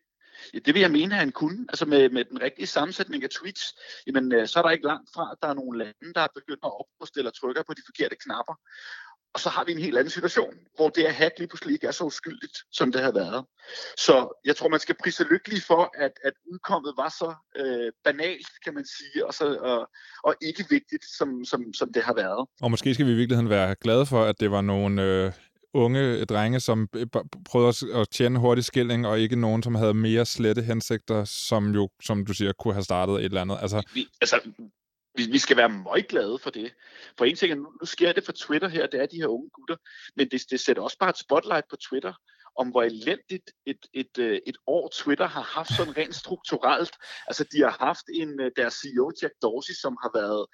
Ja, 0.53 0.59
det 0.59 0.73
vil 0.73 0.79
jeg 0.81 0.91
mene, 0.91 1.15
at 1.15 1.19
han 1.19 1.31
kunne. 1.31 1.65
Altså 1.69 1.85
med, 1.85 2.09
med 2.09 2.25
den 2.25 2.41
rigtige 2.41 2.67
sammensætning 2.67 3.23
af 3.23 3.29
tweets, 3.29 3.73
jamen, 4.07 4.33
øh, 4.33 4.47
så 4.47 4.59
er 4.59 4.63
der 4.63 4.69
ikke 4.69 4.87
langt 4.87 5.09
fra, 5.13 5.31
at 5.31 5.37
der 5.41 5.47
er 5.47 5.53
nogle 5.53 5.77
lande, 5.77 6.13
der 6.15 6.21
er 6.21 6.27
begyndt 6.35 6.65
at 6.65 6.71
opstille 6.99 7.29
og 7.29 7.35
trykker 7.35 7.63
på 7.63 7.73
de 7.73 7.81
forkerte 7.85 8.15
knapper. 8.15 8.55
Og 9.33 9.39
så 9.39 9.49
har 9.49 9.63
vi 9.63 9.71
en 9.71 9.77
helt 9.77 9.97
anden 9.97 10.11
situation, 10.11 10.53
hvor 10.75 10.89
det 10.89 11.03
at 11.03 11.13
hack 11.13 11.33
lige 11.37 11.47
pludselig 11.47 11.73
ikke 11.73 11.87
er 11.87 11.91
så 11.91 12.03
uskyldigt, 12.03 12.57
som 12.71 12.91
det 12.91 13.01
har 13.01 13.11
været. 13.11 13.45
Så 13.97 14.41
jeg 14.45 14.55
tror, 14.55 14.69
man 14.69 14.79
skal 14.79 14.95
prise 15.03 15.23
lykkelig 15.23 15.61
for, 15.61 15.91
at, 15.97 16.11
at 16.23 16.33
udkommet 16.51 16.93
var 16.97 17.09
så 17.09 17.33
øh, 17.55 17.91
banalt, 18.03 18.47
kan 18.63 18.73
man 18.73 18.85
sige, 18.85 19.25
og, 19.25 19.33
så, 19.33 19.57
og, 19.61 19.89
og 20.23 20.35
ikke 20.41 20.65
vigtigt, 20.69 21.05
som, 21.17 21.45
som, 21.45 21.73
som 21.73 21.93
det 21.93 22.03
har 22.03 22.13
været. 22.13 22.47
Og 22.61 22.71
måske 22.71 22.93
skal 22.93 23.05
vi 23.05 23.11
i 23.11 23.15
virkeligheden 23.15 23.49
være 23.49 23.75
glade 23.75 24.05
for, 24.05 24.23
at 24.23 24.39
det 24.39 24.51
var 24.51 24.61
nogle 24.61 25.03
øh, 25.03 25.31
unge 25.73 26.25
drenge, 26.25 26.59
som 26.59 26.87
prøvede 27.45 27.73
at 27.93 28.09
tjene 28.09 28.39
hurtig 28.39 28.63
skilling, 28.63 29.07
og 29.07 29.19
ikke 29.19 29.35
nogen, 29.35 29.63
som 29.63 29.75
havde 29.75 29.93
mere 29.93 30.25
slette 30.25 30.61
hensigter, 30.61 31.25
som 31.25 31.73
jo, 31.73 31.89
som 32.03 32.25
du 32.25 32.33
siger, 32.33 32.53
kunne 32.53 32.73
have 32.73 32.83
startet 32.83 33.15
et 33.15 33.25
eller 33.25 33.41
andet. 33.41 33.57
Altså, 33.61 33.83
vi, 33.93 34.07
altså, 34.21 34.39
vi, 35.17 35.31
vi 35.31 35.37
skal 35.37 35.57
være 35.57 35.69
meget 35.69 36.07
glade 36.07 36.39
for 36.39 36.49
det. 36.49 36.73
For 37.17 37.25
en 37.25 37.35
ting, 37.35 37.55
nu, 37.55 37.71
nu 37.81 37.85
sker 37.85 38.11
det 38.13 38.23
for 38.25 38.31
Twitter 38.31 38.67
her, 38.67 38.87
det 38.87 39.01
er 39.01 39.05
de 39.05 39.17
her 39.17 39.27
unge 39.27 39.49
gutter, 39.53 39.75
men 40.15 40.29
det, 40.31 40.41
det 40.51 40.59
sætter 40.59 40.83
også 40.83 40.97
bare 40.99 41.09
et 41.09 41.17
spotlight 41.17 41.65
på 41.69 41.75
Twitter, 41.75 42.13
om 42.57 42.67
hvor 42.69 42.83
elendigt 42.83 43.29
et, 43.29 43.49
et, 43.65 43.85
et, 43.93 44.17
øh, 44.19 44.39
et 44.47 44.57
år 44.67 44.89
Twitter 44.93 45.27
har 45.27 45.41
haft 45.41 45.73
sådan 45.77 45.97
rent 45.97 46.15
strukturelt. 46.15 46.95
Altså 47.27 47.43
de 47.51 47.61
har 47.61 47.75
haft 47.87 48.05
en, 48.13 48.41
øh, 48.41 48.51
deres 48.55 48.73
CEO 48.73 49.11
Jack 49.21 49.33
Dorsey, 49.41 49.73
som 49.73 49.97
har 50.03 50.11
været 50.19 50.45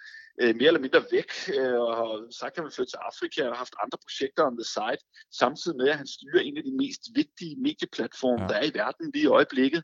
øh, 0.41 0.55
mere 0.55 0.67
eller 0.67 0.85
mindre 0.85 1.03
væk 1.11 1.31
øh, 1.57 1.79
og 1.85 1.91
har 1.97 2.09
sagt, 2.39 2.51
at 2.51 2.57
han 2.57 2.65
vil 2.65 2.75
flytte 2.75 2.91
til 2.91 3.05
Afrika 3.09 3.41
og 3.43 3.51
har 3.53 3.63
haft 3.65 3.75
andre 3.83 3.97
projekter 4.05 4.41
on 4.49 4.57
the 4.61 4.67
side, 4.75 5.01
samtidig 5.41 5.77
med, 5.77 5.87
at 5.89 5.97
han 5.97 6.07
styrer 6.07 6.41
en 6.41 6.57
af 6.57 6.63
de 6.63 6.77
mest 6.81 7.01
vigtige 7.15 7.55
medieplatforme, 7.67 8.43
ja. 8.43 8.47
der 8.49 8.55
er 8.61 8.65
i 8.71 8.73
verden 8.81 9.11
lige 9.13 9.23
i 9.23 9.35
øjeblikket. 9.37 9.83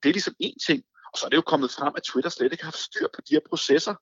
Det 0.00 0.08
er 0.08 0.16
ligesom 0.18 0.36
en 0.40 0.58
ting. 0.68 0.82
Og 1.12 1.18
så 1.18 1.26
er 1.26 1.30
det 1.30 1.36
jo 1.36 1.42
kommet 1.42 1.70
frem, 1.70 1.92
at 1.96 2.02
Twitter 2.02 2.30
slet 2.30 2.52
ikke 2.52 2.64
har 2.64 2.70
haft 2.70 2.78
styr 2.78 3.06
på 3.14 3.20
de 3.20 3.34
her 3.34 3.40
processer. 3.48 3.94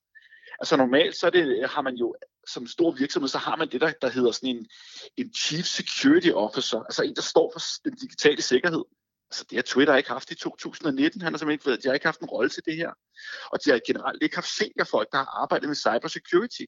Altså 0.60 0.76
normalt 0.76 1.16
så 1.16 1.26
er 1.26 1.30
det, 1.30 1.70
har 1.70 1.82
man 1.82 1.94
jo 1.94 2.14
som 2.46 2.66
stor 2.66 2.90
virksomhed, 2.90 3.28
så 3.28 3.38
har 3.38 3.56
man 3.56 3.70
det, 3.70 3.80
der, 3.80 3.92
der 4.02 4.08
hedder 4.08 4.32
sådan 4.32 4.56
en, 4.56 4.66
en 5.16 5.34
Chief 5.34 5.64
Security 5.64 6.30
Officer, 6.34 6.80
altså 6.80 7.02
en, 7.02 7.16
der 7.16 7.22
står 7.22 7.52
for 7.54 7.60
den 7.84 7.94
digitale 7.94 8.42
sikkerhed. 8.42 8.84
Altså 9.30 9.44
det 9.50 9.56
har 9.58 9.62
Twitter 9.62 9.96
ikke 9.96 10.10
haft 10.10 10.30
i 10.30 10.34
2019. 10.34 11.22
Han 11.22 11.32
har 11.32 11.38
simpelthen 11.38 11.72
ikke, 11.72 11.82
de 11.82 11.88
har 11.88 11.94
ikke 11.94 12.06
haft 12.06 12.20
en 12.20 12.26
rolle 12.26 12.50
til 12.50 12.62
det 12.64 12.76
her. 12.76 12.90
Og 13.52 13.64
de 13.64 13.70
har 13.70 13.80
generelt 13.86 14.22
ikke 14.22 14.36
haft 14.36 14.56
seniorfolk, 14.56 15.08
der 15.12 15.18
har 15.18 15.42
arbejdet 15.42 15.68
med 15.68 15.76
cybersecurity. 15.76 16.64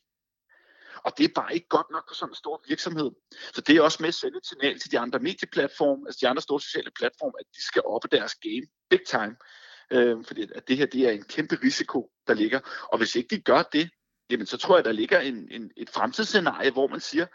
Og 1.05 1.13
det 1.19 1.25
er 1.25 1.35
bare 1.35 1.55
ikke 1.55 1.69
godt 1.69 1.91
nok 1.91 2.05
for 2.09 2.15
sådan 2.15 2.33
en 2.33 2.43
stor 2.45 2.65
virksomhed. 2.69 3.11
Så 3.55 3.61
det 3.61 3.77
er 3.77 3.83
også 3.83 3.99
med 4.01 4.09
at 4.09 4.15
sende 4.15 4.39
et 4.39 4.47
signal 4.47 4.79
til 4.81 4.91
de 4.93 4.99
andre 4.99 5.19
medieplatforme, 5.19 6.03
altså 6.07 6.19
de 6.23 6.29
andre 6.29 6.43
store 6.43 6.61
sociale 6.61 6.91
platforme, 6.99 7.33
at 7.41 7.47
de 7.57 7.63
skal 7.67 7.83
op 7.85 8.03
deres 8.13 8.35
game 8.35 8.67
big 8.91 9.05
time. 9.07 9.37
Øh, 9.91 10.25
fordi 10.25 10.49
at 10.55 10.69
det 10.69 10.77
her 10.77 10.87
det 10.87 11.01
er 11.01 11.11
en 11.11 11.25
kæmpe 11.25 11.59
risiko, 11.63 12.11
der 12.27 12.35
ligger. 12.35 12.61
Og 12.93 12.99
hvis 12.99 13.17
ikke 13.17 13.37
de 13.37 13.41
gør 13.41 13.63
det, 13.63 13.91
jamen 14.31 14.47
så 14.47 14.57
tror 14.57 14.77
jeg, 14.77 14.85
der 14.85 14.93
ligger 14.93 15.21
en, 15.21 15.49
en, 15.51 15.71
et 15.77 15.91
fremtidsscenarie, 15.91 16.71
hvor 16.71 16.89
man 16.89 17.01
siger, 17.01 17.27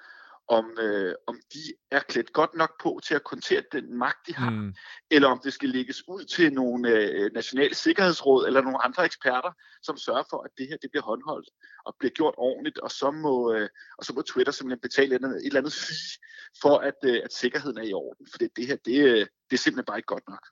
om, 0.47 0.77
øh, 0.79 1.15
om 1.27 1.39
de 1.53 1.59
er 1.91 1.99
klædt 1.99 2.33
godt 2.33 2.53
nok 2.55 2.81
på 2.83 2.99
til 3.03 3.15
at 3.15 3.23
kontere 3.23 3.63
den 3.71 3.97
magt, 3.97 4.27
de 4.27 4.35
har, 4.35 4.49
mm. 4.49 4.73
eller 5.11 5.27
om 5.27 5.39
det 5.43 5.53
skal 5.53 5.69
lægges 5.69 6.07
ud 6.07 6.23
til 6.23 6.53
nogle 6.53 6.89
øh, 6.89 7.31
nationale 7.33 7.75
sikkerhedsråd 7.75 8.47
eller 8.47 8.61
nogle 8.61 8.83
andre 8.85 9.05
eksperter, 9.05 9.51
som 9.83 9.97
sørger 9.97 10.23
for, 10.29 10.43
at 10.43 10.51
det 10.57 10.67
her 10.67 10.77
det 10.81 10.91
bliver 10.91 11.03
håndholdt 11.03 11.49
og 11.85 11.95
bliver 11.99 12.11
gjort 12.11 12.33
ordentligt, 12.37 12.77
og 12.79 12.91
så 12.91 13.11
må, 13.11 13.53
øh, 13.53 13.69
og 13.97 14.05
så 14.05 14.13
må 14.13 14.21
Twitter 14.21 14.53
simpelthen 14.53 14.81
betale 14.81 15.15
et, 15.15 15.21
et 15.21 15.45
eller 15.45 15.59
andet 15.59 15.73
fee 15.73 16.19
for, 16.61 16.77
at, 16.77 16.99
øh, 17.03 17.21
at 17.23 17.33
sikkerheden 17.33 17.77
er 17.77 17.83
i 17.83 17.93
orden. 17.93 18.27
For 18.31 18.37
det, 18.37 18.49
det 18.55 18.67
her, 18.67 18.75
det, 18.85 18.97
øh, 19.05 19.25
det 19.49 19.53
er 19.53 19.63
simpelthen 19.63 19.85
bare 19.85 19.99
ikke 19.99 20.13
godt 20.15 20.27
nok. 20.27 20.47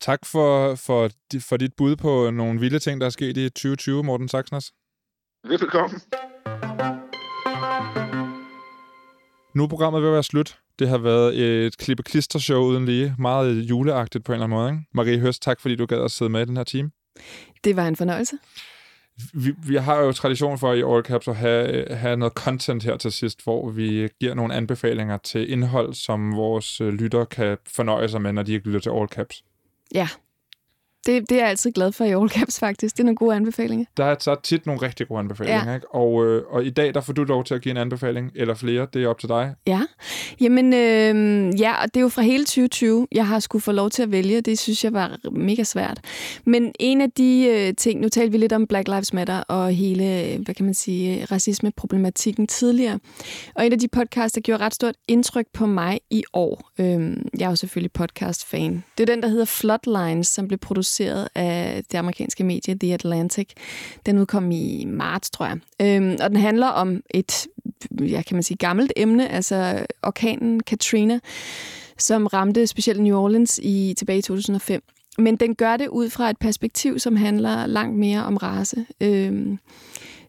Tak 0.00 0.26
for, 0.26 0.74
for, 0.74 1.10
for 1.40 1.56
dit 1.56 1.74
bud 1.76 1.96
på 1.96 2.30
nogle 2.30 2.60
vilde 2.60 2.78
ting, 2.78 3.00
der 3.00 3.06
er 3.06 3.10
sket 3.10 3.36
i 3.36 3.48
2020, 3.48 4.02
Morten 4.04 4.28
Saxners. 4.28 4.72
Velkommen. 5.48 6.00
Nu 9.54 9.62
er 9.62 9.68
programmet 9.68 10.02
ved 10.02 10.08
at 10.08 10.12
være 10.12 10.22
slut. 10.22 10.58
Det 10.78 10.88
har 10.88 10.98
været 10.98 11.38
et 11.38 11.76
klippe 11.78 12.02
klister 12.02 12.38
show 12.38 12.62
uden 12.62 12.86
lige. 12.86 13.14
Meget 13.18 13.56
juleagtigt 13.56 14.24
på 14.24 14.32
en 14.32 14.34
eller 14.34 14.44
anden 14.44 14.58
måde. 14.58 14.70
Ikke? 14.70 14.84
Marie 14.94 15.18
Høst, 15.18 15.42
tak 15.42 15.60
fordi 15.60 15.76
du 15.76 15.86
gad 15.86 16.04
at 16.04 16.10
sidde 16.10 16.30
med 16.30 16.42
i 16.42 16.44
den 16.44 16.56
her 16.56 16.64
team. 16.64 16.92
Det 17.64 17.76
var 17.76 17.88
en 17.88 17.96
fornøjelse. 17.96 18.38
Vi, 19.34 19.54
vi 19.66 19.76
har 19.76 20.00
jo 20.00 20.12
tradition 20.12 20.58
for 20.58 20.72
i 20.72 20.82
All 20.82 21.04
Caps 21.04 21.28
at 21.28 21.36
have, 21.36 21.86
have 21.90 22.16
noget 22.16 22.32
content 22.34 22.82
her 22.84 22.96
til 22.96 23.12
sidst, 23.12 23.44
hvor 23.44 23.70
vi 23.70 24.08
giver 24.20 24.34
nogle 24.34 24.54
anbefalinger 24.54 25.18
til 25.18 25.52
indhold, 25.52 25.94
som 25.94 26.36
vores 26.36 26.80
lytter 26.80 27.24
kan 27.24 27.58
fornøje 27.66 28.08
sig 28.08 28.22
med, 28.22 28.32
når 28.32 28.42
de 28.42 28.52
ikke 28.52 28.66
lytter 28.66 28.80
til 28.80 28.90
All 28.90 29.08
Caps. 29.08 29.42
Ja, 29.92 30.06
Det, 31.06 31.30
det 31.30 31.36
er 31.36 31.40
jeg 31.40 31.48
altid 31.48 31.72
glad 31.72 31.92
for 31.92 32.04
i 32.04 32.10
All 32.10 32.28
Caps, 32.28 32.58
faktisk. 32.58 32.96
Det 32.96 33.00
er 33.00 33.04
nogle 33.04 33.16
gode 33.16 33.36
anbefalinger. 33.36 33.84
Der 33.96 34.04
er 34.04 34.16
så 34.20 34.36
tit 34.42 34.66
nogle 34.66 34.82
rigtig 34.82 35.08
gode 35.08 35.20
anbefalinger, 35.20 35.68
ja. 35.68 35.74
ikke? 35.74 35.94
Og, 35.94 36.26
øh, 36.26 36.42
og 36.50 36.64
i 36.64 36.70
dag, 36.70 36.94
der 36.94 37.00
får 37.00 37.12
du 37.12 37.24
lov 37.24 37.44
til 37.44 37.54
at 37.54 37.62
give 37.62 37.70
en 37.70 37.76
anbefaling, 37.76 38.32
eller 38.34 38.54
flere, 38.54 38.86
det 38.94 39.04
er 39.04 39.08
op 39.08 39.18
til 39.18 39.28
dig. 39.28 39.54
Ja, 39.66 39.82
jamen 40.40 40.74
øh, 40.74 41.60
ja, 41.60 41.82
og 41.82 41.94
det 41.94 41.96
er 41.96 42.00
jo 42.00 42.08
fra 42.08 42.22
hele 42.22 42.44
2020, 42.44 43.06
jeg 43.12 43.26
har 43.26 43.38
skulle 43.38 43.62
få 43.62 43.72
lov 43.72 43.90
til 43.90 44.02
at 44.02 44.10
vælge. 44.10 44.40
Det 44.40 44.58
synes 44.58 44.84
jeg 44.84 44.92
var 44.92 45.16
mega 45.32 45.64
svært. 45.64 46.00
Men 46.44 46.72
en 46.80 47.00
af 47.00 47.10
de 47.10 47.46
øh, 47.50 47.74
ting, 47.74 48.00
nu 48.00 48.08
talte 48.08 48.32
vi 48.32 48.38
lidt 48.38 48.52
om 48.52 48.66
Black 48.66 48.88
Lives 48.88 49.12
Matter 49.12 49.38
og 49.38 49.70
hele, 49.70 50.38
hvad 50.44 50.54
kan 50.54 50.64
man 50.64 50.74
sige, 50.74 51.24
racisme-problematikken 51.24 52.46
tidligere. 52.46 52.98
Og 53.54 53.66
en 53.66 53.72
af 53.72 53.78
de 53.78 53.88
podcasts, 53.88 54.34
der 54.34 54.40
gjorde 54.40 54.64
ret 54.64 54.74
stort 54.74 54.94
indtryk 55.08 55.46
på 55.52 55.66
mig 55.66 56.00
i 56.10 56.22
år, 56.32 56.70
øh, 56.78 57.16
jeg 57.38 57.46
er 57.46 57.50
jo 57.50 57.56
selvfølgelig 57.56 57.92
podcast-fan, 57.92 58.84
det 58.98 59.08
er 59.08 59.14
den, 59.14 59.22
der 59.22 59.28
hedder 59.28 59.44
Floodlines, 59.44 60.26
som 60.26 60.48
blev 60.48 60.58
produceret 60.58 60.95
af 61.04 61.82
det 61.92 61.98
amerikanske 61.98 62.44
medie 62.44 62.78
The 62.80 62.94
Atlantic. 62.94 63.48
Den 64.06 64.18
udkom 64.18 64.50
i 64.50 64.84
marts, 64.88 65.30
tror 65.30 65.46
jeg. 65.46 65.58
Øhm, 65.82 66.16
og 66.22 66.30
den 66.30 66.38
handler 66.38 66.66
om 66.66 67.02
et, 67.10 67.46
ja, 68.00 68.22
kan 68.22 68.36
man 68.36 68.42
sige, 68.42 68.56
gammelt 68.56 68.92
emne, 68.96 69.28
altså 69.28 69.86
orkanen 70.02 70.62
Katrina, 70.62 71.18
som 71.98 72.26
ramte 72.26 72.66
specielt 72.66 73.02
New 73.02 73.18
Orleans 73.18 73.60
i 73.62 73.94
tilbage 73.98 74.18
i 74.18 74.22
2005. 74.22 74.82
Men 75.18 75.36
den 75.36 75.54
gør 75.54 75.76
det 75.76 75.88
ud 75.88 76.10
fra 76.10 76.30
et 76.30 76.38
perspektiv, 76.38 76.98
som 76.98 77.16
handler 77.16 77.66
langt 77.66 77.98
mere 77.98 78.24
om 78.24 78.36
race. 78.36 78.86
Øhm, 79.00 79.58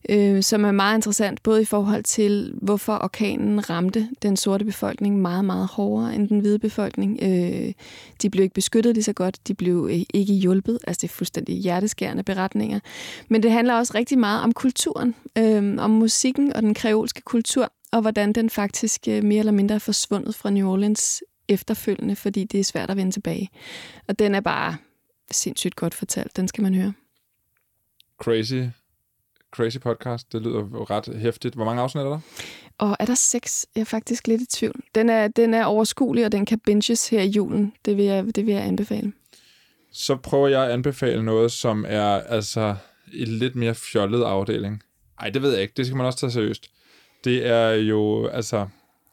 øh, 0.10 0.44
som 0.44 0.66
er 0.66 0.72
meget 0.72 0.98
interessant, 0.98 1.44
både 1.44 1.62
i 1.62 1.66
forhold 1.66 2.04
til, 2.04 2.54
hvorfor 2.62 2.94
orkanen 2.94 3.70
ramte 3.70 4.10
den 4.22 4.38
sorte 4.38 4.66
befolkning 4.66 5.22
meget, 5.22 5.46
meget 5.46 5.68
hårdere 5.68 6.16
end 6.16 6.30
den 6.30 6.40
hvide 6.40 6.60
befolkning. 6.60 7.20
Øh, 7.22 7.74
de 8.22 8.30
blev 8.30 8.44
ikke 8.44 8.54
beskyttet 8.54 8.94
lige 8.94 9.04
så 9.04 9.14
godt, 9.14 9.48
de 9.48 9.54
blev 9.54 9.90
øh, 9.92 10.00
ikke 10.14 10.34
hjulpet, 10.34 10.80
altså 10.88 11.00
det 11.02 11.08
er 11.08 11.14
fuldstændig 11.14 11.56
hjerteskærende 11.56 12.24
beretninger. 12.24 12.80
Men 13.28 13.44
det 13.44 13.52
handler 13.52 13.74
også 13.74 13.94
rigtig 13.96 14.20
meget 14.20 14.44
om 14.44 14.54
kulturen, 14.54 15.16
øh, 15.38 15.76
om 15.78 15.90
musikken 15.90 16.54
og 16.54 16.62
den 16.62 16.74
kreolske 16.74 17.22
kultur, 17.22 17.74
og 17.92 18.02
hvordan 18.02 18.34
den 18.34 18.50
faktisk 18.50 19.08
øh, 19.08 19.24
mere 19.24 19.40
eller 19.40 19.52
mindre 19.52 19.76
er 19.76 19.80
forsvundet 19.80 20.36
fra 20.36 20.50
New 20.50 20.70
Orleans 20.70 21.24
efterfølgende, 21.48 22.16
fordi 22.16 22.44
det 22.44 22.60
er 22.60 22.64
svært 22.64 22.90
at 22.90 22.98
vende 22.98 23.12
tilbage. 23.12 23.50
Og 24.08 24.20
den 24.20 24.36
er 24.36 24.42
bare 24.42 24.78
sindssygt 25.32 25.76
godt 25.76 25.94
fortalt. 25.94 26.38
Den 26.38 26.48
skal 26.48 26.62
man 26.62 26.76
høre. 26.76 26.94
Crazy 28.22 28.64
crazy 29.52 29.78
podcast. 29.80 30.34
Det 30.34 30.42
lyder 30.42 30.92
ret 30.92 31.20
hæftigt. 31.20 31.56
Hvor 31.56 31.66
mange 31.66 31.82
afsnit 31.82 32.04
er 32.04 32.10
der? 32.10 32.20
Og 32.78 32.98
er 33.00 33.06
der 33.06 33.16
seks? 33.16 33.66
Jeg 33.76 33.82
er 33.82 33.86
faktisk 33.86 34.28
lidt 34.28 34.42
i 34.42 34.46
tvivl. 34.46 34.82
Den 34.96 35.10
er, 35.10 35.28
den 35.28 35.54
er 35.54 35.66
overskuelig, 35.66 36.26
og 36.26 36.32
den 36.32 36.46
kan 36.46 36.60
binges 36.60 37.10
her 37.10 37.22
i 37.22 37.28
julen. 37.28 37.74
Det 37.86 37.98
vil 37.98 38.06
jeg, 38.06 38.36
det 38.36 38.46
vil 38.46 38.54
jeg 38.54 38.64
anbefale. 38.64 39.14
Så 39.92 40.16
prøver 40.16 40.48
jeg 40.48 40.64
at 40.64 40.72
anbefale 40.72 41.24
noget, 41.24 41.52
som 41.52 41.86
er 41.88 42.08
altså 42.08 42.76
en 43.14 43.28
lidt 43.28 43.56
mere 43.56 43.76
fjollet 43.76 44.24
afdeling. 44.24 44.82
Nej, 45.22 45.30
det 45.30 45.42
ved 45.42 45.52
jeg 45.52 45.62
ikke. 45.62 45.74
Det 45.78 45.86
skal 45.86 45.98
man 45.98 46.06
også 46.06 46.20
tage 46.20 46.32
seriøst. 46.32 46.72
Det 47.24 47.48
er 47.48 47.70
jo, 47.70 48.28
altså... 48.28 48.68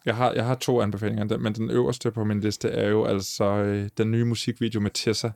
Jeg 0.05 0.15
har, 0.15 0.33
jeg 0.33 0.45
har 0.45 0.55
to 0.55 0.81
anbefalinger, 0.81 1.37
men 1.37 1.53
den 1.53 1.69
øverste 1.69 2.11
på 2.11 2.23
min 2.23 2.39
liste 2.39 2.69
er 2.69 2.89
jo 2.89 3.05
altså 3.05 3.43
øh, 3.43 3.89
den 3.97 4.11
nye 4.11 4.25
musikvideo 4.25 4.79
med 4.79 4.91
Tessa. 4.91 5.31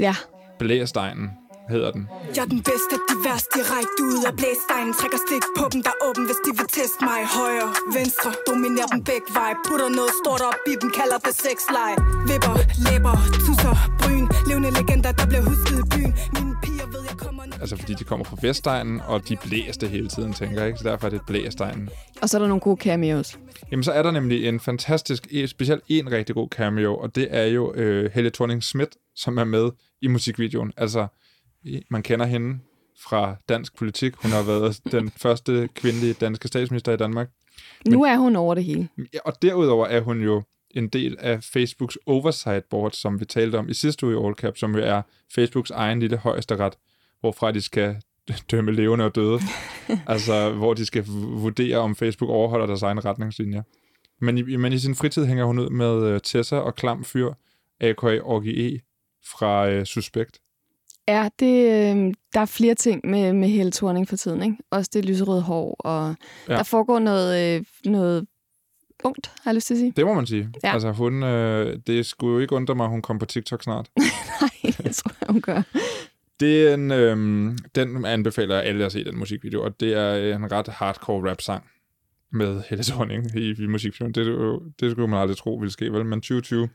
Ja. 0.00 0.14
Blæstegnen 0.58 1.30
hedder 1.74 1.90
den. 1.96 2.02
Jeg 2.36 2.42
er 2.46 2.50
den 2.54 2.62
bedste, 2.70 2.94
de 3.10 3.16
værste, 3.26 3.48
direkte 3.56 4.00
ud 4.14 4.20
af 4.28 4.34
blæstegnen 4.40 4.92
Trækker 5.00 5.20
stik 5.26 5.44
på 5.58 5.64
dem, 5.72 5.80
der 5.86 5.92
er 5.96 6.00
åben, 6.08 6.24
hvis 6.28 6.40
de 6.46 6.50
vil 6.58 6.68
teste 6.78 7.00
mig 7.08 7.20
Højre, 7.38 7.68
venstre, 7.98 8.30
dominerer 8.48 8.90
dem 8.94 9.00
begge 9.10 9.28
vej 9.38 9.52
Putter 9.66 9.88
noget 9.98 10.12
stort 10.22 10.42
op 10.50 10.60
i 10.72 10.74
dem, 10.80 10.88
kalder 10.98 11.18
det 11.26 11.34
sexleje 11.44 11.96
Vipper, 12.28 12.54
læber, 12.86 13.14
tusser, 13.44 13.74
bryn 14.00 14.24
Levende 14.48 14.70
legender, 14.78 15.12
der 15.20 15.26
bliver 15.30 15.44
husket 15.48 15.76
i 15.82 15.86
byen 15.94 16.12
Mine 16.36 16.54
piger 16.64 16.86
ved, 16.94 17.02
jeg 17.10 17.16
kommer 17.24 17.42
ned 17.48 17.56
Altså 17.62 17.76
fordi 17.76 17.94
de 17.94 18.04
kommer 18.04 18.24
fra 18.30 18.36
Vestegnen, 18.42 19.00
og 19.12 19.28
de 19.28 19.36
blæste 19.44 19.84
hele 19.88 20.08
tiden, 20.08 20.32
tænker 20.32 20.56
jeg 20.60 20.66
ikke? 20.66 20.78
Så 20.78 20.88
derfor 20.88 21.06
er 21.06 21.10
det 21.10 21.20
blæstegnen. 21.26 21.90
Og 22.22 22.28
så 22.28 22.36
er 22.36 22.38
der 22.38 22.48
nogle 22.48 22.60
gode 22.60 22.76
cameos. 22.76 23.38
Jamen 23.70 23.84
så 23.84 23.92
er 23.92 24.02
der 24.02 24.10
nemlig 24.10 24.48
en 24.48 24.60
fantastisk, 24.60 25.26
specielt 25.46 25.84
en 25.88 26.10
rigtig 26.12 26.34
god 26.34 26.48
cameo, 26.48 26.96
og 26.96 27.14
det 27.14 27.28
er 27.30 27.44
jo 27.44 27.74
øh, 27.74 28.10
Helle 28.14 28.30
thorning 28.30 28.62
Schmidt, 28.62 28.96
som 29.16 29.38
er 29.38 29.44
med 29.44 29.70
i 30.02 30.06
musikvideoen. 30.06 30.72
Altså 30.76 31.06
man 31.90 32.02
kender 32.02 32.26
hende 32.26 32.58
fra 33.04 33.36
dansk 33.48 33.76
politik. 33.76 34.14
Hun 34.14 34.30
har 34.30 34.42
været 34.42 34.80
den 34.92 35.10
første 35.10 35.68
kvindelige 35.74 36.12
danske 36.12 36.48
statsminister 36.48 36.92
i 36.92 36.96
Danmark. 36.96 37.30
Men, 37.84 37.92
nu 37.92 38.04
er 38.04 38.16
hun 38.16 38.36
over 38.36 38.54
det 38.54 38.64
hele. 38.64 38.88
Og 39.24 39.42
derudover 39.42 39.86
er 39.86 40.00
hun 40.00 40.20
jo 40.22 40.42
en 40.70 40.88
del 40.88 41.16
af 41.18 41.42
Facebooks 41.42 41.98
oversight 42.06 42.64
board, 42.70 42.92
som 42.92 43.20
vi 43.20 43.24
talte 43.24 43.56
om 43.56 43.68
i 43.68 43.74
sidste 43.74 44.06
uge 44.06 44.14
i 44.14 44.26
All 44.26 44.34
Cap, 44.34 44.56
som 44.56 44.74
jo 44.74 44.82
er 44.82 45.02
Facebooks 45.34 45.70
egen 45.70 46.00
lille 46.00 46.16
højesteret, 46.16 46.74
hvorfra 47.20 47.52
de 47.52 47.60
skal 47.60 47.96
dømme 48.50 48.72
levende 48.72 49.04
og 49.04 49.14
døde. 49.14 49.38
altså, 50.06 50.52
hvor 50.52 50.74
de 50.74 50.86
skal 50.86 51.04
vurdere, 51.16 51.76
om 51.76 51.96
Facebook 51.96 52.30
overholder 52.30 52.66
deres 52.66 52.82
egne 52.82 53.00
retningslinjer. 53.00 53.62
Men 54.20 54.38
i, 54.38 54.56
men 54.56 54.72
i 54.72 54.78
sin 54.78 54.94
fritid 54.94 55.26
hænger 55.26 55.44
hun 55.44 55.58
ud 55.58 55.70
med 55.70 56.14
uh, 56.14 56.20
Tessa 56.24 56.56
og 56.56 56.74
Klam 56.74 57.04
Fyr, 57.04 57.32
a.k.a. 57.80 58.18
E 58.46 58.80
fra 59.30 59.78
uh, 59.78 59.84
Suspekt. 59.84 60.40
Ja, 61.10 61.28
det, 61.38 61.64
øh, 61.64 62.14
der 62.34 62.40
er 62.40 62.46
flere 62.46 62.74
ting 62.74 63.00
med, 63.04 63.32
med 63.32 63.48
Helle 63.48 63.72
Thorning 63.72 64.08
for 64.08 64.16
tiden. 64.16 64.42
Ikke? 64.42 64.56
Også 64.70 64.90
det 64.94 65.04
lyserøde 65.04 65.42
hår, 65.42 65.76
og 65.78 66.14
ja. 66.48 66.54
der 66.54 66.62
foregår 66.62 66.98
noget, 66.98 67.56
øh, 67.56 67.64
noget 67.84 68.26
ungt, 69.04 69.26
har 69.26 69.50
jeg 69.50 69.54
lyst 69.54 69.66
til 69.66 69.74
at 69.74 69.78
sige. 69.78 69.92
Det 69.96 70.06
må 70.06 70.14
man 70.14 70.26
sige. 70.26 70.48
Ja. 70.64 70.72
Altså, 70.72 70.92
hun, 70.92 71.22
øh, 71.22 71.78
det 71.86 72.06
skulle 72.06 72.34
jo 72.34 72.38
ikke 72.40 72.54
undre 72.54 72.74
mig, 72.74 72.84
at 72.84 72.90
hun 72.90 73.02
kommer 73.02 73.18
på 73.18 73.26
TikTok 73.26 73.62
snart. 73.62 73.90
Nej, 74.40 74.72
det 74.84 74.94
tror 74.94 75.12
jeg, 75.20 75.28
hun 75.28 75.40
gør. 75.40 75.62
Det 76.40 76.68
er 76.68 76.74
en, 76.74 76.90
øh, 76.90 77.16
den 77.74 78.04
anbefaler 78.04 78.58
alle 78.58 78.84
at 78.84 78.92
se, 78.92 79.04
den 79.04 79.18
musikvideo, 79.18 79.64
og 79.64 79.80
det 79.80 79.94
er 79.94 80.36
en 80.36 80.52
ret 80.52 80.68
hardcore 80.68 81.30
rap-sang 81.30 81.64
med 82.32 82.62
Helle 82.68 82.84
Thorning 82.84 83.36
i, 83.36 83.62
i 83.62 83.66
musikvideoen. 83.66 84.14
Det, 84.14 84.60
det 84.80 84.90
skulle 84.90 85.08
man 85.08 85.20
aldrig 85.20 85.36
tro 85.36 85.54
ville 85.54 85.72
ske, 85.72 85.92
vel? 85.92 86.04
Men 86.04 86.20
2020 86.20 86.68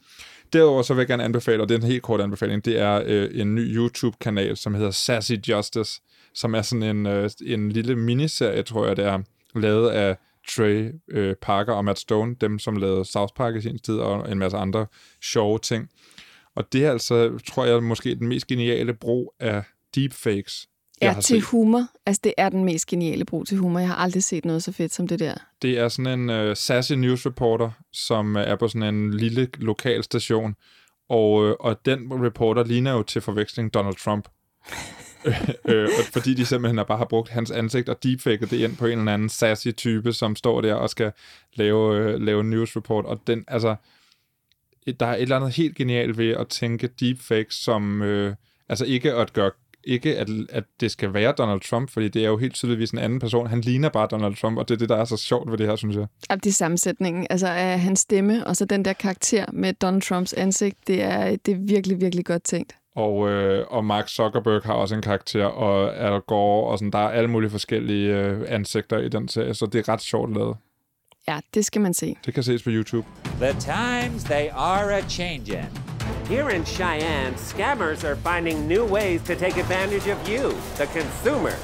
Derudover 0.53 0.81
så 0.81 0.93
vil 0.93 1.01
jeg 1.01 1.07
gerne 1.07 1.23
anbefale, 1.23 1.61
og 1.63 1.69
det 1.69 1.75
er 1.75 1.79
en 1.79 1.87
helt 1.87 2.03
kort 2.03 2.21
anbefaling, 2.21 2.65
det 2.65 2.79
er 2.79 3.03
øh, 3.05 3.41
en 3.41 3.55
ny 3.55 3.75
YouTube-kanal, 3.75 4.57
som 4.57 4.73
hedder 4.73 4.91
Sassy 4.91 5.33
Justice, 5.49 6.01
som 6.33 6.55
er 6.55 6.61
sådan 6.61 6.83
en, 6.83 7.05
øh, 7.05 7.29
en 7.45 7.71
lille 7.71 7.95
miniserie, 7.95 8.63
tror 8.63 8.87
jeg, 8.87 8.97
det 8.97 9.05
er, 9.05 9.19
lavet 9.55 9.89
af 9.89 10.17
Trey 10.49 10.91
øh, 11.11 11.35
Parker 11.41 11.73
og 11.73 11.85
Matt 11.85 11.99
Stone, 11.99 12.35
dem 12.41 12.59
som 12.59 12.75
lavede 12.75 13.05
South 13.05 13.33
Park 13.35 13.55
i 13.55 13.61
sin 13.61 13.79
tid, 13.79 13.97
og 13.97 14.31
en 14.31 14.39
masse 14.39 14.57
andre 14.57 14.85
sjove 15.21 15.59
ting. 15.59 15.89
Og 16.55 16.73
det 16.73 16.85
er 16.85 16.91
altså, 16.91 17.39
tror 17.47 17.65
jeg, 17.65 17.83
måske 17.83 18.15
den 18.15 18.27
mest 18.27 18.47
geniale 18.47 18.93
brug 18.93 19.33
af 19.39 19.63
deepfakes, 19.95 20.67
Ja, 21.01 21.13
til 21.13 21.23
set. 21.23 21.43
humor. 21.43 21.87
Altså, 22.05 22.21
det 22.23 22.33
er 22.37 22.49
den 22.49 22.63
mest 22.63 22.87
geniale 22.87 23.25
brug 23.25 23.47
til 23.47 23.57
humor. 23.57 23.79
Jeg 23.79 23.87
har 23.87 23.95
aldrig 23.95 24.23
set 24.23 24.45
noget 24.45 24.63
så 24.63 24.71
fedt 24.71 24.93
som 24.93 25.07
det 25.07 25.19
der. 25.19 25.33
Det 25.61 25.79
er 25.79 25.89
sådan 25.89 26.19
en 26.19 26.49
uh, 26.49 26.55
sassy 26.55 26.93
news 26.93 27.25
reporter, 27.25 27.71
som 27.93 28.35
uh, 28.35 28.41
er 28.41 28.55
på 28.55 28.67
sådan 28.67 28.95
en 28.95 29.13
lille 29.13 29.47
lokal 29.57 30.03
station, 30.03 30.55
og, 31.09 31.31
uh, 31.33 31.53
og 31.59 31.85
den 31.85 32.25
reporter 32.25 32.63
ligner 32.63 32.91
jo 32.91 33.03
til 33.03 33.21
forveksling 33.21 33.73
Donald 33.73 33.95
Trump. 33.95 34.27
øh, 35.65 35.89
fordi 36.13 36.33
de 36.33 36.45
simpelthen 36.45 36.85
bare 36.85 36.97
har 36.97 37.05
brugt 37.05 37.29
hans 37.29 37.51
ansigt 37.51 37.89
og 37.89 38.03
deepfaket 38.03 38.51
det 38.51 38.57
ind 38.57 38.77
på 38.77 38.85
en 38.85 38.99
eller 38.99 39.13
anden 39.13 39.29
sassy 39.29 39.67
type, 39.77 40.13
som 40.13 40.35
står 40.35 40.61
der 40.61 40.73
og 40.73 40.89
skal 40.89 41.11
lave, 41.53 41.97
øh, 41.97 42.21
lave 42.21 42.41
en 42.41 42.49
news 42.49 42.75
report. 42.75 43.05
Og 43.05 43.21
den, 43.27 43.43
altså, 43.47 43.75
der 44.99 45.05
er 45.05 45.15
et 45.15 45.21
eller 45.21 45.35
andet 45.35 45.55
helt 45.55 45.75
genialt 45.75 46.17
ved 46.17 46.29
at 46.29 46.47
tænke 46.47 46.87
deepfake 46.87 47.53
som, 47.55 48.01
øh, 48.01 48.35
altså 48.69 48.85
ikke 48.85 49.13
at 49.13 49.33
gøre 49.33 49.51
ikke, 49.86 50.17
at, 50.17 50.29
at 50.49 50.63
det 50.79 50.91
skal 50.91 51.13
være 51.13 51.33
Donald 51.38 51.61
Trump, 51.61 51.89
fordi 51.89 52.07
det 52.07 52.23
er 52.23 52.27
jo 52.27 52.38
helt 52.38 52.53
tydeligvis 52.53 52.91
en 52.91 52.99
anden 52.99 53.19
person. 53.19 53.47
Han 53.47 53.61
ligner 53.61 53.89
bare 53.89 54.07
Donald 54.11 54.36
Trump, 54.36 54.57
og 54.57 54.69
det 54.69 54.75
er 54.75 54.79
det, 54.79 54.89
der 54.89 54.95
er 54.95 55.05
så 55.05 55.17
sjovt 55.17 55.51
ved 55.51 55.57
det 55.57 55.67
her, 55.67 55.75
synes 55.75 55.95
jeg. 55.95 56.07
Ja, 56.29 56.36
det 56.36 56.45
er 56.45 56.51
sammensætningen. 56.53 57.27
Altså 57.29 57.47
af 57.47 57.79
hans 57.79 57.99
stemme, 57.99 58.47
og 58.47 58.55
så 58.55 58.65
den 58.65 58.86
der 58.86 58.93
karakter 58.93 59.45
med 59.53 59.73
Donald 59.73 60.01
Trumps 60.01 60.33
ansigt, 60.33 60.77
det 60.88 61.03
er, 61.03 61.36
det 61.36 61.51
er 61.51 61.57
virkelig, 61.59 62.01
virkelig 62.01 62.25
godt 62.25 62.43
tænkt. 62.43 62.75
Og, 62.95 63.29
øh, 63.29 63.65
og 63.69 63.86
Mark 63.86 64.07
Zuckerberg 64.07 64.61
har 64.63 64.73
også 64.73 64.95
en 64.95 65.01
karakter, 65.01 65.45
og 65.45 65.97
Al 65.97 66.21
Gore, 66.21 66.71
og 66.71 66.79
sådan, 66.79 66.91
der 66.91 66.99
er 66.99 67.09
alle 67.09 67.29
mulige 67.29 67.49
forskellige 67.49 68.15
øh, 68.15 68.45
ansigter 68.47 68.97
i 68.97 69.09
den 69.09 69.27
serie, 69.27 69.53
så 69.53 69.65
det 69.65 69.79
er 69.79 69.93
ret 69.93 70.01
sjovt 70.01 70.33
lavet. 70.33 70.57
Ja, 71.27 71.39
det 71.53 71.65
skal 71.65 71.81
man 71.81 71.93
se. 71.93 72.15
Det 72.25 72.33
kan 72.33 72.43
ses 72.43 72.63
på 72.63 72.69
YouTube. 72.69 73.07
The 73.41 73.51
times 73.51 74.23
they 74.23 74.47
are 74.51 74.97
a 74.97 75.01
changing. 75.01 75.84
Here 76.28 76.49
in 76.49 76.66
Cheyenne, 76.66 77.36
scammers 77.36 78.03
are 78.03 78.16
finding 78.16 78.68
new 78.68 78.84
ways 78.84 79.22
to 79.24 79.36
take 79.36 79.58
advantage 79.58 80.08
of 80.08 80.28
you, 80.28 80.58
the 80.78 80.88
consumer. 80.88 81.56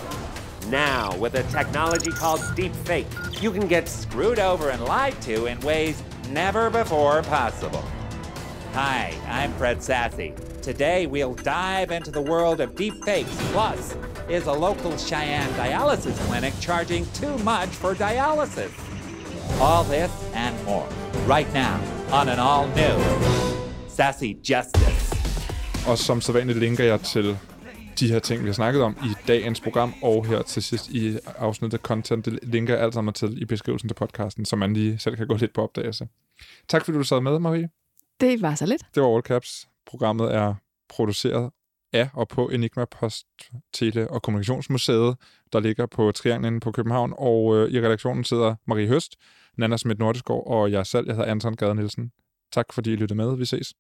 Now, 0.67 1.15
with 1.17 1.33
a 1.33 1.43
technology 1.43 2.11
called 2.11 2.41
deepfake, 2.55 3.41
you 3.41 3.51
can 3.51 3.67
get 3.67 3.89
screwed 3.89 4.37
over 4.37 4.69
and 4.69 4.83
lied 4.85 5.19
to 5.23 5.47
in 5.47 5.59
ways 5.61 6.03
never 6.29 6.69
before 6.69 7.23
possible. 7.23 7.83
Hi, 8.73 9.17
I'm 9.27 9.51
Fred 9.53 9.81
Sassy. 9.81 10.33
Today, 10.61 11.07
we'll 11.07 11.33
dive 11.33 11.89
into 11.89 12.11
the 12.11 12.21
world 12.21 12.61
of 12.61 12.75
deepfakes. 12.75 13.35
Plus, 13.51 13.95
is 14.29 14.45
a 14.45 14.53
local 14.53 14.95
Cheyenne 14.95 15.49
dialysis 15.53 16.15
clinic 16.27 16.53
charging 16.59 17.05
too 17.13 17.35
much 17.39 17.69
for 17.69 17.95
dialysis? 17.95 18.71
All 19.59 19.83
this 19.83 20.11
and 20.33 20.63
more 20.65 20.87
right 21.25 21.51
now 21.51 21.81
on 22.11 22.29
an 22.29 22.39
all 22.39 22.67
new 22.67 23.60
Sassy 24.01 24.23
Justice. 24.23 25.15
Og 25.87 25.97
som 25.97 26.21
sædvanligt 26.21 26.59
linker 26.59 26.83
jeg 26.83 27.01
til 27.01 27.37
de 27.99 28.07
her 28.11 28.19
ting, 28.19 28.41
vi 28.41 28.47
har 28.47 28.53
snakket 28.53 28.81
om 28.81 28.97
i 29.03 29.13
dagens 29.27 29.61
program, 29.61 29.93
og 30.03 30.25
her 30.25 30.41
til 30.41 30.63
sidst 30.63 30.89
i 30.89 31.17
afsnittet 31.37 31.81
content, 31.81 32.25
det 32.25 32.39
linker 32.43 32.73
jeg 32.73 32.83
alt 32.83 32.93
sammen 32.93 33.13
til 33.13 33.41
i 33.41 33.45
beskrivelsen 33.45 33.89
til 33.89 33.95
podcasten, 33.95 34.45
så 34.45 34.55
man 34.55 34.73
lige 34.73 34.99
selv 34.99 35.15
kan 35.15 35.27
gå 35.27 35.35
lidt 35.35 35.53
på 35.53 35.61
opdagelse. 35.61 36.07
Tak 36.67 36.85
fordi 36.85 36.97
du 36.97 37.03
sad 37.03 37.21
med, 37.21 37.39
Marie. 37.39 37.69
Det 38.21 38.41
var 38.41 38.55
så 38.55 38.65
lidt. 38.65 38.83
Det 38.95 39.03
var 39.03 39.15
All 39.15 39.23
Caps. 39.23 39.67
Programmet 39.85 40.35
er 40.35 40.55
produceret 40.89 41.51
af 41.93 42.09
og 42.13 42.27
på 42.27 42.49
Enigma 42.49 42.85
Post, 42.85 43.25
Tele- 43.73 44.11
og 44.11 44.21
Kommunikationsmuseet, 44.21 45.15
der 45.53 45.59
ligger 45.59 45.85
på 45.85 46.11
Trianglen 46.11 46.59
på 46.59 46.71
København. 46.71 47.13
Og 47.17 47.57
øh, 47.57 47.71
i 47.71 47.81
redaktionen 47.81 48.23
sidder 48.23 48.55
Marie 48.67 48.87
Høst, 48.87 49.15
Nana 49.57 49.77
Schmidt 49.77 49.99
Nordeskov 49.99 50.43
og 50.47 50.71
jeg 50.71 50.85
selv. 50.85 51.07
Jeg 51.07 51.15
hedder 51.15 51.31
Anton 51.31 51.55
Gade 51.55 51.75
Nielsen. 51.75 52.11
Tak 52.51 52.73
fordi 52.73 52.93
I 52.93 52.95
lyttede 52.95 53.17
med. 53.17 53.37
Vi 53.37 53.45
ses. 53.45 53.73